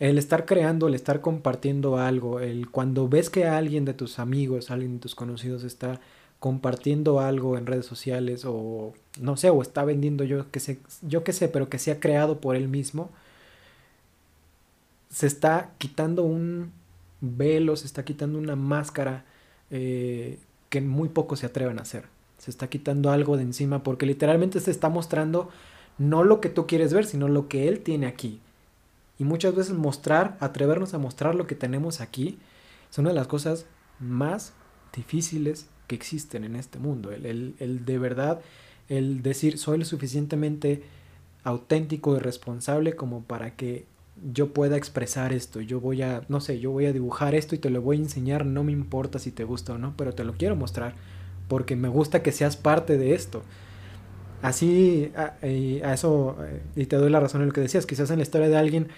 El 0.00 0.16
estar 0.16 0.46
creando, 0.46 0.88
el 0.88 0.94
estar 0.94 1.20
compartiendo 1.20 1.98
algo, 1.98 2.40
el 2.40 2.70
cuando 2.70 3.10
ves 3.10 3.28
que 3.28 3.46
alguien 3.46 3.84
de 3.84 3.92
tus 3.92 4.18
amigos, 4.18 4.70
alguien 4.70 4.94
de 4.94 5.00
tus 5.00 5.14
conocidos 5.14 5.64
está 5.64 6.00
compartiendo 6.40 7.20
algo 7.20 7.58
en 7.58 7.66
redes 7.66 7.84
sociales 7.84 8.44
o 8.46 8.94
no 9.20 9.36
sé, 9.36 9.50
o 9.50 9.60
está 9.60 9.84
vendiendo 9.84 10.24
yo 10.24 10.50
que 10.50 10.60
sé, 10.60 10.80
yo 11.02 11.24
qué 11.24 11.34
sé, 11.34 11.48
pero 11.48 11.68
que 11.68 11.78
sea 11.78 12.00
creado 12.00 12.40
por 12.40 12.56
él 12.56 12.68
mismo, 12.68 13.10
se 15.10 15.26
está 15.26 15.72
quitando 15.78 16.22
un 16.24 16.72
velo, 17.20 17.76
se 17.76 17.86
está 17.86 18.04
quitando 18.04 18.38
una 18.38 18.56
máscara 18.56 19.24
eh, 19.70 20.38
que 20.70 20.80
muy 20.80 21.10
pocos 21.10 21.40
se 21.40 21.46
atreven 21.46 21.78
a 21.78 21.82
hacer 21.82 22.06
se 22.42 22.50
está 22.50 22.66
quitando 22.66 23.12
algo 23.12 23.36
de 23.36 23.44
encima 23.44 23.84
porque 23.84 24.04
literalmente 24.04 24.58
se 24.58 24.72
está 24.72 24.88
mostrando 24.88 25.48
no 25.96 26.24
lo 26.24 26.40
que 26.40 26.48
tú 26.48 26.66
quieres 26.66 26.92
ver, 26.92 27.04
sino 27.06 27.28
lo 27.28 27.46
que 27.46 27.68
Él 27.68 27.78
tiene 27.78 28.08
aquí. 28.08 28.40
Y 29.16 29.22
muchas 29.22 29.54
veces 29.54 29.74
mostrar, 29.74 30.36
atrevernos 30.40 30.92
a 30.92 30.98
mostrar 30.98 31.36
lo 31.36 31.46
que 31.46 31.54
tenemos 31.54 32.00
aquí, 32.00 32.40
es 32.90 32.98
una 32.98 33.10
de 33.10 33.14
las 33.14 33.28
cosas 33.28 33.66
más 34.00 34.54
difíciles 34.92 35.68
que 35.86 35.94
existen 35.94 36.42
en 36.42 36.56
este 36.56 36.80
mundo. 36.80 37.12
El, 37.12 37.54
el, 37.60 37.84
de 37.84 37.98
verdad, 38.00 38.40
el 38.88 39.22
decir 39.22 39.56
soy 39.56 39.78
lo 39.78 39.84
suficientemente 39.84 40.82
auténtico 41.44 42.16
y 42.16 42.18
responsable 42.18 42.96
como 42.96 43.22
para 43.22 43.54
que 43.54 43.86
yo 44.32 44.52
pueda 44.52 44.76
expresar 44.76 45.32
esto, 45.32 45.60
yo 45.60 45.80
voy 45.80 46.02
a, 46.02 46.24
no 46.28 46.40
sé, 46.40 46.58
yo 46.58 46.72
voy 46.72 46.86
a 46.86 46.92
dibujar 46.92 47.36
esto 47.36 47.54
y 47.54 47.58
te 47.58 47.70
lo 47.70 47.82
voy 47.82 47.98
a 47.98 48.00
enseñar, 48.00 48.44
no 48.46 48.64
me 48.64 48.72
importa 48.72 49.20
si 49.20 49.30
te 49.30 49.44
gusta 49.44 49.74
o 49.74 49.78
no, 49.78 49.94
pero 49.96 50.12
te 50.12 50.24
lo 50.24 50.32
quiero 50.32 50.56
mostrar 50.56 50.96
porque 51.48 51.76
me 51.76 51.88
gusta 51.88 52.22
que 52.22 52.32
seas 52.32 52.56
parte 52.56 52.98
de 52.98 53.14
esto. 53.14 53.42
Así, 54.42 55.12
a, 55.16 55.36
eso, 55.42 56.36
eh, 56.40 56.62
y 56.74 56.86
te 56.86 56.96
doy 56.96 57.10
la 57.10 57.20
razón 57.20 57.42
en 57.42 57.48
lo 57.48 57.52
que 57.52 57.60
decías, 57.60 57.86
quizás 57.86 58.10
en 58.10 58.16
la 58.16 58.22
historia 58.22 58.48
de 58.48 58.56
alguien, 58.56 58.88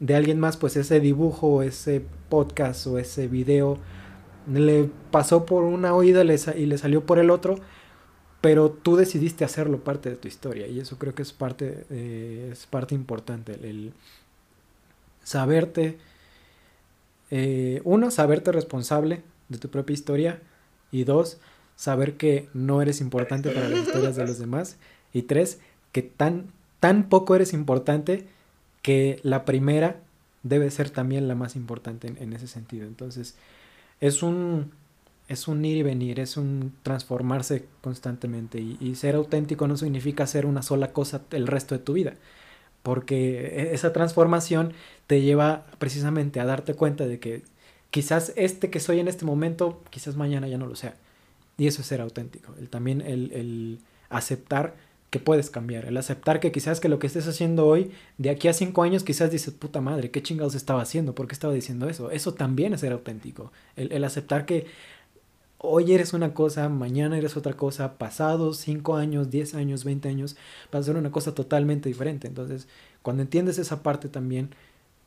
de 0.00 0.14
alguien 0.14 0.40
más, 0.40 0.56
pues 0.56 0.76
ese 0.76 1.00
dibujo, 1.00 1.62
ese 1.62 2.02
podcast 2.28 2.86
o 2.86 2.98
ese 2.98 3.28
video 3.28 3.78
le 4.50 4.88
pasó 5.10 5.44
por 5.44 5.64
una 5.64 5.94
oída 5.94 6.22
y 6.22 6.66
le 6.66 6.78
salió 6.78 7.04
por 7.04 7.18
el 7.18 7.30
otro, 7.30 7.56
pero 8.40 8.70
tú 8.70 8.96
decidiste 8.96 9.44
hacerlo 9.44 9.82
parte 9.84 10.10
de 10.10 10.16
tu 10.16 10.28
historia 10.28 10.66
y 10.68 10.80
eso 10.80 10.98
creo 10.98 11.14
que 11.14 11.22
es 11.22 11.32
parte, 11.32 11.84
eh, 11.90 12.50
es 12.52 12.66
parte 12.66 12.94
importante, 12.94 13.58
el, 13.62 13.92
saberte, 15.28 15.98
eh, 17.30 17.82
uno, 17.84 18.10
saberte 18.10 18.52
responsable 18.52 19.22
de 19.48 19.58
tu 19.58 19.68
propia 19.68 19.92
historia 19.92 20.40
y 20.90 21.04
dos, 21.04 21.38
saber 21.78 22.16
que 22.16 22.48
no 22.54 22.82
eres 22.82 23.00
importante 23.00 23.50
para 23.50 23.68
las 23.68 23.86
historias 23.86 24.16
de 24.16 24.26
los 24.26 24.40
demás 24.40 24.78
y 25.12 25.22
tres, 25.22 25.60
que 25.92 26.02
tan, 26.02 26.46
tan 26.80 27.08
poco 27.08 27.36
eres 27.36 27.52
importante 27.52 28.26
que 28.82 29.20
la 29.22 29.44
primera 29.44 30.00
debe 30.42 30.72
ser 30.72 30.90
también 30.90 31.28
la 31.28 31.36
más 31.36 31.54
importante 31.54 32.12
en, 32.18 32.32
ese 32.32 32.48
sentido. 32.48 32.84
Entonces, 32.88 33.36
es 34.00 34.24
un, 34.24 34.72
es 35.28 35.46
un 35.46 35.64
ir 35.64 35.76
y 35.76 35.82
venir, 35.84 36.18
es 36.18 36.36
un 36.36 36.74
transformarse 36.82 37.66
constantemente 37.80 38.58
y, 38.58 38.76
y, 38.80 38.96
ser 38.96 39.14
auténtico 39.14 39.68
no 39.68 39.76
significa 39.76 40.24
hacer 40.24 40.46
una 40.46 40.62
sola 40.62 40.92
cosa 40.92 41.22
el 41.30 41.46
resto 41.46 41.76
de 41.76 41.84
tu 41.84 41.92
vida, 41.92 42.14
porque 42.82 43.46
e, 43.46 43.74
esa 43.74 43.92
transformación 43.92 44.72
te 45.06 45.22
lleva 45.22 45.64
precisamente 45.78 46.40
a 46.40 46.44
darte 46.44 46.74
cuenta 46.74 47.06
de 47.06 47.20
que 47.20 47.44
quizás 47.90 48.32
este 48.34 48.68
que 48.68 48.80
soy 48.80 48.98
en 48.98 49.06
este 49.06 49.24
momento, 49.24 49.80
quizás 49.90 50.16
mañana 50.16 50.48
ya 50.48 50.58
no 50.58 50.66
lo 50.66 50.74
sea. 50.74 50.96
Y 51.58 51.66
eso 51.66 51.82
es 51.82 51.88
ser 51.88 52.00
auténtico. 52.00 52.54
El, 52.58 52.70
también 52.70 53.02
el, 53.02 53.32
el 53.32 53.78
aceptar 54.08 54.76
que 55.10 55.18
puedes 55.18 55.50
cambiar, 55.50 55.86
el 55.86 55.96
aceptar 55.96 56.38
que 56.38 56.52
quizás 56.52 56.80
que 56.80 56.88
lo 56.88 56.98
que 56.98 57.06
estés 57.06 57.26
haciendo 57.26 57.66
hoy, 57.66 57.90
de 58.18 58.30
aquí 58.30 58.46
a 58.48 58.52
cinco 58.52 58.82
años 58.82 59.04
quizás 59.04 59.30
dices, 59.30 59.54
puta 59.54 59.80
madre, 59.80 60.10
¿qué 60.10 60.22
chingados 60.22 60.54
estaba 60.54 60.82
haciendo? 60.82 61.14
¿Por 61.14 61.26
qué 61.26 61.32
estaba 61.32 61.54
diciendo 61.54 61.88
eso? 61.88 62.10
Eso 62.10 62.34
también 62.34 62.74
es 62.74 62.80
ser 62.80 62.92
auténtico. 62.92 63.50
El, 63.74 63.90
el 63.92 64.04
aceptar 64.04 64.44
que 64.46 64.66
hoy 65.56 65.92
eres 65.92 66.12
una 66.12 66.34
cosa, 66.34 66.68
mañana 66.68 67.18
eres 67.18 67.36
otra 67.36 67.54
cosa, 67.54 67.98
pasados 67.98 68.58
cinco 68.58 68.96
años, 68.96 69.30
diez 69.30 69.54
años, 69.54 69.82
veinte 69.82 70.08
años, 70.08 70.36
vas 70.70 70.82
a 70.82 70.84
ser 70.84 70.96
una 70.96 71.10
cosa 71.10 71.34
totalmente 71.34 71.88
diferente. 71.88 72.28
Entonces, 72.28 72.68
cuando 73.02 73.22
entiendes 73.22 73.58
esa 73.58 73.82
parte 73.82 74.08
también, 74.08 74.50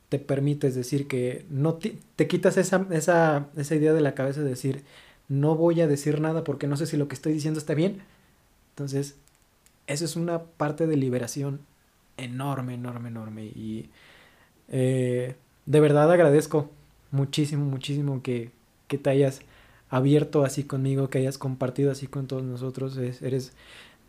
te 0.08 0.18
permites 0.18 0.74
decir 0.74 1.06
que 1.06 1.46
no 1.48 1.74
te, 1.74 1.96
te 2.16 2.26
quitas 2.28 2.56
esa, 2.58 2.86
esa, 2.90 3.46
esa 3.56 3.74
idea 3.74 3.94
de 3.94 4.02
la 4.02 4.14
cabeza 4.14 4.42
de 4.42 4.50
decir, 4.50 4.82
no 5.32 5.56
voy 5.56 5.80
a 5.80 5.86
decir 5.86 6.20
nada 6.20 6.44
porque 6.44 6.66
no 6.66 6.76
sé 6.76 6.84
si 6.84 6.98
lo 6.98 7.08
que 7.08 7.14
estoy 7.14 7.32
diciendo 7.32 7.58
está 7.58 7.72
bien. 7.72 8.02
Entonces, 8.72 9.16
eso 9.86 10.04
es 10.04 10.14
una 10.14 10.42
parte 10.42 10.86
de 10.86 10.96
liberación 10.96 11.60
enorme, 12.18 12.74
enorme, 12.74 13.08
enorme. 13.08 13.44
Y 13.44 13.88
eh, 14.68 15.34
de 15.64 15.80
verdad 15.80 16.12
agradezco 16.12 16.70
muchísimo, 17.12 17.64
muchísimo 17.64 18.22
que, 18.22 18.50
que, 18.88 18.98
te 18.98 19.08
hayas 19.08 19.40
abierto 19.88 20.44
así 20.44 20.64
conmigo, 20.64 21.08
que 21.08 21.18
hayas 21.18 21.38
compartido 21.38 21.90
así 21.90 22.08
con 22.08 22.26
todos 22.26 22.42
nosotros. 22.42 22.98
eres, 22.98 23.54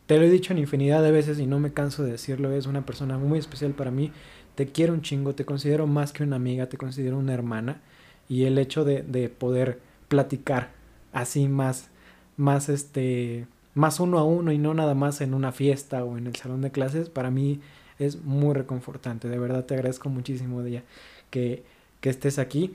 te 0.08 0.18
lo 0.18 0.26
he 0.26 0.30
dicho 0.30 0.52
en 0.52 0.60
infinidad 0.60 1.02
de 1.04 1.12
veces 1.12 1.40
y 1.40 1.48
no 1.48 1.58
me 1.58 1.72
canso 1.72 2.04
de 2.04 2.12
decirlo, 2.12 2.52
es 2.52 2.66
una 2.66 2.86
persona 2.86 3.18
muy 3.18 3.40
especial 3.40 3.72
para 3.72 3.91
mí. 3.91 4.12
Te 4.56 4.68
quiero 4.68 4.91
un 4.91 5.02
chingo, 5.02 5.36
te 5.36 5.45
considero 5.45 5.88
más 5.88 6.12
que 6.12 6.24
una 6.24 6.36
amiga, 6.36 6.68
te 6.68 6.78
considero 6.78 7.18
una 7.18 7.34
hermana. 7.34 7.82
Y 8.28 8.44
el 8.44 8.58
hecho 8.58 8.84
de, 8.84 9.04
de 9.04 9.30
poder 9.30 9.80
platicar 10.10 10.82
así 11.14 11.48
más, 11.48 11.90
más 12.35 12.69
este, 12.69 13.48
más 13.76 13.99
uno 13.99 14.19
a 14.19 14.26
uno 14.26 14.52
y 14.52 14.57
no 14.57 14.73
nada 14.73 14.95
más 14.95 15.22
en 15.22 15.34
una 15.34 15.52
fiesta 15.52 16.03
o 16.03 16.18
en 16.18 16.27
el 16.27 16.35
salón 16.35 16.61
de 16.61 16.72
clases, 16.72 17.10
para 17.10 17.31
mí 17.31 17.61
es 17.99 18.22
muy 18.23 18.53
reconfortante. 18.53 19.30
De 19.30 19.40
verdad 19.40 19.65
te 19.65 19.76
agradezco 19.76 20.10
muchísimo 20.10 20.61
ella 20.61 20.84
que, 21.30 21.64
que 22.02 22.10
estés 22.10 22.40
aquí. 22.40 22.73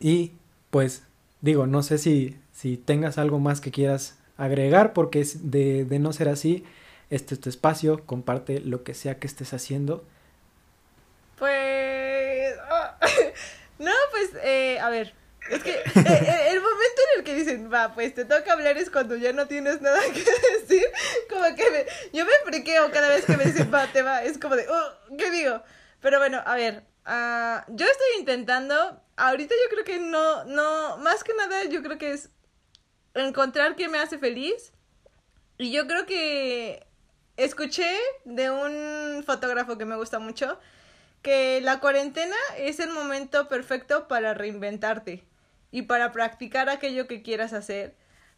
Y 0.00 0.32
pues 0.70 1.04
digo, 1.40 1.66
no 1.66 1.82
sé 1.82 1.98
si, 1.98 2.36
si 2.52 2.76
tengas 2.76 3.18
algo 3.18 3.38
más 3.38 3.60
que 3.60 3.70
quieras 3.70 4.18
agregar, 4.36 4.92
porque 4.92 5.26
de, 5.42 5.84
de 5.84 5.98
no 5.98 6.12
ser 6.12 6.28
así, 6.28 6.64
este 7.10 7.34
es 7.34 7.40
tu 7.40 7.48
espacio, 7.48 8.04
comparte 8.04 8.60
lo 8.60 8.82
que 8.82 8.94
sea 8.94 9.18
que 9.18 9.26
estés 9.26 9.54
haciendo. 9.54 10.04
Pues... 11.38 12.54
no, 13.78 13.92
pues, 14.10 14.30
eh, 14.42 14.78
a 14.80 14.90
ver, 14.90 15.14
es 15.50 15.62
que 15.62 15.72
eh, 15.72 15.82
eh, 15.94 16.48
el 16.50 16.60
momento 16.60 17.02
en 17.12 17.18
el 17.18 17.24
que 17.24 17.34
dicen, 17.34 17.72
va, 17.72 17.94
pues 17.94 18.14
te 18.14 18.24
toca 18.24 18.52
hablar 18.52 18.76
es 18.78 18.90
cuando 18.90 19.16
ya 19.16 19.32
no 19.32 19.46
tienes 19.46 19.80
nada 19.80 20.00
que 20.12 20.24
decir. 20.58 20.84
Como 21.28 21.44
que 21.54 21.70
me, 21.70 21.86
yo 22.12 22.24
me 22.24 22.32
friqueo 22.44 22.90
cada 22.90 23.08
vez 23.08 23.24
que 23.24 23.36
me 23.36 23.44
dicen, 23.44 23.70
va, 23.72 23.86
te 23.86 24.02
va. 24.02 24.22
Es 24.22 24.38
como 24.38 24.56
de, 24.56 24.66
oh, 24.68 25.16
¿qué 25.16 25.30
digo? 25.30 25.62
Pero 26.00 26.18
bueno, 26.18 26.42
a 26.44 26.56
ver, 26.56 26.84
uh, 27.06 27.62
yo 27.68 27.86
estoy 27.86 28.06
intentando, 28.18 29.02
ahorita 29.16 29.54
yo 29.54 29.70
creo 29.70 29.84
que 29.84 29.98
no, 29.98 30.44
no, 30.44 30.98
más 30.98 31.24
que 31.24 31.34
nada 31.34 31.64
yo 31.64 31.82
creo 31.82 31.98
que 31.98 32.12
es 32.12 32.30
encontrar 33.14 33.76
qué 33.76 33.88
me 33.88 33.98
hace 33.98 34.18
feliz. 34.18 34.72
Y 35.58 35.72
yo 35.72 35.86
creo 35.86 36.04
que 36.04 36.86
escuché 37.36 37.90
de 38.24 38.50
un 38.50 39.24
fotógrafo 39.24 39.78
que 39.78 39.84
me 39.84 39.96
gusta 39.96 40.18
mucho 40.18 40.58
que 41.22 41.60
la 41.60 41.80
cuarentena 41.80 42.36
es 42.56 42.78
el 42.78 42.90
momento 42.90 43.48
perfecto 43.48 44.06
para 44.06 44.34
reinventarte 44.34 45.24
y 45.76 45.82
para 45.82 46.10
practicar 46.10 46.70
aquello 46.70 47.06
que 47.06 47.20
quieras 47.20 47.52
hacer. 47.52 47.94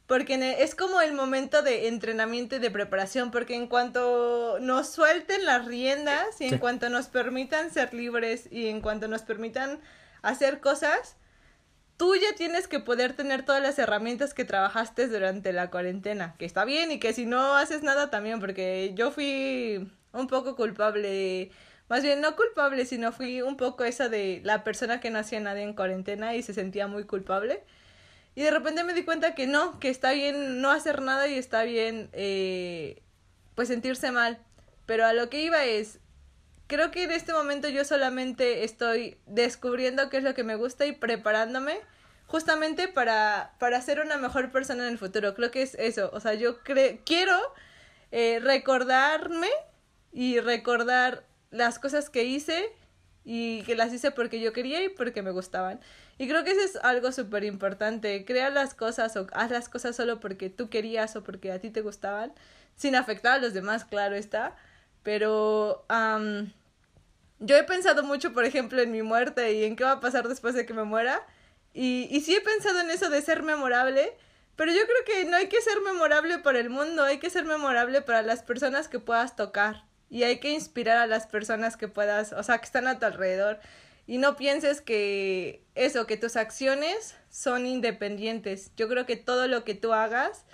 Porque 0.08 0.56
es 0.58 0.74
como 0.74 1.00
el 1.00 1.12
momento 1.12 1.62
de 1.62 1.86
entrenamiento 1.86 2.56
y 2.56 2.58
de 2.58 2.72
preparación, 2.72 3.30
porque 3.30 3.54
en 3.54 3.68
cuanto 3.68 4.58
nos 4.58 4.88
suelten 4.88 5.44
las 5.44 5.64
riendas 5.64 6.40
y 6.40 6.46
en 6.46 6.58
cuanto 6.58 6.88
nos 6.90 7.06
permitan 7.06 7.70
ser 7.70 7.94
libres 7.94 8.48
y 8.50 8.66
en 8.66 8.80
cuanto 8.80 9.06
nos 9.06 9.22
permitan 9.22 9.78
hacer 10.20 10.58
cosas, 10.58 11.14
tú 11.96 12.16
ya 12.16 12.34
tienes 12.34 12.66
que 12.66 12.80
poder 12.80 13.12
tener 13.12 13.44
todas 13.44 13.62
las 13.62 13.78
herramientas 13.78 14.34
que 14.34 14.44
trabajaste 14.44 15.06
durante 15.06 15.52
la 15.52 15.70
cuarentena, 15.70 16.34
que 16.40 16.44
está 16.44 16.64
bien 16.64 16.90
y 16.90 16.98
que 16.98 17.12
si 17.12 17.24
no 17.24 17.54
haces 17.54 17.84
nada 17.84 18.10
también, 18.10 18.40
porque 18.40 18.94
yo 18.96 19.12
fui 19.12 19.88
un 20.12 20.26
poco 20.26 20.56
culpable 20.56 21.52
más 21.88 22.02
bien 22.02 22.20
no 22.20 22.36
culpable, 22.36 22.84
sino 22.86 23.12
fui 23.12 23.40
un 23.42 23.56
poco 23.56 23.84
esa 23.84 24.08
de 24.08 24.40
la 24.44 24.62
persona 24.62 25.00
que 25.00 25.10
no 25.10 25.18
hacía 25.18 25.40
nadie 25.40 25.62
en 25.62 25.74
cuarentena 25.74 26.34
y 26.34 26.42
se 26.42 26.54
sentía 26.54 26.86
muy 26.86 27.04
culpable. 27.04 27.62
Y 28.34 28.42
de 28.42 28.50
repente 28.50 28.84
me 28.84 28.94
di 28.94 29.04
cuenta 29.04 29.34
que 29.34 29.46
no, 29.46 29.80
que 29.80 29.88
está 29.88 30.12
bien 30.12 30.60
no 30.60 30.70
hacer 30.70 31.02
nada 31.02 31.26
y 31.28 31.34
está 31.34 31.62
bien 31.62 32.10
eh, 32.12 33.02
pues 33.54 33.68
sentirse 33.68 34.12
mal. 34.12 34.38
Pero 34.86 35.06
a 35.06 35.12
lo 35.12 35.28
que 35.28 35.42
iba 35.42 35.64
es, 35.64 35.98
creo 36.66 36.90
que 36.90 37.04
en 37.04 37.10
este 37.10 37.32
momento 37.32 37.68
yo 37.68 37.84
solamente 37.84 38.64
estoy 38.64 39.16
descubriendo 39.26 40.08
qué 40.08 40.18
es 40.18 40.22
lo 40.22 40.34
que 40.34 40.44
me 40.44 40.54
gusta 40.54 40.86
y 40.86 40.92
preparándome 40.92 41.80
justamente 42.26 42.86
para, 42.88 43.54
para 43.58 43.80
ser 43.80 44.00
una 44.00 44.18
mejor 44.18 44.52
persona 44.52 44.84
en 44.84 44.92
el 44.92 44.98
futuro. 44.98 45.34
Creo 45.34 45.50
que 45.50 45.62
es 45.62 45.74
eso. 45.74 46.10
O 46.12 46.20
sea, 46.20 46.34
yo 46.34 46.58
quiero 46.62 47.36
eh, 48.12 48.38
recordarme 48.40 49.48
y 50.12 50.38
recordar 50.40 51.24
las 51.50 51.78
cosas 51.78 52.10
que 52.10 52.24
hice 52.24 52.72
y 53.24 53.62
que 53.64 53.74
las 53.74 53.92
hice 53.92 54.10
porque 54.10 54.40
yo 54.40 54.52
quería 54.52 54.82
y 54.82 54.88
porque 54.88 55.22
me 55.22 55.30
gustaban. 55.30 55.80
Y 56.16 56.28
creo 56.28 56.44
que 56.44 56.52
eso 56.52 56.60
es 56.60 56.76
algo 56.82 57.12
súper 57.12 57.44
importante. 57.44 58.24
Crea 58.24 58.50
las 58.50 58.74
cosas 58.74 59.16
o 59.16 59.26
haz 59.32 59.50
las 59.50 59.68
cosas 59.68 59.94
solo 59.96 60.18
porque 60.18 60.50
tú 60.50 60.70
querías 60.70 61.14
o 61.14 61.22
porque 61.22 61.52
a 61.52 61.60
ti 61.60 61.70
te 61.70 61.82
gustaban, 61.82 62.32
sin 62.76 62.96
afectar 62.96 63.34
a 63.34 63.38
los 63.38 63.52
demás, 63.54 63.84
claro 63.84 64.16
está. 64.16 64.56
Pero 65.02 65.84
yo 67.38 67.56
he 67.56 67.64
pensado 67.64 68.02
mucho, 68.02 68.32
por 68.32 68.44
ejemplo, 68.44 68.80
en 68.80 68.90
mi 68.92 69.02
muerte 69.02 69.52
y 69.52 69.64
en 69.64 69.76
qué 69.76 69.84
va 69.84 69.92
a 69.92 70.00
pasar 70.00 70.26
después 70.28 70.54
de 70.54 70.66
que 70.66 70.74
me 70.74 70.84
muera. 70.84 71.26
Y, 71.74 72.08
y 72.10 72.20
sí 72.22 72.34
he 72.34 72.40
pensado 72.40 72.80
en 72.80 72.90
eso 72.90 73.10
de 73.10 73.20
ser 73.22 73.42
memorable. 73.42 74.16
Pero 74.56 74.72
yo 74.72 74.80
creo 74.84 75.04
que 75.04 75.30
no 75.30 75.36
hay 75.36 75.48
que 75.48 75.60
ser 75.60 75.80
memorable 75.82 76.38
para 76.38 76.58
el 76.60 76.70
mundo, 76.70 77.04
hay 77.04 77.18
que 77.18 77.30
ser 77.30 77.44
memorable 77.44 78.02
para 78.02 78.22
las 78.22 78.42
personas 78.42 78.88
que 78.88 78.98
puedas 78.98 79.36
tocar 79.36 79.87
y 80.10 80.22
hay 80.22 80.38
que 80.38 80.50
inspirar 80.50 80.96
a 80.96 81.06
las 81.06 81.26
personas 81.26 81.76
que 81.76 81.88
puedas, 81.88 82.32
o 82.32 82.42
sea, 82.42 82.58
que 82.58 82.64
están 82.64 82.86
a 82.86 82.98
tu 82.98 83.06
alrededor. 83.06 83.60
Y 84.06 84.18
no 84.18 84.36
pienses 84.36 84.80
que 84.80 85.62
eso, 85.74 86.06
que 86.06 86.16
tus 86.16 86.36
acciones 86.36 87.16
son 87.28 87.66
independientes. 87.66 88.72
Yo 88.76 88.88
creo 88.88 89.04
que 89.04 89.16
todo 89.16 89.48
lo 89.48 89.64
que 89.64 89.74
tú 89.74 89.92
hagas 89.92 90.44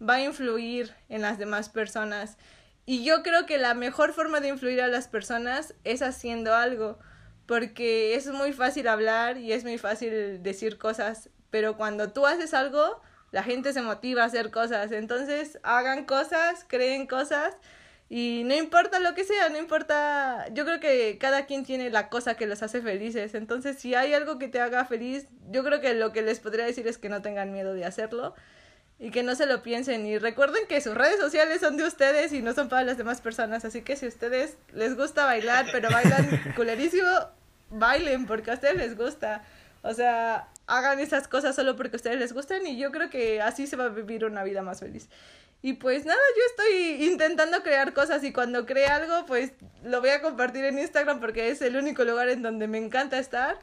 va 0.00 0.14
a 0.14 0.22
influir 0.22 0.94
en 1.08 1.22
las 1.22 1.38
demás 1.38 1.68
personas. 1.68 2.36
y 2.84 3.04
yo 3.04 3.22
creo 3.22 3.46
que 3.46 3.58
la 3.58 3.74
mejor 3.74 4.12
forma 4.12 4.40
de 4.40 4.48
influir 4.48 4.80
a 4.82 4.88
las 4.88 5.06
personas 5.06 5.74
es 5.84 6.02
haciendo 6.02 6.54
algo, 6.54 6.98
porque 7.46 8.16
es 8.16 8.26
muy 8.28 8.52
fácil 8.52 8.88
hablar 8.88 9.38
y 9.38 9.52
es 9.52 9.62
muy 9.62 9.78
fácil 9.78 10.42
decir 10.42 10.78
cosas, 10.78 11.30
pero 11.50 11.76
cuando 11.76 12.12
tú 12.12 12.26
haces 12.26 12.54
algo, 12.54 13.00
la 13.30 13.44
gente 13.44 13.72
se 13.72 13.82
motiva 13.82 14.22
a 14.22 14.26
hacer 14.26 14.50
cosas. 14.50 14.90
Entonces, 14.90 15.58
hagan 15.62 16.06
cosas, 16.06 16.64
creen 16.68 17.06
cosas 17.06 17.56
y 18.14 18.42
no 18.44 18.54
importa 18.54 18.98
lo 18.98 19.14
que 19.14 19.24
sea, 19.24 19.48
no 19.48 19.56
importa, 19.56 20.46
yo 20.52 20.66
creo 20.66 20.80
que 20.80 21.16
cada 21.16 21.46
quien 21.46 21.64
tiene 21.64 21.88
la 21.88 22.10
cosa 22.10 22.34
que 22.34 22.44
los 22.44 22.62
hace 22.62 22.82
felices. 22.82 23.34
Entonces, 23.34 23.78
si 23.78 23.94
hay 23.94 24.12
algo 24.12 24.38
que 24.38 24.48
te 24.48 24.60
haga 24.60 24.84
feliz, 24.84 25.28
yo 25.50 25.64
creo 25.64 25.80
que 25.80 25.94
lo 25.94 26.12
que 26.12 26.20
les 26.20 26.38
podría 26.38 26.66
decir 26.66 26.86
es 26.86 26.98
que 26.98 27.08
no 27.08 27.22
tengan 27.22 27.52
miedo 27.52 27.72
de 27.72 27.86
hacerlo 27.86 28.34
y 28.98 29.12
que 29.12 29.22
no 29.22 29.34
se 29.34 29.46
lo 29.46 29.62
piensen. 29.62 30.04
Y 30.04 30.18
recuerden 30.18 30.66
que 30.68 30.82
sus 30.82 30.94
redes 30.94 31.20
sociales 31.20 31.62
son 31.62 31.78
de 31.78 31.84
ustedes 31.84 32.34
y 32.34 32.42
no 32.42 32.52
son 32.52 32.68
para 32.68 32.84
las 32.84 32.98
demás 32.98 33.22
personas. 33.22 33.64
Así 33.64 33.80
que 33.80 33.96
si 33.96 34.04
a 34.04 34.08
ustedes 34.10 34.58
les 34.74 34.94
gusta 34.94 35.24
bailar, 35.24 35.68
pero 35.72 35.88
bailan 35.90 36.52
culerísimo, 36.54 37.08
bailen 37.70 38.26
porque 38.26 38.50
a 38.50 38.54
ustedes 38.56 38.76
les 38.76 38.94
gusta. 38.94 39.42
O 39.80 39.94
sea, 39.94 40.48
hagan 40.66 41.00
esas 41.00 41.28
cosas 41.28 41.56
solo 41.56 41.76
porque 41.76 41.96
a 41.96 42.00
ustedes 42.00 42.18
les 42.18 42.34
gustan 42.34 42.66
y 42.66 42.76
yo 42.76 42.92
creo 42.92 43.08
que 43.08 43.40
así 43.40 43.66
se 43.66 43.76
va 43.76 43.86
a 43.86 43.88
vivir 43.88 44.26
una 44.26 44.44
vida 44.44 44.60
más 44.60 44.80
feliz. 44.80 45.08
Y 45.62 45.74
pues 45.74 46.04
nada, 46.04 46.18
yo 46.36 46.42
estoy 46.50 47.06
intentando 47.06 47.62
crear 47.62 47.92
cosas 47.92 48.24
y 48.24 48.32
cuando 48.32 48.66
cree 48.66 48.86
algo, 48.86 49.26
pues 49.26 49.52
lo 49.84 50.00
voy 50.00 50.10
a 50.10 50.20
compartir 50.20 50.64
en 50.64 50.78
Instagram 50.78 51.20
porque 51.20 51.50
es 51.50 51.62
el 51.62 51.76
único 51.76 52.04
lugar 52.04 52.28
en 52.28 52.42
donde 52.42 52.66
me 52.66 52.78
encanta 52.78 53.18
estar. 53.18 53.58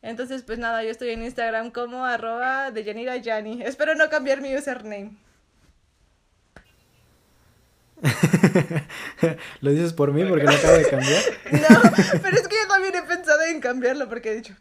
Entonces, 0.00 0.44
pues 0.44 0.60
nada, 0.60 0.84
yo 0.84 0.90
estoy 0.90 1.10
en 1.10 1.24
Instagram 1.24 1.72
como 1.72 2.04
arroba 2.06 2.70
de 2.70 2.84
Yanira 2.84 3.16
Yani. 3.16 3.62
Espero 3.64 3.96
no 3.96 4.08
cambiar 4.08 4.40
mi 4.40 4.56
username. 4.56 5.16
¿Lo 9.60 9.72
dices 9.72 9.92
por 9.92 10.12
mí 10.12 10.24
porque 10.24 10.44
no 10.44 10.52
acabo 10.52 10.74
de 10.74 10.88
cambiar? 10.88 11.22
No, 11.52 11.92
pero 12.22 12.36
es 12.36 12.48
que 12.48 12.56
yo 12.62 12.68
también 12.68 12.94
he 12.94 13.02
pensado 13.02 13.42
en 13.42 13.60
cambiarlo 13.60 14.08
porque 14.08 14.30
he 14.30 14.36
dicho, 14.36 14.54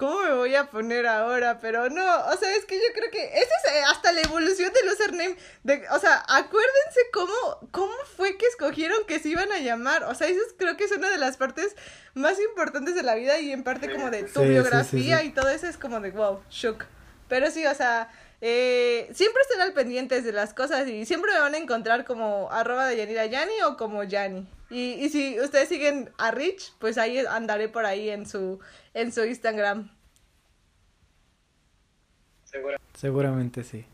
¿cómo 0.00 0.22
me 0.22 0.32
voy 0.32 0.54
a 0.54 0.70
poner 0.70 1.06
ahora? 1.06 1.60
Pero 1.60 1.90
no, 1.90 2.02
o 2.26 2.36
sea, 2.38 2.54
es 2.56 2.64
que 2.64 2.76
yo 2.76 2.86
creo 2.94 3.10
que 3.10 3.22
esa 3.22 3.38
es 3.38 3.72
eh, 3.74 3.82
hasta 3.86 4.12
la 4.12 4.22
evolución 4.22 4.72
del 4.72 4.90
username. 4.90 5.36
De, 5.62 5.84
o 5.90 5.98
sea, 5.98 6.24
acuérdense 6.26 7.00
cómo, 7.12 7.68
cómo 7.70 7.92
fue 8.16 8.38
que 8.38 8.46
escogieron 8.46 9.04
que 9.06 9.18
se 9.18 9.28
iban 9.28 9.52
a 9.52 9.58
llamar. 9.58 10.04
O 10.04 10.14
sea, 10.14 10.28
eso 10.28 10.40
creo 10.56 10.78
que 10.78 10.84
es 10.84 10.92
una 10.92 11.10
de 11.10 11.18
las 11.18 11.36
partes 11.36 11.76
más 12.14 12.40
importantes 12.40 12.94
de 12.94 13.02
la 13.02 13.14
vida 13.14 13.38
y 13.40 13.52
en 13.52 13.62
parte 13.62 13.92
como 13.92 14.10
de 14.10 14.22
tu 14.22 14.40
biografía 14.40 15.22
y 15.22 15.32
todo 15.32 15.50
eso 15.50 15.66
es 15.66 15.76
como 15.76 16.00
de 16.00 16.12
wow, 16.12 16.40
shook. 16.48 16.86
Pero 17.28 17.50
sí, 17.50 17.66
o 17.66 17.74
sea, 17.74 18.10
eh, 18.40 19.10
siempre 19.12 19.42
estén 19.42 19.60
al 19.60 19.74
pendientes 19.74 20.24
de 20.24 20.32
las 20.32 20.54
cosas 20.54 20.88
y 20.88 21.04
siempre 21.04 21.30
me 21.34 21.40
van 21.40 21.54
a 21.54 21.58
encontrar 21.58 22.06
como 22.06 22.50
arroba 22.50 22.86
de 22.86 22.96
Yanira 22.96 23.26
Yani 23.26 23.52
o 23.66 23.76
como 23.76 24.02
Yani. 24.02 24.48
Y, 24.70 24.92
y 24.92 25.08
si 25.08 25.40
ustedes 25.40 25.68
siguen 25.68 26.10
a 26.16 26.30
Rich, 26.30 26.74
pues 26.78 26.96
ahí 26.96 27.18
andaré 27.18 27.68
por 27.68 27.84
ahí 27.84 28.08
en 28.08 28.24
su, 28.24 28.60
en 28.94 29.12
su 29.12 29.24
Instagram. 29.24 29.90
Seguramente 32.94 33.64
sí. 33.64 33.84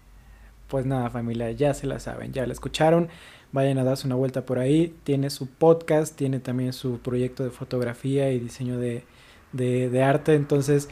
Pues 0.68 0.84
nada, 0.84 1.10
familia, 1.10 1.50
ya 1.52 1.74
se 1.74 1.86
la 1.86 2.00
saben, 2.00 2.32
ya 2.32 2.46
la 2.46 2.52
escucharon. 2.52 3.08
Vayan 3.52 3.78
a 3.78 3.84
darse 3.84 4.06
una 4.06 4.16
vuelta 4.16 4.44
por 4.44 4.58
ahí. 4.58 4.94
Tiene 5.04 5.30
su 5.30 5.46
podcast, 5.48 6.16
tiene 6.16 6.40
también 6.40 6.72
su 6.72 6.98
proyecto 6.98 7.44
de 7.44 7.50
fotografía 7.50 8.30
y 8.30 8.38
diseño 8.38 8.78
de, 8.78 9.04
de, 9.52 9.88
de 9.88 10.02
arte. 10.02 10.34
Entonces, 10.34 10.88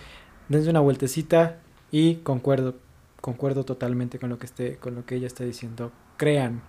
dense 0.48 0.70
una 0.70 0.80
vueltecita 0.80 1.58
y 1.90 2.16
concuerdo, 2.16 2.76
concuerdo 3.20 3.64
totalmente 3.64 4.18
con 4.18 4.30
lo 4.30 4.38
que 4.38 4.46
esté, 4.46 4.76
con 4.76 4.94
lo 4.94 5.04
que 5.04 5.16
ella 5.16 5.26
está 5.26 5.44
diciendo. 5.44 5.92
Crean, 6.16 6.62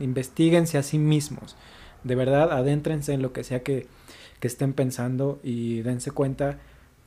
investiguense 0.00 0.78
a 0.78 0.82
sí 0.82 0.98
mismos 0.98 1.56
de 2.04 2.14
verdad 2.14 2.52
adéntrense 2.52 3.12
en 3.12 3.22
lo 3.22 3.32
que 3.32 3.44
sea 3.44 3.62
que, 3.62 3.86
estén 4.42 4.74
pensando 4.74 5.40
y 5.42 5.82
dense 5.82 6.12
cuenta 6.12 6.58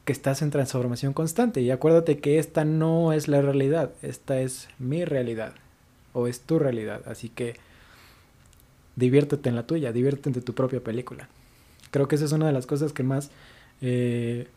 que 0.03 0.11
estás 0.11 0.41
en 0.41 0.49
transformación 0.49 1.13
constante 1.13 1.61
y 1.61 1.71
acuérdate 1.71 2.17
que 2.17 2.37
esta 2.37 2.65
no 2.65 3.13
es 3.13 3.29
la 3.29 3.41
realidad, 3.41 3.91
esta 4.01 4.41
es 4.41 4.67
mi 4.77 5.05
realidad 5.05 5.53
o 6.11 6.27
es 6.27 6.41
tu 6.41 6.59
realidad, 6.59 7.01
así 7.05 7.29
que 7.29 7.55
diviértete 8.97 9.47
en 9.47 9.55
la 9.55 9.65
tuya, 9.65 9.93
diviértete 9.93 10.37
en 10.37 10.43
tu 10.43 10.53
propia 10.53 10.81
película. 10.83 11.29
Creo 11.91 12.09
que 12.09 12.15
esa 12.15 12.25
es 12.25 12.33
una 12.33 12.47
de 12.47 12.51
las 12.51 12.65
cosas 12.65 12.91
que 12.91 13.03
más 13.03 13.31
eh, 13.79 14.47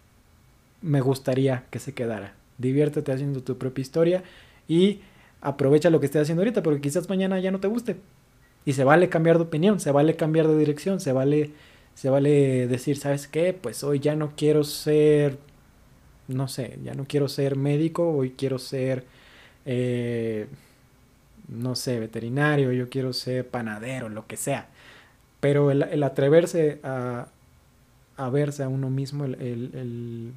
me 0.81 1.01
gustaría 1.01 1.67
que 1.71 1.79
se 1.79 1.95
quedara. 1.95 2.35
Diviértete 2.59 3.13
haciendo 3.13 3.45
tu 3.45 3.59
propia 3.59 3.83
historia 3.83 4.25
y 4.67 5.03
aprovecha 5.41 5.89
lo 5.89 6.01
que 6.01 6.07
estés 6.07 6.23
haciendo 6.23 6.43
ahorita 6.43 6.65
porque 6.65 6.81
quizás 6.81 7.09
mañana 7.09 7.39
ya 7.39 7.53
no 7.53 7.61
te 7.61 7.69
guste 7.69 7.95
y 8.65 8.75
se 8.75 8.85
vale 8.85 9.09
cambiar 9.09 9.39
de 9.39 9.45
opinión, 9.45 9.81
se 9.81 9.91
vale 9.91 10.17
cambiar 10.17 10.47
de 10.49 10.57
dirección, 10.57 11.01
se 11.01 11.13
vale, 11.13 11.51
se 11.95 12.11
vale 12.11 12.67
decir, 12.67 12.97
¿sabes 12.97 13.27
qué? 13.27 13.53
Pues 13.53 13.83
hoy 13.85 13.99
ya 14.01 14.15
no 14.15 14.33
quiero 14.37 14.65
ser, 14.65 15.39
no 16.29 16.49
sé, 16.49 16.79
ya 16.85 16.95
no 16.95 17.05
quiero 17.07 17.29
ser 17.29 17.57
médico, 17.57 18.09
hoy 18.11 18.31
quiero 18.37 18.59
ser, 18.59 19.05
eh, 19.67 20.47
no 21.49 21.75
sé, 21.75 21.99
veterinario, 22.01 22.73
yo 22.73 22.89
quiero 22.89 23.13
ser 23.13 23.49
panadero, 23.49 24.09
lo 24.09 24.27
que 24.27 24.37
sea. 24.37 24.69
Pero 25.41 25.71
el, 25.73 26.03
atreverse 26.03 26.79
a, 26.85 27.27
verse 28.31 28.63
a 28.63 28.69
uno 28.69 28.91
mismo, 28.91 29.25
el 29.25 30.33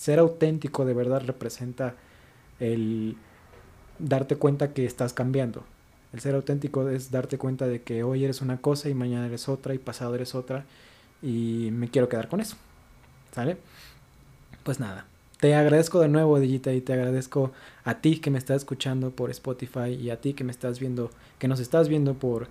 ser 0.00 0.18
auténtico 0.18 0.86
de 0.86 0.94
verdad 0.94 1.22
representa 1.26 1.94
el 2.58 3.16
darte 3.98 4.36
cuenta 4.36 4.72
que 4.72 4.86
estás 4.86 5.12
cambiando, 5.12 5.64
el 6.12 6.20
ser 6.20 6.34
auténtico 6.34 6.88
es 6.88 7.10
darte 7.10 7.38
cuenta 7.38 7.66
de 7.66 7.82
que 7.82 8.02
hoy 8.02 8.24
eres 8.24 8.40
una 8.40 8.60
cosa 8.60 8.88
y 8.88 8.94
mañana 8.94 9.26
eres 9.26 9.48
otra 9.48 9.74
y 9.74 9.78
pasado 9.78 10.14
eres 10.14 10.34
otra 10.34 10.64
y 11.22 11.68
me 11.72 11.88
quiero 11.88 12.08
quedar 12.08 12.28
con 12.28 12.40
eso. 12.40 12.56
¿Sale? 13.32 13.58
Pues 14.64 14.80
nada. 14.80 15.06
Te 15.40 15.54
agradezco 15.54 16.00
de 16.00 16.08
nuevo, 16.08 16.38
Digita, 16.38 16.72
y 16.72 16.82
te 16.82 16.92
agradezco 16.92 17.52
a 17.84 17.94
ti 18.00 18.18
que 18.18 18.30
me 18.30 18.38
estás 18.38 18.58
escuchando 18.58 19.10
por 19.10 19.30
Spotify 19.30 19.94
y 19.98 20.10
a 20.10 20.20
ti 20.20 20.34
que 20.34 20.44
me 20.44 20.52
estás 20.52 20.80
viendo, 20.80 21.10
que 21.38 21.48
nos 21.48 21.60
estás 21.60 21.88
viendo 21.88 22.14
por, 22.14 22.48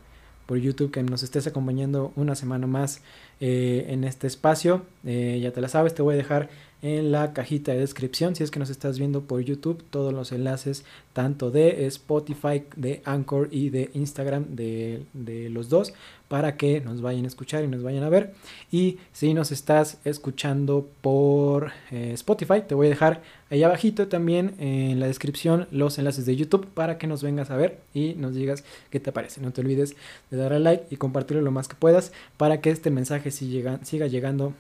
por 0.48 0.58
YouTube, 0.58 0.90
que 0.90 1.04
nos 1.04 1.22
estés 1.22 1.46
acompañando 1.46 2.12
una 2.16 2.34
semana 2.34 2.66
más 2.66 3.02
eh, 3.42 3.86
en 3.90 4.04
este 4.06 4.26
espacio. 4.26 4.86
Eh, 5.06 5.40
ya 5.40 5.52
te 5.52 5.62
la 5.62 5.68
sabes, 5.68 5.94
te 5.94 6.02
voy 6.02 6.16
a 6.16 6.18
dejar 6.18 6.50
en 6.82 7.12
la 7.12 7.34
cajita 7.34 7.74
de 7.74 7.80
descripción. 7.80 8.36
Si 8.36 8.44
es 8.44 8.52
que 8.52 8.60
nos 8.60 8.70
estás 8.70 9.00
viendo 9.00 9.22
por 9.22 9.42
YouTube 9.42 9.84
todos 9.90 10.14
los 10.14 10.32
enlaces 10.32 10.86
tanto 11.14 11.52
de 11.52 11.86
Spotify 11.88 12.64
de 12.76 13.02
Anchor 13.06 13.50
y 13.52 13.70
de 13.70 13.90
Instagram 13.94 14.56
de, 14.56 15.06
los 15.52 15.70
dos 15.70 15.94
para 16.28 16.58
que 16.58 16.80
nos 16.80 17.02
vayan 17.02 17.26
a 17.26 17.28
escuchar 17.28 17.64
y 17.64 17.68
nos 17.68 17.84
vayan 17.84 18.04
a 18.04 18.10
ver. 18.10 18.34
Y 18.72 19.00
si 19.12 19.34
nos 19.34 19.52
estás 19.52 19.98
escuchando 20.06 20.88
por 21.02 21.72
eh, 21.92 22.12
Spotify 22.14 22.62
te 22.66 22.76
voy 22.76 22.88
a 22.88 22.92
dejar 22.92 23.22
ahí 23.50 23.64
abajito 23.64 24.08
también 24.08 24.54
en 24.60 25.00
la 25.00 25.08
descripción 25.08 25.68
los 25.72 25.98
enlaces 25.98 26.26
de 26.26 26.36
YouTube 26.36 26.68
para 26.68 26.98
que 26.98 27.08
nos 27.08 27.24
vengas 27.24 27.50
a 27.50 27.58
ver 27.58 27.80
y 27.94 28.14
nos 28.14 28.36
digas 28.36 28.64
qué 28.92 29.00
te 29.00 29.12
parece. 29.12 29.42
No 29.42 29.52
te 29.52 29.62
olvides 29.62 29.96
de 30.32 30.38
dar 30.38 30.54
al 30.54 30.64
like 30.64 30.86
y 30.90 30.98
compartirlo 30.98 31.42
lo 31.42 31.52
más 31.52 31.68
que 31.68 31.76
puedas 31.76 32.14
para 32.38 32.62
que 32.62 32.70
este 32.70 32.92
mensaje 32.92 33.32
siga 33.32 34.08
llegando 34.08 34.54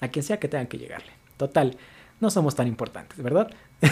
a 0.00 0.08
quien 0.08 0.22
sea 0.22 0.38
que 0.38 0.48
tenga 0.48 0.66
que 0.66 0.78
llegarle 0.78 1.15
Total, 1.36 1.76
no 2.20 2.30
somos 2.30 2.54
tan 2.54 2.66
importantes, 2.66 3.22
¿verdad? 3.22 3.50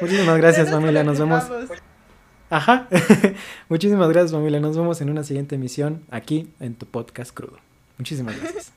Muchísimas 0.00 0.36
gracias, 0.38 0.70
familia. 0.70 1.04
Nos 1.04 1.18
vemos. 1.18 1.44
Ajá. 2.50 2.88
Muchísimas 3.68 4.08
gracias, 4.08 4.32
familia. 4.32 4.60
Nos 4.60 4.76
vemos 4.76 5.00
en 5.00 5.10
una 5.10 5.24
siguiente 5.24 5.56
emisión 5.56 6.02
aquí 6.10 6.48
en 6.60 6.74
tu 6.74 6.86
podcast 6.86 7.34
crudo. 7.34 7.58
Muchísimas 7.98 8.40
gracias. 8.40 8.75